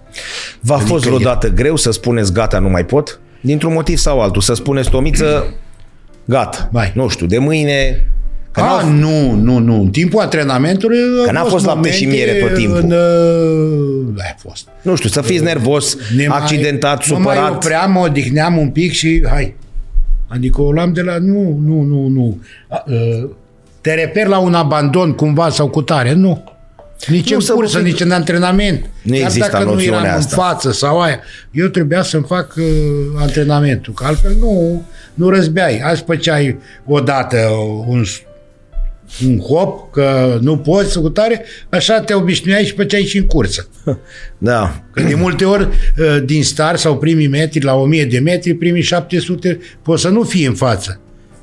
V-a 0.60 0.76
fost 0.76 0.92
Adică 0.92 1.08
vreodată 1.08 1.48
greu 1.48 1.76
să 1.76 1.90
spuneți 1.90 2.32
gata, 2.32 2.58
nu 2.58 2.68
mai 2.68 2.84
pot? 2.84 3.20
Dintr-un 3.40 3.72
motiv 3.72 3.96
sau 3.96 4.20
altul, 4.20 4.42
să 4.42 4.54
spuneți 4.54 4.90
Tomiță, 4.90 5.54
Gata. 6.24 6.68
Mai. 6.72 6.92
Nu 6.94 7.08
știu, 7.08 7.26
de 7.26 7.38
mâine... 7.38 8.06
Că 8.52 8.60
A, 8.60 8.64
n-au- 8.64 8.90
nu, 8.92 9.30
nu, 9.34 9.58
nu. 9.58 9.80
În 9.80 9.88
timpul 9.90 10.20
antrenamentului 10.20 10.98
Că 11.24 11.32
n-a 11.32 11.40
au 11.40 11.48
fost 11.48 11.64
lapte 11.64 11.92
și 11.92 12.04
momente 12.04 12.24
miere 12.24 12.38
tot 12.46 12.54
timpul. 12.54 12.78
În, 12.78 12.90
uh, 12.90 14.14
da, 14.16 14.22
a 14.24 14.34
fost. 14.48 14.68
Nu 14.82 14.94
știu, 14.96 15.08
să 15.08 15.20
fiți 15.22 15.42
nervos, 15.42 15.96
Ne 16.16 16.26
mai- 16.26 16.38
accidentat, 16.38 17.08
Mă 17.08 17.18
mai 17.18 17.34
supărat. 17.34 17.54
opream, 17.54 17.92
mă 17.92 17.98
odihneam 18.00 18.58
un 18.58 18.68
pic 18.70 18.92
și 18.92 19.22
hai. 19.28 19.54
Adică 20.26 20.60
o 20.62 20.72
luam 20.72 20.92
de 20.92 21.02
la... 21.02 21.18
Nu, 21.18 21.58
nu, 21.64 21.82
nu, 21.82 22.06
nu. 22.06 22.38
A, 22.68 22.84
uh, 22.86 23.28
Te 23.80 23.94
reper 23.94 24.26
la 24.26 24.38
un 24.38 24.54
abandon 24.54 25.12
cumva 25.12 25.48
sau 25.48 25.68
cu 25.68 25.82
tare. 25.82 26.12
Nu. 26.12 26.44
Nici 27.06 27.30
Nu, 27.30 27.36
în 27.36 27.42
să 27.42 27.52
cursă, 27.52 27.78
vă- 27.78 27.84
nici 27.84 28.00
în 28.00 28.10
antrenament. 28.10 28.90
Nu 29.02 29.12
Chiar 29.14 29.22
există 29.24 29.48
dacă 29.52 29.64
nu 29.64 29.70
noțiunea 29.72 30.00
eram 30.00 30.16
asta. 30.16 30.36
în 30.36 30.42
față 30.48 30.72
sau 30.72 31.00
aia. 31.00 31.20
Eu 31.50 31.66
trebuia 31.66 32.02
să-mi 32.02 32.24
fac 32.24 32.54
uh, 32.58 32.64
antrenamentul. 33.16 33.92
Că 33.92 34.04
altfel 34.04 34.32
nu, 34.40 34.82
nu 35.14 35.28
răzbeai. 35.28 35.78
Azi 35.80 36.02
făceai 36.06 36.58
odată 36.86 37.36
un, 37.86 38.04
un 39.26 39.38
hop, 39.40 39.92
că 39.92 40.38
nu 40.42 40.58
poți 40.58 40.92
să 40.92 41.00
cu 41.00 41.08
tare, 41.08 41.44
așa 41.68 42.00
te 42.00 42.14
obișnuiai 42.14 42.64
și 42.64 42.74
făceai 42.74 43.02
și 43.04 43.16
în 43.16 43.26
cursă. 43.26 43.68
Da. 44.38 44.82
Că 44.92 45.02
de 45.02 45.14
multe 45.14 45.44
ori 45.44 45.62
uh, 45.98 46.22
din 46.24 46.44
start 46.44 46.78
sau 46.78 46.98
primii 46.98 47.26
metri, 47.28 47.64
la 47.64 47.74
1000 47.74 48.04
de 48.04 48.18
metri, 48.18 48.54
primii 48.54 48.82
700, 48.82 49.58
poți 49.82 50.02
să 50.02 50.08
nu 50.08 50.22
fii 50.22 50.44
în 50.44 50.54
față. 50.54 51.00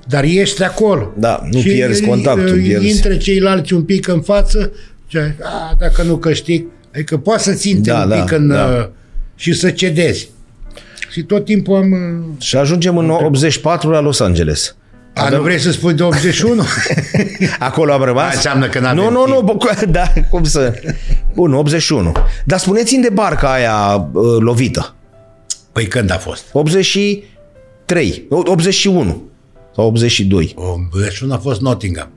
Dar 0.07 0.23
ești 0.23 0.63
acolo. 0.63 1.13
Da, 1.17 1.41
nu 1.51 1.59
pierzi 1.59 2.05
contactul, 2.05 2.57
uh, 2.57 2.63
pierzi. 2.63 2.87
Intră 2.87 3.15
ceilalți 3.15 3.73
un 3.73 3.83
pic 3.83 4.07
în 4.07 4.21
față, 4.21 4.71
și, 5.07 5.17
a, 5.17 5.75
dacă 5.79 6.03
nu 6.03 6.17
câștig, 6.17 6.65
adică 6.93 7.17
poți 7.17 7.43
să 7.43 7.53
ținte 7.53 7.89
Da, 7.89 8.01
un 8.01 8.09
da, 8.09 8.15
pic 8.21 8.31
în, 8.31 8.47
da. 8.47 8.65
uh, 8.65 8.87
și 9.35 9.53
să 9.53 9.69
cedezi. 9.69 10.29
Și 11.11 11.21
tot 11.21 11.45
timpul 11.45 11.75
am... 11.75 11.91
uh, 11.91 12.41
Și 12.41 12.55
ajungem 12.55 12.97
în 12.97 13.09
84 13.09 13.89
la 13.89 13.99
Los 13.99 14.19
Angeles. 14.19 14.75
A, 15.13 15.29
nu 15.29 15.41
vrei 15.41 15.59
să 15.59 15.71
spui 15.71 15.93
de 15.93 16.03
81? 16.03 16.63
Acolo 17.59 17.93
am 17.93 18.01
rămas? 18.03 18.23
Aia 18.23 18.33
înseamnă 18.35 18.67
că 18.69 18.79
n-avem 18.79 19.03
Nu, 19.03 19.09
nu, 19.09 19.27
nu, 19.27 19.43
timp. 19.43 19.59
bă, 19.59 19.85
da, 19.85 20.13
cum 20.29 20.43
să... 20.43 20.73
Bun, 21.33 21.53
81. 21.53 22.11
Dar 22.45 22.59
spuneți-mi 22.59 23.01
de 23.01 23.09
barca 23.09 23.51
aia 23.51 24.09
uh, 24.11 24.23
lovită. 24.39 24.95
păi 25.71 25.87
când 25.87 26.11
a 26.11 26.17
fost? 26.17 26.45
83, 26.51 28.25
81 28.29 29.23
sau 29.75 29.85
82. 29.85 30.53
81 30.55 31.33
a 31.33 31.37
fost 31.37 31.61
Nottingham. 31.61 32.09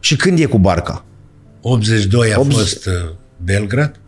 Și 0.00 0.16
când 0.16 0.38
e 0.38 0.44
cu 0.44 0.58
barca? 0.58 1.04
82 1.60 2.32
a 2.32 2.38
80. 2.38 2.58
fost 2.58 2.86
uh, 2.86 2.92
Belgrad 3.36 4.00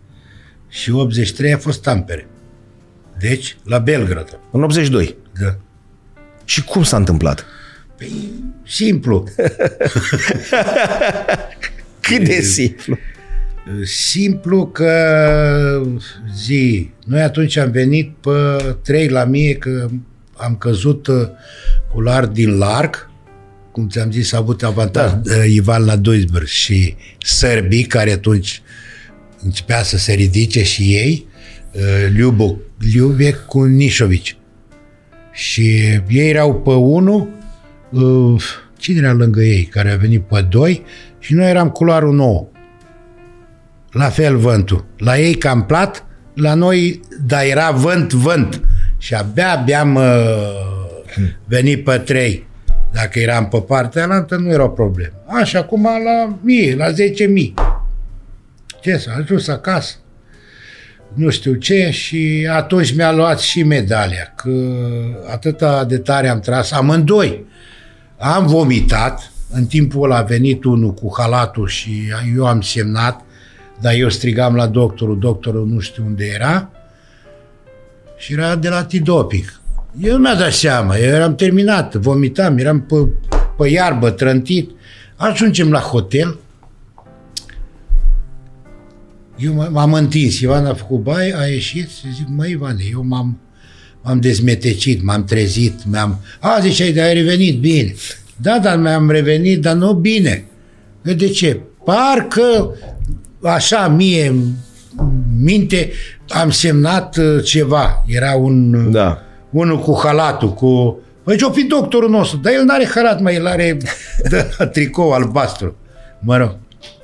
și 0.69 0.91
83 0.91 1.53
a 1.53 1.59
fost 1.59 1.83
Tampere. 1.83 2.29
Deci, 3.19 3.57
la 3.65 3.79
Belgrad. 3.79 4.39
În 4.51 4.63
82. 4.63 5.17
Da. 5.41 5.57
Și 6.45 6.65
cum 6.65 6.83
s-a 6.83 6.97
întâmplat? 6.97 7.45
Păi, 7.97 8.33
simplu. 8.67 9.25
Cât 12.01 12.25
de 12.25 12.41
simplu. 12.41 12.99
Simplu 13.85 14.67
că 14.67 15.83
zi, 16.37 16.91
noi 17.07 17.21
atunci 17.21 17.57
am 17.57 17.71
venit 17.71 18.13
pe 18.21 18.31
3 18.83 19.09
la 19.09 19.25
mie 19.25 19.55
că 19.55 19.89
am 20.37 20.57
căzut 20.57 21.07
uh, 21.07 21.29
cu 21.93 22.01
lar 22.01 22.27
din 22.27 22.59
larg, 22.59 23.11
cum 23.73 23.89
ți-am 23.89 24.11
zis, 24.11 24.33
a 24.33 24.37
avut 24.37 24.63
avantaj 24.63 25.13
da. 25.13 25.45
Ivan 25.45 25.85
la 25.85 25.97
Duisburg 25.97 26.47
și 26.47 26.95
sărbii 27.23 27.85
care 27.85 28.13
atunci 28.13 28.63
începea 29.43 29.83
să 29.83 29.97
se 29.97 30.13
ridice 30.13 30.63
și 30.63 30.83
ei, 30.83 31.27
uh, 31.73 31.83
Liubo, 32.13 32.59
Liubek 32.79 33.45
cu 33.47 33.65
Nișovici. 33.65 34.37
Și 35.33 35.63
ei 36.09 36.29
erau 36.29 36.55
pe 36.55 36.71
1, 36.71 37.29
cine 38.77 38.99
era 38.99 39.13
lângă 39.13 39.41
ei, 39.41 39.65
care 39.65 39.91
a 39.91 39.97
venit 39.97 40.23
pe 40.23 40.47
2 40.49 40.85
și 41.19 41.35
noi 41.35 41.49
eram 41.49 41.71
culoarul 41.71 42.15
9. 42.15 42.47
La 43.91 44.09
fel 44.09 44.37
vântul. 44.37 44.85
La 44.97 45.19
ei 45.19 45.35
cam 45.35 45.67
plat, 45.67 46.07
la 46.35 46.55
noi, 46.55 47.01
dar 47.27 47.45
era 47.45 47.71
vânt, 47.71 48.13
vânt. 48.13 48.61
Și 48.99 49.15
abia, 49.15 49.53
abia 49.53 49.81
am 49.81 49.95
uh, 49.95 50.03
venit 51.45 51.85
pe 51.85 51.99
3. 51.99 52.47
Dacă 52.93 53.19
eram 53.19 53.49
pe 53.49 53.61
partea 53.61 54.03
alaltă, 54.03 54.37
nu 54.37 54.51
era 54.51 54.65
o 54.65 54.69
problemă. 54.69 55.15
Așa, 55.27 55.59
acum 55.59 55.83
la 55.83 56.39
mie, 56.43 56.75
la 56.77 56.91
10.000. 56.91 56.95
Ce, 58.81 58.97
s-a 58.97 59.15
ajuns 59.19 59.49
acasă 59.49 59.97
nu 61.15 61.31
știu 61.31 61.55
ce 61.55 61.91
și 61.91 62.49
atunci 62.53 62.95
mi-a 62.95 63.13
luat 63.13 63.41
și 63.41 63.63
medalia, 63.63 64.33
că 64.37 64.51
atâta 65.31 65.85
de 65.85 65.99
tare 65.99 66.29
am 66.29 66.41
tras, 66.41 66.73
amândoi. 66.73 67.47
Am 68.27 68.47
vomitat, 68.47 69.33
în 69.51 69.67
timpul 69.67 70.05
ăla 70.05 70.17
a 70.17 70.23
venit 70.23 70.65
unul 70.65 70.95
cu 70.95 71.15
halatul 71.17 71.69
și 71.69 72.03
eu 72.37 72.47
am 72.47 72.61
semnat, 72.61 73.21
dar 73.81 73.93
eu 73.95 74.09
strigam 74.09 74.55
la 74.55 74.67
doctorul, 74.67 75.19
doctorul 75.19 75.67
nu 75.67 75.81
știu 75.81 76.05
unde 76.07 76.25
era 76.35 76.71
și 78.19 78.33
era 78.33 78.57
de 78.57 78.69
la 78.69 78.77
antidoping. 78.77 79.61
Eu 80.01 80.13
nu 80.13 80.19
mi-a 80.19 80.35
dat 80.35 80.53
seama, 80.53 80.97
eu 80.97 81.15
eram 81.15 81.35
terminat, 81.35 81.95
vomitam, 81.95 82.59
eram 82.59 82.81
pe, 82.81 83.09
pe 83.57 83.69
iarbă, 83.69 84.11
trântit. 84.11 84.71
Ajungem 85.17 85.71
la 85.71 85.79
hotel, 85.81 86.39
eu 89.37 89.53
m- 89.53 89.71
m-am 89.71 89.93
întins, 89.93 90.41
Ivan 90.41 90.67
a 90.67 90.75
făcut 90.75 91.03
baie, 91.03 91.35
a 91.39 91.45
ieșit 91.47 91.89
și 91.89 92.13
zic, 92.15 92.27
măi 92.29 92.51
Ivane, 92.51 92.83
eu 92.91 93.03
m-am, 93.05 93.39
m-am 94.05 94.21
dezmetecit, 94.21 95.03
m-am 95.03 95.25
trezit, 95.25 95.75
mi-am... 95.91 96.21
A, 96.41 96.59
ziceai, 96.61 96.93
de 96.93 97.01
ai 97.01 97.15
revenit, 97.15 97.59
bine. 97.59 97.95
Da, 98.37 98.59
dar 98.59 98.77
mi-am 98.79 99.11
revenit, 99.11 99.61
dar 99.61 99.75
nu 99.75 99.93
bine. 99.93 100.45
Că 101.03 101.13
De 101.13 101.29
ce? 101.29 101.61
Parcă 101.85 102.77
așa 103.43 103.89
mie 103.89 104.27
în 104.27 104.53
minte 105.41 105.91
am 106.29 106.51
semnat 106.51 107.17
uh, 107.17 107.45
ceva. 107.45 108.05
Era 108.07 108.35
un, 108.35 108.75
uh, 108.75 108.93
Da. 108.93 109.23
unul 109.51 109.79
cu 109.79 110.01
halatul, 110.03 110.53
cu... 110.55 110.99
Păi 111.25 111.37
ce-o 111.37 111.51
fi 111.51 111.63
doctorul 111.63 112.11
nostru? 112.11 112.37
Dar 112.39 112.53
el 112.53 112.65
n-are 112.65 112.89
halat, 112.95 113.21
mai 113.21 113.35
el 113.35 113.47
are 113.47 113.77
de, 114.31 114.49
tricou 114.73 115.13
albastru. 115.13 115.77
Mă 116.21 116.37
rog, 116.37 116.57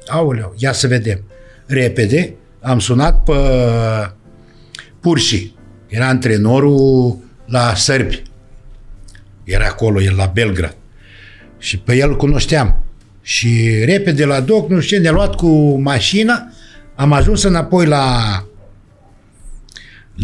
aoleu, 0.06 0.54
ia 0.56 0.72
să 0.72 0.86
vedem. 0.86 1.24
Repede 1.66 2.34
am 2.60 2.78
sunat 2.78 3.22
pe 3.22 3.32
Pursi. 5.00 5.52
Era 5.90 6.08
antrenorul 6.08 7.18
la 7.46 7.74
sărbi. 7.74 8.22
Era 9.44 9.66
acolo, 9.66 10.02
el 10.02 10.14
la 10.16 10.30
Belgrad. 10.34 10.76
Și 11.58 11.78
pe 11.78 11.96
el 11.96 12.08
îl 12.08 12.16
cunoșteam. 12.16 12.84
Și 13.22 13.82
repede 13.84 14.24
la 14.24 14.40
doc, 14.40 14.68
nu 14.68 14.80
știu 14.80 14.96
ce, 14.96 15.02
ne-a 15.02 15.12
luat 15.12 15.34
cu 15.34 15.80
mașina, 15.80 16.52
am 16.94 17.12
ajuns 17.12 17.42
înapoi 17.42 17.86
la 17.86 18.16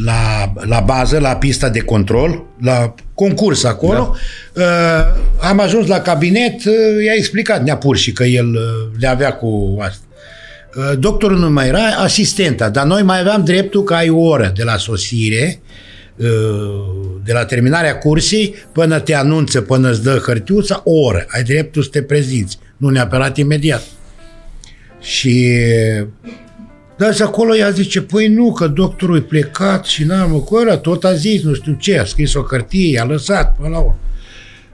la, 0.05 0.53
la 0.55 0.81
bază, 0.81 1.19
la 1.19 1.37
pista 1.37 1.69
de 1.69 1.81
control, 1.81 2.45
la 2.61 2.95
concurs 3.15 3.65
acolo. 3.65 4.17
Da. 4.53 4.63
Uh, 4.63 5.49
am 5.49 5.61
ajuns 5.61 5.87
la 5.87 6.01
cabinet, 6.01 6.65
uh, 6.65 7.05
i-a 7.05 7.15
explicat, 7.17 7.63
ne-a 7.63 7.77
pur 7.77 7.97
și 7.97 8.13
că 8.13 8.25
el 8.25 8.47
uh, 8.47 8.99
le 8.99 9.07
avea 9.07 9.33
cu 9.33 9.77
asta. 9.81 10.06
Uh, 10.77 10.99
doctorul 10.99 11.39
nu 11.39 11.51
mai 11.51 11.69
era 11.69 11.85
asistenta, 11.85 12.69
dar 12.69 12.87
noi 12.87 13.03
mai 13.03 13.21
aveam 13.21 13.45
dreptul 13.45 13.83
că 13.83 13.95
ai 13.95 14.09
o 14.09 14.19
oră 14.19 14.53
de 14.57 14.63
la 14.63 14.77
sosire, 14.77 15.61
uh, 16.17 16.27
de 17.25 17.33
la 17.33 17.45
terminarea 17.45 17.99
cursii, 17.99 18.55
până 18.73 19.01
te 19.01 19.15
anunță, 19.15 19.61
până 19.61 19.91
îți 19.91 20.03
dă 20.03 20.23
hârtiuța, 20.25 20.81
o 20.85 21.01
oră. 21.01 21.25
Ai 21.29 21.43
dreptul 21.43 21.83
să 21.83 21.89
te 21.89 22.03
prezinți, 22.03 22.59
nu 22.77 22.89
neapărat 22.89 23.37
imediat. 23.37 23.83
Și 25.01 25.49
dar 26.97 27.15
și 27.15 27.23
acolo 27.23 27.57
ea 27.57 27.71
zice, 27.71 28.03
păi 28.03 28.29
nu, 28.29 28.53
că 28.53 28.67
doctorul 28.67 29.17
e 29.17 29.21
plecat 29.21 29.85
și 29.85 30.05
n-am 30.05 30.41
cu 30.41 30.55
ăla, 30.55 30.77
tot 30.77 31.05
a 31.05 31.15
zis, 31.15 31.43
nu 31.43 31.55
știu 31.55 31.73
ce, 31.73 31.99
a 31.99 32.05
scris 32.05 32.35
o 32.35 32.43
hârtie, 32.43 32.91
i-a 32.91 33.05
lăsat 33.05 33.57
până 33.57 33.69
la 33.69 33.79
urmă. 33.79 33.99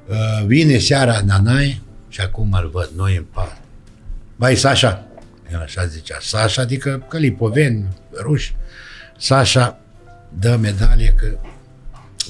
Uh, 0.09 0.47
vine 0.47 0.79
seara 0.79 1.21
Nanai 1.27 1.81
și 2.09 2.21
acum 2.21 2.59
îl 2.63 2.71
văd 2.73 2.91
noi 2.97 3.17
în 3.17 3.25
pat. 3.33 3.61
Bai, 4.37 4.57
Sasha, 4.57 5.12
el 5.53 5.61
așa 5.61 5.87
zicea, 5.87 6.19
Sasha, 6.21 6.63
adică 6.63 7.07
călipoveni, 7.09 7.87
ruși, 8.23 8.55
Sasha 9.19 9.79
dă 10.41 10.57
medalie 10.61 11.15
că, 11.19 11.27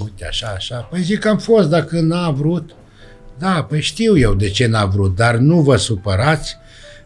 uite, 0.02 0.26
așa, 0.26 0.52
așa. 0.56 0.76
Păi 0.76 1.02
zic 1.02 1.18
că 1.18 1.28
am 1.28 1.38
fost, 1.38 1.68
dacă 1.68 2.00
n-a 2.00 2.30
vrut, 2.30 2.70
da, 3.38 3.66
păi 3.68 3.80
știu 3.80 4.18
eu 4.18 4.34
de 4.34 4.48
ce 4.48 4.66
n-a 4.66 4.84
vrut, 4.84 5.16
dar 5.16 5.34
nu 5.34 5.60
vă 5.60 5.76
supărați, 5.76 6.56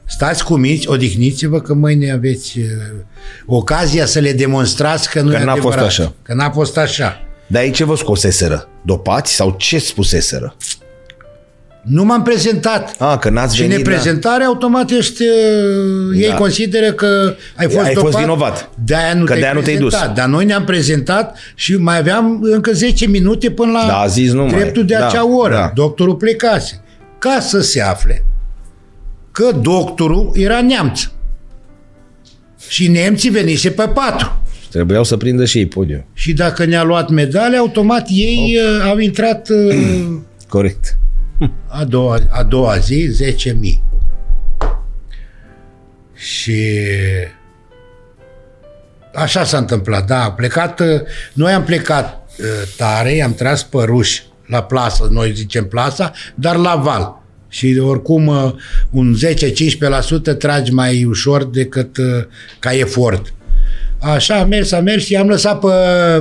Stați 0.08 0.44
cu 0.44 0.56
minți, 0.56 0.88
odihniți-vă 0.88 1.60
că 1.60 1.74
mâine 1.74 2.12
aveți 2.12 2.58
uh, 2.58 2.66
ocazia 3.46 4.06
să 4.06 4.18
le 4.18 4.32
demonstrați 4.32 5.10
că 5.10 5.20
nu 5.20 5.30
Că 5.30 5.36
e 5.36 5.44
n-a 5.44 5.52
fost 5.52 5.66
adevărat. 5.66 5.86
așa. 5.86 6.12
Că 6.22 6.34
n-a 6.34 6.50
fost 6.50 6.76
așa. 6.76 7.20
Dar 7.46 7.62
aici 7.62 7.82
vă 7.82 7.96
scoseseră? 7.96 8.68
Dopați 8.84 9.34
sau 9.34 9.54
ce 9.58 9.78
spuseseră? 9.78 10.56
Nu 11.86 12.04
m-am 12.04 12.22
prezentat. 12.22 12.94
A, 12.98 13.18
că 13.18 13.30
n-ați 13.30 13.54
și 13.56 13.60
venit, 13.62 13.76
neprezentare, 13.76 14.44
automat 14.44 14.90
ești, 14.90 15.22
uh, 15.22 16.20
ei 16.20 16.28
Da. 16.28 16.34
consideră 16.34 16.92
că 16.92 17.34
ai 17.56 17.66
fost 17.66 17.86
Ai 17.86 17.94
fost 17.94 18.04
dopat, 18.06 18.20
vinovat. 18.20 18.70
De-aia 18.84 19.14
nu 19.14 19.20
Că 19.20 19.26
te-ai 19.26 19.38
de-aia 19.38 19.54
nu 19.54 19.60
te-ai 19.60 19.76
dus. 19.76 19.88
prezentat. 19.90 20.16
Dar 20.16 20.26
noi 20.28 20.44
ne-am 20.44 20.64
prezentat 20.64 21.36
și 21.54 21.76
mai 21.76 21.98
aveam 21.98 22.38
încă 22.42 22.72
10 22.72 23.06
minute 23.06 23.50
până 23.50 23.72
la 23.72 23.84
Da, 23.86 23.98
a 23.98 24.06
zis 24.06 24.32
nu 24.32 24.42
mai. 24.44 24.54
dreptul 24.54 24.84
de 24.84 24.94
Da, 24.98 25.06
acea 25.06 25.26
oră. 25.36 25.54
da. 25.54 25.70
Doctorul 25.74 26.14
plecase. 26.14 26.82
Ca 27.18 27.38
să 27.40 27.60
se 27.60 27.80
afle 27.82 28.24
că 29.32 29.50
doctorul 29.62 30.30
era 30.34 30.60
neamț. 30.60 31.00
Și 32.68 32.88
nemții 32.88 33.30
venise 33.30 33.70
pe 33.70 33.88
patru. 33.94 34.42
Trebuiau 34.70 35.04
să 35.04 35.16
prindă 35.16 35.44
și 35.44 35.58
ei 35.58 35.66
podium. 35.66 36.04
Și 36.12 36.32
dacă 36.32 36.64
ne-a 36.64 36.82
luat 36.82 37.10
medale, 37.10 37.56
automat 37.56 38.06
ei 38.10 38.58
uh, 38.80 38.88
au 38.88 38.98
intrat 38.98 39.48
uh, 39.48 39.76
Corect. 40.48 40.96
A 41.66 41.84
doua, 41.84 42.18
a 42.30 42.42
doua 42.42 42.76
zi 42.76 43.10
10.000. 43.22 43.86
Și 46.14 46.78
așa 49.14 49.44
s-a 49.44 49.58
întâmplat, 49.58 50.06
da, 50.06 50.24
a 50.24 50.32
plecat, 50.32 50.80
uh, 50.80 51.00
noi 51.32 51.52
am 51.52 51.64
plecat 51.64 52.28
uh, 52.38 52.46
tare, 52.76 53.22
am 53.22 53.34
tras 53.34 53.62
pe 53.62 53.78
ruși 53.84 54.22
la 54.46 54.62
plasă, 54.62 55.08
noi 55.10 55.32
zicem 55.34 55.66
plasa, 55.66 56.12
dar 56.34 56.56
la 56.56 56.74
val. 56.74 57.22
Și 57.48 57.80
oricum 57.84 58.26
uh, 58.26 58.52
un 58.90 59.16
10-15% 60.32 60.36
tragi 60.38 60.72
mai 60.72 61.04
ușor 61.04 61.44
decât 61.44 61.96
uh, 61.96 62.24
ca 62.58 62.72
efort. 62.72 63.34
Așa 64.00 64.36
a 64.36 64.44
mers, 64.44 64.72
a 64.72 64.80
mers 64.80 65.04
și 65.04 65.16
am 65.16 65.28
lăsat 65.28 65.58
pe 65.58 65.68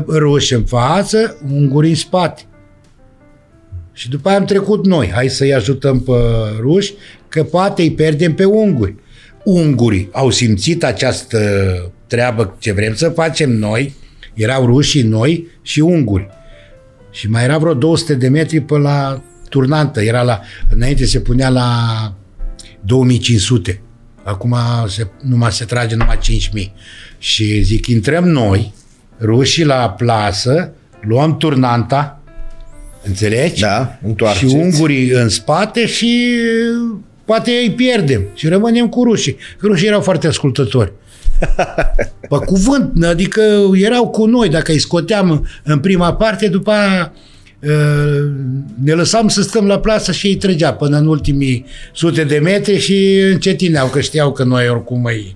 ruși 0.08 0.54
în 0.54 0.64
față, 0.64 1.38
unguri 1.52 1.90
în 1.90 1.96
spate. 1.96 2.42
Și 3.98 4.10
după 4.10 4.30
aia 4.30 4.38
am 4.38 4.46
trecut 4.46 4.86
noi. 4.86 5.12
Hai 5.14 5.30
să-i 5.30 5.54
ajutăm 5.54 6.00
pe 6.00 6.12
ruși, 6.60 6.94
că 7.30 7.44
poate 7.44 7.82
îi 7.82 7.92
pierdem 7.92 8.34
pe 8.34 8.46
unguri. 8.46 8.96
Ungurii 9.44 10.10
au 10.12 10.30
simțit 10.30 10.84
această 10.84 11.40
treabă 12.08 12.56
ce 12.60 12.72
vrem 12.72 12.96
să 12.96 13.10
facem 13.10 13.52
noi. 13.52 13.94
Erau 14.34 14.66
rușii 14.66 15.02
noi 15.02 15.48
și 15.62 15.80
unguri. 15.80 16.28
Și 17.12 17.30
mai 17.30 17.44
era 17.44 17.58
vreo 17.58 17.74
200 17.74 18.14
de 18.16 18.28
metri 18.28 18.60
pe 18.60 18.78
la 18.78 19.24
turnantă. 19.50 20.02
Era 20.02 20.22
la, 20.22 20.42
înainte 20.70 21.06
se 21.06 21.20
punea 21.20 21.50
la 21.50 21.70
2500. 22.82 23.82
Acum 24.24 24.56
se, 24.88 25.08
numai 25.22 25.52
se 25.52 25.66
trage 25.66 25.96
numai 25.96 26.18
5000. 26.22 26.74
Și 27.18 27.62
zic, 27.62 27.88
intrăm 27.88 28.24
noi, 28.28 28.74
rușii 29.22 29.66
la 29.66 29.90
plasă, 29.90 30.72
luăm 31.02 31.38
turnanta, 31.38 32.20
înțelegi? 33.08 33.62
Da, 33.62 34.00
întoarceți. 34.06 34.52
Și 34.52 34.58
ungurii 34.58 35.10
în 35.10 35.30
spate 35.30 35.86
și 35.86 36.30
poate 37.26 37.52
îi 37.52 37.72
pierdem 37.72 38.22
și 38.34 38.48
rămânem 38.48 38.90
cu 38.90 39.04
rușii. 39.04 39.38
Că 39.58 39.68
rușii 39.68 39.88
erau 39.88 40.02
foarte 40.02 40.28
ascultători. 40.28 40.92
Pe 42.30 42.36
cuvânt, 42.46 43.04
adică 43.04 43.42
erau 43.74 44.08
cu 44.08 44.26
noi, 44.26 44.50
dacă 44.50 44.72
îi 44.72 44.80
scoteam 44.80 45.48
în 45.64 45.80
prima 45.80 46.14
parte, 46.14 46.48
după 46.48 46.72
aia 46.72 47.14
uh, 47.60 48.30
ne 48.84 48.94
lăsam 48.94 49.28
să 49.28 49.42
stăm 49.42 49.68
la 49.68 49.80
plasă 49.80 50.12
și 50.12 50.28
ei 50.28 50.36
trăgea 50.36 50.74
până 50.74 50.98
în 50.98 51.08
ultimii 51.08 51.66
sute 51.94 52.24
de 52.24 52.38
metri 52.38 52.80
și 52.80 53.20
încetineau, 53.32 53.88
că 53.88 54.00
știau 54.00 54.32
că 54.32 54.44
noi 54.44 54.70
oricum 54.70 55.04
îi... 55.04 55.36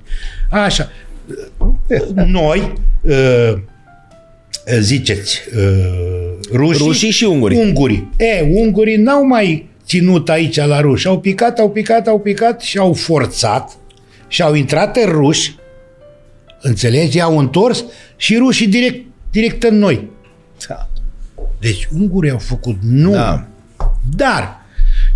Așa. 0.50 0.90
Noi, 2.26 2.74
uh, 3.02 3.54
ziceți, 4.80 5.42
uh, 5.56 6.48
rușii, 6.52 6.86
Rușii 6.86 7.10
și 7.10 7.24
ungurii. 7.24 7.58
Ungurii. 7.58 8.10
E, 8.18 8.42
ungurii 8.42 8.96
n-au 8.96 9.26
mai 9.26 9.70
ținut 9.86 10.30
aici 10.30 10.56
la 10.56 10.80
ruși. 10.80 11.08
Au 11.08 11.20
picat, 11.20 11.60
au 11.60 11.70
picat, 11.70 12.08
au 12.08 12.20
picat 12.20 12.62
și 12.62 12.78
au 12.78 12.94
forțat 12.94 13.78
și 14.28 14.42
au 14.42 14.54
intrat 14.54 14.98
în 14.98 15.12
ruși, 15.12 15.56
înțelegi, 16.62 17.22
au 17.22 17.38
întors 17.38 17.84
și 18.16 18.38
rușii 18.38 18.68
direct, 18.68 19.06
direct 19.32 19.64
în 19.64 19.78
noi. 19.78 20.10
Da. 20.68 20.90
Deci 21.60 21.88
ungurii 22.00 22.32
au 22.32 22.38
făcut 22.38 22.78
nu. 22.82 23.12
Da. 23.12 23.48
Dar 24.16 24.60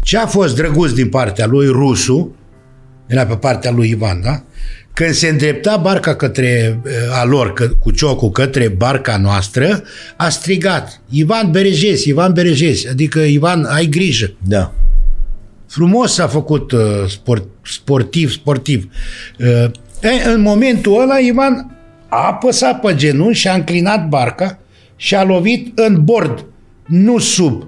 ce 0.02 0.18
a 0.18 0.26
fost 0.26 0.56
drăguț 0.56 0.92
din 0.92 1.10
partea 1.10 1.46
lui 1.46 1.68
rusul, 1.68 2.36
era 3.08 3.26
pe 3.26 3.36
partea 3.36 3.72
lui 3.72 3.90
Ivan, 3.90 4.22
da? 4.22 4.44
Când 4.94 5.14
se 5.14 5.28
îndrepta 5.28 5.78
barca 5.78 6.16
către 6.16 6.80
uh, 6.86 6.92
a 7.20 7.26
lor, 7.26 7.54
că, 7.54 7.68
cu 7.68 7.92
ciocul 7.92 8.30
către 8.30 8.68
barca 8.68 9.18
noastră, 9.18 9.84
a 10.16 10.30
strigat 10.30 11.02
Ivan 11.10 11.52
Berejes, 11.52 12.06
Ivan 12.06 12.34
Berejes, 12.34 12.88
adică 12.90 13.20
Ivan, 13.20 13.66
ai 13.66 13.86
grijă. 13.86 14.34
Da. 14.48 14.74
Frumos 15.68 16.14
s-a 16.14 16.28
făcut 16.28 16.72
uh, 16.72 16.82
sport, 17.08 17.48
sportiv, 17.62 18.32
sportiv. 18.32 18.92
Uh, 19.40 19.72
e, 20.02 20.30
în 20.30 20.42
momentul 20.42 21.02
ăla, 21.02 21.18
Ivan 21.18 21.78
a 22.10 22.28
apăsat 22.28 22.80
pe 22.80 22.96
genunchi 22.96 23.38
și 23.38 23.48
a 23.48 23.54
înclinat 23.54 24.08
barca 24.08 24.60
și 24.96 25.16
a 25.16 25.24
lovit 25.24 25.80
în 25.80 26.04
bord, 26.04 26.46
nu 26.86 27.18
sub. 27.18 27.68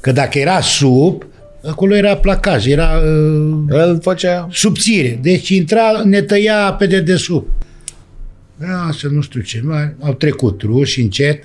Că 0.00 0.12
dacă 0.12 0.38
era 0.38 0.60
sub, 0.60 1.26
acolo 1.68 1.94
era 1.94 2.16
placaj, 2.16 2.66
era 2.66 2.88
uh, 2.98 3.58
El 3.70 3.98
făcea... 4.02 4.48
subțire. 4.52 5.18
Deci 5.22 5.48
intra, 5.48 6.02
ne 6.04 6.22
tăia 6.22 6.72
pe 6.78 6.86
dedesubt. 6.86 7.50
Așa, 8.88 9.08
nu 9.10 9.20
știu 9.20 9.40
ce. 9.40 9.60
mai- 9.64 9.94
Au 10.00 10.12
trecut 10.14 10.62
ruși 10.62 11.00
încet. 11.00 11.44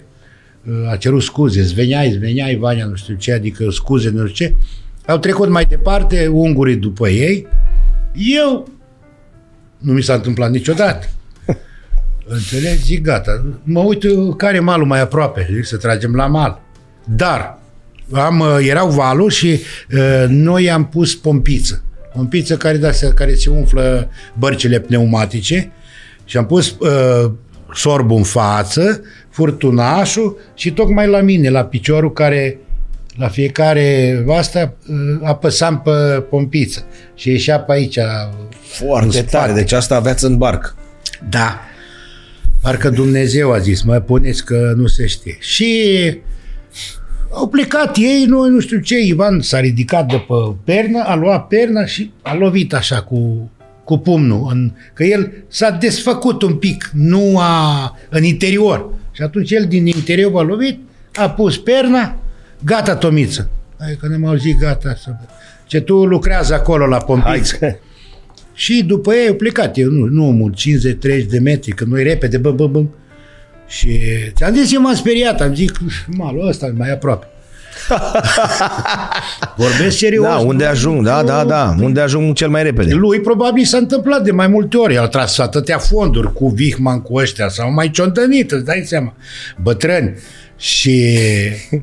uh, 0.68 0.92
A 0.92 0.96
cerut 0.96 1.22
scuze. 1.22 1.62
Zveniai, 1.62 2.12
zveniai, 2.12 2.56
Vania, 2.56 2.86
nu 2.86 2.96
știu 2.96 3.16
ce, 3.16 3.32
adică 3.34 3.70
scuze, 3.70 4.10
nu 4.10 4.28
știu 4.28 4.46
ce. 4.48 4.56
Au 5.08 5.18
trecut 5.18 5.50
mai 5.50 5.66
departe, 5.66 6.28
ungurii 6.28 6.76
după 6.76 7.10
ei. 7.10 7.48
Eu 8.36 8.70
nu 9.78 9.94
mi 9.94 10.02
s-a 10.02 10.14
întâmplat 10.14 10.52
niciodată. 10.52 11.06
Înțelegi? 12.26 12.82
Zic, 12.84 13.02
gata. 13.04 13.46
Mă 13.64 13.80
uit 13.80 14.04
uh, 14.04 14.36
care 14.38 14.56
e 14.56 14.60
malul 14.60 14.86
mai 14.88 15.02
aproape. 15.02 15.48
Zic 15.54 15.66
să 15.66 15.78
tragem 15.78 16.16
la 16.16 16.28
mal. 16.28 16.62
Dar 17.16 17.60
am, 18.12 18.40
uh, 18.40 18.58
erau 18.68 18.90
valuri 18.90 19.34
și 19.34 19.60
uh, 19.94 20.26
noi 20.28 20.72
am 20.72 20.86
pus 20.88 21.16
pompiță. 21.16 21.84
Pompiță 22.14 22.58
care, 22.58 22.78
da, 22.78 22.92
se- 22.92 23.12
care 23.16 23.34
se 23.34 23.50
umflă 23.50 24.10
bărcile 24.38 24.80
pneumatice 24.80 25.72
și 26.26 26.38
am 26.38 26.46
pus 26.46 26.70
uh, 26.80 27.32
sorbul 27.74 28.18
în 28.18 28.24
față, 28.24 29.02
furtunașul 29.30 30.38
și 30.56 30.72
tocmai 30.72 31.08
la 31.08 31.22
mine, 31.22 31.50
la 31.50 31.66
piciorul 31.66 32.14
care 32.14 32.58
la 33.18 33.28
fiecare 33.28 34.24
asta 34.30 34.74
uh, 34.88 34.96
apăsam 35.24 35.82
pe 35.82 35.92
pompiță 36.30 36.86
și 37.16 37.30
ieșea 37.30 37.60
pe 37.60 37.72
aici. 37.72 37.98
Foarte 38.62 39.06
în 39.06 39.12
tare. 39.12 39.28
spate. 39.28 39.54
Deci 39.54 39.72
asta 39.72 39.96
aveați 39.96 40.26
în 40.26 40.38
barc. 40.38 40.76
Da. 41.30 41.60
Parcă 42.62 42.90
Dumnezeu 42.90 43.52
a 43.52 43.58
zis, 43.58 43.82
mai 43.82 44.02
puneți 44.02 44.46
că 44.46 44.74
nu 44.76 44.88
se 44.88 45.06
știe. 45.06 45.38
Și 45.40 45.94
au 47.34 47.48
plecat 47.48 47.98
ei, 47.98 48.26
noi 48.28 48.50
nu 48.50 48.60
știu 48.60 48.80
ce, 48.80 49.00
Ivan 49.00 49.42
s-a 49.42 49.60
ridicat 49.60 50.08
de 50.08 50.16
pe 50.16 50.56
pernă, 50.64 51.04
a 51.04 51.16
luat 51.16 51.48
perna 51.48 51.86
și 51.86 52.12
a 52.22 52.36
lovit 52.36 52.74
așa 52.74 53.02
cu, 53.02 53.50
cu 53.84 53.98
pumnul, 53.98 54.48
în, 54.52 54.72
că 54.94 55.04
el 55.04 55.32
s-a 55.48 55.70
desfăcut 55.70 56.42
un 56.42 56.56
pic, 56.56 56.90
nu 56.94 57.38
a, 57.40 57.98
în 58.10 58.24
interior. 58.24 58.94
Și 59.12 59.22
atunci 59.22 59.52
el 59.52 59.66
din 59.66 59.86
interior 59.86 60.32
a 60.36 60.42
lovit, 60.42 60.80
a 61.14 61.30
pus 61.30 61.58
perna, 61.58 62.18
gata 62.64 62.96
Tomiță. 62.96 63.50
Hai 63.80 63.98
că 64.00 64.08
ne-am 64.08 64.26
auzit, 64.26 64.60
gata. 64.60 64.96
Să... 65.04 65.10
Ce 65.66 65.80
tu 65.80 66.06
lucrează 66.06 66.54
acolo 66.54 66.86
la 66.86 66.98
Hai 66.98 67.06
pompiță. 67.06 67.56
că... 67.56 67.76
Și 68.54 68.84
după 68.84 69.14
ei 69.14 69.28
au 69.28 69.34
plecat, 69.34 69.78
eu 69.78 69.90
nu, 69.90 70.06
nu 70.06 70.24
mult, 70.24 70.56
50-30 70.60 71.26
de 71.30 71.40
metri, 71.40 71.72
că 71.72 71.86
noi 71.88 72.04
repede, 72.04 72.38
bă, 72.38 72.52
bă, 72.52 72.68
bă. 72.68 72.84
Și 73.68 74.00
ți-am 74.36 74.56
zis, 74.56 74.74
eu 74.74 74.82
m-am 74.82 74.96
speriat, 74.96 75.42
am 75.42 75.56
zis, 75.56 75.70
malul 76.08 76.48
ăsta 76.48 76.66
e 76.66 76.74
mai 76.78 76.92
aproape. 76.92 77.28
Vorbesc 79.58 79.98
serios. 79.98 80.26
Da, 80.26 80.38
unde 80.38 80.64
nu? 80.64 80.70
ajung, 80.70 81.06
da, 81.06 81.24
da, 81.24 81.44
da. 81.44 81.76
Unde 81.80 82.02
ajung 82.02 82.36
cel 82.36 82.50
mai 82.50 82.64
repede. 82.64 82.94
Lui 82.94 83.20
probabil 83.20 83.64
s-a 83.64 83.78
întâmplat 83.78 84.24
de 84.24 84.32
mai 84.32 84.48
multe 84.48 84.78
ori. 84.78 84.94
El 84.94 85.02
a 85.02 85.08
tras 85.08 85.38
atâtea 85.38 85.78
fonduri 85.78 86.34
cu 86.34 86.48
Vihman, 86.48 87.02
cu 87.02 87.16
ăștia, 87.16 87.50
sau 87.50 87.74
mai 87.74 87.90
ciondănit, 87.90 88.52
îți 88.52 88.66
dai 88.66 88.84
seama. 88.86 89.16
Bătrâni. 89.62 90.14
Și 90.58 91.18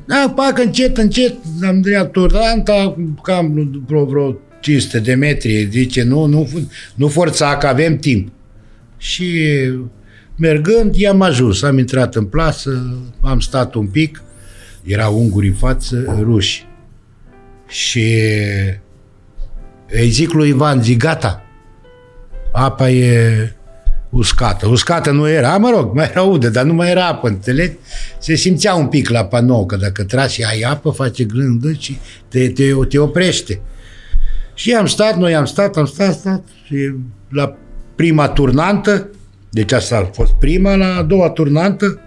da, 0.05 0.33
pac, 0.35 0.59
încet, 0.59 0.97
încet, 0.97 1.33
am 1.67 1.81
dat 1.81 2.11
Turanta, 2.11 2.95
cam 3.23 3.71
vreo, 3.87 4.05
vreo 4.05 4.37
500 4.59 4.99
de 4.99 5.13
metri. 5.13 5.67
Zice, 5.71 6.03
nu, 6.03 6.25
nu, 6.25 6.49
nu 6.95 7.07
forța, 7.07 7.57
că 7.57 7.67
avem 7.67 7.97
timp. 7.97 8.31
Și 8.97 9.49
mergând, 10.41 10.95
i-am 10.95 11.21
ajuns. 11.21 11.61
Am 11.61 11.77
intrat 11.77 12.15
în 12.15 12.25
plasă, 12.25 12.97
am 13.21 13.39
stat 13.39 13.73
un 13.73 13.87
pic, 13.87 14.23
erau 14.83 15.17
unguri 15.19 15.47
în 15.47 15.53
față, 15.53 16.17
ruși. 16.21 16.65
Și 17.67 18.21
îi 19.89 20.09
zic 20.09 20.31
lui 20.31 20.49
Ivan, 20.49 20.81
zic, 20.81 20.97
gata, 20.97 21.43
apa 22.51 22.89
e, 22.89 23.55
uscată. 24.09 24.67
Uscată 24.67 25.11
nu 25.11 25.29
era, 25.29 25.57
mă 25.57 25.69
rog, 25.69 25.93
mai 25.95 26.07
era 26.11 26.21
udă, 26.21 26.49
dar 26.49 26.63
nu 26.63 26.73
mai 26.73 26.89
era 26.89 27.07
apă, 27.07 27.27
înțelegi? 27.27 27.77
Se 28.19 28.35
simțea 28.35 28.73
un 28.73 28.87
pic 28.87 29.09
la 29.09 29.25
panou, 29.25 29.65
că 29.65 29.75
dacă 29.75 30.03
tragi 30.03 30.33
și 30.33 30.43
ai 30.43 30.61
apă, 30.61 30.89
face 30.89 31.23
glândă 31.23 31.71
și 31.71 31.97
te, 32.27 32.49
te, 32.49 32.73
te 32.89 32.99
oprește. 32.99 33.61
Și 34.53 34.73
am 34.73 34.85
stat, 34.85 35.17
noi 35.17 35.35
am 35.35 35.45
stat, 35.45 35.77
am 35.77 35.85
stat, 35.85 36.13
stat 36.13 36.43
și 36.65 36.93
la 37.29 37.57
prima 37.95 38.27
turnantă, 38.27 39.09
deci 39.53 39.71
asta 39.71 39.97
a 39.97 40.09
fost 40.13 40.31
prima, 40.39 40.75
la 40.75 40.95
a 40.95 41.03
doua 41.03 41.29
turnantă, 41.29 41.99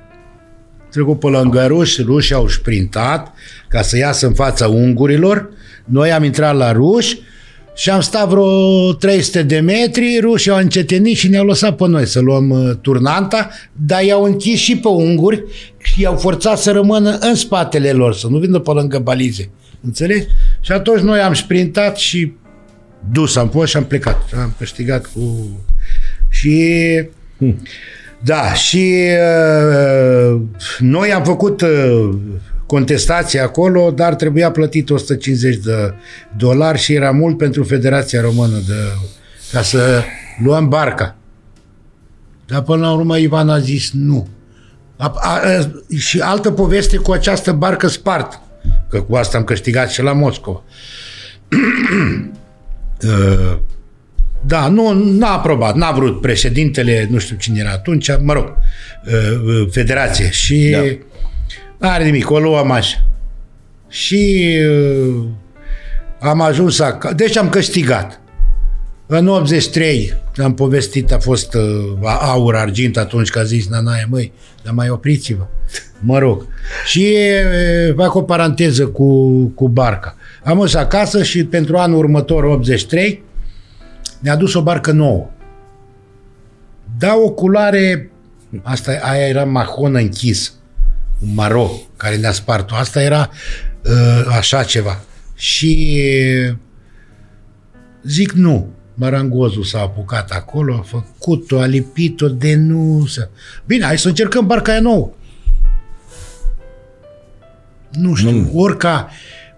trecut 0.91 1.19
pe 1.19 1.27
lângă 1.27 1.67
ruși, 1.67 2.03
rușii 2.03 2.35
au 2.35 2.49
sprintat 2.49 3.33
ca 3.69 3.83
să 3.83 3.97
iasă 3.97 4.27
în 4.27 4.35
fața 4.35 4.69
ungurilor, 4.69 5.51
noi 5.85 6.13
am 6.13 6.25
intrat 6.25 6.57
la 6.57 6.73
ruși 6.73 7.19
și 7.75 7.91
am 7.91 8.01
stat 8.01 8.29
vreo 8.29 8.93
300 8.93 9.43
de 9.43 9.61
metri, 9.61 10.19
rușii 10.21 10.51
au 10.51 10.59
încetenit 10.59 11.17
și 11.17 11.29
ne-au 11.29 11.45
lăsat 11.45 11.77
pe 11.77 11.87
noi 11.87 12.07
să 12.07 12.21
luăm 12.21 12.51
uh, 12.51 12.77
turnanta, 12.81 13.51
dar 13.73 14.03
i-au 14.03 14.23
închis 14.23 14.59
și 14.59 14.77
pe 14.77 14.89
unguri 14.89 15.45
și 15.79 16.01
i-au 16.01 16.17
forțat 16.17 16.59
să 16.59 16.71
rămână 16.71 17.19
în 17.21 17.35
spatele 17.35 17.93
lor, 17.93 18.15
să 18.15 18.27
nu 18.29 18.39
vină 18.39 18.59
pe 18.59 18.71
lângă 18.71 18.99
balize. 18.99 19.51
Înțelegi? 19.81 20.27
Și 20.61 20.73
atunci 20.73 21.01
noi 21.01 21.21
am 21.21 21.35
sprintat 21.35 21.97
și 21.97 22.33
dus 23.13 23.37
am 23.37 23.49
fost 23.49 23.71
și 23.71 23.77
am 23.77 23.85
plecat. 23.85 24.31
Am 24.43 24.55
câștigat 24.59 25.07
cu... 25.07 25.49
Și... 26.29 26.53
Hmm. 27.39 27.63
Da, 28.25 28.53
și 28.53 29.09
uh, 30.33 30.41
noi 30.79 31.13
am 31.13 31.25
făcut 31.25 31.61
uh, 31.61 32.11
contestație 32.67 33.41
acolo, 33.41 33.91
dar 33.91 34.15
trebuia 34.15 34.51
plătit 34.51 34.91
150 34.91 35.57
de 35.57 35.95
dolari 36.37 36.79
și 36.79 36.93
era 36.93 37.11
mult 37.11 37.37
pentru 37.37 37.65
Federația 37.65 38.21
Română 38.21 38.57
de, 38.67 38.75
ca 39.53 39.63
să 39.63 40.03
luăm 40.43 40.69
barca. 40.69 41.17
Dar 42.47 42.63
până 42.63 42.87
la 42.87 42.93
urmă 42.93 43.19
Ivan 43.19 43.49
a 43.49 43.59
zis 43.59 43.91
nu. 43.93 44.29
A, 44.97 45.13
a, 45.17 45.31
a, 45.31 45.71
și 45.97 46.21
altă 46.21 46.51
poveste 46.51 46.97
cu 46.97 47.13
această 47.13 47.53
barcă 47.53 47.87
spart, 47.87 48.41
că 48.89 49.01
cu 49.01 49.15
asta 49.15 49.39
am 49.39 49.45
câștigat 49.45 49.91
și 49.91 50.03
la 50.03 50.13
Moscova. 50.13 50.63
uh, 53.03 53.59
da, 54.47 54.69
nu 54.69 54.93
n-a 54.93 55.33
aprobat, 55.33 55.75
n-a 55.75 55.93
vrut 55.93 56.21
președintele, 56.21 57.07
nu 57.11 57.19
știu 57.19 57.37
cine 57.37 57.59
era 57.59 57.71
atunci, 57.71 58.11
mă 58.21 58.33
rog, 58.33 58.57
uh, 59.07 59.13
uh, 59.45 59.67
federație. 59.71 60.31
Și 60.31 60.77
da 61.79 61.91
are 61.91 62.05
nimic, 62.05 62.31
o 62.31 62.39
luăm 62.39 62.71
așa. 62.71 63.09
Și 63.89 64.55
uh, 64.69 65.25
am 66.21 66.41
ajuns 66.41 66.81
acasă. 66.81 67.15
Deci 67.15 67.37
am 67.37 67.49
câștigat. 67.49 68.21
În 69.07 69.27
83 69.27 70.15
am 70.43 70.55
povestit, 70.55 71.13
a 71.13 71.19
fost 71.19 71.55
uh, 71.55 71.63
aur, 72.21 72.55
argint 72.55 72.97
atunci 72.97 73.31
că 73.31 73.39
a 73.39 73.43
zis 73.43 73.69
Nanaia, 73.69 74.07
măi, 74.09 74.33
dar 74.63 74.75
mai 74.75 74.89
opriți-vă. 74.89 75.47
Mă 76.01 76.19
rog. 76.19 76.47
Și 76.87 77.17
uh, 77.89 77.95
fac 77.97 78.15
o 78.15 78.23
paranteză 78.23 78.87
cu, 78.87 79.29
cu 79.47 79.69
barca. 79.69 80.17
Am 80.45 80.59
dus 80.59 80.75
acasă 80.75 81.23
și 81.23 81.45
pentru 81.45 81.77
anul 81.77 81.99
următor, 81.99 82.45
83, 82.45 83.23
ne-a 84.25 84.37
dus 84.37 84.55
o 84.55 84.63
barcă 84.63 84.93
nouă. 84.93 85.31
Da, 86.99 87.15
o 87.15 87.31
culoare, 87.31 88.11
asta 88.63 88.99
aia 89.03 89.27
era 89.27 89.45
mahon 89.45 89.95
închis 89.95 90.53
un 91.23 91.35
maro 91.35 91.71
care 91.97 92.17
ne-a 92.17 92.33
spart-o. 92.33 92.75
Asta 92.75 93.03
era 93.03 93.31
uh, 93.83 94.27
așa 94.37 94.63
ceva. 94.63 95.01
Și 95.35 96.03
zic 98.03 98.33
nu. 98.33 98.69
Marangozul 98.95 99.65
s-a 99.65 99.81
apucat 99.81 100.31
acolo, 100.31 100.75
a 100.75 100.83
făcut-o, 100.83 101.61
a 101.61 101.67
lipit-o 101.67 102.29
de 102.29 102.55
nu 102.55 103.07
să... 103.07 103.29
Bine, 103.67 103.85
hai 103.85 103.99
să 103.99 104.09
încercăm 104.09 104.47
barca 104.47 104.73
aia 104.73 104.81
nouă. 104.81 105.11
Nu 107.91 108.15
știu, 108.15 108.31
nu. 108.31 108.51
orica 108.55 109.11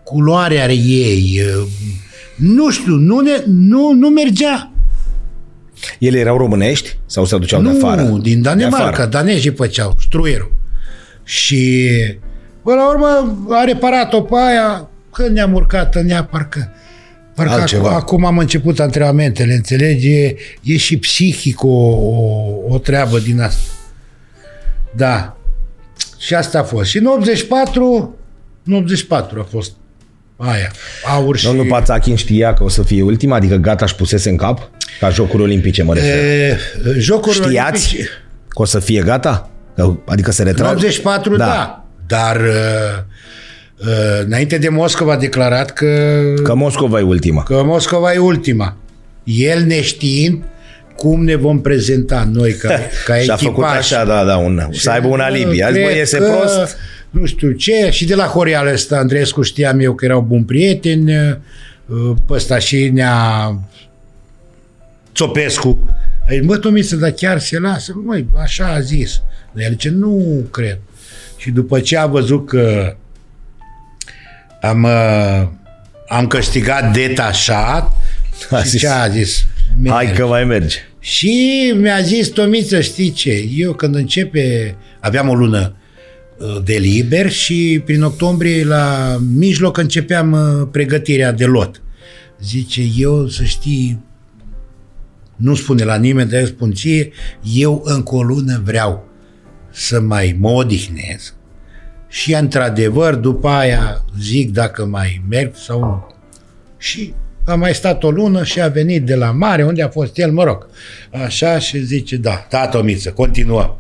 culoare 0.05 0.59
are 0.61 0.75
ei, 0.75 1.41
uh, 1.41 1.69
nu 2.37 2.71
știu, 2.71 2.95
nu, 2.95 3.21
ne, 3.21 3.43
nu, 3.47 3.93
nu 3.93 4.09
mergea. 4.09 4.71
Ele 5.99 6.19
erau 6.19 6.37
românești 6.37 6.97
sau 7.07 7.25
se 7.25 7.35
aduceau 7.35 7.61
nu, 7.61 7.71
de 7.71 7.77
afară? 7.77 8.03
Nu, 8.03 8.19
din 8.19 8.43
Danemarca, 8.43 9.07
danezii 9.07 9.51
făceau, 9.51 9.97
struierul. 10.01 10.53
Și 11.25 11.91
până 12.63 12.77
la 12.77 12.89
urmă 12.89 13.37
a 13.51 13.65
reparat-o 13.65 14.23
pe 14.23 14.35
aia 14.37 14.89
când 15.13 15.29
ne-am 15.29 15.53
urcat 15.53 15.95
în 15.95 16.09
ea, 16.09 16.25
parcă 16.25 16.71
Parcă 17.35 17.53
Altceva. 17.53 17.91
acum 17.91 18.25
am 18.25 18.39
început 18.39 18.81
antrenamentele, 18.81 19.55
înțelegi? 19.55 20.09
E, 20.09 20.37
e 20.63 20.77
și 20.77 20.99
psihic 20.99 21.63
o, 21.63 21.69
o, 21.69 22.45
o 22.69 22.79
treabă 22.79 23.19
din 23.19 23.41
asta. 23.41 23.71
Da. 24.95 25.37
Și 26.19 26.35
asta 26.35 26.59
a 26.59 26.63
fost. 26.63 26.89
Și 26.89 26.99
în 26.99 27.07
84, 27.07 28.15
în 28.65 28.73
84 28.73 29.41
a 29.41 29.47
fost 29.51 29.73
aia, 30.37 30.73
aur 31.05 31.37
și... 31.37 31.45
Domnul 31.45 31.67
Pațachin 31.67 32.17
știa 32.17 32.55
că 32.55 32.65
o 32.65 32.69
să 32.69 32.83
fie 32.83 33.03
ultima? 33.03 33.37
Adică 33.37 33.55
gata 33.55 33.85
își 33.85 33.95
pusese 33.95 34.31
în 34.31 34.37
cap? 34.37 34.71
Ca 35.01 35.11
jocuri 35.11 35.43
olimpice, 35.43 35.83
mă 35.83 35.95
refer. 35.95 36.15
E, 36.15 36.59
jocuri 36.99 37.35
Știați 37.35 37.89
olimpice. 37.93 38.11
că 38.49 38.63
o 38.63 38.65
să 38.65 38.79
fie 38.79 39.03
gata? 39.03 39.51
Adică 40.07 40.31
se 40.31 40.43
retrage? 40.43 40.71
În 40.71 40.77
84, 40.77 41.37
da. 41.37 41.45
da. 41.45 41.85
Dar 42.07 42.37
uh, 42.37 43.03
uh, 43.77 44.25
înainte 44.25 44.59
de 44.59 44.69
Moscova 44.69 45.13
a 45.13 45.17
declarat 45.17 45.71
că... 45.71 46.21
Că 46.43 46.55
Moscova 46.55 46.99
e 46.99 47.03
ultima. 47.03 47.43
Că 47.43 47.63
Moscova 47.65 48.13
e 48.13 48.19
ultima. 48.19 48.77
El 49.25 49.63
neștiind 49.63 50.45
cum 50.97 51.25
ne 51.25 51.35
vom 51.35 51.61
prezenta 51.61 52.29
noi 52.33 52.53
ca, 52.53 52.69
ca 53.07 53.17
Și 53.17 53.31
a 53.31 53.37
făcut 53.37 53.65
așa, 53.65 54.05
da, 54.05 54.25
da, 54.25 54.37
un, 54.37 54.69
să 54.73 54.91
aibă 54.91 55.09
un 55.09 55.21
alibi. 55.21 55.63
Azi, 55.63 55.81
bă, 55.81 55.91
iese 55.91 56.19
că, 56.19 56.25
prost. 56.25 56.77
Nu 57.21 57.27
știu 57.27 57.51
ce. 57.51 57.91
Și 57.91 58.05
de 58.05 58.15
la 58.15 58.25
Horial 58.25 58.67
ăsta, 58.67 58.97
Andreescu 58.97 59.43
știam 59.43 59.81
eu 59.81 59.95
că 59.95 60.05
erau 60.05 60.21
buni 60.21 60.45
prieteni. 60.45 61.13
Uh, 61.87 62.17
pe 62.27 62.33
ăsta 62.33 62.59
și 62.59 62.89
ne-a 62.89 63.61
Țopescu. 65.15 65.79
Ai, 66.29 66.41
bă, 66.41 66.57
Tomiță, 66.57 66.97
dar 66.97 67.11
chiar 67.11 67.39
se 67.39 67.59
lasă? 67.59 67.93
Măi, 68.05 68.27
așa 68.43 68.67
a 68.67 68.81
zis. 68.81 69.23
Dar 69.53 69.65
el 69.65 69.71
zice, 69.71 69.89
nu 69.89 70.45
cred. 70.51 70.79
Și 71.37 71.51
după 71.51 71.81
ce 71.81 71.97
a 71.97 72.07
văzut 72.07 72.49
că 72.49 72.97
am, 74.61 74.83
uh, 74.83 75.49
am 76.09 76.27
câștigat 76.27 76.93
detașat, 76.93 77.97
a 78.51 78.61
zis, 78.61 78.81
ce 78.81 78.89
a 78.89 79.09
zis? 79.09 79.47
Merge. 79.83 79.91
Hai 79.91 80.13
că 80.13 80.27
mai 80.27 80.45
merge. 80.45 80.77
Și 80.99 81.73
mi-a 81.77 82.01
zis, 82.01 82.29
Tomiță, 82.29 82.81
știi 82.81 83.11
ce? 83.11 83.49
Eu 83.57 83.73
când 83.73 83.95
începe, 83.95 84.77
aveam 85.01 85.29
o 85.29 85.35
lună 85.35 85.73
uh, 85.73 85.85
de 86.65 86.75
liber 86.75 87.31
și 87.31 87.83
prin 87.85 88.03
octombrie 88.03 88.65
la 88.65 89.17
mijloc 89.35 89.77
începeam 89.77 90.33
uh, 90.33 90.69
pregătirea 90.71 91.33
de 91.33 91.45
lot. 91.45 91.83
Zice, 92.41 92.83
eu 92.97 93.27
să 93.27 93.45
știi, 93.45 94.05
nu 95.37 95.55
spune 95.55 95.85
la 95.85 95.97
nimeni, 95.97 96.31
dar 96.31 96.41
eu 96.41 96.47
spun 96.47 96.73
ție, 96.73 97.13
eu 97.55 97.83
încă 97.85 98.15
o 98.15 98.23
lună 98.23 98.61
vreau 98.65 99.09
să 99.71 100.01
mai 100.01 100.37
mă 100.39 100.51
odihnez 100.51 101.35
și 102.09 102.35
într-adevăr 102.35 103.15
după 103.15 103.49
aia 103.49 104.05
zic 104.21 104.53
dacă 104.53 104.85
mai 104.85 105.23
merg 105.29 105.55
sau 105.55 105.79
nu. 105.79 106.07
Și 106.79 107.15
a 107.45 107.55
mai 107.55 107.75
stat 107.75 108.03
o 108.03 108.11
lună 108.11 108.45
și 108.45 108.61
a 108.61 108.69
venit 108.69 109.05
de 109.05 109.15
la 109.15 109.31
mare, 109.31 109.65
unde 109.65 109.83
a 109.83 109.89
fost 109.89 110.19
el, 110.19 110.33
mă 110.33 110.45
rog. 110.45 110.67
Așa 111.25 111.59
și 111.59 111.79
zice, 111.79 112.17
da, 112.17 112.35
tată 112.35 112.83
miță, 112.83 113.11
continuă. 113.11 113.79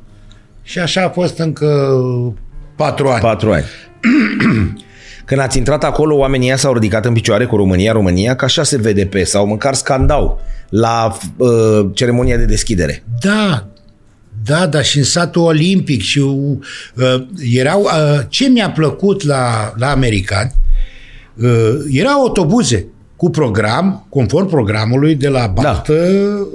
Și 0.62 0.78
așa 0.78 1.02
a 1.04 1.08
fost 1.08 1.38
încă 1.38 1.94
patru 2.76 3.08
ani. 3.08 3.20
Patru 3.20 3.52
ani. 3.52 3.64
Când 5.24 5.40
ați 5.40 5.58
intrat 5.58 5.84
acolo, 5.84 6.16
oamenii 6.16 6.58
s-au 6.58 6.72
ridicat 6.72 7.04
în 7.04 7.12
picioare 7.12 7.44
cu 7.44 7.56
România, 7.56 7.92
România, 7.92 8.36
că 8.36 8.44
așa 8.44 8.62
se 8.62 8.76
vede 8.76 9.06
pe, 9.06 9.24
sau 9.24 9.46
măcar 9.46 9.74
scandau 9.74 10.40
la 10.68 11.16
uh, 11.36 11.86
ceremonia 11.94 12.36
de 12.36 12.44
deschidere. 12.44 13.02
Da, 13.20 13.66
da, 14.44 14.66
dar 14.66 14.84
și 14.84 14.98
în 14.98 15.04
satul 15.04 15.42
olimpic 15.42 16.02
și 16.02 16.18
uh, 16.18 16.56
erau, 17.52 17.82
uh, 17.82 18.20
ce 18.28 18.48
mi-a 18.48 18.70
plăcut 18.70 19.22
la, 19.22 19.72
la 19.76 19.90
americani, 19.90 20.52
uh, 21.34 21.74
erau 21.90 22.20
autobuze 22.20 22.86
cu 23.16 23.30
program, 23.30 24.06
conform 24.08 24.46
programului 24.48 25.14
de 25.14 25.28
la 25.28 25.46
Baltă, 25.46 25.92
da. 25.92 26.46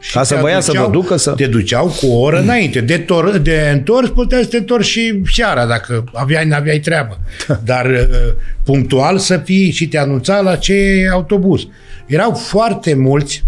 Și 0.00 0.12
Ca 0.12 0.22
să 0.22 0.38
vă 0.40 0.50
ia 0.50 0.60
să 0.60 0.72
vă 0.72 0.88
ducă 0.92 1.16
să... 1.16 1.30
Te 1.30 1.46
duceau 1.46 1.86
cu 1.86 2.06
o 2.06 2.18
oră 2.18 2.36
mm. 2.36 2.42
înainte. 2.42 2.80
De, 2.80 2.98
tor, 2.98 3.38
de 3.38 3.70
întors 3.72 4.08
puteai 4.08 4.42
să 4.42 4.48
te 4.48 4.56
întorci 4.56 4.86
și 4.86 5.22
seara 5.32 5.66
dacă 5.66 6.04
aveai, 6.12 6.46
n-aveai 6.46 6.78
treabă. 6.78 7.20
Dar 7.64 7.86
uh, 7.86 8.32
punctual 8.64 9.18
să 9.18 9.36
fii 9.36 9.70
și 9.70 9.88
te 9.88 9.98
anunța 9.98 10.40
la 10.40 10.56
ce 10.56 11.08
autobuz. 11.12 11.66
Erau 12.06 12.32
foarte 12.32 12.94
mulți 12.94 13.44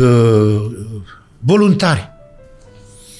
uh, 0.00 0.70
voluntari 1.38 2.14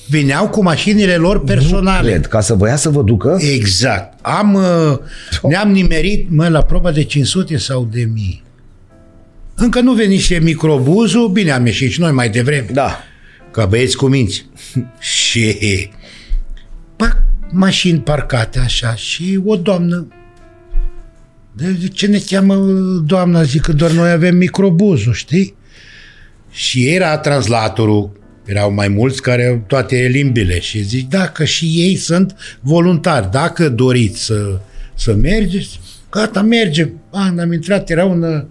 Veneau 0.08 0.48
cu 0.48 0.62
mașinile 0.62 1.14
lor 1.16 1.44
personale. 1.44 2.02
Nu 2.02 2.08
cred, 2.08 2.26
ca 2.26 2.40
să 2.40 2.54
vă 2.54 2.68
ia 2.68 2.76
să 2.76 2.88
vă 2.88 3.02
ducă? 3.02 3.38
Exact. 3.54 4.18
Am, 4.22 4.54
uh, 4.54 4.98
ne-am 5.42 5.70
nimerit, 5.70 6.30
mă, 6.30 6.48
la 6.48 6.62
proba 6.62 6.90
de 6.90 7.02
500 7.02 7.56
sau 7.56 7.88
de 7.92 8.08
mii. 8.14 8.42
Încă 9.56 9.80
nu 9.80 9.92
venise 9.92 10.38
microbuzul, 10.38 11.28
bine 11.28 11.50
am 11.50 11.66
ieșit 11.66 11.90
și 11.90 12.00
noi 12.00 12.12
mai 12.12 12.30
devreme. 12.30 12.66
Da. 12.72 13.02
ca 13.50 13.66
băieți 13.66 13.96
cu 13.96 14.06
minți. 14.06 14.46
și 15.14 15.56
pac, 16.96 17.22
mașini 17.50 18.00
parcate 18.00 18.58
așa 18.58 18.94
și 18.94 19.40
o 19.44 19.56
doamnă 19.56 20.06
de 21.56 21.88
ce 21.92 22.06
ne 22.06 22.18
cheamă 22.26 22.54
doamna? 23.06 23.42
Zic 23.42 23.62
că 23.62 23.72
doar 23.72 23.90
noi 23.90 24.10
avem 24.10 24.36
microbuzul, 24.36 25.12
știi? 25.12 25.54
Și 26.50 26.88
era 26.88 27.18
translatorul, 27.18 28.20
erau 28.44 28.72
mai 28.72 28.88
mulți 28.88 29.22
care 29.22 29.64
toate 29.66 29.96
limbile 29.96 30.60
și 30.60 30.82
zic, 30.82 31.08
dacă 31.08 31.44
și 31.44 31.64
ei 31.66 31.96
sunt 31.96 32.36
voluntari, 32.60 33.30
dacă 33.30 33.68
doriți 33.68 34.24
să, 34.24 34.60
să 34.94 35.14
mergeți, 35.14 35.80
gata, 36.10 36.42
mergem. 36.42 37.00
am 37.10 37.52
intrat, 37.52 37.90
era 37.90 38.04
un 38.04 38.46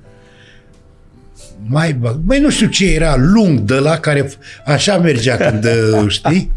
mai, 1.68 2.00
mai 2.26 2.40
nu 2.40 2.50
știu 2.50 2.68
ce 2.68 2.94
era, 2.94 3.16
lung 3.18 3.60
de 3.60 3.74
la 3.74 3.98
care 3.98 4.32
așa 4.66 4.98
mergea 4.98 5.36
când, 5.38 5.68
știi? 6.08 6.52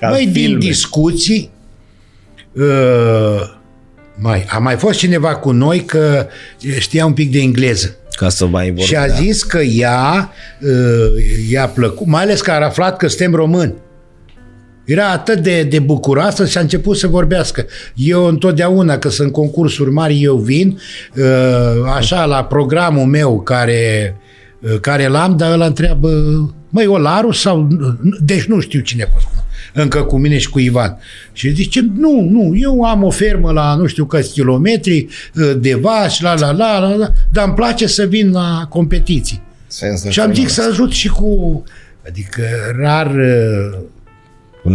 Mai 0.00 0.26
din 0.26 0.58
discuții, 0.58 1.50
uh, 2.52 3.56
mai, 4.14 4.46
a 4.48 4.58
mai 4.58 4.76
fost 4.76 4.98
cineva 4.98 5.36
cu 5.36 5.50
noi 5.50 5.84
că 5.84 6.26
știa 6.78 7.06
un 7.06 7.12
pic 7.12 7.32
de 7.32 7.38
engleză. 7.38 7.96
Ca 8.10 8.28
să 8.28 8.46
mai 8.46 8.66
vorbea. 8.66 8.84
Și 8.84 8.96
a 8.96 9.06
zis 9.06 9.42
că 9.42 9.58
ea 9.58 10.32
i-a 11.50 11.68
plăcut, 11.68 12.06
mai 12.06 12.22
ales 12.22 12.40
că 12.40 12.50
a 12.50 12.64
aflat 12.64 12.96
că 12.96 13.08
suntem 13.08 13.34
români. 13.34 13.74
Era 14.88 15.10
atât 15.10 15.38
de, 15.38 15.62
de 15.62 15.78
bucuroasă 15.78 16.46
și 16.46 16.58
a 16.58 16.60
început 16.60 16.96
să 16.96 17.06
vorbească. 17.06 17.66
Eu 17.94 18.24
întotdeauna, 18.24 18.98
că 18.98 19.08
sunt 19.08 19.32
concursuri 19.32 19.90
mari, 19.90 20.22
eu 20.22 20.36
vin, 20.36 20.78
așa, 21.96 22.24
la 22.24 22.44
programul 22.44 23.04
meu 23.04 23.40
care, 23.40 24.16
care 24.80 25.08
l-am, 25.08 25.36
dar 25.36 25.52
ăla 25.52 25.66
întreabă, 25.66 26.08
măi, 26.68 26.86
Olaru 26.86 27.32
sau... 27.32 27.68
Deci 28.20 28.44
nu 28.44 28.60
știu 28.60 28.80
cine 28.80 29.02
a 29.02 29.08
fost 29.12 29.26
încă 29.72 30.02
cu 30.02 30.18
mine 30.18 30.38
și 30.38 30.48
cu 30.48 30.58
Ivan. 30.58 30.98
Și 31.32 31.54
zice, 31.54 31.80
nu, 31.94 32.28
nu, 32.30 32.52
eu 32.56 32.82
am 32.82 33.02
o 33.02 33.10
fermă 33.10 33.52
la 33.52 33.74
nu 33.74 33.86
știu 33.86 34.04
câți 34.04 34.32
kilometri 34.32 35.06
ă, 35.40 35.52
de 35.52 35.74
vaci, 35.74 36.20
la, 36.20 36.34
la, 36.38 36.50
la, 36.50 36.78
la, 36.78 36.94
la 36.94 37.12
dar 37.32 37.44
îmi 37.44 37.54
place 37.54 37.86
să 37.86 38.04
vin 38.04 38.32
la 38.32 38.66
competiții. 38.68 39.42
Și 40.10 40.20
am 40.20 40.34
zis 40.34 40.52
să 40.52 40.66
ajut 40.70 40.90
și 40.90 41.08
cu, 41.08 41.62
adică 42.06 42.42
rar 42.80 43.16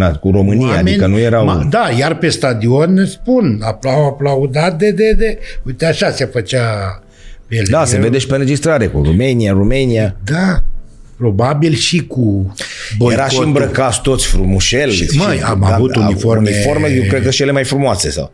ă, 0.01 0.09
cu, 0.11 0.17
cu 0.17 0.31
România, 0.31 0.67
oameni, 0.67 0.89
adică 0.89 1.07
nu 1.07 1.19
erau... 1.19 1.45
Ma, 1.45 1.67
da, 1.69 1.89
iar 1.97 2.17
pe 2.17 2.29
stadion 2.29 3.05
spun, 3.05 3.59
aplau, 3.63 4.05
aplaudat 4.05 4.77
de, 4.77 4.91
de, 4.91 5.11
de, 5.17 5.39
uite 5.65 5.85
așa 5.85 6.11
se 6.11 6.25
făcea 6.25 6.63
pe 7.47 7.55
ele. 7.55 7.67
Da, 7.69 7.85
se 7.85 7.97
vede 7.97 8.17
și 8.17 8.27
pe 8.27 8.33
înregistrare 8.33 8.87
cu 8.87 9.01
România, 9.03 9.51
România. 9.51 10.15
Da, 10.23 10.63
probabil 11.17 11.73
și 11.73 12.05
cu 12.05 12.53
boicotul. 12.97 13.11
Era 13.11 13.27
și 13.27 13.39
îmbrăcați 13.43 14.01
toți 14.01 14.27
frumușel. 14.27 14.89
Și, 14.89 15.09
măi, 15.17 15.41
am 15.41 15.65
da, 15.67 15.75
avut 15.75 15.95
uniforme... 15.95 16.49
Uniforme, 16.49 16.87
eu 16.87 17.03
cred 17.03 17.23
că 17.23 17.29
cele 17.29 17.51
mai 17.51 17.63
frumoase. 17.63 18.09
Sau. 18.09 18.31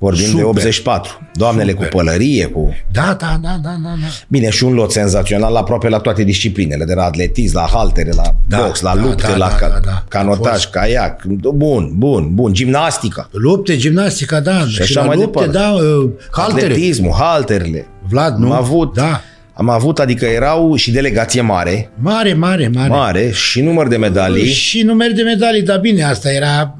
Vorbim 0.00 0.24
Super. 0.24 0.40
de 0.40 0.44
84. 0.44 1.20
Doamnele 1.34 1.70
Super. 1.70 1.88
cu 1.88 1.96
pălărie, 1.96 2.46
cu... 2.46 2.74
Da, 2.92 3.16
da, 3.18 3.38
da, 3.42 3.58
da, 3.62 3.76
da, 3.82 3.94
da. 4.00 4.06
Bine, 4.28 4.50
și 4.50 4.64
un 4.64 4.74
lot 4.74 4.92
senzațional 4.92 5.56
aproape 5.56 5.88
la 5.88 5.98
toate 5.98 6.24
disciplinele, 6.24 6.84
de 6.84 6.94
la 6.94 7.04
atletism, 7.04 7.56
la 7.56 7.68
haltere, 7.72 8.10
la 8.12 8.34
da, 8.48 8.56
box, 8.56 8.80
la 8.80 8.94
da, 8.94 9.00
lupte, 9.02 9.26
da, 9.26 9.36
la 9.36 9.56
da, 9.60 9.68
da, 9.68 9.80
da. 9.84 10.04
canotaj, 10.08 10.70
caiac. 10.70 11.24
Bun, 11.54 11.92
bun, 11.96 12.28
bun. 12.34 12.54
Gimnastică. 12.54 13.28
Lupte, 13.32 13.76
gimnastică, 13.76 14.40
da. 14.40 14.66
Și, 14.66 14.82
și 14.82 14.94
la 14.94 15.02
mai 15.02 15.16
lupte, 15.16 15.44
departe. 15.44 15.58
da, 15.58 15.70
uh, 15.70 16.10
haltere. 16.30 16.66
Atletismul, 16.66 17.12
halterele. 17.12 17.86
Vlad, 18.08 18.36
nu? 18.36 18.52
Am 18.52 18.52
avut, 18.52 18.94
da. 18.94 19.20
Am 19.52 19.68
avut, 19.68 19.98
adică 19.98 20.24
erau 20.24 20.74
și 20.74 20.90
delegație 20.90 21.40
mare. 21.40 21.90
Mare, 21.98 22.34
mare, 22.34 22.70
mare. 22.74 22.88
Mare 22.88 23.30
și 23.30 23.60
număr 23.60 23.88
de 23.88 23.96
medalii. 23.96 24.52
Și 24.52 24.82
număr 24.82 25.12
de 25.12 25.22
medalii, 25.22 25.62
dar 25.62 25.78
bine, 25.78 26.02
asta 26.02 26.32
era 26.32 26.78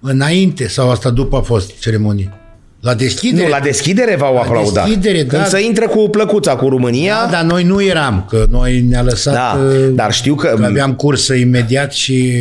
înainte 0.00 0.68
sau 0.68 0.90
asta 0.90 1.10
după 1.10 1.36
a 1.36 1.40
fost 1.40 1.78
ceremonie. 1.78 2.34
La 2.80 2.94
deschidere? 2.94 3.44
Nu, 3.44 3.50
la 3.50 3.60
deschidere 3.60 4.16
v-au 4.16 4.34
la 4.34 4.40
aplaudat. 4.40 4.84
Deschidere, 4.84 5.18
Când 5.18 5.42
da. 5.42 5.48
să 5.48 5.58
intre 5.58 5.86
cu 5.86 6.08
plăcuța 6.08 6.56
cu 6.56 6.68
România. 6.68 7.14
Da, 7.24 7.30
dar 7.30 7.42
noi 7.42 7.64
nu 7.64 7.82
eram, 7.82 8.26
că 8.28 8.46
noi 8.50 8.80
ne-a 8.80 9.02
lăsat... 9.02 9.34
Da, 9.34 9.60
uh, 9.64 9.88
dar 9.94 10.12
știu 10.12 10.34
că... 10.34 10.54
că 10.58 10.64
aveam 10.64 10.94
cursă 10.94 11.34
imediat 11.34 11.92
și 11.92 12.32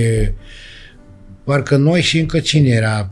parcă 1.43 1.75
noi 1.75 2.01
și 2.01 2.19
încă 2.19 2.39
cine 2.39 2.69
era 2.69 3.09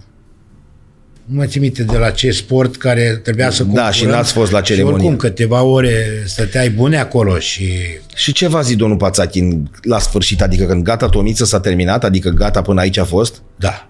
nu 1.28 1.36
mă 1.36 1.46
țin 1.46 1.62
minte 1.62 1.84
de 1.84 1.98
la 1.98 2.10
ce 2.10 2.32
sport 2.32 2.76
care 2.76 3.20
trebuia 3.24 3.50
să 3.50 3.62
concurăm. 3.62 3.86
Da, 3.86 3.92
și 3.92 4.06
n-ați 4.06 4.34
fost 4.34 4.52
la 4.52 4.62
ceremonie. 4.62 4.98
Și 4.98 5.06
oricum, 5.06 5.18
câteva 5.30 5.62
ore 5.62 6.24
stăteai 6.26 6.70
bune 6.70 6.98
acolo 6.98 7.40
și... 7.40 7.72
Și 8.16 8.32
ce 8.32 8.48
v-a 8.48 8.62
zis 8.62 8.76
domnul 8.76 8.98
Pațachin 8.98 9.72
la 9.82 10.00
sfârșit? 10.00 10.42
Adică 10.42 10.66
când 10.66 10.84
gata 10.84 11.10
Tomiță 11.10 11.46
s-a 11.46 11.60
terminat? 11.60 12.04
Adică 12.04 12.30
gata 12.30 12.62
până 12.62 12.80
aici 12.80 12.98
a 12.98 13.04
fost? 13.04 13.42
Da. 13.56 13.90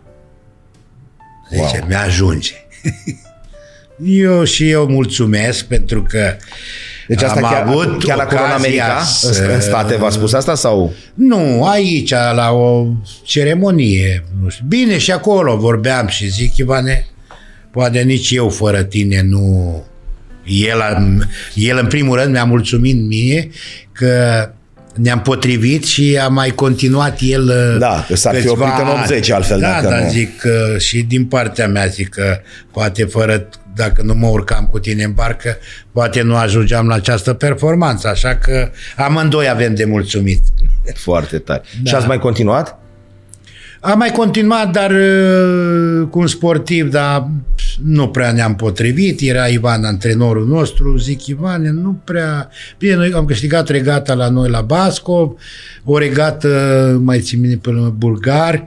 Deci 1.49 1.59
wow. 1.59 1.85
mi-ajunge. 1.87 2.51
Eu 4.03 4.43
și 4.43 4.69
eu 4.69 4.87
mulțumesc 4.87 5.65
pentru 5.65 6.03
că 6.03 6.35
deci 7.07 7.21
asta 7.23 7.39
am 7.39 7.51
chiar, 7.51 7.67
avut 7.67 8.03
chiar 8.03 8.19
acolo 8.19 8.41
în 8.45 8.51
America, 8.51 9.01
să... 9.03 9.49
în 9.53 9.61
state, 9.61 9.95
v-a 9.95 10.09
spus 10.09 10.33
asta 10.33 10.55
sau? 10.55 10.93
Nu, 11.13 11.65
aici, 11.65 12.09
la 12.09 12.51
o 12.51 12.85
ceremonie. 13.23 14.23
Nu 14.41 14.49
știu. 14.49 14.65
Bine, 14.67 14.97
și 14.97 15.11
acolo 15.11 15.57
vorbeam 15.57 16.07
și 16.07 16.27
zic, 16.27 16.57
Ivane, 16.57 17.07
Poate 17.77 18.01
nici 18.01 18.31
eu 18.31 18.49
fără 18.49 18.83
tine 18.83 19.21
nu... 19.21 19.83
El, 20.45 20.77
el 21.53 21.77
în 21.77 21.87
primul 21.87 22.17
rând 22.19 22.31
mi-a 22.31 22.43
mulțumit 22.43 23.07
mie 23.07 23.49
că 23.91 24.49
ne-am 24.95 25.21
potrivit 25.21 25.85
și 25.85 26.17
a 26.21 26.27
mai 26.27 26.49
continuat 26.49 27.17
el 27.21 27.75
Da, 27.79 28.05
că 28.07 28.15
s-ar 28.15 28.35
fi 28.35 28.47
oprit 28.47 28.73
în 28.79 28.87
80 29.01 29.29
altfel 29.29 29.59
da, 29.59 29.67
dacă 29.67 29.87
dar 29.87 30.01
nu. 30.01 30.09
zic 30.09 30.37
că 30.37 30.75
și 30.79 31.01
din 31.01 31.25
partea 31.25 31.67
mea 31.67 31.85
zic 31.85 32.09
că 32.09 32.39
poate 32.71 33.03
fără, 33.03 33.49
dacă 33.77 34.01
nu 34.01 34.13
mă 34.13 34.27
urcam 34.27 34.67
cu 34.71 34.79
tine 34.79 35.03
în 35.03 35.13
barcă, 35.13 35.57
poate 35.91 36.21
nu 36.21 36.35
ajungeam 36.35 36.87
la 36.87 36.95
această 36.95 37.33
performanță, 37.33 38.07
așa 38.07 38.35
că 38.35 38.69
amândoi 38.97 39.49
avem 39.49 39.75
de 39.75 39.85
mulțumit. 39.85 40.41
Foarte 40.93 41.37
tare. 41.37 41.61
Da. 41.83 41.89
Și 41.89 41.95
ați 41.95 42.07
mai 42.07 42.19
continuat? 42.19 42.79
Am 43.79 43.97
mai 43.97 44.11
continuat, 44.11 44.71
dar 44.71 44.91
uh, 44.91 46.07
cu 46.09 46.19
un 46.19 46.27
sportiv, 46.27 46.89
dar 46.89 47.29
nu 47.83 48.07
prea 48.07 48.31
ne-am 48.31 48.55
potrivit. 48.55 49.19
Era 49.21 49.47
Ivan, 49.47 49.83
antrenorul 49.83 50.47
nostru. 50.47 50.97
Zic, 50.97 51.25
Ivan, 51.25 51.61
nu 51.61 52.01
prea... 52.03 52.49
Bine, 52.77 52.95
noi 52.95 53.11
am 53.15 53.25
câștigat 53.25 53.69
regata 53.69 54.13
la 54.13 54.29
noi 54.29 54.49
la 54.49 54.61
Basco, 54.61 55.35
o 55.83 55.97
regată, 55.97 56.47
mai 57.03 57.19
țin 57.19 57.39
mine, 57.39 57.55
pe 57.55 57.71
bulgari, 57.97 58.63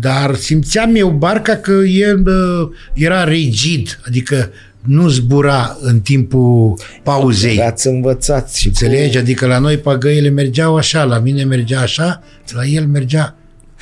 dar 0.00 0.34
simțeam 0.34 0.94
eu 0.94 1.10
barca 1.10 1.56
că 1.56 1.72
el 1.86 2.26
uh, 2.26 2.68
era 2.94 3.24
rigid, 3.24 4.00
adică 4.06 4.50
nu 4.80 5.08
zbura 5.08 5.76
în 5.80 6.00
timpul 6.00 6.78
pauzei. 7.02 7.60
Ați 7.60 7.86
învățat. 7.86 8.52
Și 8.54 8.66
Înțelegi? 8.66 9.12
Cu... 9.12 9.18
Adică 9.18 9.46
la 9.46 9.58
noi 9.58 9.78
pagăile 9.78 10.28
mergeau 10.28 10.76
așa, 10.76 11.04
la 11.04 11.18
mine 11.18 11.44
mergea 11.44 11.80
așa, 11.80 12.22
la 12.52 12.64
el 12.64 12.86
mergea 12.86 13.34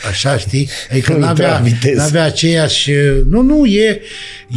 Așa, 0.09 0.37
știi? 0.37 0.69
Adică 0.91 1.13
nu 1.19 1.27
avea 1.27 1.63
n-avea 1.95 2.25
aceeași... 2.25 2.91
Nu, 3.29 3.43
nu, 3.43 3.67
e, 3.67 4.01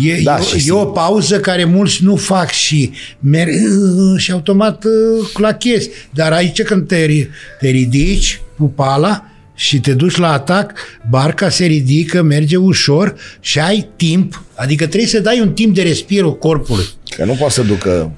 e, 0.03 0.22
da, 0.23 0.38
e, 0.38 0.64
e 0.68 0.72
o 0.72 0.86
pauză 0.86 1.40
care 1.40 1.64
mulți 1.64 2.03
nu 2.03 2.15
fac 2.15 2.49
și 2.49 2.91
merg 3.19 3.52
și 4.18 4.32
automat 4.32 4.84
uh, 4.84 5.30
clachezi. 5.34 5.90
Dar 6.14 6.32
aici 6.32 6.61
când 6.61 6.88
te, 6.88 7.28
te 7.60 7.69
ridici 7.69 8.41
cu 8.57 8.64
pala 8.64 9.31
și 9.62 9.80
te 9.80 9.94
duci 9.94 10.16
la 10.16 10.32
atac, 10.32 10.74
barca 11.10 11.50
se 11.50 11.66
ridică, 11.66 12.22
merge 12.22 12.56
ușor 12.56 13.16
și 13.40 13.60
ai 13.60 13.90
timp, 13.96 14.44
adică 14.56 14.88
trebuie 14.88 15.10
să 15.10 15.20
dai 15.20 15.40
un 15.40 15.54
timp 15.54 15.76
de 15.76 15.82
respiro 15.82 16.32
corpului. 16.32 16.86
Că 17.16 17.26
nu 17.26 17.34
poate 17.34 17.54
să 17.54 17.62
ducă 17.62 18.12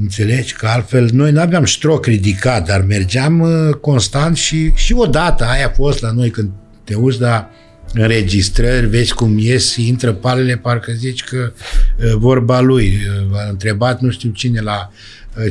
Înțelegi? 0.00 0.52
Că 0.52 0.66
altfel 0.66 1.08
noi 1.12 1.32
nu 1.32 1.40
aveam 1.40 1.64
stroc 1.64 2.06
ridicat, 2.06 2.66
dar 2.66 2.82
mergeam 2.82 3.40
uh, 3.40 3.74
constant 3.74 4.36
și, 4.36 4.72
și 4.74 4.92
odată 4.92 5.44
aia 5.44 5.66
a 5.66 5.72
fost 5.76 6.00
la 6.00 6.10
noi 6.10 6.30
când 6.30 6.50
te 6.84 6.94
uiți 6.94 7.20
la 7.20 7.50
înregistrări, 7.92 8.86
vezi 8.86 9.14
cum 9.14 9.38
ies, 9.38 9.76
intră 9.76 10.12
palele, 10.12 10.56
parcă 10.56 10.92
zici 10.92 11.24
că 11.24 11.52
uh, 11.52 12.12
vorba 12.16 12.60
lui. 12.60 12.96
Uh, 13.30 13.38
a 13.38 13.48
întrebat 13.48 14.00
nu 14.00 14.10
știu 14.10 14.30
cine 14.30 14.60
la 14.60 14.90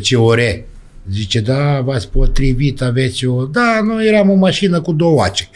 ce 0.02 0.16
ore. 0.16 0.66
Zice, 1.12 1.40
da, 1.40 1.82
v-ați 1.82 2.10
potrivit, 2.10 2.82
aveți 2.82 3.26
o... 3.26 3.46
Da, 3.46 3.80
noi 3.84 4.08
eram 4.08 4.30
o 4.30 4.36
mașină 4.36 4.82
cu 4.82 4.92
două 4.92 5.24
ace. 5.24 5.50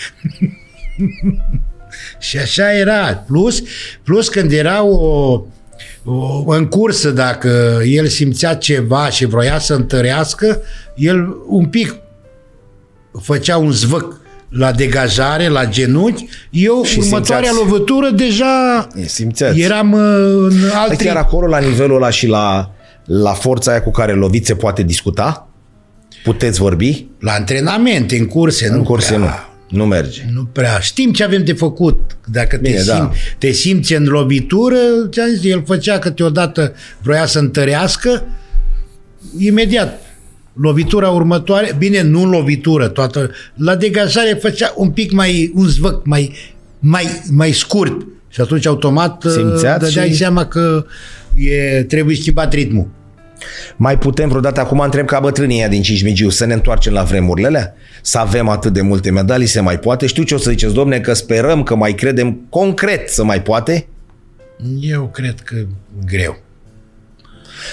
și 2.19 2.37
așa 2.37 2.73
era. 2.73 3.23
Plus, 3.27 3.63
plus 4.03 4.29
când 4.29 4.51
era 4.51 4.83
o 4.83 5.45
în 6.45 6.65
cursă, 6.65 7.11
dacă 7.11 7.81
el 7.85 8.07
simțea 8.07 8.55
ceva 8.55 9.09
și 9.09 9.25
vroia 9.25 9.59
să 9.59 9.73
întărească, 9.73 10.61
el 10.95 11.35
un 11.47 11.65
pic 11.65 11.95
făcea 13.21 13.57
un 13.57 13.71
zvâc 13.71 14.19
la 14.49 14.71
degajare, 14.71 15.47
la 15.47 15.65
genunchi, 15.65 16.25
eu 16.49 16.83
și 16.83 16.99
următoarea 16.99 17.49
simțeați. 17.49 17.69
lovătură 17.71 18.09
deja 18.09 18.87
simțeați. 19.05 19.59
eram 19.59 19.91
uh, 19.91 19.99
în 20.49 20.69
alt 20.73 21.01
Chiar 21.01 21.15
acolo, 21.15 21.47
la 21.47 21.57
nivelul 21.57 21.95
ăla 21.95 22.09
și 22.09 22.27
la, 22.27 22.71
la 23.07 23.33
forța 23.33 23.71
aia 23.71 23.81
cu 23.83 23.91
care 23.91 24.13
loviți, 24.13 24.47
se 24.47 24.55
poate 24.55 24.83
discuta? 24.83 25.49
Puteți 26.23 26.59
vorbi? 26.59 27.07
La 27.19 27.31
antrenamente, 27.31 28.17
în 28.17 28.25
curse, 28.25 28.67
În 28.67 28.75
nu 28.75 28.83
curse 28.83 29.13
prea. 29.13 29.19
nu. 29.69 29.77
Nu 29.77 29.85
merge. 29.85 30.21
Nu 30.33 30.43
prea. 30.51 30.79
Știm 30.79 31.11
ce 31.11 31.23
avem 31.23 31.43
de 31.43 31.53
făcut. 31.53 32.17
Dacă 32.31 32.57
Bine, 32.61 32.75
te, 32.75 32.83
da. 32.83 32.95
simți, 32.95 33.17
te 33.37 33.51
simți 33.51 33.93
în 33.93 34.03
lovitură, 34.03 34.77
ți-am 35.09 35.27
zis, 35.27 35.51
el 35.51 35.63
făcea 35.65 35.99
câteodată, 35.99 36.73
vroia 37.01 37.25
să 37.25 37.39
întărească, 37.39 38.23
imediat. 39.37 40.01
Lovitura 40.53 41.09
următoare, 41.09 41.75
bine, 41.77 42.01
nu 42.01 42.25
lovitură, 42.29 42.87
toată, 42.87 43.31
la 43.55 43.75
degajare 43.75 44.37
făcea 44.41 44.73
un 44.75 44.89
pic 44.89 45.11
mai, 45.11 45.51
un 45.55 45.67
zvăc 45.67 46.05
mai, 46.05 46.33
mai, 46.79 47.21
mai 47.31 47.51
scurt. 47.51 48.05
Și 48.29 48.41
atunci 48.41 48.65
automat 48.65 49.23
Simțeați 49.27 49.83
dădeai 49.85 50.09
și- 50.09 50.15
seama 50.15 50.45
că 50.45 50.85
e, 51.35 51.83
trebuie 51.83 52.15
schimbat 52.15 52.53
ritmul. 52.53 52.87
Mai 53.75 53.97
putem 53.97 54.29
vreodată, 54.29 54.59
acum 54.59 54.79
întreb 54.79 55.05
ca 55.05 55.19
bătrânii 55.19 55.57
ăia 55.57 55.67
din 55.67 55.81
Cismigiu, 55.81 56.29
să 56.29 56.45
ne 56.45 56.53
întoarcem 56.53 56.93
la 56.93 57.03
vremurile 57.03 57.47
alea? 57.47 57.73
Să 58.01 58.17
avem 58.17 58.47
atât 58.49 58.73
de 58.73 58.81
multe 58.81 59.11
medalii, 59.11 59.47
se 59.47 59.59
mai 59.59 59.79
poate? 59.79 60.05
Știu 60.05 60.23
ce 60.23 60.33
o 60.33 60.37
să 60.37 60.49
ziceți, 60.49 60.73
domne, 60.73 60.99
că 60.99 61.13
sperăm, 61.13 61.63
că 61.63 61.75
mai 61.75 61.93
credem 61.93 62.39
concret 62.49 63.09
să 63.09 63.23
mai 63.23 63.41
poate? 63.41 63.87
Eu 64.81 65.09
cred 65.13 65.39
că 65.43 65.55
greu. 66.05 66.37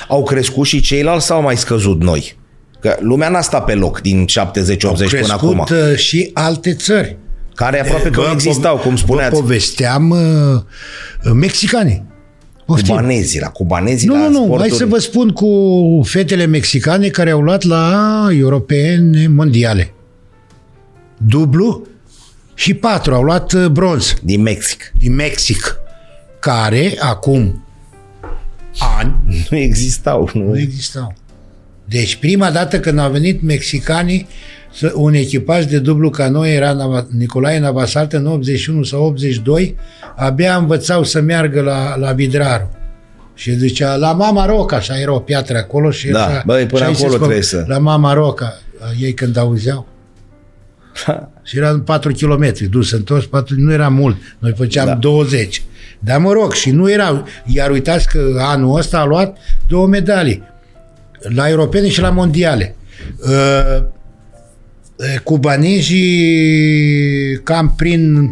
Au 0.09 0.23
crescut 0.23 0.67
și 0.67 0.81
ceilalți 0.81 1.27
sau 1.27 1.37
au 1.37 1.43
mai 1.43 1.57
scăzut 1.57 2.03
noi? 2.03 2.37
Că 2.81 2.97
lumea 3.01 3.29
n-a 3.29 3.41
stat 3.41 3.65
pe 3.65 3.75
loc 3.75 4.01
din 4.01 4.27
70-80 4.27 4.27
până 4.81 5.07
crescut 5.09 5.31
acum. 5.31 5.59
uh, 5.59 5.97
și 5.97 6.31
alte 6.35 6.75
țări. 6.75 7.17
Care 7.55 7.81
aproape 7.81 8.11
că 8.11 8.21
Vă 8.21 8.27
nu 8.27 8.33
existau, 8.33 8.75
pove- 8.77 8.89
cum 8.89 8.97
spuneați. 8.97 9.35
Vă 9.35 9.41
povesteam 9.41 10.11
uh, 10.11 11.33
mexicanii. 11.33 12.05
Poftim. 12.67 12.95
Cubanezii, 12.95 13.41
la 13.41 13.49
cubanezii, 13.49 14.09
Nu, 14.09 14.15
la 14.15 14.21
nu, 14.21 14.29
nu, 14.29 14.35
sporturi. 14.45 14.61
hai 14.69 14.79
să 14.79 14.87
vă 14.87 14.99
spun 14.99 15.29
cu 15.31 15.51
fetele 16.05 16.45
mexicane 16.47 17.09
care 17.09 17.31
au 17.31 17.41
luat 17.41 17.63
la 17.63 18.27
europene 18.39 19.27
mondiale. 19.29 19.93
Dublu 21.17 21.87
și 22.55 22.75
patru 22.75 23.15
au 23.15 23.23
luat 23.23 23.53
uh, 23.53 23.67
bronz 23.67 24.15
Din 24.23 24.43
Mexic. 24.43 24.93
din 24.99 25.15
Mexic, 25.15 25.77
care 26.41 26.95
acum 27.01 27.65
ani 28.99 29.15
Nu 29.51 29.57
existau. 29.57 30.31
Nu. 30.33 30.43
nu 30.43 30.59
existau. 30.59 31.15
Deci 31.85 32.17
prima 32.17 32.51
dată 32.51 32.81
când 32.81 32.99
au 32.99 33.11
venit 33.11 33.43
mexicanii, 33.43 34.27
să- 34.27 34.27
un 34.95 35.15
echipaj 35.15 35.65
de 35.65 35.79
dublu 35.79 36.11
ca 36.11 36.29
noi 36.29 36.55
era 36.55 36.75
Nava- 36.77 37.07
Nicolae 37.11 37.59
Navasalt 37.59 38.13
în 38.13 38.27
81 38.27 38.83
sau 38.83 39.05
82, 39.05 39.77
abia 40.17 40.57
învățau 40.57 41.03
să 41.05 41.21
meargă 41.21 41.61
la, 41.61 41.97
la 41.97 42.13
Vidraru. 42.13 42.69
Și 43.35 43.53
zicea, 43.57 43.95
la 43.97 44.13
Mama 44.13 44.47
Roca, 44.47 44.77
așa 44.77 44.99
era 45.01 45.13
o 45.15 45.19
piatră 45.19 45.57
acolo 45.57 45.91
și 45.91 46.09
Da, 46.09 46.25
așa, 46.27 46.43
băi, 46.47 46.67
până 46.67 46.79
și 46.81 46.85
aici 46.87 46.97
se 46.97 47.05
acolo 47.05 47.17
spune, 47.19 47.33
trebuie 47.33 47.43
să- 47.43 47.65
La 47.67 47.79
Mama 47.79 48.13
Roca, 48.13 48.59
ei 49.01 49.13
când 49.15 49.37
auzeau. 49.37 49.87
Și 51.47 51.57
era 51.57 51.83
4 51.85 52.13
km, 52.13 52.53
dus 52.71 52.93
întors, 52.93 53.27
4, 53.27 53.55
nu 53.59 53.73
era 53.73 53.89
mult. 53.89 54.17
Noi 54.39 54.53
făceam 54.57 54.87
Da. 54.87 54.93
da. 54.93 54.99
20. 54.99 55.63
Dar 55.99 56.19
mă 56.19 56.33
rog, 56.33 56.53
și 56.53 56.71
nu 56.71 56.91
erau. 56.91 57.25
Iar 57.45 57.71
uitați 57.71 58.09
că 58.09 58.37
anul 58.39 58.79
ăsta 58.79 58.99
a 58.99 59.05
luat 59.05 59.37
două 59.69 59.87
medalii. 59.87 60.43
La 61.35 61.49
europene 61.49 61.89
și 61.89 62.01
la 62.01 62.11
mondiale. 62.11 62.75
Uh, 63.25 63.31
uh, 63.31 63.85
cubanezii 65.25 67.41
cam 67.43 67.75
prin 67.77 68.31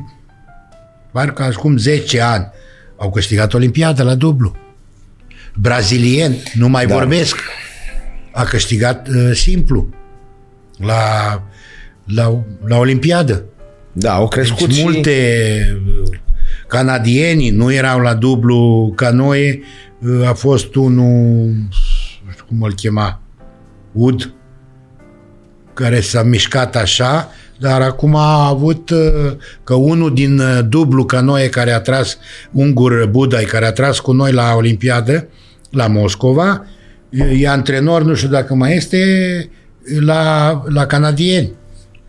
parcă 1.12 1.42
acum 1.42 1.76
10 1.76 2.20
ani 2.20 2.46
au 2.96 3.10
câștigat 3.10 3.54
Olimpiada 3.54 4.02
la 4.02 4.14
dublu. 4.14 4.56
Brazilieni, 5.56 6.42
nu 6.54 6.68
mai 6.68 6.86
Da. 6.86 6.92
da. 6.92 6.98
vorbesc, 6.98 7.36
a 8.32 8.44
câștigat 8.44 9.08
uh, 9.08 9.30
simplu 9.34 9.88
la, 10.78 11.02
la, 12.04 12.44
la 12.64 12.76
Olimpiadă. 12.76 13.44
Da, 13.92 14.14
au 14.14 14.28
crescut 14.28 14.66
Deci 14.66 14.76
și... 14.76 14.82
multe 14.82 15.16
uh, 15.86 16.18
canadieni 16.68 17.50
nu 17.50 17.72
erau 17.72 18.00
la 18.00 18.14
dublu 18.14 18.92
ca 18.96 19.10
noi. 19.10 19.62
Uh, 20.00 20.26
A 20.28 20.32
fost 20.32 20.74
unul, 20.74 21.50
nu 22.24 22.30
știu 22.30 22.44
cum 22.48 22.62
îl 22.62 22.74
chema, 22.74 23.20
Ud, 23.92 24.34
care 25.74 26.00
s-a 26.00 26.22
mișcat 26.22 26.76
așa, 26.76 27.30
dar 27.58 27.80
acum 27.80 28.14
a 28.14 28.46
avut 28.46 28.90
uh, 28.90 29.32
că 29.64 29.74
unul 29.74 30.14
din 30.14 30.38
uh, 30.38 30.60
dublu 30.68 31.04
ca 31.04 31.20
noi 31.20 31.48
care 31.48 31.72
a 31.72 31.80
tras 31.80 32.18
Ungur 32.50 33.06
Budai, 33.06 33.44
care 33.44 33.66
a 33.66 33.72
tras 33.72 33.98
cu 33.98 34.12
noi 34.12 34.32
la 34.32 34.54
Olimpiadă, 34.54 35.28
la 35.70 35.86
Moscova, 35.86 36.64
e 37.38 37.48
antrenor, 37.48 38.02
nu 38.02 38.14
știu 38.14 38.28
dacă 38.28 38.54
mai 38.54 38.76
este, 38.76 38.98
la, 40.00 40.62
la 40.68 40.86
canadieni. 40.86 41.52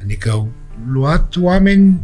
Adică 0.03 0.30
au 0.30 0.48
luat 0.91 1.34
oameni 1.41 2.02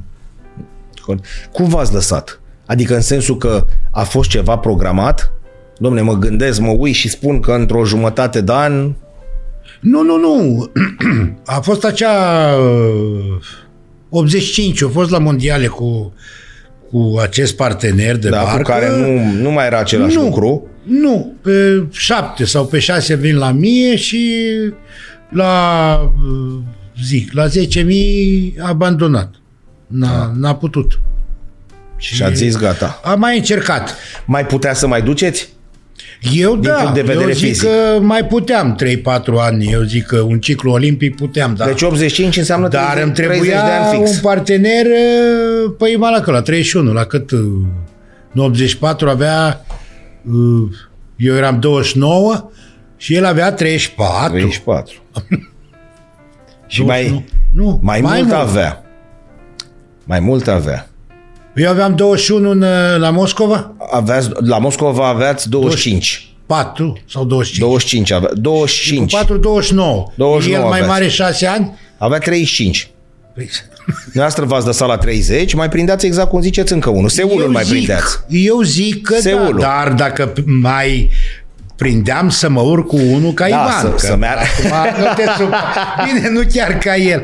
Cum 1.51 1.67
v-ați 1.67 1.93
lăsat? 1.93 2.39
Adică 2.65 2.95
în 2.95 3.01
sensul 3.01 3.37
că 3.37 3.65
a 3.91 4.03
fost 4.03 4.29
ceva 4.29 4.57
programat? 4.57 5.31
Domne, 5.77 6.01
mă 6.01 6.13
gândesc, 6.13 6.59
mă 6.59 6.71
uit 6.71 6.95
și 6.95 7.09
spun 7.09 7.39
că 7.39 7.51
într-o 7.51 7.85
jumătate 7.85 8.41
de 8.41 8.53
an 8.53 8.93
Nu, 9.79 10.03
nu, 10.03 10.17
nu. 10.17 10.71
A 11.45 11.59
fost 11.59 11.83
acea 11.83 12.53
uh, 12.55 13.43
85, 14.09 14.83
a 14.83 14.87
fost 14.87 15.09
la 15.09 15.17
mondiale 15.17 15.67
cu, 15.67 16.13
cu 16.91 17.17
acest 17.21 17.55
partener 17.55 18.17
de 18.17 18.29
da, 18.29 18.43
barcă. 18.43 18.61
cu 18.61 18.69
care 18.69 18.89
nu, 18.89 19.41
nu 19.41 19.51
mai 19.51 19.65
era 19.65 19.79
același 19.79 20.15
nu, 20.15 20.23
lucru. 20.23 20.67
Nu, 20.83 21.33
pe 21.41 21.83
șapte 21.91 22.45
sau 22.45 22.65
pe 22.65 22.79
șase 22.79 23.15
vin 23.15 23.37
la 23.37 23.51
mie 23.51 23.95
și 23.95 24.45
la, 25.29 25.93
uh, 26.03 26.59
zic, 27.03 27.33
la 27.33 27.47
10.000 27.47 27.51
abandonat. 28.59 29.33
N-a, 29.87 30.33
n-a 30.35 30.55
putut. 30.55 30.99
Și 31.97 32.23
ați 32.23 32.35
zis 32.35 32.57
gata. 32.57 32.99
A 33.03 33.15
mai 33.15 33.37
încercat. 33.37 33.95
Mai 34.25 34.45
putea 34.45 34.73
să 34.73 34.87
mai 34.87 35.01
duceți? 35.01 35.49
Eu 36.21 36.55
Din 36.55 36.69
da, 36.69 36.75
punct 36.75 36.93
de 36.93 37.01
vedere 37.01 37.23
eu 37.23 37.31
zic 37.31 37.45
fizic. 37.45 37.67
că 37.67 37.99
mai 38.01 38.25
puteam 38.25 38.75
3-4 38.75 38.79
ani, 39.37 39.71
eu 39.71 39.81
zic 39.81 40.05
că 40.05 40.19
un 40.19 40.39
ciclu 40.39 40.71
olimpic 40.71 41.15
puteam, 41.15 41.53
da. 41.55 41.65
Deci 41.65 41.81
85 41.81 42.37
înseamnă 42.37 42.67
Dar 42.67 42.91
30, 42.91 43.03
îmi 43.03 43.13
30 43.13 43.37
trebuia 43.37 43.65
de 43.65 43.71
ani 43.71 43.97
fix. 43.97 44.15
un 44.15 44.21
partener 44.21 44.85
uh, 44.85 45.73
păi 45.77 45.97
la 45.99 46.19
că 46.19 46.31
la 46.31 46.41
31, 46.41 46.93
la 46.93 47.03
cât 47.03 47.31
uh, 47.31 47.39
în 48.33 48.41
84 48.41 49.09
avea 49.09 49.65
uh, 50.31 50.69
eu 51.15 51.35
eram 51.35 51.59
29 51.59 52.51
și 52.97 53.15
el 53.15 53.25
avea 53.25 53.53
34. 53.53 54.31
34. 54.31 54.93
și 56.67 56.81
29. 56.83 56.87
mai, 56.91 57.25
nu, 57.53 57.79
mai, 57.81 58.01
mai 58.01 58.21
mult 58.21 58.33
avea. 58.33 58.83
Mai 60.03 60.19
mult 60.19 60.47
avea. 60.47 60.88
Eu 61.55 61.69
aveam 61.69 61.95
21 61.95 62.49
în, 62.49 62.61
uh, 62.61 62.67
la 62.97 63.09
Moscova, 63.09 63.71
Aveați, 63.91 64.29
la 64.39 64.57
Moscova 64.57 65.07
aveați 65.07 65.49
25. 65.49 66.27
4 66.45 66.97
sau 67.09 67.23
25. 67.25 67.59
25 67.59 68.11
avea. 68.11 68.29
25. 68.33 69.11
Cu 69.11 69.17
4, 69.17 69.37
29. 69.37 70.11
29 70.15 70.63
El 70.63 70.69
mai 70.69 70.79
aveați. 70.79 70.99
mare 70.99 71.09
6 71.09 71.47
ani. 71.47 71.77
Avea 71.97 72.17
35. 72.17 72.89
Păi, 73.35 73.49
Noastră 74.13 74.45
v-ați 74.45 74.65
lăsat 74.65 74.87
la 74.87 74.97
30, 74.97 75.53
mai 75.53 75.69
prindeați 75.69 76.05
exact 76.05 76.29
cum 76.29 76.41
ziceți 76.41 76.73
încă 76.73 76.89
unul. 76.89 77.09
Seulul 77.09 77.41
eu 77.41 77.51
mai 77.51 77.63
zic, 77.63 77.71
prindeați. 77.73 78.19
Eu 78.27 78.61
zic 78.61 79.01
că 79.01 79.15
Seulul. 79.19 79.59
da, 79.59 79.67
dar 79.85 79.93
dacă 79.93 80.33
mai 80.45 81.09
prindeam 81.79 82.29
să 82.29 82.49
mă 82.49 82.61
urc 82.61 82.87
cu 82.87 82.95
unul 82.97 83.33
ca 83.33 83.49
Da, 83.49 83.55
Ivan. 83.55 83.81
să- 83.81 83.87
că 83.89 83.97
să 83.97 84.15
meargă. 84.15 84.41
acum 84.71 85.01
nu 85.03 85.13
te 85.15 85.23
supăra. 85.37 85.95
Bine, 86.13 86.29
nu 86.29 86.41
chiar 86.53 86.77
ca 86.77 86.95
el. 86.95 87.23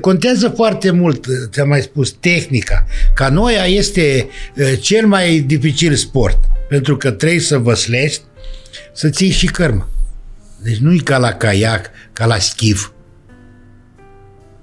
Contează 0.00 0.48
foarte 0.48 0.90
mult, 0.90 1.24
ți-am 1.52 1.68
mai 1.68 1.80
spus, 1.80 2.10
tehnica. 2.20 2.86
Canoia 3.14 3.64
este 3.64 4.28
eh, 4.54 4.78
cel 4.80 5.06
mai 5.06 5.38
dificil 5.38 5.94
sport, 5.94 6.38
pentru 6.68 6.96
că 6.96 7.10
trebuie 7.10 7.40
să 7.40 7.58
văslești, 7.58 8.20
să 8.92 9.08
ții 9.08 9.30
și 9.30 9.46
cărmă. 9.46 9.88
Deci 10.62 10.76
nu 10.76 10.92
e 10.92 10.98
ca 11.04 11.18
la 11.18 11.32
caiac, 11.32 11.90
ca 12.12 12.26
la 12.26 12.38
schif. 12.38 12.88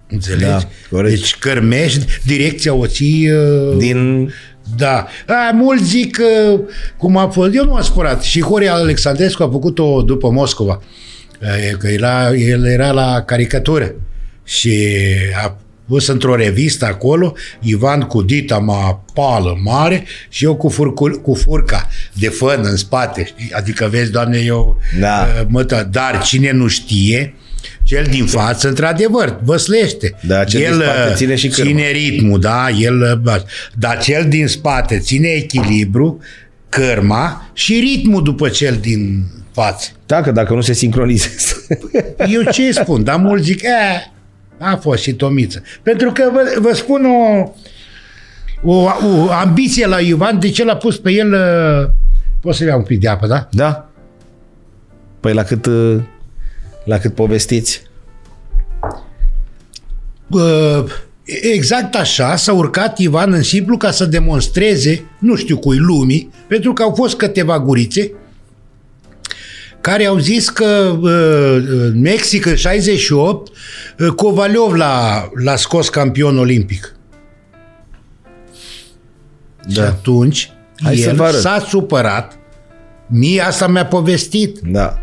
Înțelegi? 0.10 0.44
Da, 0.46 0.62
corect. 0.90 1.16
deci 1.16 1.36
cărmești, 1.36 2.06
direcția 2.26 2.74
o 2.74 2.88
ții 2.88 3.30
uh, 3.32 3.78
Din... 3.78 4.32
da. 4.76 5.08
A, 5.28 5.52
mulți 5.54 5.84
zic 5.84 6.16
că, 6.16 6.60
cum 6.98 7.18
a 7.18 7.28
fost, 7.28 7.56
eu 7.56 7.66
nu 7.66 7.74
am 7.74 7.82
spărat. 7.82 8.22
Și 8.24 8.42
Horia 8.42 8.74
Alexandrescu 8.74 9.44
a 9.44 9.50
făcut-o 9.52 10.02
după 10.02 10.30
Moscova. 10.30 10.82
E, 11.70 11.76
Că 11.80 11.88
era, 11.88 12.36
el 12.36 12.66
era 12.66 12.92
la 12.92 13.22
caricatură. 13.22 13.94
Și 14.44 14.88
a 15.44 15.58
pus 15.88 16.08
într-o 16.08 16.36
revistă 16.36 16.86
acolo, 16.86 17.34
Ivan 17.60 18.02
cu 18.02 18.22
dita 18.22 18.58
ma 18.58 19.04
pală 19.14 19.58
mare 19.64 20.06
și 20.30 20.44
eu 20.44 20.56
cu, 20.56 20.70
furcul, 20.70 21.22
cu 21.22 21.34
furca 21.34 21.88
de 22.14 22.28
fân 22.30 22.60
în 22.64 22.76
spate. 22.76 23.26
știi? 23.26 23.52
Adică 23.54 23.88
vezi, 23.92 24.12
doamne, 24.12 24.38
eu 24.38 24.78
Da. 25.00 25.28
uh, 25.42 25.46
mă, 25.48 25.64
da, 25.64 25.84
dar 25.84 26.22
cine 26.24 26.52
nu 26.52 26.68
știe, 26.68 27.34
cel 27.84 28.06
din 28.10 28.26
față, 28.26 28.68
într-adevăr, 28.68 29.40
văslește. 29.44 30.16
Da, 30.22 30.44
cel 30.44 30.60
din 30.60 30.70
El 30.70 30.82
spate 30.82 31.10
uh, 31.10 31.16
ține 31.16 31.36
și 31.36 31.48
cârma. 31.48 31.70
ține 31.70 31.92
ritmul, 31.92 32.40
da, 32.40 32.70
el, 32.70 33.20
bă, 33.24 33.44
dar 33.74 34.00
cel 34.00 34.26
din 34.30 34.48
spate 34.48 35.00
ține 35.00 35.28
echilibru, 35.28 36.20
cărma 36.70 37.50
și 37.54 37.80
ritmul 37.80 38.24
după 38.24 38.50
cel 38.50 38.78
din 38.82 39.24
față. 39.52 39.90
Da, 40.06 40.22
că 40.22 40.32
dacă 40.32 40.54
nu 40.54 40.62
se 40.62 40.74
sincronizează. 40.74 41.56
Eu 42.36 42.42
ce 42.52 42.72
spun? 42.72 43.04
Dar 43.04 43.16
mulți 43.16 43.44
zic, 43.44 43.62
e, 43.62 43.68
a 44.58 44.76
fost 44.76 45.02
și 45.02 45.14
Tomiță. 45.14 45.62
Pentru 45.84 46.12
că 46.12 46.30
vă, 46.34 46.56
vă 46.60 46.74
spun 46.74 47.06
o, 47.06 47.52
o, 48.64 48.84
o 48.84 49.32
ambiție 49.32 49.88
la 49.88 49.98
Ivan, 50.00 50.40
de 50.40 50.50
ce 50.50 50.64
l-a 50.64 50.76
pus 50.76 50.98
pe 50.98 51.12
el... 51.12 51.34
uh, 51.34 51.90
Poți 52.42 52.58
să-i 52.58 52.68
iau 52.68 52.78
un 52.78 52.84
pic 52.84 53.00
de 53.00 53.08
apă, 53.08 53.28
da? 53.28 53.48
Da? 53.52 53.90
Păi 55.20 55.34
la 55.34 55.44
cât, 55.44 55.66
uh, 55.66 55.98
la 56.84 56.98
cât 56.98 57.16
povestiți? 57.16 57.82
Uh, 60.30 60.84
Exact 61.52 61.96
așa 61.96 62.36
s-a 62.36 62.54
urcat 62.54 62.98
Ivan 62.98 63.34
în 63.34 63.44
simplu 63.44 63.78
ca 63.78 63.92
să 63.92 64.06
demonstreze, 64.06 65.04
nu 65.20 65.36
știu 65.36 65.58
cui, 65.58 65.78
lumii, 65.78 66.30
pentru 66.48 66.74
că 66.74 66.84
au 66.84 66.94
fost 66.96 67.16
câteva 67.18 67.60
gurițe 67.60 68.12
care 69.82 70.06
au 70.06 70.18
zis 70.18 70.50
că 70.50 70.98
uh, 71.02 71.64
în 71.70 72.00
Mexic 72.02 72.46
în 72.46 72.56
68 72.56 73.52
uh, 74.00 74.08
Kovaliov 74.08 74.74
l-a, 74.74 75.30
l-a 75.44 75.56
scos 75.56 75.90
campion 75.90 76.38
olimpic. 76.38 76.96
Da. 79.68 79.74
Și 79.74 79.80
atunci 79.80 80.52
Hai 80.84 80.96
să 80.96 81.10
el 81.10 81.16
vă 81.16 81.24
arăt. 81.24 81.40
s-a 81.40 81.66
supărat. 81.68 82.38
Mie 83.08 83.42
asta 83.42 83.68
mi-a 83.68 83.86
povestit. 83.86 84.60
Da. 84.60 85.00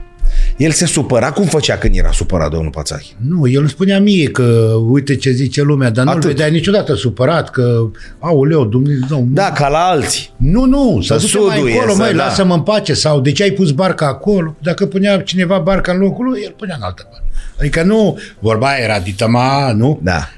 El 0.58 0.70
se 0.70 0.86
supăra? 0.86 1.32
Cum 1.32 1.44
făcea 1.46 1.76
când 1.78 1.96
era 1.96 2.10
supărat, 2.12 2.50
domnul 2.50 2.70
Pațachi? 2.70 3.14
Nu, 3.28 3.48
el 3.48 3.60
îmi 3.60 3.68
spunea 3.68 4.00
mie 4.00 4.28
că 4.30 4.42
uite 4.88 5.16
ce 5.16 5.30
zice 5.30 5.62
lumea, 5.62 5.90
dar 5.90 6.04
nu-l 6.04 6.14
Atât. 6.14 6.28
vedea 6.28 6.46
niciodată 6.46 6.94
supărat, 6.94 7.50
că 7.50 7.90
aoleu, 8.18 8.64
Dumnezeu, 8.64 9.26
Da, 9.30 9.52
ca 9.52 9.68
la 9.68 9.78
alții. 9.78 10.32
Nu, 10.36 10.64
nu, 10.64 11.00
să 11.02 11.14
Că 11.14 11.20
duce 11.20 11.38
mai 11.38 11.46
sudul 11.56 11.68
încolo, 11.68 11.90
e, 11.90 11.94
să- 11.94 12.02
măi, 12.02 12.12
da. 12.14 12.24
lasă-mă 12.24 12.54
în 12.54 12.60
pace. 12.60 12.94
Sau 12.94 13.20
de 13.20 13.32
ce 13.32 13.42
ai 13.42 13.50
pus 13.50 13.70
barca 13.70 14.06
acolo? 14.06 14.56
Dacă 14.62 14.86
punea 14.86 15.20
cineva 15.22 15.58
barca 15.58 15.92
în 15.92 15.98
locul 15.98 16.24
lui, 16.28 16.40
el 16.44 16.54
punea 16.58 16.74
în 16.76 16.82
altă 16.82 17.02
parte. 17.10 17.26
Adică 17.58 17.82
nu, 17.82 18.18
vorba 18.38 18.68
aia 18.68 18.84
era 18.84 18.98
dităma, 18.98 19.72
nu? 19.72 20.00
Da. 20.02 20.28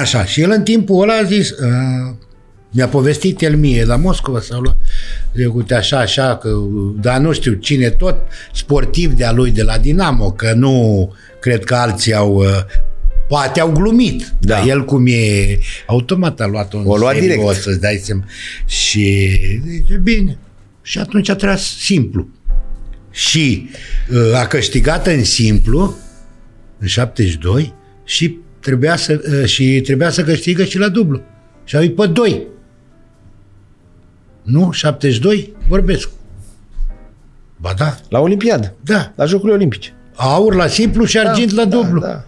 Așa, 0.00 0.24
și 0.24 0.40
el 0.40 0.50
în 0.50 0.62
timpul 0.62 1.02
ăla 1.02 1.14
a 1.14 1.22
zis, 1.22 1.50
uh, 1.50 2.14
mi-a 2.70 2.88
povestit 2.88 3.40
el 3.42 3.56
mie 3.56 3.84
la 3.84 3.96
Moscova 3.96 4.40
sau 4.40 4.60
la 4.62 4.76
zic, 5.34 5.54
uite 5.54 5.74
așa, 5.74 5.98
așa, 5.98 6.36
că, 6.36 6.48
dar 7.00 7.18
nu 7.18 7.32
știu 7.32 7.52
cine, 7.52 7.90
tot 7.90 8.16
sportiv 8.52 9.12
de-a 9.12 9.32
lui 9.32 9.50
de 9.50 9.62
la 9.62 9.78
Dinamo, 9.78 10.30
că 10.30 10.52
nu 10.52 11.12
cred 11.40 11.64
că 11.64 11.74
alții 11.74 12.14
au, 12.14 12.34
uh, 12.34 12.46
poate 13.28 13.60
au 13.60 13.70
glumit, 13.70 14.32
Da. 14.40 14.54
dar 14.54 14.66
el 14.68 14.84
cum 14.84 15.06
e, 15.06 15.58
automat 15.86 16.40
a 16.40 16.46
luat-o 16.46 16.78
în 16.78 16.84
O 16.86 16.96
lua 16.96 17.12
serios, 17.12 17.34
direct. 17.36 17.62
să-ți 17.62 17.80
dai 17.80 18.00
seama. 18.02 18.24
Și 18.66 19.30
zice, 19.66 20.00
bine, 20.02 20.38
și 20.82 20.98
atunci 20.98 21.28
a 21.28 21.34
tras 21.34 21.76
simplu. 21.78 22.28
Și 23.10 23.68
uh, 24.10 24.40
a 24.40 24.46
câștigat 24.46 25.06
în 25.06 25.24
simplu, 25.24 25.96
în 26.78 26.86
72, 26.86 27.74
și 28.04 28.38
trebuia 28.60 28.96
să, 28.96 29.20
uh, 29.40 29.44
și 29.48 29.80
trebuia 29.80 30.10
să 30.10 30.22
câștigă 30.22 30.64
și 30.64 30.78
la 30.78 30.88
dublu. 30.88 31.22
Și 31.64 31.76
au 31.76 31.88
pe 31.88 32.06
doi. 32.06 32.42
Nu? 34.44 34.70
72? 34.72 35.52
Vorbesc. 35.68 36.08
Ba 37.56 37.74
da, 37.76 37.96
La 38.08 38.20
Olimpiadă. 38.20 38.74
da. 38.84 39.12
La 39.16 39.24
Jocurile 39.24 39.54
Olimpice. 39.56 39.92
Aur 40.14 40.54
la 40.54 40.66
simplu 40.66 41.04
și 41.04 41.18
argint 41.18 41.52
la 41.52 41.64
dublu. 41.64 42.00
Da, 42.00 42.06
da. 42.06 42.24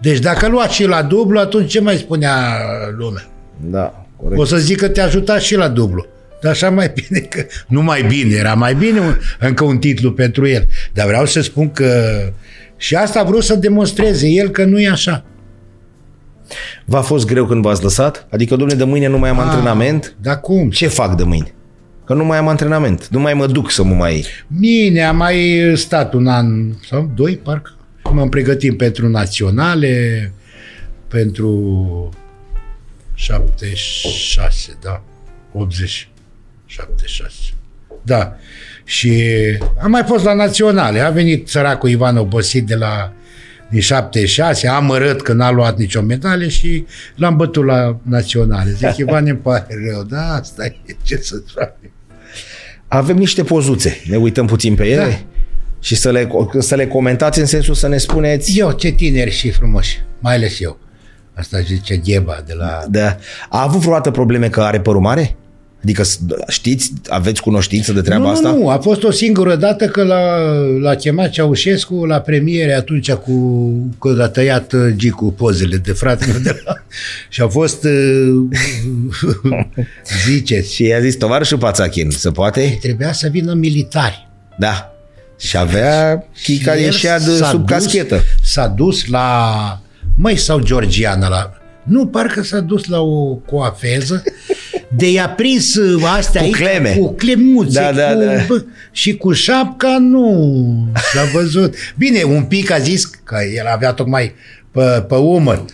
Deci 0.00 0.18
dacă 0.18 0.48
lua 0.48 0.68
și 0.68 0.84
la 0.86 1.02
dublu, 1.02 1.38
atunci 1.38 1.70
ce 1.70 1.80
mai 1.80 1.96
spunea 1.96 2.34
lumea? 2.96 3.26
Da, 3.60 4.06
corect. 4.16 4.40
O 4.40 4.44
să 4.44 4.56
zic 4.56 4.76
că 4.78 4.88
te 4.88 5.00
ajuta 5.00 5.38
și 5.38 5.54
la 5.56 5.68
dublu. 5.68 6.06
Dar 6.42 6.52
așa 6.52 6.70
mai 6.70 6.92
bine 7.08 7.20
că... 7.20 7.44
Nu 7.68 7.82
mai 7.82 8.02
bine, 8.02 8.34
era 8.34 8.54
mai 8.54 8.74
bine 8.74 9.00
un, 9.00 9.16
încă 9.40 9.64
un 9.64 9.78
titlu 9.78 10.12
pentru 10.12 10.46
el. 10.48 10.66
Dar 10.92 11.06
vreau 11.06 11.26
să 11.26 11.40
spun 11.40 11.70
că... 11.70 12.14
Și 12.76 12.94
asta 12.94 13.20
a 13.20 13.24
vrut 13.24 13.42
să 13.42 13.54
demonstreze 13.54 14.28
el 14.28 14.48
că 14.48 14.64
nu 14.64 14.80
e 14.80 14.88
așa. 14.90 15.24
V-a 16.84 17.00
fost 17.00 17.26
greu 17.26 17.46
când 17.46 17.62
v-ați 17.62 17.82
lăsat? 17.82 18.26
Adică, 18.30 18.56
domnule, 18.56 18.78
de 18.78 18.84
mâine 18.84 19.06
nu 19.06 19.18
mai 19.18 19.30
am 19.30 19.38
antrenament? 19.38 20.16
Dar 20.20 20.40
cum? 20.40 20.70
Ce 20.70 20.86
fac 20.86 21.16
de 21.16 21.22
mâine? 21.22 21.54
Că 22.04 22.14
nu 22.14 22.24
mai 22.24 22.38
am 22.38 22.48
antrenament. 22.48 23.08
Nu 23.08 23.20
mai 23.20 23.34
mă 23.34 23.46
duc 23.46 23.70
să 23.70 23.82
mă 23.82 23.94
mai... 23.94 24.26
Bine, 24.58 25.04
am 25.04 25.16
mai 25.16 25.72
stat 25.74 26.12
un 26.12 26.26
an 26.26 26.72
sau 26.88 27.10
doi, 27.14 27.36
parcă. 27.36 27.70
M-am 28.12 28.28
pregătit 28.28 28.76
pentru 28.76 29.08
naționale, 29.08 30.32
pentru 31.08 32.08
76, 33.14 34.78
da, 34.82 35.02
80, 35.52 36.08
76. 36.66 37.32
Da. 38.02 38.36
Și 38.84 39.22
am 39.82 39.90
mai 39.90 40.02
fost 40.06 40.24
la 40.24 40.34
naționale. 40.34 41.00
A 41.00 41.10
venit 41.10 41.48
săracul 41.48 41.88
Ivan 41.88 42.16
obosit 42.16 42.66
de 42.66 42.74
la 42.74 43.12
din 43.70 43.80
76, 43.80 44.68
am 44.68 44.74
amărât 44.74 45.22
că 45.22 45.32
n-a 45.32 45.50
luat 45.50 45.78
nicio 45.78 46.02
medalie 46.02 46.48
și 46.48 46.86
l-am 47.14 47.36
bătut 47.36 47.64
la 47.64 47.98
naționale. 48.02 48.70
Zic, 48.70 48.96
Ivan, 49.06 49.26
îmi 49.26 49.38
pare 49.38 49.66
rău, 49.90 50.02
da, 50.02 50.34
asta 50.34 50.64
e, 50.64 50.96
ce 51.02 51.16
să-ți 51.16 51.52
fac. 51.52 51.72
Avem 52.88 53.16
niște 53.16 53.42
pozuțe. 53.42 54.00
Ne 54.08 54.16
uităm 54.16 54.46
puțin 54.46 54.74
pe 54.74 54.84
ele? 54.84 55.02
Da. 55.02 55.20
Și 55.80 55.94
să 55.94 56.10
le, 56.10 56.28
să 56.58 56.74
le 56.74 56.86
comentați 56.86 57.38
în 57.38 57.46
sensul 57.46 57.74
să 57.74 57.88
ne 57.88 57.96
spuneți... 57.96 58.58
Eu, 58.58 58.72
ce 58.72 58.90
tineri 58.90 59.30
și 59.30 59.50
frumoși, 59.50 60.00
mai 60.18 60.34
ales 60.34 60.60
eu. 60.60 60.78
Asta 61.34 61.60
zice 61.60 61.96
Gheba 61.96 62.42
de 62.46 62.52
la... 62.52 62.84
Da. 62.88 63.16
A 63.48 63.62
avut 63.62 63.80
vreodată 63.80 64.10
probleme 64.10 64.48
că 64.48 64.60
are 64.60 64.80
părul 64.80 65.00
mare? 65.00 65.36
Adică 65.84 66.02
s- 66.02 66.18
știți, 66.48 66.92
aveți 67.08 67.40
cunoștință 67.40 67.92
de 67.92 68.00
treaba 68.00 68.24
nu, 68.24 68.30
asta? 68.30 68.50
nu, 68.50 68.58
nu, 68.58 68.68
a 68.68 68.78
fost 68.78 69.02
o 69.02 69.10
singură 69.10 69.56
dată 69.56 69.86
că 69.86 70.02
l-a, 70.04 70.36
l-a 70.80 70.94
chemat 70.94 71.30
Ceaușescu 71.30 72.04
la 72.04 72.18
premiere 72.20 72.74
atunci 72.74 73.12
cu, 73.12 73.32
când 74.00 74.20
a 74.20 74.28
tăiat 74.28 74.72
uh, 74.72 74.80
Gicu 74.96 75.32
pozele 75.32 75.76
de 75.76 75.92
frate 75.92 76.40
de 76.42 76.62
la, 76.64 76.72
și 77.28 77.40
a 77.42 77.48
fost 77.48 77.84
uh, 77.84 78.58
ziceți, 80.26 80.74
Și 80.74 80.84
i-a 80.84 81.00
zis, 81.00 81.16
tovarășul 81.16 81.58
Pațachin, 81.58 82.10
se 82.10 82.30
poate? 82.30 82.78
trebuia 82.80 83.12
să 83.12 83.28
vină 83.30 83.52
militari. 83.54 84.28
Da. 84.58 84.88
Și 85.38 85.56
avea 85.56 86.24
chica 86.42 86.72
Și 86.72 86.78
el 86.78 86.84
ieșea 86.84 87.18
de 87.18 87.36
s-a 87.36 87.48
sub 87.48 87.66
dus- 87.66 87.68
caschetă. 87.76 88.20
S-a 88.42 88.66
dus 88.66 89.06
la, 89.06 89.54
măi, 90.16 90.36
sau 90.36 90.60
Georgiana, 90.60 91.28
la, 91.28 91.52
nu, 91.84 92.06
parcă 92.06 92.42
s-a 92.42 92.60
dus 92.60 92.86
la 92.86 93.00
o 93.00 93.34
coafeză 93.34 94.22
de 94.96 95.10
i-a 95.10 95.28
prins 95.28 95.74
uh, 95.74 96.02
astea 96.16 96.40
Cu 96.40 96.46
aici, 96.46 96.56
cleme. 96.56 96.96
cu 96.98 97.12
clemuțe, 97.12 97.80
Da, 97.80 97.92
da, 97.92 98.12
cu, 98.12 98.18
da. 98.24 98.32
bă, 98.48 98.62
și 98.92 99.16
cu 99.16 99.32
șapca 99.32 99.96
nu 100.00 100.88
s-a 101.12 101.24
văzut. 101.32 101.74
Bine, 101.96 102.22
un 102.22 102.42
pic 102.42 102.70
a 102.70 102.78
zis 102.78 103.04
că 103.04 103.36
el 103.56 103.66
avea 103.74 103.92
tocmai 103.92 104.32
pe, 104.70 105.04
pe 105.08 105.14
umăr. 105.14 105.64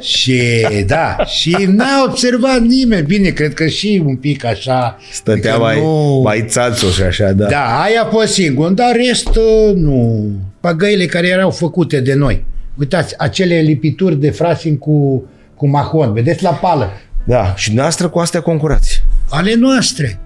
Și 0.00 0.42
da, 0.86 1.16
și 1.24 1.56
n-a 1.68 2.04
observat 2.08 2.60
nimeni. 2.60 3.06
Bine, 3.06 3.28
cred 3.28 3.54
că 3.54 3.66
și 3.66 4.02
un 4.06 4.16
pic 4.16 4.44
așa. 4.44 4.98
Stătea 5.12 5.50
adică 5.52 5.64
mai, 5.64 5.80
nu- 5.80 6.20
mai 6.24 6.44
țațo 6.48 6.88
și 6.90 7.02
așa, 7.02 7.32
da. 7.32 7.46
da, 7.46 7.80
aia 7.82 8.02
a 8.02 8.08
fost 8.10 8.32
singur, 8.32 8.70
dar 8.70 8.96
rest 8.96 9.28
uh, 9.28 9.74
nu. 9.74 10.26
Pagăile 10.60 11.06
care 11.06 11.26
erau 11.28 11.50
făcute 11.50 12.00
de 12.00 12.14
noi. 12.14 12.44
Uitați, 12.78 13.14
acele 13.18 13.60
lipituri 13.60 14.20
de 14.20 14.30
frasin 14.30 14.78
cu, 14.78 15.24
cu 15.58 15.68
mahon, 15.68 16.12
vedeți 16.12 16.42
la 16.42 16.50
pală, 16.50 16.90
Da, 17.24 17.54
și 17.56 17.72
noastră 17.74 18.08
cu 18.08 18.18
astea 18.18 18.40
concurați. 18.40 19.04
ale 19.30 19.54
noastre. 19.54 20.20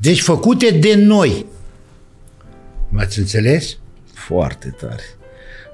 Deci 0.00 0.20
făcute 0.22 0.70
de 0.70 0.94
noi. 0.96 1.46
M-ați 2.88 3.18
înțeles? 3.18 3.76
Foarte 4.14 4.74
tare. 4.80 5.02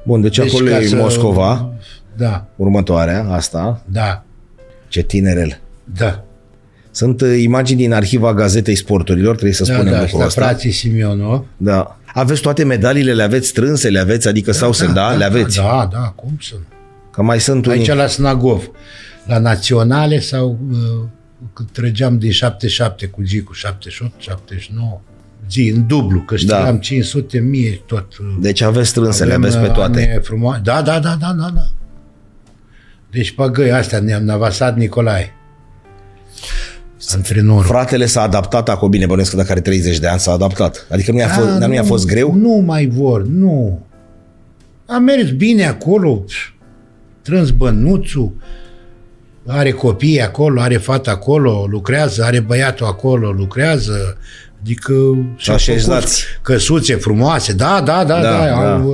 Bun, 0.07 0.21
deci, 0.21 0.37
Deci 0.37 0.49
acolo 0.49 0.69
ca 0.71 0.79
e 0.79 0.87
să- 0.87 0.97
Moscova, 0.97 1.73
Da, 2.17 2.47
următoarea, 2.57 3.27
asta. 3.31 3.83
da, 3.87 4.25
Ce 4.89 5.03
tinerel. 5.03 5.61
da. 5.85 6.25
Sunt 6.91 7.21
uh, 7.21 7.39
imagini 7.43 7.79
din 7.81 7.93
arhiva 7.93 8.35
Gazetei 8.35 8.75
Sporturilor, 8.75 9.33
trebuie 9.33 9.55
să 9.55 9.65
Da, 9.65 9.73
spunem 9.75 9.93
da, 9.93 10.01
lucrul 10.01 10.19
la 10.19 10.27
ăsta. 10.27 10.41
frații 10.41 10.71
Simionov. 10.71 11.45
Da. 11.57 11.97
Aveți 12.15 12.41
toate 12.41 12.65
medaliile, 12.65 13.13
le 13.13 13.23
aveți 13.23 13.47
strânse, 13.47 13.89
le 13.89 13.99
aveți, 13.99 14.29
adică 14.29 14.53
sau 14.53 14.73
sunt, 14.73 14.95
da, 14.95 15.11
le 15.13 15.25
aveți. 15.25 15.57
Da, 15.57 15.89
da, 15.93 15.99
cum 16.17 16.39
să 16.41 16.55
nu? 16.55 16.65
Că 17.11 17.23
mai 17.23 17.41
sunt 17.41 17.67
unii. 17.67 17.79
Aici 17.79 17.89
la 17.93 18.07
Snagov, 18.07 18.71
la 19.27 19.39
naționale 19.39 20.21
sau 20.21 20.59
uh, 20.71 20.79
când 21.53 21.69
trăgeam 21.71 22.19
din 22.19 22.31
77 22.31 23.07
cu 23.07 23.23
Gicu, 23.23 23.53
78, 23.53 24.13
79, 24.21 25.01
zi, 25.51 25.73
în 25.75 25.87
dublu, 25.87 26.21
că 26.21 26.37
știam 26.37 26.65
Da. 26.65 26.77
500, 26.79 27.39
mie, 27.39 27.81
tot. 27.87 28.19
uh, 28.19 28.27
Deci 28.41 28.61
aveți 28.61 28.89
strânse, 28.89 29.25
le 29.25 29.33
avem, 29.33 29.43
aveți 29.45 29.59
pe 29.59 29.67
uh, 29.69 29.73
toate. 29.75 30.03
ane 30.11 30.19
Frumoase. 30.23 30.61
Da, 30.65 30.83
da, 30.83 30.99
da, 30.99 31.17
da, 31.21 31.33
da, 31.39 31.51
da. 31.55 31.67
Deci 33.11 33.31
păgăi 33.31 33.73
astea 33.73 33.99
ne-am 33.99 34.23
navasat 34.25 34.77
Nicolae. 34.77 35.35
Antrenorul. 37.15 37.65
Fratele 37.65 38.07
s-a 38.07 38.23
adaptat 38.23 38.69
acolo, 38.69 38.91
bine, 38.91 39.07
bănuiesc 39.07 39.31
că 39.31 39.37
dacă 39.37 39.51
are 39.51 39.61
30 39.61 39.99
de 39.99 40.07
ani 40.07 40.21
s-a 40.21 40.33
adaptat. 40.33 40.87
Adică 40.91 41.13
nu 41.13 41.19
i-a, 41.19 41.29
fost, 41.29 41.49
dar 41.49 41.69
nu 41.69 41.75
i-a 41.75 41.83
fost 41.83 42.07
greu? 42.07 42.35
Nu 42.35 42.51
mai 42.51 42.87
vor, 42.87 43.23
nu. 43.27 43.87
A 44.87 44.99
mers 44.99 45.31
bine 45.31 45.67
acolo, 45.67 46.25
trâns 47.31 47.51
bănuțul, 47.51 48.33
are 49.47 49.71
copii 49.71 50.23
acolo, 50.23 50.61
are 50.61 50.77
fata 50.77 51.11
acolo, 51.11 51.67
lucrează, 51.71 52.23
are 52.25 52.41
băiatul 52.41 52.87
acolo, 52.87 53.31
lucrează, 53.31 54.17
Adică 54.63 54.93
Și 55.37 55.51
așezați. 55.51 56.25
căsuțe 56.43 56.95
frumoase. 56.95 57.53
Da, 57.53 57.81
da, 57.81 58.05
da, 58.05 58.21
Da, 58.21 58.31
da. 58.31 58.47
da. 58.47 58.73
Au, 58.73 58.85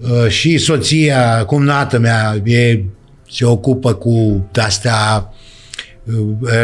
uh, 0.00 0.10
uh, 0.10 0.28
și 0.28 0.58
soția, 0.58 1.44
cumnată 1.44 1.98
mea, 1.98 2.40
e, 2.44 2.84
se 3.30 3.44
ocupă 3.44 3.94
cu 3.94 4.46
astea 4.56 5.28
uh, 5.28 5.41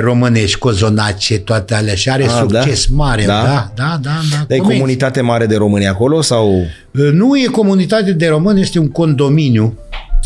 românești, 0.01 0.59
cozonace, 0.59 1.39
toate 1.39 1.75
alea 1.75 1.95
și 1.95 2.11
are 2.11 2.25
Ah, 2.25 2.37
succes 2.39 2.87
da? 2.89 2.95
mare. 2.97 3.25
Da? 3.25 3.43
Da, 3.43 3.73
da, 3.75 3.99
da. 4.03 4.11
da, 4.31 4.37
Dar 4.49 4.57
e 4.57 4.57
Comenzi. 4.57 4.79
comunitate 4.79 5.21
mare 5.21 5.47
de 5.47 5.57
români 5.57 5.87
acolo 5.89 6.21
sau... 6.21 6.51
Uh, 6.95 7.11
Nu 7.13 7.37
e 7.37 7.45
comunitate 7.45 8.13
de 8.13 8.27
români, 8.29 8.61
este 8.61 8.79
un 8.79 8.89
condominiu 8.89 9.79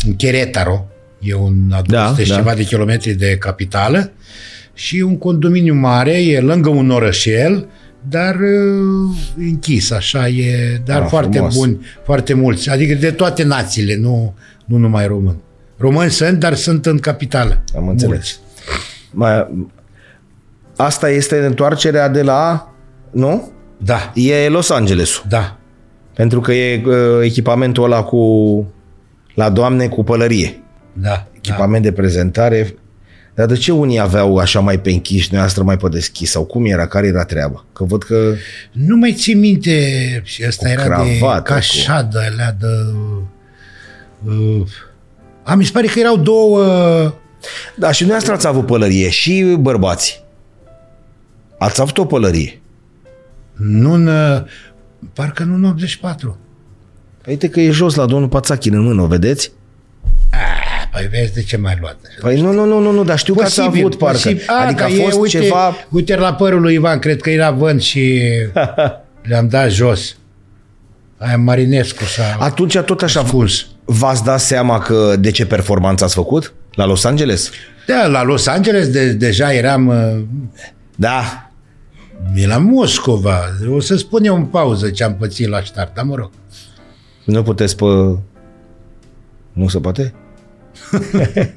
în 0.05 0.15
Cheretaro. 0.15 0.85
E 1.19 1.33
un 1.35 1.55
a 1.71 1.81
Da, 1.87 1.97
200 2.03 2.23
și 2.23 2.29
da. 2.29 2.35
ceva 2.35 2.53
de 2.53 2.63
kilometri 2.63 3.11
de 3.13 3.35
capitală 3.39 4.11
și 4.73 4.95
un 4.99 5.17
condominiu 5.17 5.73
mare, 5.73 6.11
e 6.23 6.39
lângă 6.39 6.69
un 6.69 6.89
orășel, 6.89 7.67
dar 8.09 8.35
uh, 8.35 9.15
închis, 9.37 9.91
așa 9.91 10.27
e, 10.27 10.81
dar 10.85 11.01
Ah, 11.01 11.07
foarte 11.09 11.35
frumos. 11.37 11.55
buni, 11.55 11.79
foarte 12.05 12.33
mulți, 12.33 12.69
adică 12.69 12.93
de 12.93 13.11
toate 13.11 13.43
națiile, 13.43 13.95
nu, 13.97 14.33
nu 14.65 14.77
numai 14.77 15.07
români. 15.07 15.37
Români 15.77 16.11
sunt, 16.11 16.39
dar 16.39 16.53
sunt 16.55 16.85
în 16.85 16.97
capitală. 16.97 17.63
Am 17.75 17.87
înțeles. 17.87 18.39
Mai, 19.13 19.67
asta 20.75 21.09
este 21.09 21.45
întoarcerea 21.45 22.07
de 22.07 22.21
la... 22.21 22.73
Nu? 23.11 23.51
Da, 23.77 24.11
E 24.15 24.49
Los 24.49 24.69
Angeles. 24.69 25.21
da. 25.27 25.57
Pentru 26.15 26.41
că 26.41 26.53
e 26.53 26.83
uh, 26.85 26.95
echipamentul 27.23 27.83
ăla 27.83 28.03
cu... 28.03 28.17
La 29.33 29.49
doamne 29.49 29.87
cu 29.87 30.03
pălărie. 30.03 30.63
Da, 30.93 31.09
da. 31.09 31.27
Echipament 31.31 31.83
de 31.83 31.91
prezentare. 31.91 32.75
Dar 33.35 33.45
de 33.45 33.55
ce 33.55 33.71
unii 33.71 33.99
aveau 33.99 34.37
așa 34.37 34.59
mai 34.59 34.79
pe 34.79 34.91
închiși, 34.91 35.33
noastră 35.33 35.63
mai 35.63 35.77
pe 35.77 35.87
deschis? 35.89 36.31
Sau 36.31 36.45
cum 36.45 36.65
era? 36.65 36.87
Care 36.87 37.07
era 37.07 37.23
treaba? 37.25 37.65
Că 37.73 37.83
văd 37.83 38.03
că... 38.03 38.33
Nu 38.71 38.95
mai 38.95 39.13
țin 39.13 39.39
minte 39.39 39.81
și 40.23 40.43
asta 40.43 40.65
Cu 40.65 40.71
era 40.71 40.83
cravată, 40.83 41.41
de 41.43 41.53
cașadă, 41.53 42.19
alea 42.19 42.55
de... 42.59 42.67
Uh, 44.25 44.67
a, 45.43 45.55
mi 45.55 45.63
se 45.63 45.71
pare 45.73 45.87
că 45.87 45.99
erau 45.99 46.17
două... 46.17 46.63
Da, 47.75 47.91
și 47.91 47.97
dumneavoastră 47.99 48.33
ați 48.35 48.47
avut 48.47 48.65
pălărie 48.65 49.09
și 49.09 49.55
bărbați. 49.59 50.23
Ați 51.57 51.81
avut 51.81 51.97
o 51.97 52.05
pălărie. 52.05 52.61
Nu 53.53 53.93
în... 53.93 54.07
uh, 54.07 54.41
Parcă 55.13 55.43
nu 55.43 55.53
în 55.55 55.63
84. 55.63 56.37
Uite 57.27 57.49
că 57.49 57.59
e 57.59 57.71
jos 57.71 57.95
la 57.95 58.05
domnul 58.05 58.29
Pațachin 58.29 58.73
în 58.73 58.81
mână, 58.83 59.01
o 59.01 59.07
vedeți? 59.07 59.51
Ah, 60.31 60.39
păi 60.91 61.07
vezi 61.11 61.33
de 61.33 61.41
ce 61.43 61.57
mai 61.57 61.77
luat. 61.81 61.97
Păi 62.21 62.41
nu, 62.41 62.51
nu, 62.51 62.65
nu, 62.65 62.79
nu, 62.79 62.91
nu 62.91 63.03
dar 63.03 63.17
știu 63.17 63.33
că 63.33 63.43
ați 63.43 63.61
avut 63.61 63.95
parcă. 63.95 64.13
posibil. 64.15 64.43
A, 64.47 64.65
adică 64.65 64.79
da, 64.79 64.85
a 64.85 65.03
fost 65.03 65.15
e, 65.15 65.19
uite, 65.19 65.39
ceva... 65.39 65.75
Uite 65.89 66.15
la 66.15 66.33
părul 66.33 66.61
lui 66.61 66.73
Ivan, 66.73 66.99
cred 66.99 67.21
că 67.21 67.29
era 67.29 67.51
vânt 67.51 67.81
și 67.81 68.21
le-am 69.29 69.47
dat 69.47 69.69
jos. 69.69 70.15
Aia 71.17 71.37
Marinescu 71.37 72.03
s-a 72.03 72.37
Atunci 72.39 72.77
tot 72.77 73.01
așa 73.01 73.19
ascuns. 73.19 73.65
v-ați 73.85 74.23
dat 74.23 74.39
seama 74.39 74.79
că 74.79 75.15
de 75.19 75.31
ce 75.31 75.45
performanță 75.45 76.03
ați 76.03 76.13
făcut 76.15 76.53
la 76.75 76.85
Los 76.85 77.05
Angeles? 77.05 77.51
Da, 77.87 78.07
la 78.07 78.23
Los 78.23 78.47
Angeles 78.47 78.91
de, 78.91 79.13
deja 79.13 79.53
eram... 79.53 79.87
uh, 79.87 80.23
Da. 80.95 81.51
E 82.35 82.47
la 82.47 82.57
Moscova. 82.57 83.39
O 83.69 83.79
să 83.79 83.95
spun 83.95 84.25
eu 84.25 84.35
în 84.35 84.45
pauză 84.45 84.89
ce 84.89 85.03
am 85.03 85.15
pățit 85.15 85.47
la 85.47 85.61
start, 85.61 85.93
dar 85.95 86.05
mă 86.05 86.15
rog. 86.15 86.31
Nu 87.25 87.43
puteți 87.43 87.75
pe... 87.75 87.85
Nu 89.51 89.67
se 89.67 89.79
poate? 89.79 90.13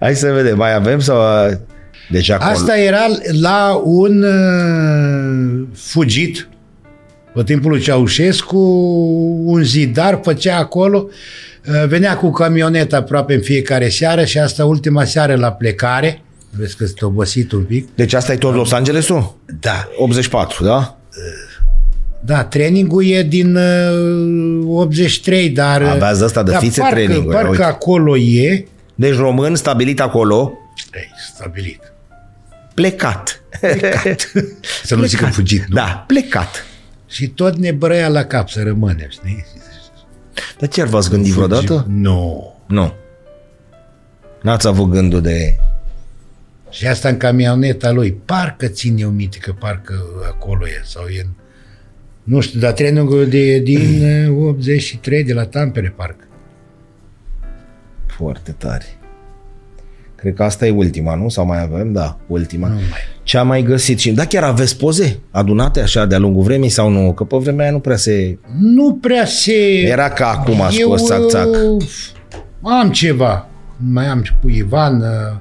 Hai 0.00 0.14
să 0.14 0.32
vedem, 0.32 0.56
mai 0.56 0.74
avem 0.74 1.00
sau... 1.00 1.20
Deci 2.10 2.28
acolo... 2.28 2.50
Asta 2.50 2.78
era 2.78 3.04
la 3.40 3.80
un 3.84 4.22
uh, 4.22 5.66
fugit 5.74 6.48
pe 7.34 7.42
timpul 7.42 7.70
lui 7.70 7.80
Ceaușescu, 7.80 8.58
un 9.44 9.62
zidar 9.62 10.20
făcea 10.22 10.56
acolo, 10.56 11.06
uh, 11.08 11.12
venea 11.88 12.16
cu 12.16 12.30
camioneta 12.30 12.96
aproape 12.96 13.34
în 13.34 13.40
fiecare 13.40 13.88
seară 13.88 14.24
și 14.24 14.38
asta 14.38 14.64
ultima 14.64 15.04
seară 15.04 15.34
la 15.36 15.52
plecare. 15.52 16.20
Vezi 16.50 16.76
că 16.76 16.84
sunt 16.86 17.02
obosit 17.02 17.52
un 17.52 17.62
pic. 17.62 17.88
Deci 17.94 18.12
asta 18.12 18.32
e 18.32 18.36
tot 18.36 18.54
Los 18.54 18.72
Angelesul? 18.72 19.36
Da, 19.60 19.88
84, 19.96 20.64
da? 20.64 20.96
da, 22.20 22.44
trainingul 22.44 23.04
e 23.06 23.22
din 23.22 23.56
uh, 23.56 24.64
83, 24.78 25.48
dar... 25.50 25.82
uh, 25.82 25.88
Aveați 25.88 26.18
de 26.18 26.24
ăsta 26.24 26.42
de 26.42 26.50
da, 26.50 26.58
fițe 26.58 26.80
parcă, 26.80 26.94
traininguri, 26.94 27.34
Parcă 27.34 27.50
uite. 27.50 27.62
acolo 27.62 28.16
e. 28.16 28.64
Deci 28.94 29.14
român 29.16 29.54
stabilit 29.54 30.00
acolo, 30.00 30.52
Ei, 30.94 31.10
stabilit. 31.34 31.92
plecat. 32.74 33.40
Să 34.84 34.94
nu 34.94 35.04
zic 35.04 35.18
că 35.18 35.26
fugit, 35.26 35.64
nu? 35.68 35.74
Da, 35.74 36.04
plecat. 36.06 36.66
Și 37.08 37.26
tot 37.28 37.56
ne 37.56 37.72
brăia 37.72 38.08
la 38.08 38.24
cap 38.24 38.48
să 38.48 38.62
rămânem, 38.62 39.08
știi? 39.08 39.44
Dar 40.58 40.68
chiar 40.68 40.86
v-ați 40.86 41.10
gândit 41.10 41.32
vreodată? 41.32 41.86
Nu. 41.88 42.54
Nu. 42.66 42.92
N-ați 44.42 44.66
avut 44.66 44.90
gândul 44.90 45.20
de... 45.20 45.56
Și 46.70 46.86
asta 46.86 47.08
în 47.08 47.16
camioneta 47.16 47.90
lui. 47.90 48.12
Parcă 48.12 48.66
țin 48.66 48.96
eu 48.96 49.10
minte 49.10 49.38
că 49.38 49.52
parcă 49.52 49.94
acolo 50.26 50.66
e 50.66 50.82
sau 50.84 51.06
e 51.06 51.20
în... 51.20 51.30
Nu 52.22 52.40
știu, 52.40 52.60
dar 52.60 52.72
trenul 52.72 53.28
de, 53.28 53.58
din 53.58 54.02
uh, 54.30 54.48
83 54.48 55.24
de 55.24 55.32
la 55.32 55.44
Tampere, 55.44 55.92
parcă. 55.96 56.24
Foarte 58.06 58.52
tare. 58.52 58.95
Cred 60.26 60.38
că 60.38 60.44
asta 60.44 60.66
e 60.66 60.70
ultima, 60.70 61.14
nu? 61.14 61.28
Sau 61.28 61.46
mai 61.46 61.62
avem? 61.62 61.92
Da, 61.92 62.16
ultima. 62.26 62.68
Nu 62.68 62.74
mai. 62.74 62.82
Ce 63.22 63.38
am 63.38 63.46
mai 63.46 63.62
găsit? 63.62 63.98
Și... 63.98 64.10
Da, 64.10 64.24
chiar 64.24 64.42
aveți 64.42 64.76
poze 64.78 65.18
adunate 65.30 65.80
așa 65.80 66.06
de-a 66.06 66.18
lungul 66.18 66.42
vremii 66.42 66.68
sau 66.68 66.88
nu? 66.90 67.12
Că 67.12 67.24
pe 67.24 67.36
vremea 67.36 67.62
aia 67.64 67.72
nu 67.72 67.78
prea 67.78 67.96
se... 67.96 68.38
Nu 68.60 68.94
prea 68.94 69.24
se... 69.24 69.52
Era 69.80 70.08
ca 70.08 70.26
acum 70.28 70.60
a 70.60 70.68
Eu, 70.78 70.86
scos 70.96 71.04
țac-țac. 71.06 71.46
uh, 71.46 71.84
Am 72.62 72.90
ceva. 72.90 73.48
Mai 73.92 74.06
am 74.06 74.22
și 74.22 74.32
cu 74.42 74.48
Ivan, 74.48 75.00
uh, 75.00 75.36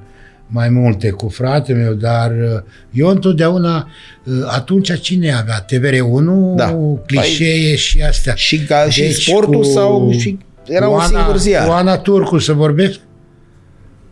mai 0.47 0.69
multe 0.69 1.09
cu 1.09 1.29
fratele 1.29 1.83
meu, 1.83 1.93
dar 1.93 2.31
uh, 2.31 2.61
eu 2.91 3.07
întotdeauna, 3.07 3.87
uh, 4.25 4.33
atunci 4.47 4.99
cine 4.99 5.33
avea? 5.33 5.65
TVR1, 5.65 6.55
Da. 6.55 6.77
clișee 7.05 7.75
și 7.75 8.01
astea. 8.01 8.33
Și, 8.35 8.59
ca, 8.59 8.89
și 8.89 8.99
Deci 9.01 9.23
sportul 9.23 9.55
cu- 9.57 9.63
sau... 9.63 10.11
Și 10.17 10.37
era 10.67 10.85
cu 10.85 10.93
un 10.93 10.99
Ana- 10.99 11.05
singur 11.05 11.37
ziar. 11.37 11.65
Cu 11.67 11.71
Ana 11.73 11.97
Turcu 11.97 12.37
să 12.37 12.53
vorbesc? 12.53 12.99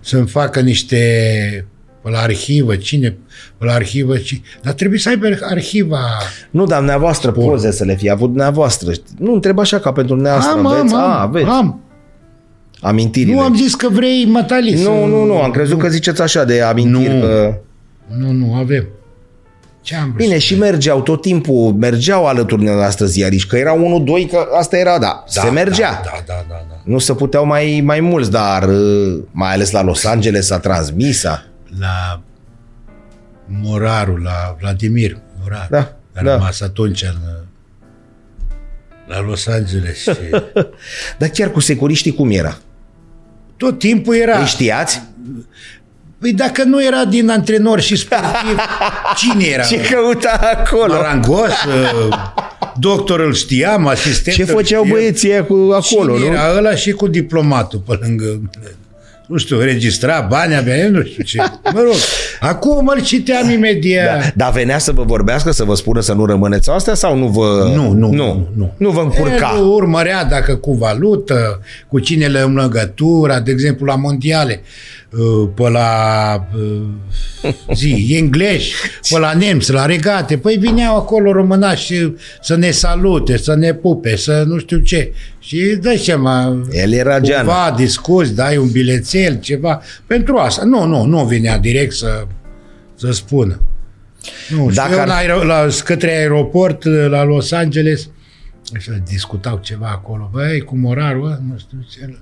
Să-mi 0.04 0.28
facă 0.28 0.60
niște 0.60 0.98
pe 2.02 2.10
la 2.10 2.20
arhivă, 2.20 2.76
cine 2.76 3.18
pe 3.58 3.66
la 3.66 3.74
arhivă, 3.74 4.18
ci... 4.18 4.42
dar 4.62 4.74
trebuie 4.74 5.00
să 5.00 5.10
aibă 5.10 5.28
arhiva. 5.42 6.00
Nu, 6.52 6.66
dar 6.66 6.78
dumneavoastră 6.78 7.32
poze 7.32 7.72
să 7.72 7.84
le 7.84 7.96
fi 7.96 8.10
avut 8.10 8.28
dumneavoastră. 8.28 8.92
Nu, 9.18 9.34
întreb 9.34 9.60
așa 9.60 9.80
ca 9.80 9.92
pentru 9.92 10.14
dumneavoastră. 10.16 10.58
Am, 10.58 10.66
am, 10.66 10.74
aveți? 10.74 10.94
am, 10.94 11.00
A, 11.00 11.22
aveți. 11.22 11.46
am. 11.50 11.82
Amintirile. 12.82 13.36
Nu 13.36 13.42
am 13.42 13.56
zis 13.56 13.76
că 13.76 13.90
vrei 13.90 14.26
mătali 14.26 14.78
să... 14.78 14.90
nu, 14.90 15.06
nu, 15.06 15.26
nu, 15.26 15.42
am 15.42 15.52
crezut 15.52 15.80
că 15.80 15.88
ziceți 15.88 16.22
așa 16.22 16.44
de 16.44 16.62
amintiri. 16.62 17.14
Nu. 17.14 17.20
Că... 17.20 17.54
Nu, 18.18 18.32
nu, 18.32 18.54
avem. 18.54 18.88
Ce 19.84 19.96
am 19.96 20.04
vrut 20.06 20.16
Bine, 20.18 20.34
să- 20.34 20.40
și 20.40 20.56
mergeau 20.58 21.02
tot 21.02 21.22
timpul, 21.22 21.74
mergeau 21.74 22.26
alături 22.28 22.64
de 22.64 22.72
noastră 22.72 23.06
ziariști, 23.06 23.50
că 23.50 23.58
era 23.58 23.72
unul, 23.74 24.04
doi, 24.04 24.26
că 24.26 24.46
asta 24.60 24.78
era, 24.78 25.00
da, 25.00 25.24
se 25.28 25.50
mergea. 25.50 25.92
Da, 26.04 26.12
da, 26.26 26.46
da, 26.50 26.66
da. 26.70 26.82
Nu 26.86 26.98
se 27.00 27.14
puteau 27.14 27.46
mai, 27.46 27.82
mai 27.84 28.00
mulți, 28.00 28.32
dar 28.32 28.64
uh, 28.70 29.24
mai 29.32 29.54
ales 29.54 29.72
la 29.72 29.82
Los 29.82 30.06
Angeles 30.06 30.46
s-a 30.46 30.60
transmis. 30.60 31.24
A... 31.24 31.44
La 31.80 32.22
Moraru, 33.48 34.16
la 34.18 34.56
Vladimir 34.60 35.18
Moraru. 35.42 35.68
Da, 35.70 35.96
A 36.16 36.22
da. 36.24 36.34
rămas 36.34 36.62
atunci 36.62 37.02
în, 37.04 37.16
la 39.08 39.22
Los 39.22 39.48
Angeles 39.48 39.98
și 40.02 40.10
Dar 41.20 41.30
chiar 41.30 41.50
cu 41.52 41.60
securiștii 41.60 42.14
cum 42.14 42.30
era? 42.32 42.58
tot 43.58 43.80
timpul 43.80 44.16
era... 44.16 44.38
Îi 44.40 44.46
știați? 44.46 45.02
Păi 46.24 46.34
dacă 46.34 46.64
nu 46.64 46.84
era 46.86 47.06
din 47.06 47.30
antrenor 47.30 47.80
și 47.80 47.96
sportiv, 47.96 48.60
cine 49.20 49.44
era? 49.46 49.64
Ce 49.64 49.82
căuta 49.82 50.40
acolo? 50.56 50.94
Marangos, 50.94 51.50
uh, 51.50 52.16
doctor 52.80 53.20
îl 53.20 53.34
știam, 53.34 53.88
asistent 53.88 54.36
Ce 54.36 54.42
îl 54.42 54.48
făceau 54.48 54.84
știam. 54.84 54.98
băieții 54.98 55.30
ăia 55.30 55.44
cu 55.44 55.54
acolo, 55.74 56.16
Cine 56.16 56.28
nu? 56.30 56.34
era 56.34 56.54
ăla 56.58 56.76
și 56.76 56.92
cu 56.92 57.08
diplomatul 57.08 57.80
pe 57.88 58.00
lângă 58.02 58.42
nu 59.26 59.38
știu, 59.38 59.60
registra 59.60 60.26
bani 60.30 60.56
avea, 60.56 60.78
eu 60.78 60.90
nu 60.90 61.04
știu 61.04 61.24
ce. 61.24 61.38
Mă 61.74 61.80
rog, 61.82 61.94
acum 62.52 62.88
îl 62.96 63.02
citeam 63.02 63.50
imediat. 63.50 64.20
Da. 64.20 64.32
Dar 64.36 64.52
venea 64.52 64.78
să 64.78 64.92
vă 64.92 65.04
vorbească, 65.04 65.52
să 65.52 65.64
vă 65.64 65.76
spună 65.76 66.00
să 66.00 66.14
nu 66.14 66.26
rămâneți 66.26 66.70
astea 66.70 66.94
sau 66.94 67.18
nu 67.18 67.28
vă... 67.28 67.72
Nu, 67.76 67.92
nu, 67.92 67.94
nu, 67.94 68.12
nu, 68.12 68.48
nu. 68.56 68.74
nu 68.78 68.90
vă 68.90 69.02
încurca. 69.02 69.54
El 69.56 69.64
urmărea 69.64 70.26
dacă 70.26 70.56
cu 70.56 70.74
valută, 70.74 71.60
cu 71.88 72.00
cine 72.00 72.28
le 72.28 72.40
în 72.40 72.56
legătura, 72.56 73.40
de 73.40 73.52
exemplu 73.52 73.86
la 73.86 73.96
mondiale, 73.96 74.62
uh, 75.10 75.50
pe 75.56 75.70
la 75.70 75.90
uh, 76.56 77.54
zi, 77.74 78.06
englezi, 78.20 78.72
pe 79.10 79.20
la 79.20 79.34
nemți, 79.34 79.72
la 79.72 79.86
regate, 79.86 80.38
păi 80.38 80.56
vineau 80.56 80.96
acolo 80.96 81.32
românași 81.32 82.12
să 82.42 82.56
ne 82.56 82.72
salute, 82.72 83.38
să 83.38 83.56
ne 83.56 83.74
pupe, 83.74 84.16
să 84.16 84.44
nu 84.48 84.58
știu 84.58 84.78
ce. 84.78 85.14
Și 85.46 85.78
dai 85.82 85.98
seama, 85.98 86.62
El 86.72 86.92
era 86.92 87.20
geană. 87.20 87.44
cumva 87.48 87.74
discuți, 87.78 88.36
dai 88.36 88.58
un 88.58 88.72
bilețel, 88.72 89.40
ceva, 89.40 89.82
pentru 90.08 90.38
asta. 90.38 90.64
Nu, 90.66 90.86
nu, 90.86 91.06
nu 91.06 91.26
vinea 91.26 91.58
direct 91.58 91.94
să, 91.94 92.28
să 92.96 93.12
spună. 93.12 93.60
Nu, 94.50 94.72
Dacă 94.74 94.96
Dacă 94.96 95.12
ar- 95.12 95.30
ar... 95.30 95.44
la, 95.44 95.68
către 95.84 96.12
aeroport 96.12 96.84
la 97.10 97.24
Los 97.24 97.52
Angeles 97.52 98.10
și 98.80 98.90
discutau 99.08 99.60
ceva 99.64 99.88
acolo, 99.88 100.30
băi, 100.34 100.62
cu 100.62 100.78
morarul, 100.78 101.22
bă, 101.22 101.38
nu 101.50 101.58
știu 101.58 101.78
ce. 101.92 102.18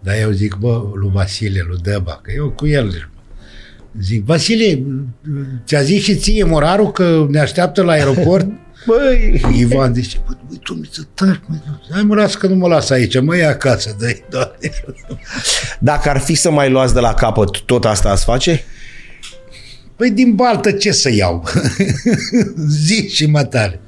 Dar 0.00 0.14
eu 0.20 0.30
zic, 0.30 0.54
bă, 0.54 0.82
lui 0.94 1.10
Vasile, 1.12 1.64
lui 1.68 1.78
Dăba, 1.82 2.20
că 2.22 2.32
eu 2.36 2.50
cu 2.50 2.66
el 2.66 3.10
zic, 4.00 4.24
Vasile, 4.24 4.82
ți-a 5.66 5.82
zis 5.82 6.02
și 6.02 6.14
ție 6.16 6.44
morarul 6.44 6.90
că 6.92 7.26
ne 7.30 7.38
așteaptă 7.40 7.82
la 7.82 7.92
aeroport? 7.92 8.46
Băi, 8.86 9.40
Ivan 9.56 9.94
zice, 9.94 10.18
bă, 10.26 10.32
băi, 10.48 10.58
tu 10.62 10.72
mi 10.74 10.88
să 10.92 11.02
taci, 11.14 11.40
mă, 11.46 11.54
hai 11.92 12.02
mă, 12.02 12.14
lasă 12.14 12.38
că 12.38 12.46
nu 12.46 12.54
mă 12.54 12.68
las 12.68 12.90
aici, 12.90 13.20
mă 13.20 13.36
ia 13.36 13.48
acasă, 13.48 13.96
dă-i, 13.98 14.24
doamne. 14.30 14.56
dacă 15.78 16.08
ar 16.10 16.18
fi 16.18 16.34
să 16.34 16.50
mai 16.50 16.70
luați 16.70 16.94
de 16.94 17.00
la 17.00 17.14
capăt, 17.14 17.60
tot 17.60 17.84
asta 17.84 18.10
ați 18.10 18.24
face? 18.24 18.64
Păi 19.96 20.10
din 20.10 20.34
baltă 20.34 20.70
ce 20.72 20.92
să 20.92 21.10
iau? 21.14 21.44
Zi 22.84 23.08
și 23.08 23.26
mă 23.26 23.44
tare. 23.44 23.80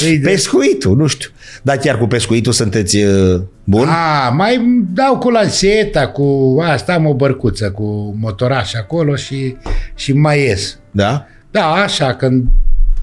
Păi, 0.00 0.18
de- 0.18 0.28
Pescuitul, 0.28 0.96
nu 0.96 1.06
știu. 1.06 1.28
Dar 1.62 1.76
chiar 1.76 1.98
cu 1.98 2.06
pescuitul 2.06 2.52
sunteți 2.52 2.96
uh, 2.96 3.40
bun? 3.64 3.88
A, 3.88 4.28
mai 4.28 4.84
dau 4.94 5.18
cu 5.18 5.30
lanseta, 5.30 6.08
cu 6.08 6.56
asta 6.62 6.92
am 6.92 7.06
o 7.06 7.14
bărcuță, 7.14 7.70
cu 7.70 8.16
motoraș 8.20 8.74
acolo 8.74 9.16
și, 9.16 9.56
și 9.94 10.12
mai 10.12 10.40
ies. 10.40 10.78
Da? 10.90 11.26
Da, 11.50 11.64
așa, 11.72 12.14
când 12.14 12.44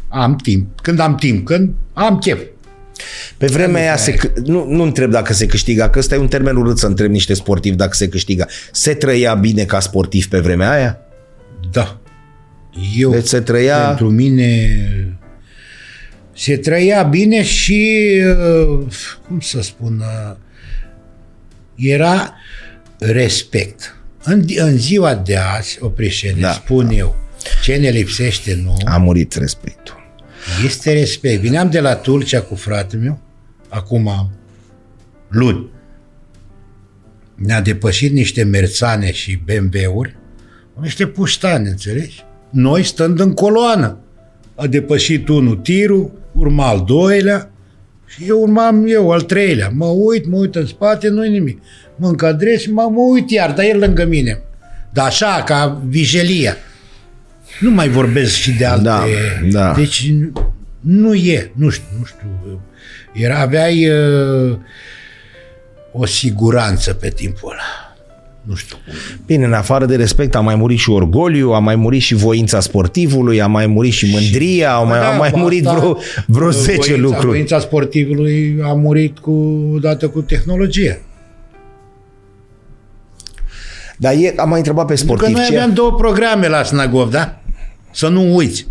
am 0.09 0.35
timp. 0.35 0.79
Când 0.81 0.99
am 0.99 1.15
timp, 1.15 1.45
când 1.45 1.73
am 1.93 2.17
chef. 2.17 2.39
Pe 3.37 3.45
vremea 3.45 3.81
aia, 3.81 3.97
se, 3.97 4.11
câ- 4.13 4.33
nu, 4.45 4.65
nu 4.69 4.83
întreb 4.83 5.11
dacă 5.11 5.33
se 5.33 5.45
câștiga, 5.45 5.89
că 5.89 5.99
ăsta 5.99 6.15
e 6.15 6.17
un 6.17 6.27
termen 6.27 6.55
urât 6.55 6.77
să 6.77 6.85
întreb 6.87 7.11
niște 7.11 7.33
sportivi 7.33 7.75
dacă 7.75 7.93
se 7.93 8.07
câștiga. 8.09 8.45
Se 8.71 8.93
trăia 8.93 9.33
bine 9.33 9.63
ca 9.63 9.79
sportiv 9.79 10.27
pe 10.27 10.39
vremea 10.39 10.71
aia? 10.71 10.99
Da. 11.71 11.99
Eu, 12.97 13.11
Deci 13.11 13.27
se 13.27 13.39
trăia... 13.39 13.77
pentru 13.77 14.09
mine, 14.09 14.69
se 16.33 16.57
trăia 16.57 17.03
bine 17.03 17.43
și, 17.43 18.11
uh, 18.69 18.85
cum 19.27 19.39
să 19.39 19.61
spun, 19.61 19.99
uh, 19.99 20.35
era 21.75 22.33
respect. 22.99 23.95
În, 24.23 24.43
în 24.55 24.77
ziua 24.77 25.15
de 25.15 25.37
azi, 25.37 25.77
Oprișene, 25.81 26.39
Da. 26.41 26.47
da. 26.47 26.53
spun 26.53 26.89
eu, 26.89 27.15
ce 27.63 27.75
ne 27.75 27.89
lipsește 27.89 28.59
nou, 28.63 28.77
A 28.85 28.97
murit 28.97 29.33
respectul. 29.33 29.98
Este 30.65 30.93
respect. 30.93 31.41
Vineam 31.41 31.69
de 31.69 31.79
la 31.79 31.95
Turcia 31.95 32.41
cu 32.41 32.55
fratele 32.55 33.01
meu, 33.01 33.19
acum 33.69 34.31
luni. 35.27 35.69
Ne-a 37.35 37.61
depășit 37.61 38.11
niște 38.11 38.43
merțane 38.43 39.11
și 39.11 39.41
BMW-uri, 39.45 40.15
niște 40.81 41.07
puștani, 41.07 41.67
înțelegi? 41.67 42.23
Noi 42.49 42.83
stând 42.83 43.19
în 43.19 43.33
coloană. 43.33 43.97
A 44.55 44.67
depășit 44.67 45.27
unul 45.27 45.55
tirul, 45.55 46.11
urma 46.33 46.67
al 46.67 46.83
doilea 46.87 47.51
și 48.05 48.23
eu 48.27 48.41
urmam 48.41 48.85
eu 48.87 49.11
al 49.11 49.21
treilea. 49.21 49.69
Mă 49.73 49.85
uit, 49.85 50.27
mă 50.27 50.37
uit 50.37 50.55
în 50.55 50.65
spate, 50.65 51.07
nu-i 51.07 51.29
nimic. 51.29 51.61
Mă 51.95 52.07
încadrez 52.07 52.59
și 52.59 52.71
mă, 52.71 52.89
mă 52.91 53.01
uit 53.01 53.29
iar, 53.29 53.51
dar 53.51 53.65
el 53.65 53.79
lângă 53.79 54.05
mine. 54.05 54.41
Dar 54.93 55.05
așa, 55.05 55.43
ca 55.45 55.81
vijelia. 55.87 56.55
Nu 57.59 57.71
mai 57.71 57.89
vorbesc 57.89 58.33
și 58.35 58.51
de 58.51 58.65
alte... 58.65 58.83
Da, 58.83 59.03
da. 59.51 59.73
Deci 59.73 60.13
nu 60.79 61.13
e, 61.13 61.51
nu 61.55 61.69
știu, 61.69 61.87
nu 61.99 62.05
știu. 62.05 62.61
Era, 63.13 63.39
aveai 63.39 63.89
uh, 63.89 64.57
o 65.91 66.05
siguranță 66.05 66.93
pe 66.93 67.09
timpul 67.09 67.51
ăla. 67.51 67.89
Nu 68.41 68.55
știu 68.55 68.77
cum. 68.85 68.93
Bine, 69.25 69.45
în 69.45 69.53
afară 69.53 69.85
de 69.85 69.95
respect 69.95 70.35
a 70.35 70.39
mai 70.39 70.55
murit 70.55 70.79
și 70.79 70.89
orgoliu, 70.89 71.51
a 71.51 71.59
mai 71.59 71.75
murit 71.75 72.01
și 72.01 72.15
voința 72.15 72.59
sportivului, 72.59 73.41
a 73.41 73.47
mai 73.47 73.67
murit 73.67 73.93
și 73.93 74.09
mândria, 74.11 74.73
a 74.73 74.81
mai, 74.81 75.13
a 75.13 75.17
mai 75.17 75.31
murit 75.35 75.67
asta, 75.67 75.79
vreo, 75.79 75.97
vreo 76.25 76.49
10 76.49 76.75
voința, 76.75 77.01
lucruri. 77.01 77.27
Voința 77.27 77.59
sportivului 77.59 78.57
a 78.63 78.73
murit 78.73 79.17
cu, 79.17 79.31
odată 79.75 80.07
cu 80.07 80.21
tehnologia. 80.21 80.97
Dar 83.99 84.13
e, 84.13 84.33
am 84.37 84.49
mai 84.49 84.57
întrebat 84.57 84.85
pe 84.85 84.93
Pentru 84.93 85.13
că 85.13 85.19
sportiv 85.19 85.35
noi 85.37 85.45
ce... 85.45 85.55
aveam 85.55 85.73
două 85.73 85.93
programe 85.93 86.47
la 86.47 86.63
Snagov, 86.63 87.11
da? 87.11 87.41
Să 87.91 88.07
nu 88.07 88.35
uiți. 88.35 88.67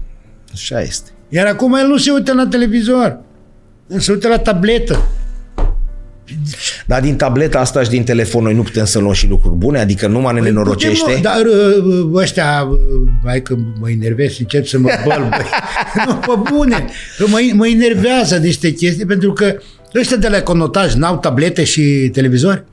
Așa 0.53 0.81
este. 0.81 1.11
Iar 1.29 1.47
acum 1.47 1.75
el 1.75 1.87
nu 1.87 1.97
se 1.97 2.11
uită 2.11 2.33
la 2.33 2.47
televizor. 2.47 3.21
El 3.87 3.99
se 3.99 4.13
uită 4.13 4.29
la 4.29 4.39
tabletă. 4.39 5.07
Dar 6.87 7.01
din 7.01 7.17
tableta 7.17 7.59
asta 7.61 7.83
și 7.83 7.89
din 7.89 8.05
telefon 8.05 8.43
noi 8.43 8.55
nu 8.55 8.63
putem 8.63 8.85
să 8.85 8.99
luăm 8.99 9.13
și 9.13 9.29
lucruri 9.29 9.55
bune? 9.55 9.79
Adică 9.79 10.07
numai 10.07 10.35
ne 10.35 10.41
nenorocește? 10.41 11.05
Putem, 11.05 11.17
nu, 11.17 11.23
dar 11.23 11.45
uh, 11.45 12.11
ăștia, 12.15 12.69
uh, 12.71 12.79
hai 13.25 13.43
că 13.43 13.55
mă 13.81 13.91
enervez 13.91 14.31
și 14.31 14.41
încep 14.41 14.67
să 14.67 14.79
mă 14.79 14.89
băl, 15.05 15.29
băi. 15.29 15.47
nu, 16.07 16.15
pe 16.15 16.51
bune. 16.51 16.85
Mă, 17.19 17.39
mă 17.53 17.67
enervează 17.67 18.37
niște 18.37 18.73
chestii 18.73 19.07
pentru 19.07 19.33
că 19.33 19.57
ăștia 19.95 20.17
de 20.17 20.29
la 20.29 20.43
conotaj 20.43 20.95
n-au 20.95 21.19
tablete 21.19 21.65
și 21.65 22.11
televizor. 22.13 22.65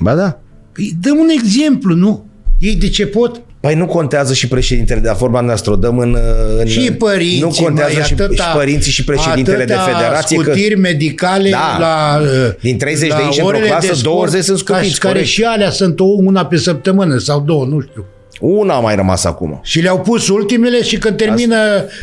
Ba 0.00 0.14
da. 0.14 0.40
Păi 0.72 0.92
dăm 1.00 1.18
un 1.18 1.28
exemplu, 1.28 1.94
nu? 1.94 2.24
Ei 2.58 2.74
de 2.74 2.88
ce 2.88 3.06
pot? 3.06 3.40
Păi 3.60 3.74
nu 3.74 3.86
contează 3.86 4.34
și 4.34 4.48
președintele, 4.48 5.00
de 5.00 5.12
forma 5.16 5.40
noastră 5.40 5.72
o 5.72 5.76
dăm 5.76 5.98
în... 5.98 6.16
în 6.58 6.66
Și 6.66 6.92
părinții, 6.92 7.40
Nu 7.40 7.48
contează 7.64 7.92
mai, 7.94 8.02
și, 8.04 8.12
atâta, 8.12 8.42
și 8.42 8.56
părinții 8.56 8.92
și 8.92 9.04
președintele 9.04 9.64
de 9.64 9.72
atâta 9.72 9.90
federație. 9.92 10.36
Că, 10.36 10.42
scutiri 10.42 10.78
medicale 10.78 11.50
Da. 11.50 11.76
la 11.78 12.20
uh, 12.22 12.52
Din 12.60 12.78
30 12.78 13.08
de 13.08 13.14
la 13.14 13.20
inși 13.24 13.38
într-o 13.40 13.46
orele 13.56 13.66
clasă, 13.70 13.86
de 13.86 13.92
sport, 13.92 14.14
20 14.16 14.44
sunt 14.44 14.62
ca- 14.62 14.74
scutiți, 14.74 15.00
Care 15.00 15.12
corect. 15.12 15.30
și 15.30 15.42
alea 15.42 15.70
sunt 15.70 16.00
o, 16.00 16.04
una 16.04 16.46
pe 16.46 16.56
săptămână 16.56 17.16
sau 17.18 17.40
două, 17.40 17.64
nu 17.64 17.80
știu. 17.80 18.04
una 18.40 18.74
a 18.74 18.80
mai 18.80 18.94
rămas 18.94 19.24
acum. 19.24 19.60
Și 19.62 19.80
le-au 19.80 20.00
pus 20.00 20.28
ultimele 20.28 20.82
și 20.82 20.98
când 20.98 21.16
termină 21.16 21.56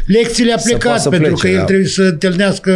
lecțiile 0.06 0.54
a 0.54 0.58
Să 0.58 0.64
plecat, 0.68 0.84
poată 0.84 1.02
să 1.02 1.10
pentru 1.10 1.28
plece, 1.28 1.42
că 1.48 1.52
el 1.54 1.58
da. 1.60 1.64
trebuie 1.66 1.88
să 1.88 2.02
întâlnească... 2.02 2.72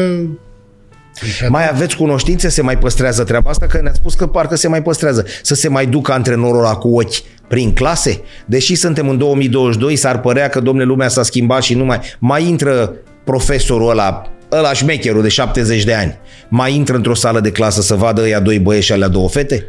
Mai 1.47 1.69
aveți 1.69 1.95
cunoștințe? 1.95 2.49
Se 2.49 2.61
mai 2.61 2.77
păstrează 2.77 3.23
treaba 3.23 3.49
asta? 3.49 3.65
Că 3.65 3.79
ne-ați 3.81 3.97
spus 3.97 4.13
că 4.13 4.27
parcă 4.27 4.55
se 4.55 4.67
mai 4.67 4.81
păstrează. 4.81 5.25
Să 5.41 5.55
se 5.55 5.67
mai 5.67 5.85
ducă 5.85 6.11
antrenorul 6.11 6.59
ăla 6.59 6.75
cu 6.75 6.99
ochi 6.99 7.15
prin 7.47 7.73
clase? 7.73 8.21
Deși 8.45 8.75
suntem 8.75 9.09
în 9.09 9.17
2022, 9.17 9.95
s-ar 9.95 10.19
părea 10.19 10.49
că, 10.49 10.59
domne, 10.59 10.83
lumea 10.83 11.07
s-a 11.07 11.23
schimbat 11.23 11.61
și 11.61 11.73
nu 11.73 11.85
mai... 11.85 11.99
Mai 12.19 12.47
intră 12.47 12.93
profesorul 13.23 13.89
ăla, 13.89 14.31
ăla 14.51 14.73
șmecherul 14.73 15.21
de 15.21 15.27
70 15.27 15.83
de 15.83 15.93
ani, 15.93 16.17
mai 16.49 16.75
intră 16.75 16.95
într-o 16.95 17.13
sală 17.13 17.39
de 17.39 17.51
clasă 17.51 17.81
să 17.81 17.95
vadă 17.95 18.21
ăia 18.21 18.39
doi 18.39 18.59
băieți 18.59 18.85
și 18.85 18.91
alea 18.91 19.07
două 19.07 19.29
fete? 19.29 19.65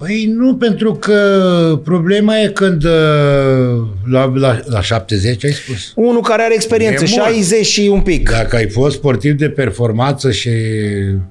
Păi 0.00 0.32
nu, 0.36 0.54
pentru 0.56 0.94
că 0.94 1.80
problema 1.84 2.38
e 2.38 2.48
când 2.48 2.84
uh, 2.84 2.90
la, 4.10 4.32
la, 4.34 4.60
la 4.64 4.80
70 4.80 5.44
ai 5.44 5.52
spus. 5.52 5.92
Unul 5.94 6.20
care 6.20 6.42
are 6.42 6.54
experiență, 6.54 7.04
E 7.04 7.08
mult. 7.10 7.34
60 7.34 7.66
și 7.66 7.88
un 7.92 8.00
pic. 8.00 8.30
Dacă 8.30 8.56
ai 8.56 8.68
fost 8.68 8.96
sportiv 8.96 9.36
de 9.36 9.48
performanță 9.48 10.30
și 10.30 10.50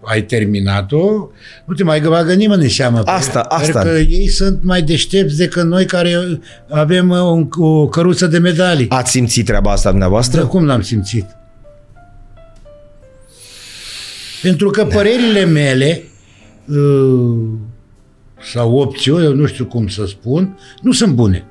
ai 0.01 0.21
terminat-o, 0.21 1.29
nu 1.65 1.73
te 1.75 1.83
mai 1.83 1.99
bagă 2.01 2.33
nimeni 2.33 2.63
în 2.63 2.69
seamă. 2.69 3.01
Asta, 3.05 3.41
Pentru 3.41 3.77
asta. 3.77 3.89
că 3.89 3.97
ei 3.97 4.27
sunt 4.27 4.59
mai 4.63 4.81
deștepți 4.81 5.37
decât 5.37 5.63
noi 5.63 5.85
care 5.85 6.39
avem 6.69 7.09
uh, 7.09 7.47
o, 7.57 7.65
o 7.65 7.87
căruță 7.87 8.27
de 8.27 8.37
medalii. 8.37 8.89
Ați 8.89 9.11
simțit 9.11 9.45
treaba 9.45 9.71
asta 9.71 9.89
dumneavoastră? 9.89 10.39
Dar 10.39 10.49
cum 10.49 10.65
n-am 10.65 10.81
simțit? 10.81 11.25
Pentru 14.41 14.69
că 14.69 14.85
părerile 14.85 15.45
mele 15.45 16.03
uh, 16.65 16.77
sau 18.51 18.75
opțiuni, 18.77 19.25
eu 19.25 19.33
nu 19.33 19.45
știu 19.45 19.65
cum 19.65 19.87
să 19.87 20.05
spun, 20.05 20.57
nu 20.81 20.91
sunt 20.91 21.13
bune 21.13 21.45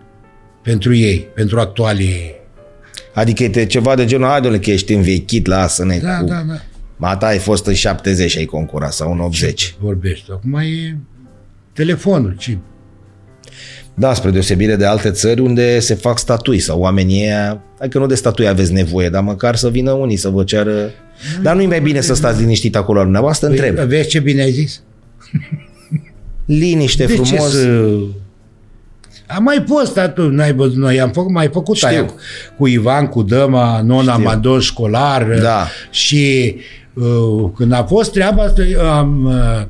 pentru 0.62 0.94
ei, 0.94 1.28
pentru 1.34 1.60
actualii. 1.60 2.34
Adică 3.14 3.44
e 3.44 3.64
ceva 3.64 3.94
de 3.94 4.04
genul, 4.04 4.28
hai 4.28 4.40
domnule 4.40 4.62
că 4.62 4.70
ești 4.70 4.92
învechit, 4.92 5.46
lasă-ne 5.46 5.98
Da, 5.98 6.18
cu... 6.18 6.24
da, 6.24 6.42
da. 6.48 6.60
Ma 6.96 7.16
ta 7.16 7.26
ai 7.26 7.38
fost 7.38 7.66
în 7.66 7.74
70 7.74 8.30
și 8.30 8.38
ai 8.38 8.44
concurat 8.44 8.92
sau 8.92 9.12
în 9.12 9.20
80. 9.20 9.74
Vorbești. 9.80 10.30
Acum 10.30 10.54
e 10.54 10.98
telefonul. 11.72 12.36
Ce? 12.38 12.58
Da, 13.94 14.14
spre 14.14 14.30
deosebire 14.30 14.76
de 14.76 14.84
alte 14.84 15.10
țări 15.10 15.40
unde 15.40 15.78
se 15.78 15.94
fac 15.94 16.18
statui 16.18 16.58
sau 16.58 16.80
oamenii 16.80 17.22
ăia, 17.22 17.62
hai 17.78 17.88
că 17.88 17.98
nu 17.98 18.06
de 18.06 18.14
statui 18.14 18.48
aveți 18.48 18.72
nevoie, 18.72 19.08
dar 19.08 19.22
măcar 19.22 19.56
să 19.56 19.70
vină 19.70 19.92
unii 19.92 20.16
să 20.16 20.28
vă 20.28 20.44
ceară... 20.44 20.90
Dar 21.42 21.54
nu-i 21.54 21.66
mai 21.66 21.80
bine 21.80 22.00
să 22.00 22.14
stați 22.14 22.40
liniștit 22.40 22.76
acolo 22.76 22.96
la 22.98 23.04
dumneavoastră? 23.04 23.48
Întreb. 23.48 23.74
Păi, 23.74 23.86
vezi 23.86 24.08
ce 24.08 24.20
bine 24.20 24.42
ai 24.42 24.50
zis? 24.50 24.82
Liniște, 26.48 27.04
De 27.04 27.12
frumos. 27.12 27.28
ce 27.30 27.38
să... 27.38 27.96
Am 29.26 29.42
mai 29.42 29.62
postat 29.62 30.14
tu, 30.14 30.28
n-ai 30.28 30.54
văzut, 30.54 30.76
noi 30.76 31.00
am 31.00 31.10
făcut, 31.10 31.30
mai 31.32 31.48
făcut 31.52 31.76
Știu. 31.76 31.88
aia 31.88 32.04
cu, 32.04 32.14
cu 32.58 32.66
Ivan, 32.66 33.06
cu 33.06 33.22
Dăma, 33.22 33.80
non 33.82 34.08
amador 34.08 34.62
școlar 34.62 35.38
Da. 35.40 35.66
și 35.90 36.56
uh, 36.94 37.50
când 37.56 37.72
a 37.72 37.84
fost 37.84 38.12
treaba 38.12 38.42
asta, 38.42 38.62
eu 38.62 38.80
am, 38.90 39.24
uh, 39.24 39.64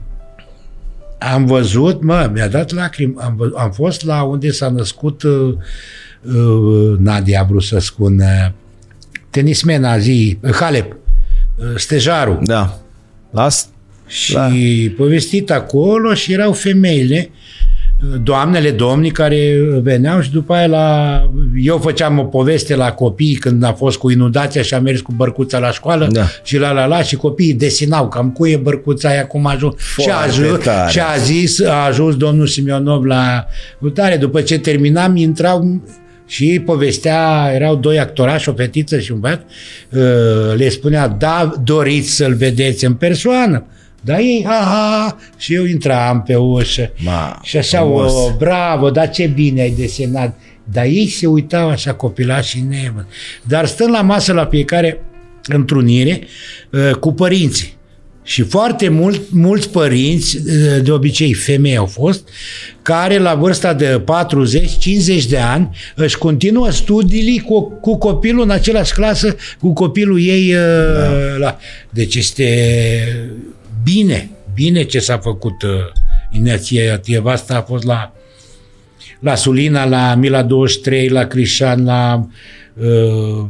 am 1.30 1.44
văzut, 1.44 2.02
mă, 2.02 2.30
mi-a 2.32 2.48
dat 2.48 2.72
lacrimi, 2.72 3.14
am, 3.18 3.34
vă- 3.36 3.52
am 3.56 3.70
fost 3.70 4.04
la 4.04 4.22
unde 4.22 4.50
s-a 4.50 4.68
născut 4.68 5.22
uh, 5.22 5.54
uh, 6.22 6.98
Nadia, 6.98 7.40
a 7.40 7.44
vrut 7.44 7.62
să 7.62 7.78
spun, 7.78 8.18
uh, 8.18 8.50
tenismena 9.30 9.98
zi, 9.98 10.38
uh, 10.42 10.50
Halep, 10.52 10.92
uh, 11.56 11.64
stejarul. 11.76 12.38
Da. 12.42 12.78
Las? 13.30 13.68
Și 14.08 14.32
Da. 14.32 14.48
povestit 14.96 15.50
acolo 15.50 16.14
și 16.14 16.32
erau 16.32 16.52
femeile 16.52 17.30
doamnele, 18.22 18.70
domnii 18.70 19.10
care 19.10 19.58
veneau 19.82 20.20
și 20.20 20.30
după 20.30 20.52
aia 20.54 20.66
la... 20.66 21.22
Eu 21.62 21.78
făceam 21.78 22.18
o 22.18 22.24
poveste 22.24 22.74
la 22.76 22.92
copii 22.92 23.34
când 23.34 23.62
a 23.64 23.72
fost 23.72 23.98
cu 23.98 24.10
inundația 24.10 24.62
și 24.62 24.74
am 24.74 24.82
mers 24.82 25.00
cu 25.00 25.12
bărcuța 25.16 25.58
la 25.58 25.70
școală 25.70 26.08
Da. 26.12 26.24
și 26.42 26.58
la 26.58 26.72
la 26.72 26.86
la 26.86 27.02
și 27.02 27.16
copiii 27.16 27.54
desenau 27.54 28.08
cam 28.08 28.30
cu 28.30 28.46
e 28.46 28.56
bărcuța 28.56 29.08
aia, 29.08 29.26
cum 29.26 29.46
a 29.46 29.50
ajuns. 29.52 29.74
Și 29.98 30.08
a, 30.10 30.12
Foarte 30.12 30.28
ajuns 30.28 30.64
tare. 30.64 30.90
și 30.90 31.00
a 31.00 31.16
zis, 31.16 31.60
a 31.64 31.84
ajuns 31.84 32.16
domnul 32.16 32.46
Simionov 32.46 33.04
la 33.04 33.46
utare. 33.80 34.16
După 34.16 34.40
ce 34.40 34.58
terminam, 34.58 35.16
intrau 35.16 35.82
și 36.26 36.44
ei 36.44 36.60
povestea, 36.60 37.50
erau 37.54 37.76
doi 37.76 37.98
actorași, 37.98 38.48
o 38.48 38.52
fetiță 38.52 38.98
și 38.98 39.12
un 39.12 39.20
băiat, 39.20 39.44
uh, 39.90 40.00
le 40.56 40.68
spunea, 40.68 41.08
da, 41.08 41.52
doriți 41.64 42.10
să-l 42.16 42.34
vedeți 42.34 42.84
în 42.84 42.94
persoană. 42.94 43.66
Dar 44.00 44.18
ei, 44.18 44.44
ha, 44.46 44.52
ha, 44.52 44.64
ha, 44.64 45.18
și 45.36 45.54
eu 45.54 45.64
intram 45.64 46.22
pe 46.22 46.34
ușă. 46.34 46.92
Ma, 46.96 47.40
și 47.42 47.56
așa, 47.56 47.78
frumos. 47.78 48.12
o, 48.12 48.36
bravo, 48.38 48.90
dar 48.90 49.10
ce 49.10 49.26
bine 49.26 49.60
ai 49.60 49.70
desenat. 49.70 50.40
Dar 50.72 50.84
ei 50.84 51.08
se 51.08 51.26
uitau 51.26 51.68
așa 51.68 51.94
copilași 51.94 52.48
și 52.48 52.64
nevă. 52.68 53.06
Dar 53.42 53.66
stând 53.66 53.90
la 53.90 54.00
masă 54.02 54.32
la 54.32 54.46
fiecare 54.46 55.02
întrunire 55.46 56.20
uh, 56.70 56.90
cu 56.90 57.12
părinții. 57.12 57.76
Și 58.22 58.42
foarte 58.42 58.88
mult, 58.88 59.20
mulți 59.30 59.70
părinți, 59.70 60.36
uh, 60.36 60.82
de 60.82 60.90
obicei 60.90 61.34
femei 61.34 61.76
au 61.76 61.86
fost, 61.86 62.28
care 62.82 63.18
la 63.18 63.34
vârsta 63.34 63.74
de 63.74 64.02
40-50 65.22 65.28
de 65.28 65.38
ani 65.38 65.76
își 65.94 66.18
continuă 66.18 66.70
studiile 66.70 67.42
cu, 67.42 67.62
cu 67.62 67.98
copilul 67.98 68.42
în 68.42 68.50
același 68.50 68.92
clasă 68.92 69.36
cu 69.60 69.72
copilul 69.72 70.20
ei. 70.22 70.52
Da. 70.52 71.36
La... 71.38 71.58
Deci 71.90 72.14
este 72.14 72.44
bine, 73.84 74.30
bine 74.54 74.82
ce 74.82 74.98
s-a 74.98 75.18
făcut 75.18 75.62
uh, 75.62 75.70
inițiativa 76.30 77.32
asta 77.32 77.56
a 77.56 77.62
fost 77.62 77.84
la 77.84 78.12
la 79.20 79.34
Sulina, 79.34 79.84
la 79.84 80.14
Mila 80.14 80.42
23, 80.42 81.08
la 81.08 81.24
Crișan, 81.24 81.84
la 81.84 82.28
uh, 82.74 83.44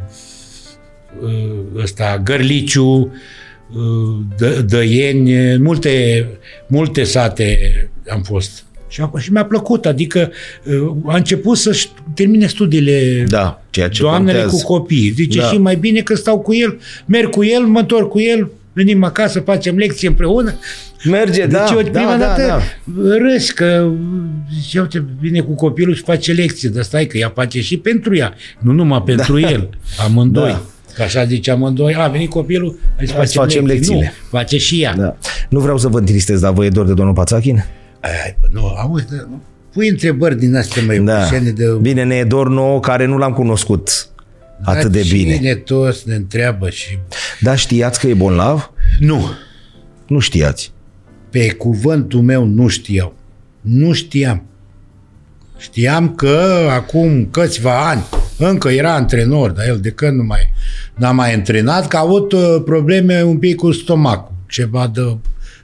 uh, 1.23 1.81
ăsta, 1.83 2.21
Gărliciu, 2.25 3.13
uh, 3.75 4.19
Dă- 4.37 4.63
Dăieni, 4.67 5.59
multe, 5.59 6.27
multe 6.67 7.05
sate 7.05 7.59
am 8.09 8.23
fost. 8.23 8.65
Și, 8.89 9.01
a- 9.01 9.13
și 9.19 9.33
mi-a 9.33 9.45
plăcut, 9.45 9.87
adică 9.87 10.31
uh, 10.65 10.97
a 11.07 11.17
început 11.17 11.57
să-și 11.57 11.89
termine 12.15 12.47
studiile 12.47 13.25
Da, 13.29 13.63
ceea 13.71 13.89
ce 13.89 14.03
doamnele 14.03 14.39
contează. 14.39 14.63
cu 14.65 14.73
copii. 14.73 15.11
Zice, 15.11 15.39
Da. 15.39 15.47
și 15.47 15.57
mai 15.59 15.77
bine 15.77 16.01
că 16.01 16.15
stau 16.15 16.39
cu 16.41 16.55
el, 16.55 16.79
merg 17.07 17.31
cu 17.31 17.45
el, 17.45 17.63
mă 17.63 17.79
întorc 17.79 18.09
cu 18.09 18.21
el, 18.21 18.51
venim 18.79 19.05
acasă, 19.05 19.41
facem 19.41 19.77
lecții 19.77 20.09
împreună. 20.09 20.55
Merge, 21.05 21.47
da, 21.47 21.59
Deci 21.59 21.71
eu 21.71 21.83
da, 21.83 21.91
prima 21.91 22.17
da, 22.17 22.27
dată 22.27 22.47
da. 22.47 22.61
râs 23.19 23.51
că 23.51 23.91
zice, 24.61 24.81
uite, 24.81 25.05
vine 25.21 25.41
cu 25.41 25.55
copilul 25.55 25.95
și 25.95 26.03
face 26.03 26.33
lecții, 26.33 26.69
dar 26.69 26.83
stai 26.83 27.07
că 27.07 27.19
ea 27.19 27.33
face 27.35 27.61
și 27.61 27.77
pentru 27.77 28.17
ea, 28.17 28.35
nu 28.59 28.73
numai 28.73 29.03
pentru 29.03 29.41
el, 29.41 29.69
amândoi. 30.05 30.51
Da. 30.51 30.63
Că 30.95 31.03
așa 31.03 31.25
zice 31.25 31.51
amândoi, 31.51 31.95
a 31.95 32.09
venit 32.09 32.31
copilul, 32.31 32.79
hai 32.97 33.07
să 33.07 33.15
Hai 33.17 33.27
să 33.27 33.33
facem, 33.33 33.43
facem 33.43 33.65
lecții. 33.67 33.93
lecțiile. 33.95 34.13
Nu, 34.31 34.39
face 34.39 34.59
și 34.59 34.83
ea. 34.83 34.95
Da. 34.97 35.17
Nu 35.49 35.61
vreau 35.61 35.79
să 35.79 35.89
vă 35.89 35.99
întristez, 35.99 36.41
dar 36.41 36.53
vă 36.53 36.65
e 36.65 36.69
dor 36.69 36.87
de 36.87 36.93
domnul 36.95 37.15
Pațachin? 37.15 37.65
Ai, 38.01 38.37
bă, 38.41 38.47
nu, 38.61 38.67
auzi, 38.67 39.07
dar 39.11 39.27
nu 39.31 39.43
pui 39.73 39.89
întrebări 39.89 40.39
din 40.39 40.57
astea 40.57 40.83
mai 40.87 40.99
Da. 40.99 41.23
ușene 41.25 41.51
de... 41.51 41.65
Bine, 41.81 42.05
ne 42.05 42.15
e 42.15 42.25
dor 42.25 42.49
nouă 42.49 42.81
care 42.81 43.07
nu 43.07 43.17
l-am 43.19 43.33
cunoscut 43.33 44.09
atât 44.63 44.91
de 44.93 45.01
Dar 45.01 45.09
bine. 45.11 45.35
Cine 45.37 45.55
toți 45.55 46.09
ne 46.09 46.15
întreabă 46.15 46.71
și... 46.71 46.99
Dar 47.41 47.59
știați 47.59 48.01
că 48.01 48.07
e 48.07 48.15
bolnav? 48.15 48.71
Nu, 48.99 49.31
Nu 50.07 50.19
știați. 50.19 50.73
pe 51.31 51.51
cuvântul 51.53 52.21
meu 52.21 52.45
nu 52.45 52.69
știau. 52.69 53.15
Nu 53.61 53.93
știam. 53.93 54.43
Știam 55.59 56.15
că 56.15 56.67
acum 56.71 57.29
câțiva 57.31 57.89
ani 57.89 58.05
încă 58.39 58.69
era 58.69 58.95
antrenor, 58.95 59.51
dar 59.51 59.67
el 59.69 59.81
de 59.81 59.91
când 59.91 60.17
nu 60.17 60.23
mai 60.23 60.53
n-a 60.95 61.11
mai 61.13 61.35
antrenat, 61.35 61.89
că 61.89 61.97
a 61.97 62.01
avut 62.01 62.33
uh, 62.33 62.57
probleme 62.65 63.23
un 63.23 63.39
pic 63.39 63.57
cu 63.57 63.73
stomacul. 63.73 64.35
Ceva 64.49 64.91
de, 64.95 65.17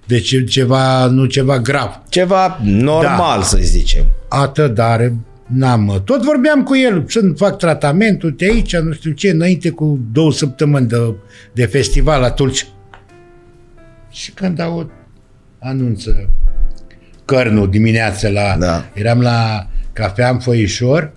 de 0.06 0.20
ce, 0.20 0.44
ceva, 0.44 1.06
nu 1.06 1.24
ceva 1.24 1.58
grav. 1.58 2.00
Ceva 2.08 2.60
normal, 2.62 3.38
Da. 3.38 3.44
să 3.44 3.58
zicem. 3.60 4.04
Atât, 4.28 4.74
dar 4.74 5.12
n-am... 5.46 6.02
Tot 6.04 6.22
vorbeam 6.22 6.62
cu 6.62 6.76
el, 6.76 7.04
sunt 7.08 7.36
fac 7.36 7.58
tratamentul, 7.58 8.32
te 8.32 8.44
aici, 8.44 8.76
nu 8.76 8.92
știu 8.92 9.10
ce, 9.10 9.30
înainte 9.30 9.70
cu 9.70 10.00
două 10.12 10.32
săptămâni 10.32 10.86
de, 10.86 11.14
de 11.52 11.66
festival 11.66 12.20
la 12.20 12.30
Tulcea. 12.30 12.66
Și 14.10 14.32
când 14.32 14.60
aud 14.60 14.90
anunță 15.58 16.30
cărnul 17.24 17.70
dimineața 17.70 18.28
la... 18.28 18.56
Da. 18.58 18.90
Eram 18.94 19.20
la 19.20 19.68
cafea 19.92 20.30
în 20.30 20.38
foișor 20.38 21.12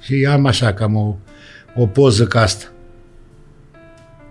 și 0.00 0.26
am 0.30 0.46
așa 0.46 0.72
cam 0.72 0.94
o, 0.94 1.16
o 1.76 1.86
poză 1.86 2.26
ca 2.26 2.40
asta. 2.40 2.64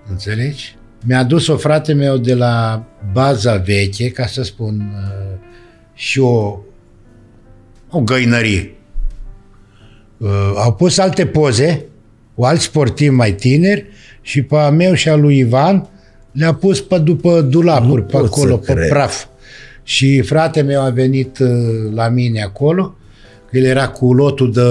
Înțelegi? 0.10 0.76
Mi-a 1.06 1.20
adus 1.20 1.48
o 1.48 1.58
frate 1.58 1.94
meu 1.94 2.18
de 2.18 2.34
la 2.34 2.86
baza 3.12 3.56
veche, 3.56 4.10
ca 4.10 4.26
să 4.26 4.44
spun, 4.44 4.94
uh, 4.96 5.38
și 5.94 6.20
o, 6.20 6.60
o 7.98 8.02
găinărie. 8.02 8.72
Uh, 10.18 10.30
au 10.56 10.74
pus 10.74 10.98
alte 10.98 11.26
poze 11.26 11.86
cu 12.36 12.44
alți 12.44 12.64
sportivi 12.64 13.14
mai 13.14 13.32
tineri 13.34 13.86
și 14.22 14.42
pe 14.42 14.56
a 14.56 14.70
meu 14.70 14.94
și 14.94 15.10
a 15.10 15.16
lui 15.16 15.38
Ivan 15.38 15.88
le-a 16.32 16.54
pus 16.54 16.82
pe 16.82 16.98
după 16.98 17.42
dulapuri, 17.42 18.02
Nu 18.02 18.08
pe 18.08 18.18
pot 18.18 18.26
acolo, 18.26 18.50
să 18.50 18.56
pe 18.58 18.74
cred. 18.74 18.90
praf. 18.90 19.26
Și 19.84 20.22
frate 20.22 20.62
meu 20.62 20.82
a 20.82 20.90
venit 20.90 21.38
uh, 21.40 21.50
la 21.94 22.08
mine 22.10 22.42
acolo, 22.42 22.96
el 23.52 23.64
era 23.64 23.88
cu 23.88 24.14
lotul 24.14 24.52
de 24.52 24.62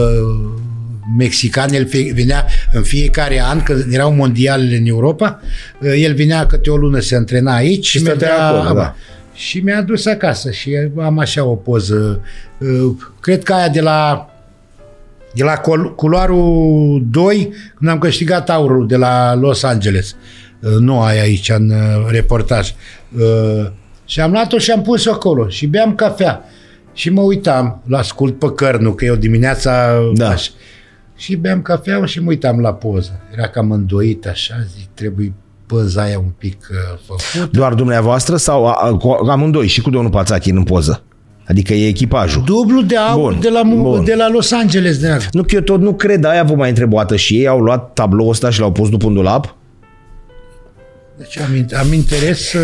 mexican, 1.19 1.73
el 1.73 1.87
fe- 1.89 2.13
venea 2.15 2.47
în 2.73 2.83
fiecare 2.83 3.41
an, 3.43 3.63
când 3.63 3.93
erau 3.93 4.13
mondialele 4.13 4.77
în 4.77 4.87
Europa, 4.87 5.41
uh, 5.81 5.93
el 5.97 6.15
vinea 6.15 6.47
câte 6.47 6.71
o 6.71 6.77
lună 6.77 6.99
să 7.01 7.17
antrena 7.17 7.55
aici 7.55 7.87
și, 7.87 7.99
stătea 7.99 8.29
mergea 8.29 8.49
acolo, 8.49 8.75
da. 8.75 8.97
Și 9.43 9.61
mi-a 9.61 9.79
adus 9.79 10.07
acasă 10.07 10.51
și 10.51 10.77
am 10.99 11.19
așa 11.19 11.45
o 11.45 11.55
poză. 11.55 12.21
Uh, 12.59 12.91
Cred 13.21 13.43
că 13.43 13.53
aia 13.53 13.69
de 13.69 13.81
la 13.81 14.27
de 15.35 15.43
la 15.45 15.57
col- 15.57 15.95
culoarul 15.95 17.03
2, 17.11 17.53
când 17.77 17.91
am 17.91 17.99
câștigat 17.99 18.51
aurul 18.51 18.87
de 18.87 18.97
la 18.97 19.35
Los 19.35 19.63
Angeles. 19.63 20.17
Uh, 20.61 20.71
Nu 20.79 21.01
ai 21.01 21.21
aici 21.21 21.49
în 21.49 21.71
uh, 21.71 22.07
reportaj. 22.11 22.75
Uh, 23.19 23.67
Și 24.05 24.21
am 24.21 24.31
luat-o 24.31 24.59
și 24.59 24.71
am 24.71 24.83
pus-o 24.83 25.11
acolo 25.13 25.49
și 25.49 25.67
beam 25.67 25.95
cafea. 25.95 26.45
Și 26.93 27.11
mă 27.11 27.21
uitam, 27.21 27.83
la 27.87 27.99
ascult 27.99 28.39
pe 28.39 28.53
cărnu, 28.55 28.93
că 28.93 29.05
eu 29.05 29.15
dimineața... 29.15 29.99
Da. 30.15 30.29
Așa. 30.29 30.51
Și 31.17 31.37
beam 31.37 31.63
cafea 31.63 32.05
și 32.05 32.21
mă 32.21 32.29
uitam 32.29 32.61
la 32.61 32.75
poză. 32.75 33.21
Era 33.33 33.49
cam 33.49 33.71
îndoit 33.71 34.27
așa, 34.27 34.55
zic, 34.77 34.89
trebuie 34.95 35.33
poza 35.73 36.03
aia 36.03 36.19
un 36.19 36.33
pic 36.39 36.57
uh, 36.71 36.99
făcută. 37.07 37.51
Doar 37.53 37.75
dumneavoastră 37.75 38.37
sau 38.37 38.67
a, 38.67 38.73
a, 38.73 38.97
cu 38.97 39.09
amândoi 39.29 39.67
și 39.67 39.81
cu 39.81 39.91
domnul 39.91 40.11
Pațachin 40.11 40.57
în 40.57 40.63
poză? 40.63 41.03
Adică 41.47 41.73
e 41.75 41.87
echipajul. 41.89 42.43
Dublu 42.45 42.83
de 42.83 42.97
aur 42.97 43.33
Bun, 43.33 43.41
de, 43.41 43.49
la, 43.49 43.63
bun. 43.63 44.05
de 44.05 44.15
la 44.15 44.29
Los 44.29 44.53
Angeles. 44.53 44.99
De 44.99 45.19
Nu 45.33 45.43
că 45.43 45.55
eu 45.55 45.61
tot 45.61 45.81
nu 45.81 45.93
cred, 45.95 46.25
aia 46.25 46.43
vă 46.43 46.55
mai 46.55 46.69
întreb 46.69 46.93
o 46.93 46.97
dată 46.97 47.17
și 47.17 47.35
ei 47.37 47.47
au 47.47 47.61
luat 47.61 47.93
tabloul 47.93 48.31
ăsta 48.31 48.51
și 48.51 48.61
l-au 48.61 48.73
pus 48.73 48.89
după 48.89 49.07
un 49.07 49.15
dulap? 49.15 49.57
deci 51.19 51.39
am, 51.39 51.55
in- 51.57 51.75
am 51.81 51.93
interes 51.93 52.49
să... 52.49 52.59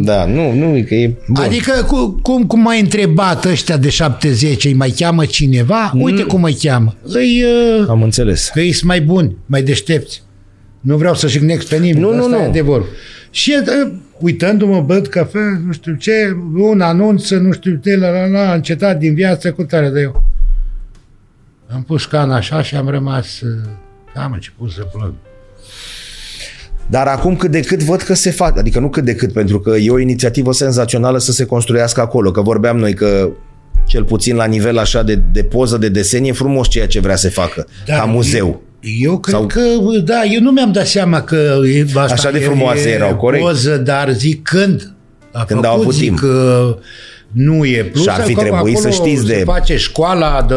Da, 0.00 0.24
nu, 0.24 0.52
nu, 0.52 0.84
că 0.88 0.94
e 0.94 1.16
bun. 1.28 1.44
Adică 1.44 1.84
cu, 1.86 2.18
cum, 2.22 2.44
cum 2.46 2.60
m-ai 2.60 2.80
întrebat 2.80 3.44
ăștia 3.44 3.76
de 3.76 3.88
70, 3.88 4.64
îi 4.64 4.74
mai 4.74 4.90
cheamă 4.90 5.24
cineva? 5.24 5.92
Uite 5.94 6.22
cum 6.22 6.42
îi 6.42 6.54
cheamă. 6.62 6.94
Îi, 7.02 7.42
uh, 7.80 7.88
Am 7.88 8.02
înțeles. 8.02 8.50
că 8.54 8.60
ei 8.60 8.72
sunt 8.72 8.88
mai 8.88 9.00
buni, 9.00 9.36
mai 9.46 9.62
deștepți. 9.62 10.22
Nu 10.84 10.96
vreau 10.96 11.14
să 11.14 11.28
jignesc 11.28 11.66
pe 11.68 11.76
nimeni, 11.76 12.00
Nu, 12.00 12.08
dar 12.10 12.18
nu, 12.18 12.24
asta 12.24 12.36
nu. 12.36 12.42
e 12.42 12.46
adevărul. 12.46 12.86
Și 13.30 13.58
uh, 13.60 13.92
uitându-mă, 14.18 14.80
băd 14.80 15.06
cafea, 15.06 15.60
nu 15.66 15.72
știu 15.72 15.94
ce, 15.94 16.36
un 16.56 16.80
anunț, 16.80 17.30
nu 17.30 17.52
știu 17.52 17.80
ce, 17.84 17.96
la, 17.96 18.08
la, 18.10 18.26
la, 18.26 18.50
a 18.50 18.54
încetat 18.54 18.98
din 18.98 19.14
viață 19.14 19.52
cu 19.52 19.62
tare 19.62 19.88
de 19.88 20.00
eu. 20.00 20.24
Am 21.74 21.82
pus 21.82 22.04
cana 22.04 22.36
așa 22.36 22.62
și 22.62 22.74
am 22.74 22.88
rămas, 22.88 23.40
uh, 23.40 23.50
am 24.14 24.32
început 24.32 24.70
să 24.70 24.82
plâng. 24.92 25.12
Dar 26.86 27.06
acum 27.06 27.36
cât 27.36 27.50
de 27.50 27.60
cât 27.60 27.82
văd 27.82 28.00
că 28.00 28.14
se 28.14 28.30
face, 28.30 28.58
adică 28.58 28.78
nu 28.78 28.88
cât 28.90 29.04
de 29.04 29.14
cât, 29.14 29.32
pentru 29.32 29.60
că 29.60 29.70
e 29.70 29.90
o 29.90 29.98
inițiativă 29.98 30.52
senzațională 30.52 31.18
să 31.18 31.32
se 31.32 31.44
construiască 31.44 32.00
acolo, 32.00 32.30
că 32.30 32.40
vorbeam 32.40 32.76
noi 32.76 32.94
că 32.94 33.30
cel 33.86 34.04
puțin 34.04 34.36
la 34.36 34.44
nivel 34.44 34.78
așa 34.78 35.02
de, 35.02 35.14
de 35.14 35.44
poză, 35.44 35.76
de 35.76 35.88
desen, 35.88 36.24
e 36.24 36.32
frumos 36.32 36.68
ceea 36.68 36.86
ce 36.86 37.00
vrea 37.00 37.16
să 37.16 37.30
facă, 37.30 37.66
Dar 37.86 37.98
ca 37.98 38.04
muzeu. 38.04 38.62
Eu 39.00 39.18
cred 39.18 39.34
Sau- 39.34 39.46
că, 39.46 39.60
da, 40.04 40.22
eu 40.24 40.40
nu 40.40 40.50
mi-am 40.50 40.72
dat 40.72 40.86
seama 40.86 41.22
că 41.22 41.60
e- 41.74 41.84
asta 41.94 42.12
Așa 42.14 42.30
de 42.30 42.38
e- 42.38 42.42
frumoase 42.42 42.88
e 42.88 42.92
erau, 42.92 43.16
corect. 43.16 43.44
Poză, 43.44 43.76
dar 43.76 44.10
zic 44.12 44.42
când. 44.42 44.92
A 45.32 45.44
Când 45.44 45.60
făcut, 45.60 45.64
au 45.64 45.80
avut 45.80 45.94
zic 45.94 46.02
timp. 46.04 46.18
că 46.18 46.76
nu 47.32 47.64
e 47.64 47.82
plus. 47.84 48.02
Și 48.02 48.08
ar 48.08 48.20
fi 48.20 48.32
acolo- 48.34 48.48
trebuit 48.48 48.78
să 48.78 48.88
acolo 48.88 49.04
știți 49.04 49.26
se 49.26 49.36
de- 49.36 49.42
face 49.44 49.76
școala 49.76 50.42
de, 50.48 50.54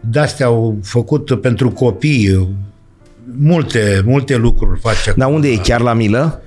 de-astea 0.00 0.46
au 0.46 0.78
făcut 0.82 1.40
pentru 1.40 1.70
copii. 1.70 2.48
Multe, 3.38 4.02
multe 4.04 4.36
lucruri 4.36 4.80
face 4.80 5.14
Dar 5.16 5.28
unde 5.32 5.48
e? 5.48 5.56
Chiar 5.56 5.80
la 5.80 5.92
Milă? 5.92 6.40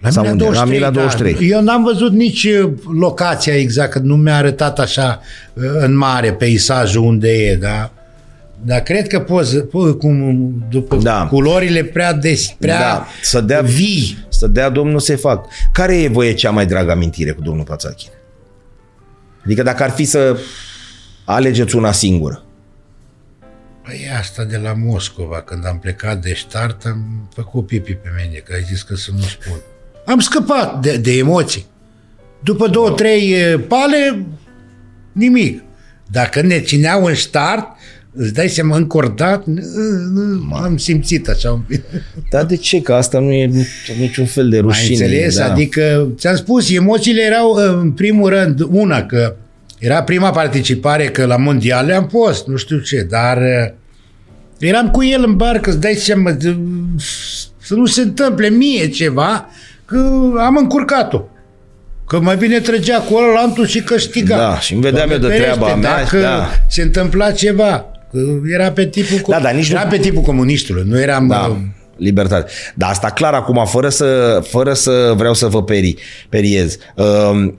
La 0.00 0.10
Sau 0.10 0.22
Mila 0.22 0.32
unde? 0.32 0.44
23, 0.44 0.78
La 0.80 0.86
Mila 0.88 1.00
23. 1.00 1.48
Da. 1.48 1.56
Eu 1.56 1.62
n-am 1.64 1.84
văzut 1.84 2.12
nici 2.12 2.44
uh, 2.44 2.70
locația 2.98 3.54
exact, 3.56 3.90
că 3.92 3.98
nu 3.98 4.16
mi-a 4.16 4.36
arătat 4.36 4.78
așa 4.78 5.20
uh, 5.54 5.62
în 5.78 5.96
mare 5.96 6.32
peisajul 6.32 7.02
unde 7.02 7.28
e, 7.28 7.56
da? 7.56 7.92
Dar 8.64 8.80
cred 8.80 9.06
că 9.06 9.20
poți, 9.20 9.60
po- 9.60 9.96
cum, 9.98 10.54
după 10.70 10.96
Da. 10.96 11.02
da. 11.02 11.26
culorile 11.26 11.84
prea, 11.84 12.12
des, 12.12 12.54
prea 12.58 12.78
Da, 12.78 12.84
da. 12.84 13.06
să 13.22 13.40
dea- 13.40 13.62
vii. 13.62 14.24
Să 14.28 14.46
dea 14.46 14.68
Domnul 14.68 15.00
se 15.00 15.16
fac. 15.16 15.46
Care 15.72 15.96
e 16.02 16.08
voie 16.08 16.34
cea 16.34 16.50
mai 16.50 16.66
dragă 16.66 16.90
amintire 16.90 17.30
cu 17.30 17.40
domnul 17.42 17.64
Pațachi? 17.64 18.08
Adică 19.44 19.62
dacă 19.62 19.82
ar 19.82 19.90
fi 19.90 20.04
să 20.04 20.38
alegeți 21.24 21.76
una 21.76 21.92
singură. 21.92 22.42
Păi 23.84 24.00
asta 24.18 24.44
de 24.44 24.56
la 24.56 24.72
Moscova, 24.72 25.40
când 25.40 25.66
am 25.66 25.78
plecat 25.78 26.20
de 26.22 26.34
start, 26.46 26.84
am 26.84 27.28
făcut 27.34 27.66
pipi 27.66 27.92
pe 27.94 28.08
mine, 28.24 28.38
că 28.38 28.52
ai 28.54 28.62
zis 28.62 28.82
că 28.82 28.94
să 28.94 29.10
nu 29.14 29.20
spun. 29.20 29.56
Am 30.06 30.18
scăpat 30.18 30.80
de, 30.80 30.96
de 30.96 31.12
emoții. 31.16 31.66
După 32.42 32.68
două, 32.68 32.90
trei 32.90 33.30
e, 33.32 33.58
pale, 33.58 34.26
nimic. 35.12 35.62
Dacă 36.10 36.40
ne 36.40 36.60
țineau 36.60 37.04
în 37.04 37.14
start, 37.14 37.66
îți 38.14 38.32
dai 38.32 38.48
seama 38.48 38.76
încordat, 38.76 39.44
nu, 39.46 39.60
nu, 40.12 40.54
am 40.54 40.76
simțit 40.76 41.28
așa 41.28 41.52
un 41.52 41.60
pic. 41.66 41.82
Dar 42.30 42.44
de 42.44 42.56
ce? 42.56 42.80
Că 42.80 42.94
asta 42.94 43.18
nu 43.18 43.32
e 43.32 43.46
nici- 43.46 43.98
niciun 43.98 44.24
fel 44.26 44.48
de 44.48 44.56
Ai 44.56 44.62
rușine. 44.62 45.04
înțeles? 45.04 45.36
da. 45.36 45.50
Adică, 45.50 46.08
ți-am 46.16 46.36
spus, 46.36 46.70
emoțiile 46.70 47.22
erau, 47.22 47.52
în 47.80 47.90
primul 47.90 48.28
rând, 48.30 48.60
una, 48.70 49.02
că 49.06 49.34
era 49.78 50.02
prima 50.02 50.30
participare, 50.30 51.04
că 51.04 51.24
la 51.26 51.36
mondiale 51.36 51.94
am 51.94 52.08
fost, 52.08 52.46
nu 52.46 52.56
știu 52.56 52.78
ce, 52.78 53.06
dar 53.10 53.36
uh, 53.36 53.72
eram 54.58 54.90
cu 54.90 55.04
el 55.04 55.24
în 55.26 55.36
barcă, 55.36 55.70
îți 55.70 55.80
dai 55.80 55.94
seama, 55.94 56.30
de- 56.32 56.56
să 57.62 57.74
nu 57.74 57.86
se 57.86 58.00
întâmple 58.00 58.48
mie 58.48 58.88
ceva, 58.88 59.48
că 59.84 59.96
am 60.38 60.56
încurcat-o. 60.56 61.22
Că 62.06 62.20
mai 62.20 62.36
bine 62.36 62.60
trăgea 62.60 62.98
cu 62.98 63.14
ăla 63.14 63.66
și 63.66 63.80
câștiga. 63.80 64.36
Da, 64.36 64.58
și 64.60 64.72
îmi 64.72 64.82
vedeam 64.82 65.08
Doamne 65.08 65.14
eu 65.26 65.30
de 65.30 65.36
ferește, 65.36 65.58
treaba 65.58 65.74
mea, 65.74 65.96
Dacă 66.02 66.20
da. 66.20 66.48
se 66.68 66.82
întâmpla 66.82 67.30
ceva, 67.30 67.78
că 67.78 67.91
era 68.52 68.72
pe 68.72 68.86
tipul, 68.86 69.20
Da, 69.28 69.40
dar 69.40 69.54
nici 69.54 69.72
nu- 69.72 69.78
era 69.78 69.86
pe 69.88 69.98
tipul 69.98 70.22
comunistului, 70.22 70.82
nu 70.86 71.00
eram... 71.00 71.28
uh, 71.28 71.30
Da, 71.36 71.56
libertate. 71.96 72.50
Dar 72.74 72.90
asta 72.90 73.10
clar 73.10 73.34
acum, 73.34 73.64
fără 73.66 73.88
să, 73.88 74.40
fără 74.48 74.72
să 74.72 75.14
vreau 75.16 75.34
să 75.34 75.46
vă 75.46 75.62
peri, 75.64 75.94
periez. 76.28 76.76
Um, 76.94 77.58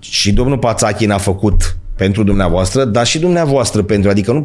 și 0.00 0.32
domnul 0.32 0.58
Pațachin 0.58 1.10
a 1.10 1.18
făcut 1.18 1.76
pentru 1.96 2.22
dumneavoastră, 2.22 2.84
dar 2.84 3.06
și 3.06 3.18
dumneavoastră 3.18 3.82
pentru. 3.82 4.10
Adică 4.10 4.32
nu, 4.32 4.42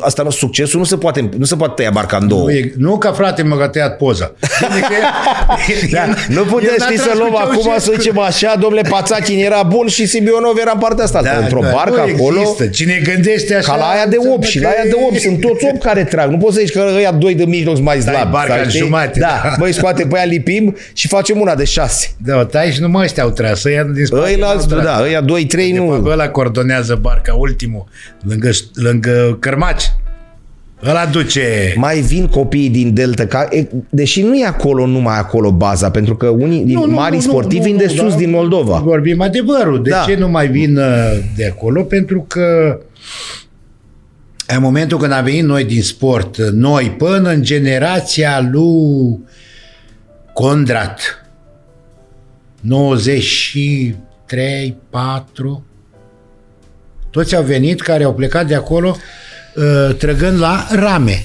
asta 0.00 0.22
nu, 0.22 0.30
succesul 0.30 0.78
nu 0.78 0.84
se 0.84 0.96
poate, 0.96 1.28
nu 1.38 1.44
se 1.44 1.56
poate 1.56 1.72
tăia 1.76 1.90
barca 1.92 2.16
în 2.20 2.28
două. 2.28 2.42
Nu, 2.42 2.50
e, 2.50 2.72
nu 2.76 2.98
ca 2.98 3.12
frate 3.12 3.42
mă 3.42 3.56
că 3.56 3.62
a 3.62 3.68
tăiat 3.68 3.96
poza. 3.96 4.32
Bine 4.60 4.80
că 4.80 4.94
Da, 5.96 6.04
nu 6.28 6.42
putem 6.42 6.68
el 6.68 6.74
n-a 6.78 6.84
ști 6.86 6.96
să 6.98 7.04
tras 7.04 7.18
luăm 7.18 7.30
cu 7.30 7.36
acum 7.36 7.52
Ceaușescu. 7.62 7.90
să 7.90 7.96
zicem 8.00 8.18
așa, 8.18 8.54
domnule 8.60 8.82
Pațachin 8.88 9.38
era 9.44 9.62
bun 9.62 9.86
și 9.86 10.06
Sibionov 10.06 10.56
era 10.60 10.70
în 10.74 10.78
partea 10.80 11.04
asta. 11.04 11.22
Da, 11.22 11.36
Într-o 11.36 11.60
da, 11.60 11.70
barcă 11.70 12.04
nu 12.06 12.14
acolo, 12.14 12.40
Există. 12.40 12.66
Cine 12.66 13.00
gândește 13.04 13.54
așa... 13.54 13.72
ca 13.72 13.78
la 13.78 13.84
aia 13.84 14.06
de 14.06 14.16
8 14.34 14.42
și 14.42 14.60
la 14.60 14.68
înseamnă 14.68 14.90
aia 14.90 14.90
de 14.90 15.00
că 15.00 15.06
8 15.06 15.14
e- 15.14 15.18
sunt 15.18 15.40
toți 15.40 15.66
8 15.74 15.82
care 15.82 16.04
trag. 16.04 16.30
Nu 16.30 16.36
poți 16.36 16.54
să 16.54 16.60
zici 16.60 16.72
că 16.72 16.84
ăia 16.96 17.12
doi 17.12 17.34
de 17.34 17.44
mijloc 17.44 17.74
sunt 17.74 17.86
mai 17.86 18.00
slabi. 18.00 18.30
barca 18.30 18.52
sau 18.54 18.62
în 18.62 18.68
știi? 18.68 18.80
jumate, 18.80 19.18
Da, 19.20 19.40
da. 19.42 19.54
băi, 19.58 19.72
scoate 19.72 20.06
pe 20.06 20.16
aia 20.16 20.24
lipim 20.24 20.76
și 20.92 21.08
facem 21.08 21.40
una 21.40 21.54
de 21.54 21.64
6. 21.64 22.14
Da, 22.24 22.36
o 22.38 22.44
tai 22.44 22.70
și 22.72 22.80
numai 22.80 23.04
ăștia 23.04 23.22
au 23.22 23.30
tras. 23.30 23.64
Ăia 23.64 23.82
din 23.94 24.04
spate 24.06 24.22
Ăia, 24.26 24.36
n-au 24.36 24.56
tras. 24.68 24.82
da, 24.84 25.00
ăia 25.02 25.20
2-3 25.22 25.24
De 25.50 25.72
nu. 25.76 25.88
fapt, 25.90 26.06
ăla 26.10 26.28
coordonează 26.28 26.93
barca, 26.94 27.34
ultimul, 27.34 27.84
lângă, 28.22 28.50
lângă 28.74 29.36
cărmaci. 29.40 29.92
Ăla 30.86 31.06
duce... 31.06 31.74
Mai 31.76 32.00
vin 32.00 32.26
copiii 32.26 32.70
din 32.70 32.94
Delta, 32.94 33.26
ca, 33.26 33.48
e, 33.50 33.66
deși 33.90 34.22
nu 34.22 34.34
e 34.34 34.46
acolo 34.46 34.86
numai 34.86 35.18
acolo 35.18 35.52
baza, 35.52 35.90
pentru 35.90 36.16
că 36.16 36.26
unii 36.26 36.64
din 36.64 36.78
Nu, 36.78 36.86
nu, 36.86 36.92
mari 36.92 37.14
nu, 37.14 37.20
sportivi 37.20 37.58
nu, 37.58 37.64
vin 37.64 37.72
nu, 37.74 37.78
de 37.78 37.86
nu, 37.86 37.92
sus 38.02 38.12
da. 38.12 38.18
din 38.18 38.30
Moldova. 38.30 38.78
Vorbim 38.78 39.20
adevărul. 39.20 39.82
De 39.82 39.90
Da. 39.90 40.04
ce 40.06 40.14
nu 40.14 40.28
mai 40.28 40.48
vin 40.48 40.76
uh, 40.76 40.84
de 41.36 41.46
acolo? 41.46 41.82
Pentru 41.82 42.24
că 42.28 42.78
în 44.46 44.60
momentul 44.60 44.98
când 44.98 45.12
am 45.12 45.24
venit 45.24 45.44
noi 45.44 45.64
din 45.64 45.82
sport, 45.82 46.36
uh, 46.36 46.48
noi 46.52 46.94
până 46.98 47.28
în 47.28 47.42
generația 47.42 48.48
lui 48.52 49.18
Condrat, 50.32 51.00
93, 52.60 54.76
4, 54.90 55.64
toți 57.14 57.34
au 57.34 57.42
venit 57.42 57.80
care 57.80 58.04
au 58.04 58.14
plecat 58.14 58.46
de 58.46 58.54
acolo 58.54 58.96
uh, 59.54 59.96
trăgând 59.96 60.38
la 60.38 60.66
rame. 60.70 61.24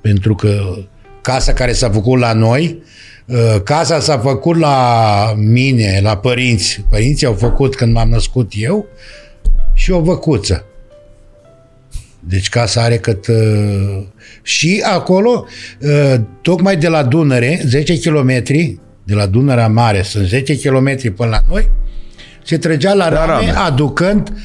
Pentru 0.00 0.34
că 0.34 0.76
casa 1.22 1.52
care 1.52 1.72
s-a 1.72 1.90
făcut 1.90 2.18
la 2.18 2.32
noi, 2.32 2.82
uh, 3.26 3.62
casa 3.64 4.00
s-a 4.00 4.18
făcut 4.18 4.56
la 4.56 5.34
mine, 5.36 6.00
la 6.02 6.16
părinți. 6.16 6.84
Părinții 6.88 7.26
au 7.26 7.32
făcut 7.32 7.74
când 7.74 7.92
m-am 7.92 8.08
născut 8.08 8.52
eu 8.54 8.86
și 9.74 9.90
o 9.90 10.00
văcuță. 10.00 10.64
Deci 12.20 12.48
casa 12.48 12.82
are 12.82 12.96
cât... 12.96 13.26
Uh, 13.26 14.02
și 14.42 14.82
acolo, 14.84 15.46
uh, 15.80 16.14
tocmai 16.42 16.76
de 16.76 16.88
la 16.88 17.02
Dunăre, 17.02 17.62
10 17.66 17.98
km, 17.98 18.42
de 19.04 19.14
la 19.14 19.26
Dunărea 19.26 19.68
Mare, 19.68 20.02
sunt 20.02 20.26
10 20.26 20.58
km 20.58 21.14
până 21.14 21.30
la 21.30 21.40
noi, 21.48 21.70
se 22.44 22.58
trăgea 22.58 22.92
la 22.92 23.08
rame, 23.08 23.32
rame. 23.32 23.58
aducând 23.58 24.28
uh, 24.28 24.36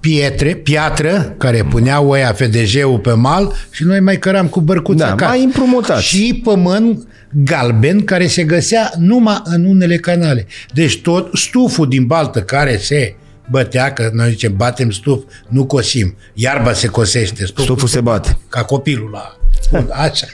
pietre, 0.00 0.54
piatră, 0.54 1.34
care 1.38 1.64
puneau 1.70 2.10
ăia 2.10 2.32
FDJ-ul 2.32 2.98
pe 2.98 3.12
mal 3.12 3.52
și 3.70 3.84
noi 3.84 4.00
mai 4.00 4.18
căram 4.18 4.46
cu 4.46 4.60
bărcuța 4.60 5.04
Da, 5.06 5.12
acasă. 5.12 5.30
mai 5.30 5.42
împrumutați. 5.44 6.04
Și 6.04 6.40
pământ 6.44 7.06
galben 7.44 8.04
care 8.04 8.26
se 8.26 8.44
găsea 8.44 8.90
numai 8.98 9.40
în 9.44 9.64
unele 9.64 9.96
canale. 9.96 10.46
Deci 10.74 11.00
tot 11.00 11.30
stuful 11.36 11.88
din 11.88 12.04
baltă 12.06 12.40
care 12.42 12.76
se 12.76 13.14
bătea, 13.50 13.92
că 13.92 14.10
noi 14.12 14.30
zicem 14.30 14.56
batem 14.56 14.90
stuf, 14.90 15.22
nu 15.48 15.64
cosim. 15.66 16.14
Iarba 16.34 16.72
se 16.72 16.86
cosește. 16.86 17.44
Stuful, 17.44 17.64
Stuful 17.64 17.88
se 17.88 18.00
bate. 18.00 18.38
ca 18.48 18.62
copilul 18.62 19.10
la 19.12 19.36
așa. 20.04 20.26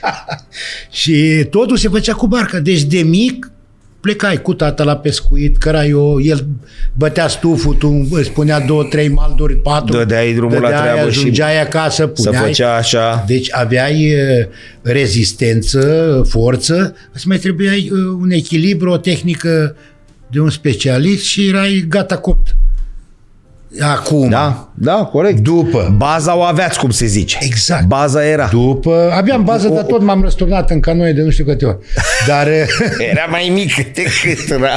și 0.91 1.47
totul 1.49 1.77
se 1.77 1.87
făcea 1.89 2.13
cu 2.13 2.27
barca. 2.27 2.59
Deci 2.59 2.81
de 2.83 3.01
mic 3.01 3.51
plecai 4.01 4.41
cu 4.41 4.53
tata 4.53 4.83
la 4.83 4.97
pescuit, 4.97 5.57
căra 5.57 5.85
eu, 5.85 6.21
el 6.21 6.47
bătea 6.93 7.27
stuful, 7.27 7.73
tu 7.73 8.07
îți 8.11 8.25
spunea 8.25 8.59
două, 8.59 8.83
trei 8.83 9.07
malduri, 9.07 9.55
patru. 9.55 9.97
Dădeai 9.97 10.33
drumul 10.33 10.61
la 10.61 10.69
dădeai, 10.69 10.81
treabă 10.81 11.09
și 11.11 11.19
ajungeai 11.19 11.61
acasă, 11.61 12.11
Se 12.13 12.23
puneai. 12.23 12.45
făcea 12.45 12.75
așa. 12.75 13.23
Deci 13.27 13.47
aveai 13.51 14.01
e, 14.03 14.49
rezistență, 14.81 16.21
forță, 16.27 16.95
îți 17.13 17.27
mai 17.27 17.37
trebuia 17.37 17.71
e, 17.75 17.89
un 18.19 18.31
echilibru, 18.31 18.91
o 18.91 18.97
tehnică 18.97 19.75
de 20.31 20.39
un 20.39 20.49
specialist 20.49 21.23
și 21.23 21.47
erai 21.47 21.85
gata 21.89 22.17
copt. 22.17 22.55
Acum, 23.79 24.29
Da, 24.29 24.69
da, 24.73 24.93
corect. 24.93 25.39
după, 25.39 25.93
Baza 25.97 26.35
o 26.37 26.41
aveați, 26.41 26.79
cum 26.79 26.89
se 26.89 27.05
zice. 27.05 27.37
Exact. 27.41 27.85
Baza 27.85 28.25
era. 28.25 28.47
după, 28.51 29.11
aveam 29.13 29.43
bază, 29.43 29.67
dar 29.67 29.83
tot 29.83 30.01
m-am 30.01 30.21
răsturnat 30.21 30.69
în 30.69 30.79
canoe 30.79 31.11
de 31.11 31.21
nu 31.21 31.29
știu 31.29 31.45
câte 31.45 31.65
ori. 31.65 31.77
Dar, 32.27 32.47
e, 32.57 32.67
Era 33.11 33.25
mai 33.29 33.49
mic 33.53 33.75
decât 33.75 34.51
ăla. 34.51 34.69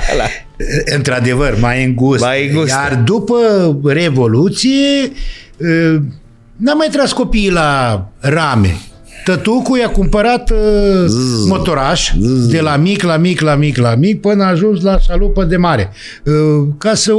într-adevăr, 0.97 1.59
mai 1.61 1.85
îngust. 1.85 2.23
Mai 2.23 2.47
îngustă. 2.49 2.77
Iar 2.83 2.95
după 2.95 3.37
Revoluție, 3.85 5.03
e, 5.03 6.01
n-am 6.57 6.77
mai 6.77 6.89
tras 6.93 7.13
copiii 7.13 7.51
la 7.51 8.03
rame. 8.19 8.77
Tătucul 9.25 9.79
i-a 9.79 9.89
cumpărat 9.89 10.51
uh, 10.51 10.57
motoraș 11.47 12.13
de 12.49 12.61
la 12.61 12.77
mic, 12.77 13.03
la 13.03 13.17
mic, 13.17 13.41
la 13.41 13.55
mic, 13.55 13.77
la 13.77 13.95
mic, 13.95 14.21
până 14.21 14.45
a 14.45 14.47
ajuns 14.47 14.83
la 14.83 14.99
șalupă 14.99 15.45
de 15.45 15.57
mare. 15.57 15.91
Uh, 16.25 16.69
ca 16.79 16.95
să, 16.95 17.13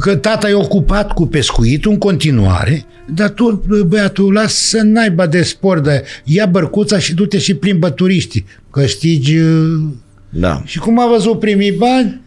că 0.00 0.16
tata 0.16 0.48
e 0.48 0.54
ocupat 0.54 1.12
cu 1.12 1.26
pescuitul 1.26 1.90
în 1.90 1.98
continuare, 1.98 2.86
dar 3.14 3.28
tu, 3.30 3.64
băiatul, 3.86 4.32
lasă 4.32 4.56
să 4.56 4.80
n-aibă 4.82 5.26
de 5.26 5.42
sport, 5.42 5.82
de 5.82 6.04
ia 6.24 6.46
bărcuța 6.46 6.98
și 6.98 7.14
du-te 7.14 7.38
și 7.38 7.54
plimbă 7.54 7.90
turiștii, 7.90 8.46
câștigi... 8.70 9.36
Uh, 9.36 9.80
Da. 10.28 10.62
și 10.64 10.78
cum 10.78 10.98
a 10.98 11.06
văzut 11.06 11.38
primii 11.38 11.72
bani, 11.72 12.20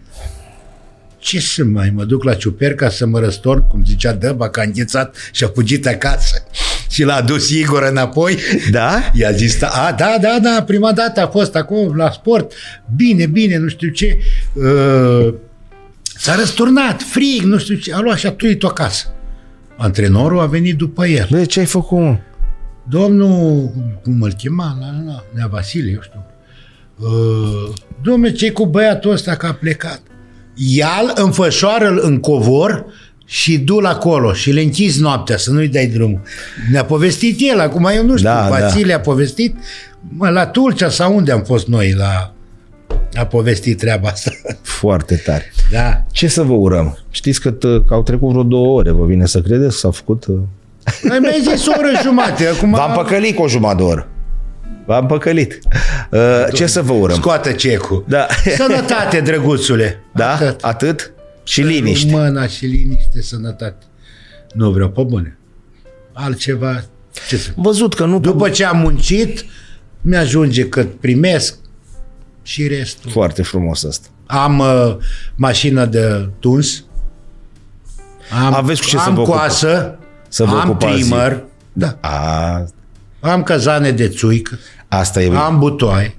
ce 1.20 1.40
să 1.40 1.64
mai 1.64 1.92
mă 1.96 2.04
duc 2.04 2.24
la 2.24 2.34
ciuperca 2.34 2.90
să 2.90 3.06
mă 3.06 3.20
răstorn, 3.20 3.68
cum 3.68 3.84
zicea 3.86 4.14
Dăba, 4.14 4.50
că 4.50 4.60
a 4.60 4.64
înghețat 4.64 5.16
și 5.32 5.44
a 5.44 5.48
fugit 5.54 5.88
acasă. 5.88 6.44
Și 6.90 7.04
l-a 7.04 7.22
dus 7.22 7.50
Igor 7.50 7.84
înapoi. 7.84 8.38
Da? 8.72 9.12
I-a 9.14 9.32
zis, 9.32 9.62
a, 9.62 9.96
da, 9.98 10.18
da, 10.22 10.40
da, 10.42 10.64
prima 10.64 10.92
dată 10.92 11.22
a 11.22 11.28
fost 11.28 11.56
acolo 11.56 11.96
la 11.96 12.12
sport. 12.12 12.54
Bine, 12.96 13.26
bine, 13.26 13.58
nu 13.58 13.68
știu 13.68 13.90
ce. 13.90 14.18
Uh, 14.54 15.34
s-a 16.18 16.36
răsturnat, 16.36 17.02
frig, 17.02 17.42
nu 17.42 17.58
știu 17.58 17.76
ce. 17.76 17.94
A 17.94 18.00
luat 18.00 18.18
și 18.18 18.26
a 18.26 18.32
tuit-o 18.32 18.68
acasă. 18.68 19.14
Antrenorul 19.78 20.40
a 20.40 20.46
venit 20.46 20.78
după 20.78 21.06
el. 21.06 21.28
Băi, 21.32 21.46
ce 21.46 21.60
ai 21.60 21.66
făcut, 21.66 22.00
mă? 22.00 22.18
Domnul, 22.90 23.72
cum 24.04 24.22
îl 24.22 24.34
chema, 24.34 24.78
la, 24.80 25.12
la, 25.12 25.24
Nea 25.34 25.48
Vasile, 25.48 25.92
eu 25.92 26.02
știu. 26.02 26.26
Uh, 26.98 27.74
domnule, 28.02 28.32
ce 28.32 28.52
cu 28.52 28.66
băiatul 28.66 29.12
ăsta 29.12 29.36
că 29.36 29.46
a 29.46 29.54
plecat? 29.54 30.02
Ia-l, 30.54 31.12
înfășoară-l 31.16 32.00
în 32.02 32.20
covor 32.20 32.86
și 33.30 33.58
du-l 33.58 33.86
acolo 33.86 34.34
și 34.34 34.52
le 34.52 34.62
închizi 34.62 35.02
noaptea 35.02 35.38
să 35.38 35.52
nu-i 35.52 35.68
dai 35.68 35.86
drumul. 35.86 36.22
Ne-a 36.72 36.86
povestit 36.86 37.38
el, 37.40 37.60
acum 37.60 37.90
eu 37.96 38.04
nu 38.06 38.18
știu, 38.18 38.30
Da, 38.30 38.48
da, 38.50 38.58
Vasile 38.60 38.94
a 38.94 39.00
povestit, 39.00 39.56
mă, 40.10 40.30
la 40.30 40.46
Tulcea 40.46 40.90
sau 40.90 41.16
unde 41.16 41.32
am 41.32 41.42
fost 41.44 41.68
noi, 41.68 41.94
la 41.94 42.32
a 43.14 43.26
povestit 43.26 43.78
treaba 43.78 44.08
asta. 44.10 44.32
Foarte 44.62 45.16
tare. 45.16 45.52
Da. 45.72 46.04
Ce 46.12 46.28
să 46.28 46.42
vă 46.44 46.54
urăm? 46.54 46.98
Știți 47.10 47.42
că, 47.42 47.52
t- 47.52 47.86
că 47.88 47.94
au 47.94 48.04
trecut 48.04 48.30
vreo 48.30 48.44
două 48.44 48.78
ore, 48.78 48.92
vă 48.92 49.06
vine 49.06 49.26
să 49.26 49.42
credeți? 49.42 49.78
S-a 49.80 49.92
făcut... 49.92 50.26
uh, 50.26 50.36
Ai 51.12 51.20
mai 51.20 51.40
zis 51.50 51.68
o 51.68 51.72
oră 51.78 51.90
jumate. 52.04 52.48
Acum 52.48 52.72
V-am 52.72 52.92
păcălit 52.92 53.36
cu 53.36 53.42
o 53.42 53.48
jumătate 53.48 53.78
de 53.78 53.84
oră. 53.90 54.08
V-am 54.86 55.06
păcălit. 55.06 55.60
Uh, 56.12 56.20
ce 56.54 56.66
să 56.66 56.82
vă 56.82 56.94
urăm? 56.94 57.16
Scoate 57.16 57.54
cecul. 57.54 58.06
Da. 58.08 58.28
Sănătate, 58.58 59.20
drăguțule. 59.20 60.04
Da? 60.14 60.32
Atât. 60.32 60.64
Atât? 60.64 61.12
Și 61.48 61.62
liniște. 61.62 62.12
Mâna 62.12 62.48
și 62.48 62.66
liniște, 62.66 63.22
sănătate. 63.22 63.86
Nu 64.54 64.72
vreau 64.72 64.90
pe 64.90 65.04
bune. 65.04 65.38
Altceva, 66.14 66.84
ce 67.28 67.38
să... 67.38 67.50
Văzut 67.56 67.94
că 67.94 68.06
nu... 68.06 68.20
După 68.20 68.50
ce 68.50 68.66
am 68.66 68.78
muncit, 68.78 69.46
mi-ajunge 70.02 70.70
cât 70.70 71.00
primesc 71.00 71.56
și 72.44 72.68
restul. 72.68 73.12
Foarte 73.12 73.42
frumos 73.44 73.84
asta. 73.84 74.08
Am 74.26 74.60
uh, 74.60 74.96
mașină 75.36 75.86
de 75.86 76.30
tuns. 76.40 76.84
Am, 78.46 78.54
Aveți 78.54 78.82
cu 78.82 78.88
ce 78.88 78.98
să 78.98 79.04
am 79.08 79.14
vă 79.16 79.22
ocupați. 79.22 79.40
coasă. 79.40 80.00
Să 80.28 80.44
vă 80.46 80.58
am 80.60 80.70
ocupați. 80.70 80.94
trimmer. 81.00 81.44
Da. 81.74 81.98
A, 82.02 82.66
Am 83.20 83.44
cazane 83.44 83.92
de 83.92 84.08
țuică. 84.08 84.58
asta 84.88 85.22
e. 85.22 85.36
Am 85.36 85.60
butoaie. 85.60 86.17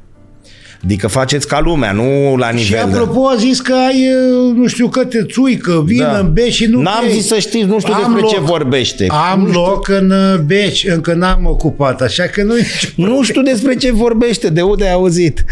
Adică 0.84 1.06
faceți 1.06 1.46
ca 1.48 1.60
lumea, 1.60 1.92
nu 1.92 2.36
la 2.36 2.48
Și 2.48 2.54
nivel 2.54 2.88
de... 2.90 2.96
apropo 2.98 3.26
a 3.28 3.36
zis 3.36 3.60
că 3.60 3.72
ai, 3.72 4.06
uh, 4.48 4.54
nu 4.56 4.66
știu, 4.66 4.88
câte 4.88 5.26
țuică, 5.32 5.82
vină 5.86 6.04
Da. 6.04 6.18
în 6.18 6.32
Beș 6.32 6.54
și 6.54 6.64
nu 6.66 6.80
N-am 6.80 7.04
bei. 7.04 7.12
zis 7.12 7.26
să 7.26 7.38
știți, 7.38 7.64
nu 7.66 7.78
știu 7.80 7.92
Am 7.92 8.00
despre 8.12 8.28
ce 8.28 8.36
loc. 8.36 8.44
vorbește. 8.44 9.06
Am 9.32 9.40
nu 9.40 9.46
știu, 9.48 9.60
loc 9.60 9.88
în 9.88 10.10
uh, 10.10 10.38
Beci, 10.46 10.84
încă 10.88 11.14
n-am 11.14 11.46
ocupat, 11.46 12.00
așa 12.00 12.22
că 12.24 12.42
nu 12.42 12.54
nu 13.06 13.22
știu 13.22 13.42
despre 13.42 13.74
ce 13.74 13.92
vorbește, 13.92 14.48
de 14.50 14.60
unde 14.62 14.84
ai 14.84 14.92
auzit. 14.92 15.44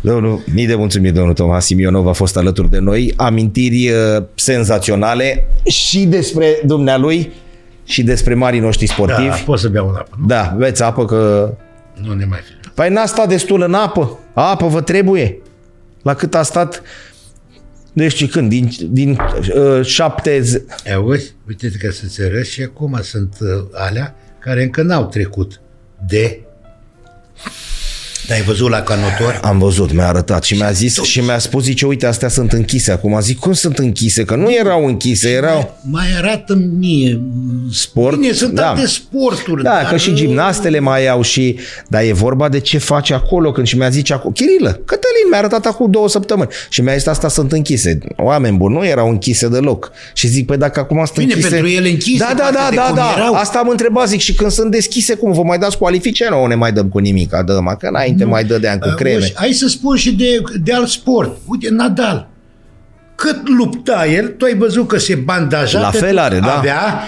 Domnul, 0.00 0.40
mii 0.54 0.66
de 0.66 0.74
mulțumiri, 0.74 1.14
domnul 1.14 1.34
Tomas 1.34 1.64
Simionov 1.66 2.06
a 2.06 2.12
fost 2.12 2.36
alături 2.36 2.70
de 2.70 2.78
noi. 2.78 3.12
Amintiri 3.16 3.88
uh, 3.90 4.22
senzaționale 4.34 5.46
și 5.64 5.98
despre 6.04 6.46
dumnealui 6.64 7.30
și 7.84 8.02
despre 8.02 8.34
marii 8.34 8.60
noștri 8.60 8.86
Da, 8.86 8.92
sportivi. 8.92 9.42
pot 9.44 9.58
să 9.58 9.68
beau 9.68 9.86
un 9.88 9.94
apă, 9.94 10.16
nu? 10.20 10.26
Da, 10.26 10.54
beți 10.58 10.82
apă 10.82 11.04
că... 11.04 11.50
Nu 11.94 12.12
ne 12.12 12.24
mai 12.28 12.38
fi. 12.44 12.61
Păi 12.74 12.88
n-a 12.88 13.06
stat 13.06 13.28
destul 13.28 13.62
în 13.62 13.74
apă. 13.74 14.18
Apă 14.34 14.66
vă 14.66 14.80
trebuie. 14.80 15.40
La 16.02 16.14
cât 16.14 16.34
a 16.34 16.42
stat... 16.42 16.82
Deci 17.92 18.30
când? 18.30 18.48
Din, 18.48 18.70
din 18.90 19.18
uh, 19.54 19.84
șapte... 19.84 20.42
Auzi, 20.94 21.34
uite 21.48 21.70
că 21.80 21.90
să-ți 21.90 22.22
arăt 22.22 22.44
și 22.44 22.62
acum 22.62 22.98
sunt 23.02 23.36
uh, 23.40 23.48
alea 23.72 24.14
care 24.38 24.62
încă 24.62 24.82
n-au 24.82 25.06
trecut 25.06 25.60
de... 26.06 26.40
Dar 28.32 28.40
ai 28.40 28.46
văzut 28.46 28.70
la 28.70 28.80
canotor? 28.82 29.40
Am 29.42 29.58
văzut, 29.58 29.92
mi-a 29.92 30.06
arătat 30.08 30.42
și 30.42 30.54
mi-a 30.54 30.70
zis 30.70 31.02
și 31.02 31.20
mi-a 31.20 31.38
spus, 31.38 31.62
zice, 31.62 31.86
uite, 31.86 32.06
astea 32.06 32.28
sunt 32.28 32.52
închise 32.52 32.92
acum. 32.92 33.20
Zic, 33.20 33.38
cum 33.38 33.52
sunt 33.52 33.78
închise? 33.78 34.24
Că 34.24 34.34
nu 34.34 34.54
erau 34.54 34.86
închise, 34.86 35.30
erau... 35.30 35.78
Mai 35.90 36.06
arată 36.16 36.54
mie 36.78 37.20
Sport? 37.72 38.18
Bine, 38.18 38.32
sunt 38.32 38.54
Da. 38.54 38.68
alte 38.68 38.86
sporturi. 38.86 39.62
Da, 39.62 39.70
dar, 39.70 39.90
că 39.90 39.96
și 39.96 40.14
gimnastele 40.14 40.78
mai 40.78 41.08
au 41.08 41.22
și... 41.22 41.58
Dar 41.88 42.02
e 42.02 42.12
vorba 42.12 42.48
de 42.48 42.60
ce 42.60 42.78
face 42.78 43.14
acolo 43.14 43.52
când 43.52 43.66
și 43.66 43.76
mi-a 43.76 43.88
zis 43.88 44.10
acolo... 44.10 44.32
Chirilă, 44.32 44.70
Cătălin 44.70 45.28
mi-a 45.30 45.38
arătat 45.38 45.66
acum 45.66 45.90
două 45.90 46.08
săptămâni 46.08 46.48
și 46.68 46.80
mi-a 46.80 46.96
zis 46.96 47.06
asta 47.06 47.28
sunt 47.28 47.52
închise. 47.52 47.98
Oameni 48.16 48.56
buni, 48.56 48.74
nu 48.74 48.86
erau 48.86 49.08
închise 49.08 49.48
deloc. 49.48 49.92
Și 50.14 50.26
zic, 50.26 50.46
păi 50.46 50.56
dacă 50.56 50.80
acum 50.80 51.04
sunt 51.04 51.18
Bine, 51.18 51.32
închise... 51.32 51.48
pentru 51.48 51.68
ele 51.68 51.88
închise, 51.88 52.24
Da, 52.28 52.34
da, 52.36 52.42
față 52.42 52.58
da, 52.58 52.66
de 52.70 52.76
da, 52.76 52.82
cum 52.82 52.94
da. 52.94 53.14
erau. 53.16 53.34
Asta 53.34 53.58
am 53.58 53.68
întrebat, 53.68 54.08
zic, 54.08 54.20
și 54.20 54.34
când 54.34 54.50
sunt 54.50 54.70
deschise, 54.70 55.14
cum 55.14 55.32
vă 55.32 55.42
mai 55.42 55.58
dați 55.58 55.78
cualifice? 55.78 56.26
Nu, 56.30 56.46
ne 56.46 56.54
mai 56.54 56.72
dăm 56.72 56.88
cu 56.88 56.98
nimic, 56.98 57.30
dăm, 57.46 57.76
că 57.80 57.86
înainte 57.86 58.21
mai 58.24 58.44
dădeam 58.44 58.78
cu 58.78 58.88
creme. 58.96 59.14
Auzi, 59.14 59.32
Hai 59.36 59.52
să 59.52 59.66
spun 59.68 59.96
și 59.96 60.14
de, 60.14 60.40
de 60.62 60.72
alt 60.74 60.88
sport. 60.88 61.36
Uite, 61.46 61.68
Nadal. 61.70 62.28
Cât 63.14 63.48
lupta 63.48 64.06
el, 64.06 64.28
tu 64.28 64.44
ai 64.44 64.54
văzut 64.56 64.88
că 64.88 64.98
se 64.98 65.14
bandaja. 65.14 65.80
La 65.80 65.88
pe 65.88 65.96
fel 65.98 66.18
are, 66.18 66.38
da. 66.38 66.56
Avea, 66.58 67.02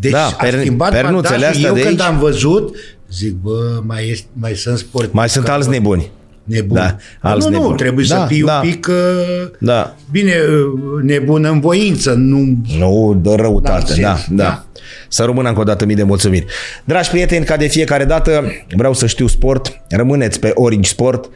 deci 0.00 0.10
Da, 0.12 0.24
a 0.26 0.30
per- 0.30 0.58
schimbat 0.58 0.90
pernuțele 0.90 1.28
bandajul. 1.38 1.54
astea 1.54 1.68
Eu 1.68 1.74
de 1.74 1.80
când 1.82 2.00
aici. 2.00 2.08
am 2.10 2.18
văzut, 2.18 2.76
zic, 3.12 3.34
bă, 3.34 3.80
mai, 3.86 4.08
este, 4.10 4.26
mai 4.32 4.54
sunt 4.54 4.78
sport. 4.78 5.12
Mai 5.12 5.28
sunt 5.28 5.48
alți 5.48 5.68
nebuni. 5.68 6.10
nebuni. 6.44 6.80
Da, 6.80 6.96
alți 7.20 7.46
nu, 7.46 7.52
nu, 7.52 7.58
nebuni. 7.60 7.76
trebuie 7.78 8.06
Da, 8.08 8.16
să 8.20 8.26
fii 8.26 8.42
da. 8.42 8.60
un 8.62 8.70
pic, 8.70 8.86
uh, 8.86 9.48
Da. 9.58 9.96
bine, 10.10 10.32
uh, 10.48 11.02
nebun 11.02 11.44
în 11.44 11.60
voință, 11.60 12.12
nu... 12.12 12.56
Nu 12.78 13.20
dă 13.22 13.34
răutate, 13.34 14.00
da, 14.00 14.08
Narcis, 14.08 14.26
da. 14.30 14.34
da. 14.44 14.64
Să 15.08 15.24
rămână 15.24 15.48
încă 15.48 15.60
o 15.60 15.64
dată 15.64 15.84
mii 15.84 15.94
de 15.94 16.02
mulțumiri. 16.02 16.44
Dragi 16.84 17.10
prieteni, 17.10 17.44
ca 17.44 17.56
de 17.56 17.66
fiecare 17.66 18.04
dată, 18.04 18.44
vreau 18.76 18.92
să 18.92 19.06
știu 19.06 19.26
sport, 19.26 19.80
rămâneți 19.88 20.40
pe 20.40 20.50
Orange 20.54 20.88
Sport, 20.88 21.30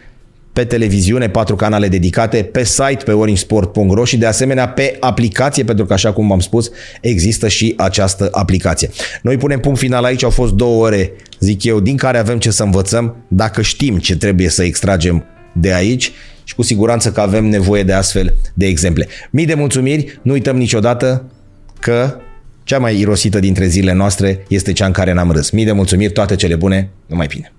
pe 0.52 0.64
televiziune, 0.64 1.28
patru 1.28 1.56
canale 1.56 1.88
dedicate, 1.88 2.42
pe 2.42 2.64
site 2.64 3.04
pe 3.04 3.12
orangesport.ro 3.12 4.04
și 4.04 4.16
de 4.16 4.26
asemenea 4.26 4.68
pe 4.68 4.96
aplicație, 5.00 5.64
pentru 5.64 5.84
că 5.84 5.92
așa 5.92 6.12
cum 6.12 6.28
v-am 6.28 6.40
spus, 6.40 6.70
există 7.00 7.48
și 7.48 7.74
această 7.76 8.28
aplicație. 8.32 8.90
Noi 9.22 9.36
punem 9.36 9.60
punct 9.60 9.78
final 9.78 10.04
aici, 10.04 10.24
au 10.24 10.30
fost 10.30 10.52
două 10.52 10.84
ore, 10.84 11.12
zic 11.38 11.64
eu, 11.64 11.80
din 11.80 11.96
care 11.96 12.18
avem 12.18 12.38
ce 12.38 12.50
să 12.50 12.62
învățăm, 12.62 13.16
dacă 13.28 13.62
știm 13.62 13.98
ce 13.98 14.16
trebuie 14.16 14.48
să 14.48 14.62
extragem 14.62 15.24
de 15.52 15.74
aici 15.74 16.12
și 16.44 16.54
cu 16.54 16.62
siguranță 16.62 17.12
că 17.12 17.20
avem 17.20 17.44
nevoie 17.44 17.82
de 17.82 17.92
astfel 17.92 18.34
de 18.54 18.66
exemple. 18.66 19.06
Mii 19.30 19.46
de 19.46 19.54
mulțumiri, 19.54 20.20
nu 20.22 20.32
uităm 20.32 20.56
niciodată 20.56 21.24
că 21.80 22.16
cea 22.64 22.78
mai 22.78 22.98
irosită 22.98 23.38
dintre 23.38 23.66
zilele 23.66 23.96
noastre 23.96 24.44
este 24.48 24.72
cea 24.72 24.86
în 24.86 24.92
care 24.92 25.12
n-am 25.12 25.30
râs. 25.30 25.50
Mii 25.50 25.64
de 25.64 25.72
mulțumiri, 25.72 26.12
toate 26.12 26.36
cele 26.36 26.54
bune, 26.56 26.88
numai 27.06 27.26
bine! 27.26 27.52